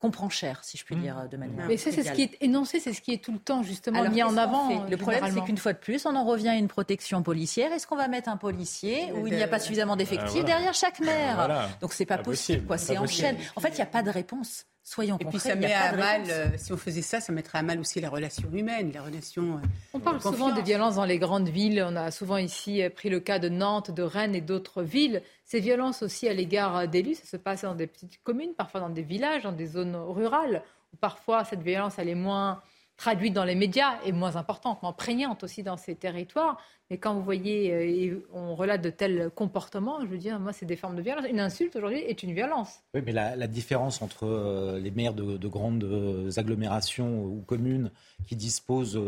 qu'on 0.02 0.10
prend 0.10 0.28
cher, 0.28 0.58
si 0.64 0.76
je 0.76 0.84
puis 0.84 0.96
mmh. 0.96 1.00
dire, 1.00 1.28
de 1.30 1.36
manière. 1.36 1.66
Mais 1.68 1.76
ça, 1.76 1.92
c'est 1.92 2.02
ce 2.02 2.10
qui 2.10 2.22
est 2.22 2.36
énoncé, 2.40 2.80
c'est 2.80 2.92
ce 2.92 3.00
qui 3.00 3.12
est 3.12 3.22
tout 3.22 3.30
le 3.30 3.38
temps 3.38 3.62
justement 3.62 4.08
mis 4.10 4.22
en 4.22 4.36
avant. 4.36 4.84
Le 4.90 4.96
problème, 4.96 5.24
c'est 5.32 5.44
qu'une 5.44 5.58
fois 5.58 5.72
de 5.72 5.78
plus, 5.78 6.04
on 6.06 6.16
en 6.16 6.24
revient 6.24 6.48
à 6.48 6.56
une 6.56 6.68
protection 6.68 7.22
policière. 7.22 7.72
Est-ce 7.72 7.86
qu'on 7.86 7.96
va 7.96 8.08
mettre 8.08 8.28
un 8.28 8.36
policier 8.36 9.12
où 9.12 9.28
il 9.28 9.36
n'y 9.36 9.42
a 9.42 9.48
pas 9.48 9.60
suffisamment 9.60 9.94
d'effectifs 9.94 10.40
ah, 10.42 10.46
derrière 10.46 10.74
chaque 10.74 10.98
maire 10.98 11.68
Donc 11.80 11.92
c'est 11.92 12.04
pas, 12.04 12.16
pas 12.16 12.24
possible, 12.24 12.66
quoi. 12.66 12.78
C'est 12.78 12.98
en 12.98 13.06
chaîne. 13.06 13.36
En 13.54 13.60
fait, 13.60 13.68
il 13.68 13.76
n'y 13.76 13.82
a 13.82 13.86
pas 13.86 14.02
de 14.02 14.10
réponse. 14.10 14.66
Soyons 14.84 15.16
Et 15.20 15.24
puis 15.24 15.38
ça 15.38 15.54
met 15.54 15.72
à 15.72 15.94
mal, 15.94 16.22
euh, 16.28 16.48
si 16.56 16.72
on 16.72 16.76
faisait 16.76 17.02
ça, 17.02 17.20
ça 17.20 17.32
mettrait 17.32 17.58
à 17.58 17.62
mal 17.62 17.78
aussi 17.78 18.00
les 18.00 18.08
relations 18.08 18.50
humaines, 18.52 18.90
les 18.92 18.98
relations. 18.98 19.58
Euh, 19.58 19.66
on 19.94 20.00
parle 20.00 20.20
souvent 20.20 20.52
des 20.52 20.62
violences 20.62 20.96
dans 20.96 21.04
les 21.04 21.18
grandes 21.18 21.48
villes. 21.48 21.84
On 21.88 21.94
a 21.94 22.10
souvent 22.10 22.36
ici 22.36 22.82
euh, 22.82 22.90
pris 22.90 23.08
le 23.08 23.20
cas 23.20 23.38
de 23.38 23.48
Nantes, 23.48 23.92
de 23.92 24.02
Rennes 24.02 24.34
et 24.34 24.40
d'autres 24.40 24.82
villes. 24.82 25.22
Ces 25.44 25.60
violences 25.60 26.02
aussi 26.02 26.28
à 26.28 26.34
l'égard 26.34 26.88
d'élus, 26.88 27.14
ça 27.14 27.26
se 27.26 27.36
passe 27.36 27.62
dans 27.62 27.76
des 27.76 27.86
petites 27.86 28.20
communes, 28.24 28.54
parfois 28.54 28.80
dans 28.80 28.90
des 28.90 29.02
villages, 29.02 29.44
dans 29.44 29.52
des 29.52 29.66
zones 29.66 29.94
rurales, 29.94 30.64
où 30.92 30.96
parfois 30.96 31.44
cette 31.44 31.62
violence 31.62 31.94
elle 31.98 32.08
est 32.08 32.16
moins 32.16 32.60
traduite 32.96 33.32
dans 33.32 33.44
les 33.44 33.54
médias 33.54 33.98
et 34.04 34.12
moins 34.12 34.36
importante, 34.36 34.82
moins 34.82 34.92
prégnante 34.92 35.44
aussi 35.44 35.62
dans 35.62 35.76
ces 35.76 35.94
territoires. 35.94 36.60
Et 36.92 36.98
quand 36.98 37.14
vous 37.14 37.22
voyez, 37.22 37.72
euh, 37.72 38.20
on 38.34 38.54
relate 38.54 38.82
de 38.82 38.90
tels 38.90 39.30
comportements, 39.34 40.02
je 40.02 40.06
veux 40.08 40.18
dire, 40.18 40.38
moi, 40.38 40.52
c'est 40.52 40.66
des 40.66 40.76
formes 40.76 40.94
de 40.94 41.00
violence. 41.00 41.24
Une 41.26 41.40
insulte 41.40 41.74
aujourd'hui 41.74 42.00
est 42.00 42.22
une 42.22 42.34
violence. 42.34 42.80
Oui, 42.92 43.00
mais 43.02 43.12
la, 43.12 43.46
différence 43.46 44.02
entre 44.02 44.26
euh, 44.26 44.78
les 44.78 44.90
maires 44.90 45.14
de, 45.14 45.48
grandes 45.48 45.84
euh, 45.84 46.30
agglomérations 46.36 47.24
ou 47.24 47.42
communes 47.46 47.90
qui 48.26 48.36
disposent 48.36 49.00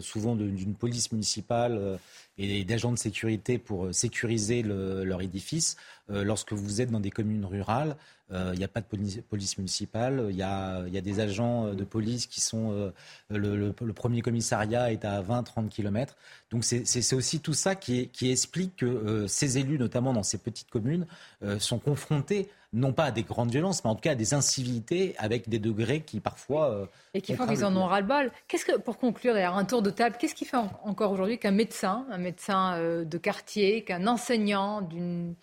souvent 0.00 0.34
d'une 0.34 0.74
police 0.74 1.12
municipale 1.12 1.98
et 2.38 2.64
d'agents 2.64 2.90
de 2.90 2.98
sécurité 2.98 3.56
pour 3.56 3.94
sécuriser 3.94 4.62
leur 4.64 5.22
édifice, 5.22 5.76
lorsque 6.08 6.52
vous 6.52 6.80
êtes 6.80 6.90
dans 6.90 6.98
des 6.98 7.12
communes 7.12 7.44
rurales, 7.44 7.96
il 8.32 8.58
n'y 8.58 8.64
a 8.64 8.68
pas 8.68 8.80
de 8.80 8.86
police, 8.86 9.58
municipale, 9.58 10.26
il 10.30 10.36
y 10.36 10.42
a, 10.42 10.82
des 10.82 11.20
agents 11.20 11.72
de 11.72 11.84
police 11.84 12.26
qui 12.26 12.40
sont... 12.40 12.92
Le, 13.30 13.56
le, 13.56 13.92
premier 13.92 14.22
commissariat 14.22 14.90
est 14.90 15.04
à 15.04 15.22
20-30 15.22 15.68
km. 15.68 16.16
Donc 16.50 16.64
c'est 16.64 16.84
aussi 17.18 17.40
tout 17.40 17.52
ça 17.52 17.74
qui, 17.74 18.10
explique 18.22 18.76
que 18.76 18.86
euh, 18.86 19.28
ces 19.28 19.58
élus, 19.58 19.78
notamment 19.78 20.12
dans 20.12 20.22
ces 20.22 20.38
petites 20.38 20.70
communes, 20.70 21.06
euh, 21.42 21.58
sont 21.58 21.78
confrontés 21.78 22.48
non 22.72 22.92
pas 22.92 23.04
à 23.04 23.10
des 23.10 23.22
grandes 23.22 23.50
violences, 23.50 23.82
mais 23.84 23.90
en 23.90 23.94
tout 23.94 24.02
cas 24.02 24.12
à 24.12 24.14
des 24.14 24.34
incivilités 24.34 25.14
avec 25.18 25.48
des 25.48 25.58
degrés 25.58 26.00
qui 26.00 26.20
parfois... 26.20 26.70
Euh, 26.70 26.86
et 27.14 27.20
qui 27.20 27.34
font 27.34 27.46
qu'ils 27.46 27.64
en 27.64 27.74
ont 27.76 27.86
ras-le-bol. 27.86 28.30
Qu'est-ce 28.46 28.64
que, 28.64 28.76
pour 28.78 28.98
conclure, 28.98 29.34
d'ailleurs, 29.34 29.56
un 29.56 29.64
tour 29.64 29.82
de 29.82 29.90
table, 29.90 30.16
qu'est-ce 30.18 30.34
qui 30.34 30.44
fait 30.44 30.58
encore 30.84 31.12
aujourd'hui 31.12 31.38
qu'un 31.38 31.50
médecin, 31.50 32.06
un 32.10 32.18
médecin 32.18 32.78
de 33.04 33.18
quartier, 33.18 33.84
qu'un 33.84 34.06
enseignant 34.06 34.82
d'une 34.82 35.34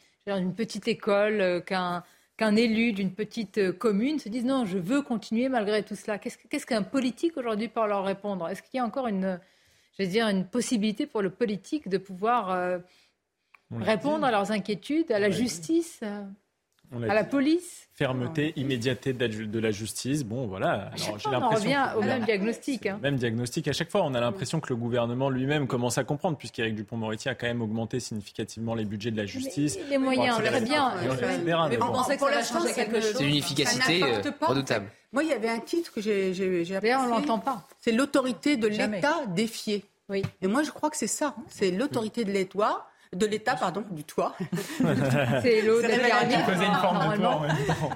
petite 0.55 0.87
école, 0.87 1.63
qu'un 1.65 2.03
qu'un 2.37 2.57
élu 2.57 2.91
d'une 2.91 3.13
petite 3.13 3.71
commune 3.77 4.19
se 4.19 4.27
dise 4.27 4.43
non, 4.43 4.65
je 4.65 4.77
veux 4.77 5.01
continuer 5.01 5.47
malgré 5.47 5.83
tout 5.83 5.95
cela. 5.95 6.19
Qu'est-ce 6.19 6.65
qu'un 6.65 6.83
politique 6.83 7.37
aujourd'hui 7.37 7.69
peut 7.69 7.87
leur 7.87 8.03
répondre? 8.03 8.49
Est-ce 8.49 8.61
qu'il 8.61 8.77
y 8.77 8.79
a 8.81 8.85
encore 8.85 9.07
une, 9.07 9.39
je 9.97 10.03
veux 10.03 10.09
dire, 10.09 10.27
une 10.27 10.45
possibilité 10.45 11.05
pour 11.05 11.21
le 11.21 11.29
politique 11.29 11.87
de 11.87 11.97
pouvoir 11.97 12.51
euh, 12.51 12.79
répondre 13.71 14.25
à 14.25 14.31
leurs 14.31 14.51
inquiétudes, 14.51 15.11
à 15.11 15.19
la 15.19 15.29
justice, 15.29 16.01
à 17.07 17.13
la 17.13 17.23
police 17.23 17.85
Fermeté, 17.95 18.51
immédiateté 18.57 19.13
de 19.13 19.59
la 19.59 19.71
justice. 19.71 20.25
Bon, 20.25 20.47
voilà. 20.47 20.91
Alors, 20.91 21.17
j'ai 21.17 21.29
on 21.29 21.49
revient 21.49 21.85
au 21.95 22.01
même 22.01 22.25
diagnostic. 22.25 22.87
Hein. 22.87 22.99
Même 23.01 23.15
diagnostic 23.15 23.69
à 23.69 23.71
chaque 23.71 23.89
fois. 23.89 24.01
On 24.03 24.13
a 24.13 24.19
l'impression 24.19 24.59
que 24.59 24.67
le 24.67 24.75
gouvernement 24.75 25.29
lui-même 25.29 25.65
commence 25.65 25.97
à 25.97 26.03
comprendre, 26.03 26.37
puisqu'Éric 26.37 26.75
Dupont-Moretti 26.75 27.29
a 27.29 27.35
quand 27.35 27.47
même 27.47 27.61
augmenté 27.61 28.01
significativement 28.01 28.75
les 28.75 28.83
budgets 28.83 29.11
de 29.11 29.17
la 29.17 29.25
justice. 29.25 29.79
les 29.89 29.97
moyens, 29.97 30.37
très 30.43 30.59
bien. 30.59 30.91
Mais 31.45 31.53
on 31.81 31.93
pensait 31.93 32.17
que 32.17 32.75
quelque 32.75 32.99
chose. 32.99 33.15
C'est 33.17 33.29
une 33.29 33.37
efficacité 33.37 34.03
euh, 34.03 34.21
redoutable. 34.41 34.87
Moi, 35.13 35.23
il 35.23 35.29
y 35.29 35.33
avait 35.33 35.49
un 35.49 35.59
titre 35.59 35.93
que 35.93 36.01
j'ai 36.01 36.33
D'ailleurs, 36.81 37.03
on 37.05 37.07
l'entend 37.07 37.39
pas. 37.39 37.65
C'est 37.79 37.93
l'autorité 37.93 38.57
de 38.57 38.67
l'État 38.67 39.25
défiée. 39.27 39.85
Oui. 40.09 40.21
Et 40.41 40.47
moi, 40.47 40.63
je 40.63 40.71
crois 40.71 40.89
que 40.89 40.97
c'est 40.97 41.07
ça. 41.07 41.33
C'est 41.47 41.71
l'autorité 41.71 42.25
de 42.25 42.31
l'État 42.31 42.85
de 43.15 43.25
l'État, 43.25 43.55
pardon, 43.55 43.83
du 43.89 44.03
toit. 44.03 44.35
c'est 45.41 45.61
l'eau 45.61 45.81
de 45.81 45.87
une 45.87 46.75
forme 46.75 47.11
de 47.11 47.17
toit. 47.17 47.47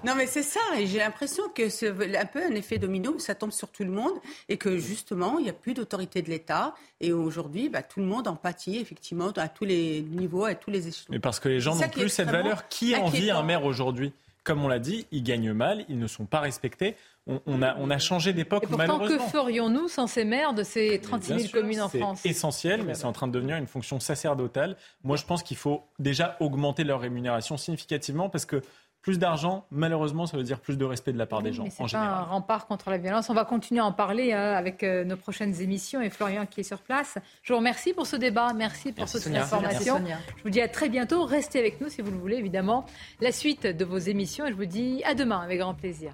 Non, 0.06 0.16
mais 0.16 0.26
c'est 0.26 0.44
ça. 0.44 0.60
Et 0.78 0.88
j'ai 0.88 1.00
l'impression 1.00 1.44
que 1.54 1.70
c'est 1.70 1.90
un 1.90 2.26
peu 2.26 2.44
un 2.44 2.56
effet 2.56 2.78
domino, 2.78 3.20
ça 3.20 3.36
tombe 3.36 3.52
sur 3.52 3.70
tout 3.70 3.84
le 3.84 3.92
monde 3.92 4.14
et 4.48 4.58
que 4.58 4.78
justement, 4.78 5.38
il 5.38 5.44
n'y 5.44 5.50
a 5.50 5.54
plus 5.54 5.74
d'autorité 5.74 6.22
de 6.22 6.30
l'État. 6.30 6.74
Et 7.02 7.12
aujourd'hui, 7.12 7.70
bah, 7.70 7.84
tout 7.84 8.00
le 8.00 8.06
monde 8.06 8.28
en 8.28 8.36
pâtit, 8.36 8.78
effectivement, 8.78 9.30
à 9.30 9.48
tous 9.48 9.66
les 9.66 10.02
niveaux, 10.02 10.46
à 10.46 10.56
tous 10.56 10.72
les 10.72 10.88
échelons. 10.88 11.08
Mais 11.10 11.20
parce 11.20 11.40
que 11.40 11.50
les 11.50 11.60
gens 11.60 11.76
n'ont 11.76 11.90
plus 11.90 12.10
cette 12.10 12.30
valeur. 12.30 12.68
Qui 12.70 12.96
envie 12.96 13.32
un 13.32 13.44
maire 13.44 13.64
aujourd'hui? 13.64 14.14
Comme 14.50 14.66
on 14.66 14.68
l'a 14.68 14.80
dit, 14.80 15.06
ils 15.12 15.22
gagnent 15.22 15.54
mal, 15.54 15.86
ils 15.90 16.00
ne 16.00 16.08
sont 16.08 16.26
pas 16.26 16.40
respectés. 16.40 16.96
On, 17.28 17.62
a, 17.62 17.76
on 17.78 17.92
a, 17.92 18.00
changé 18.00 18.34
d'époque 18.34 18.64
malheureusement. 18.76 19.24
Que 19.24 19.30
ferions-nous 19.30 19.88
sans 19.90 20.08
ces 20.08 20.26
maires 20.26 20.56
de 20.56 20.64
ces 20.64 21.00
36 21.00 21.40
000 21.42 21.52
communes 21.54 21.82
en 21.82 21.88
France 21.88 22.22
C'est 22.24 22.30
essentiel, 22.30 22.82
mais 22.82 22.96
c'est 22.96 23.06
en 23.06 23.12
train 23.12 23.28
de 23.28 23.32
devenir 23.32 23.58
une 23.58 23.68
fonction 23.68 24.00
sacerdotale. 24.00 24.76
Moi, 25.04 25.18
je 25.18 25.24
pense 25.26 25.44
qu'il 25.44 25.56
faut 25.56 25.84
déjà 26.00 26.36
augmenter 26.40 26.84
leur 26.84 27.00
rémunération 27.00 27.58
significativement 27.58 28.28
parce 28.28 28.48
que 28.48 28.64
plus 29.02 29.18
d'argent, 29.18 29.66
malheureusement, 29.72 30.26
ça 30.26 30.38
veut 30.38 30.44
dire 30.44 30.60
plus 30.60 30.78
de 30.78 30.86
respect 30.86 31.14
de 31.14 31.18
la 31.18 31.26
part 31.26 31.42
des 31.42 31.54
gens. 31.54 31.66
C'est 31.70 31.96
un 31.96 32.22
rempart 32.24 32.68
contre 32.68 32.90
la 32.90 32.98
violence. 32.98 33.30
On 33.30 33.34
va 33.34 33.46
continuer 33.46 33.80
à 33.80 33.86
en 33.86 33.94
parler 33.94 34.34
euh, 34.34 34.56
avec 34.56 34.84
euh, 34.84 35.06
nos 35.06 35.16
prochaines 35.16 35.62
émissions 35.62 36.02
et 36.02 36.10
Florian 36.10 36.46
qui 36.46 36.62
est 36.62 36.64
sur 36.64 36.80
place. 36.80 37.18
Je 37.42 37.54
vous 37.54 37.60
remercie 37.60 37.94
pour 37.94 38.08
ce 38.08 38.18
débat. 38.18 38.54
Merci 38.54 38.92
pour 38.92 39.08
cette 39.08 39.36
information. 39.36 40.02
Je 40.38 40.44
vous 40.44 40.50
dis 40.50 40.62
à 40.62 40.68
très 40.68 40.90
bientôt. 40.90 41.26
Restez 41.26 41.60
avec 41.60 41.80
nous 41.80 41.90
si 41.90 42.02
vous 42.02 42.12
le 42.12 42.18
voulez, 42.18 42.38
évidemment. 42.38 42.86
La 43.22 43.32
suite 43.32 43.66
de 43.66 43.86
vos 43.86 43.98
émissions 43.98 44.46
et 44.46 44.50
je 44.50 44.56
vous 44.56 44.66
dis 44.66 45.02
à 45.06 45.14
demain 45.14 45.40
avec 45.40 45.60
grand 45.60 45.74
plaisir. 45.74 46.14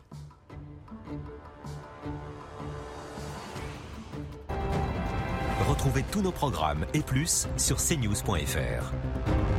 Retrouvez 5.68 6.04
tous 6.12 6.22
nos 6.22 6.32
programmes 6.32 6.86
et 6.94 7.02
plus 7.02 7.48
sur 7.58 7.78
cnews.fr. 7.78 9.55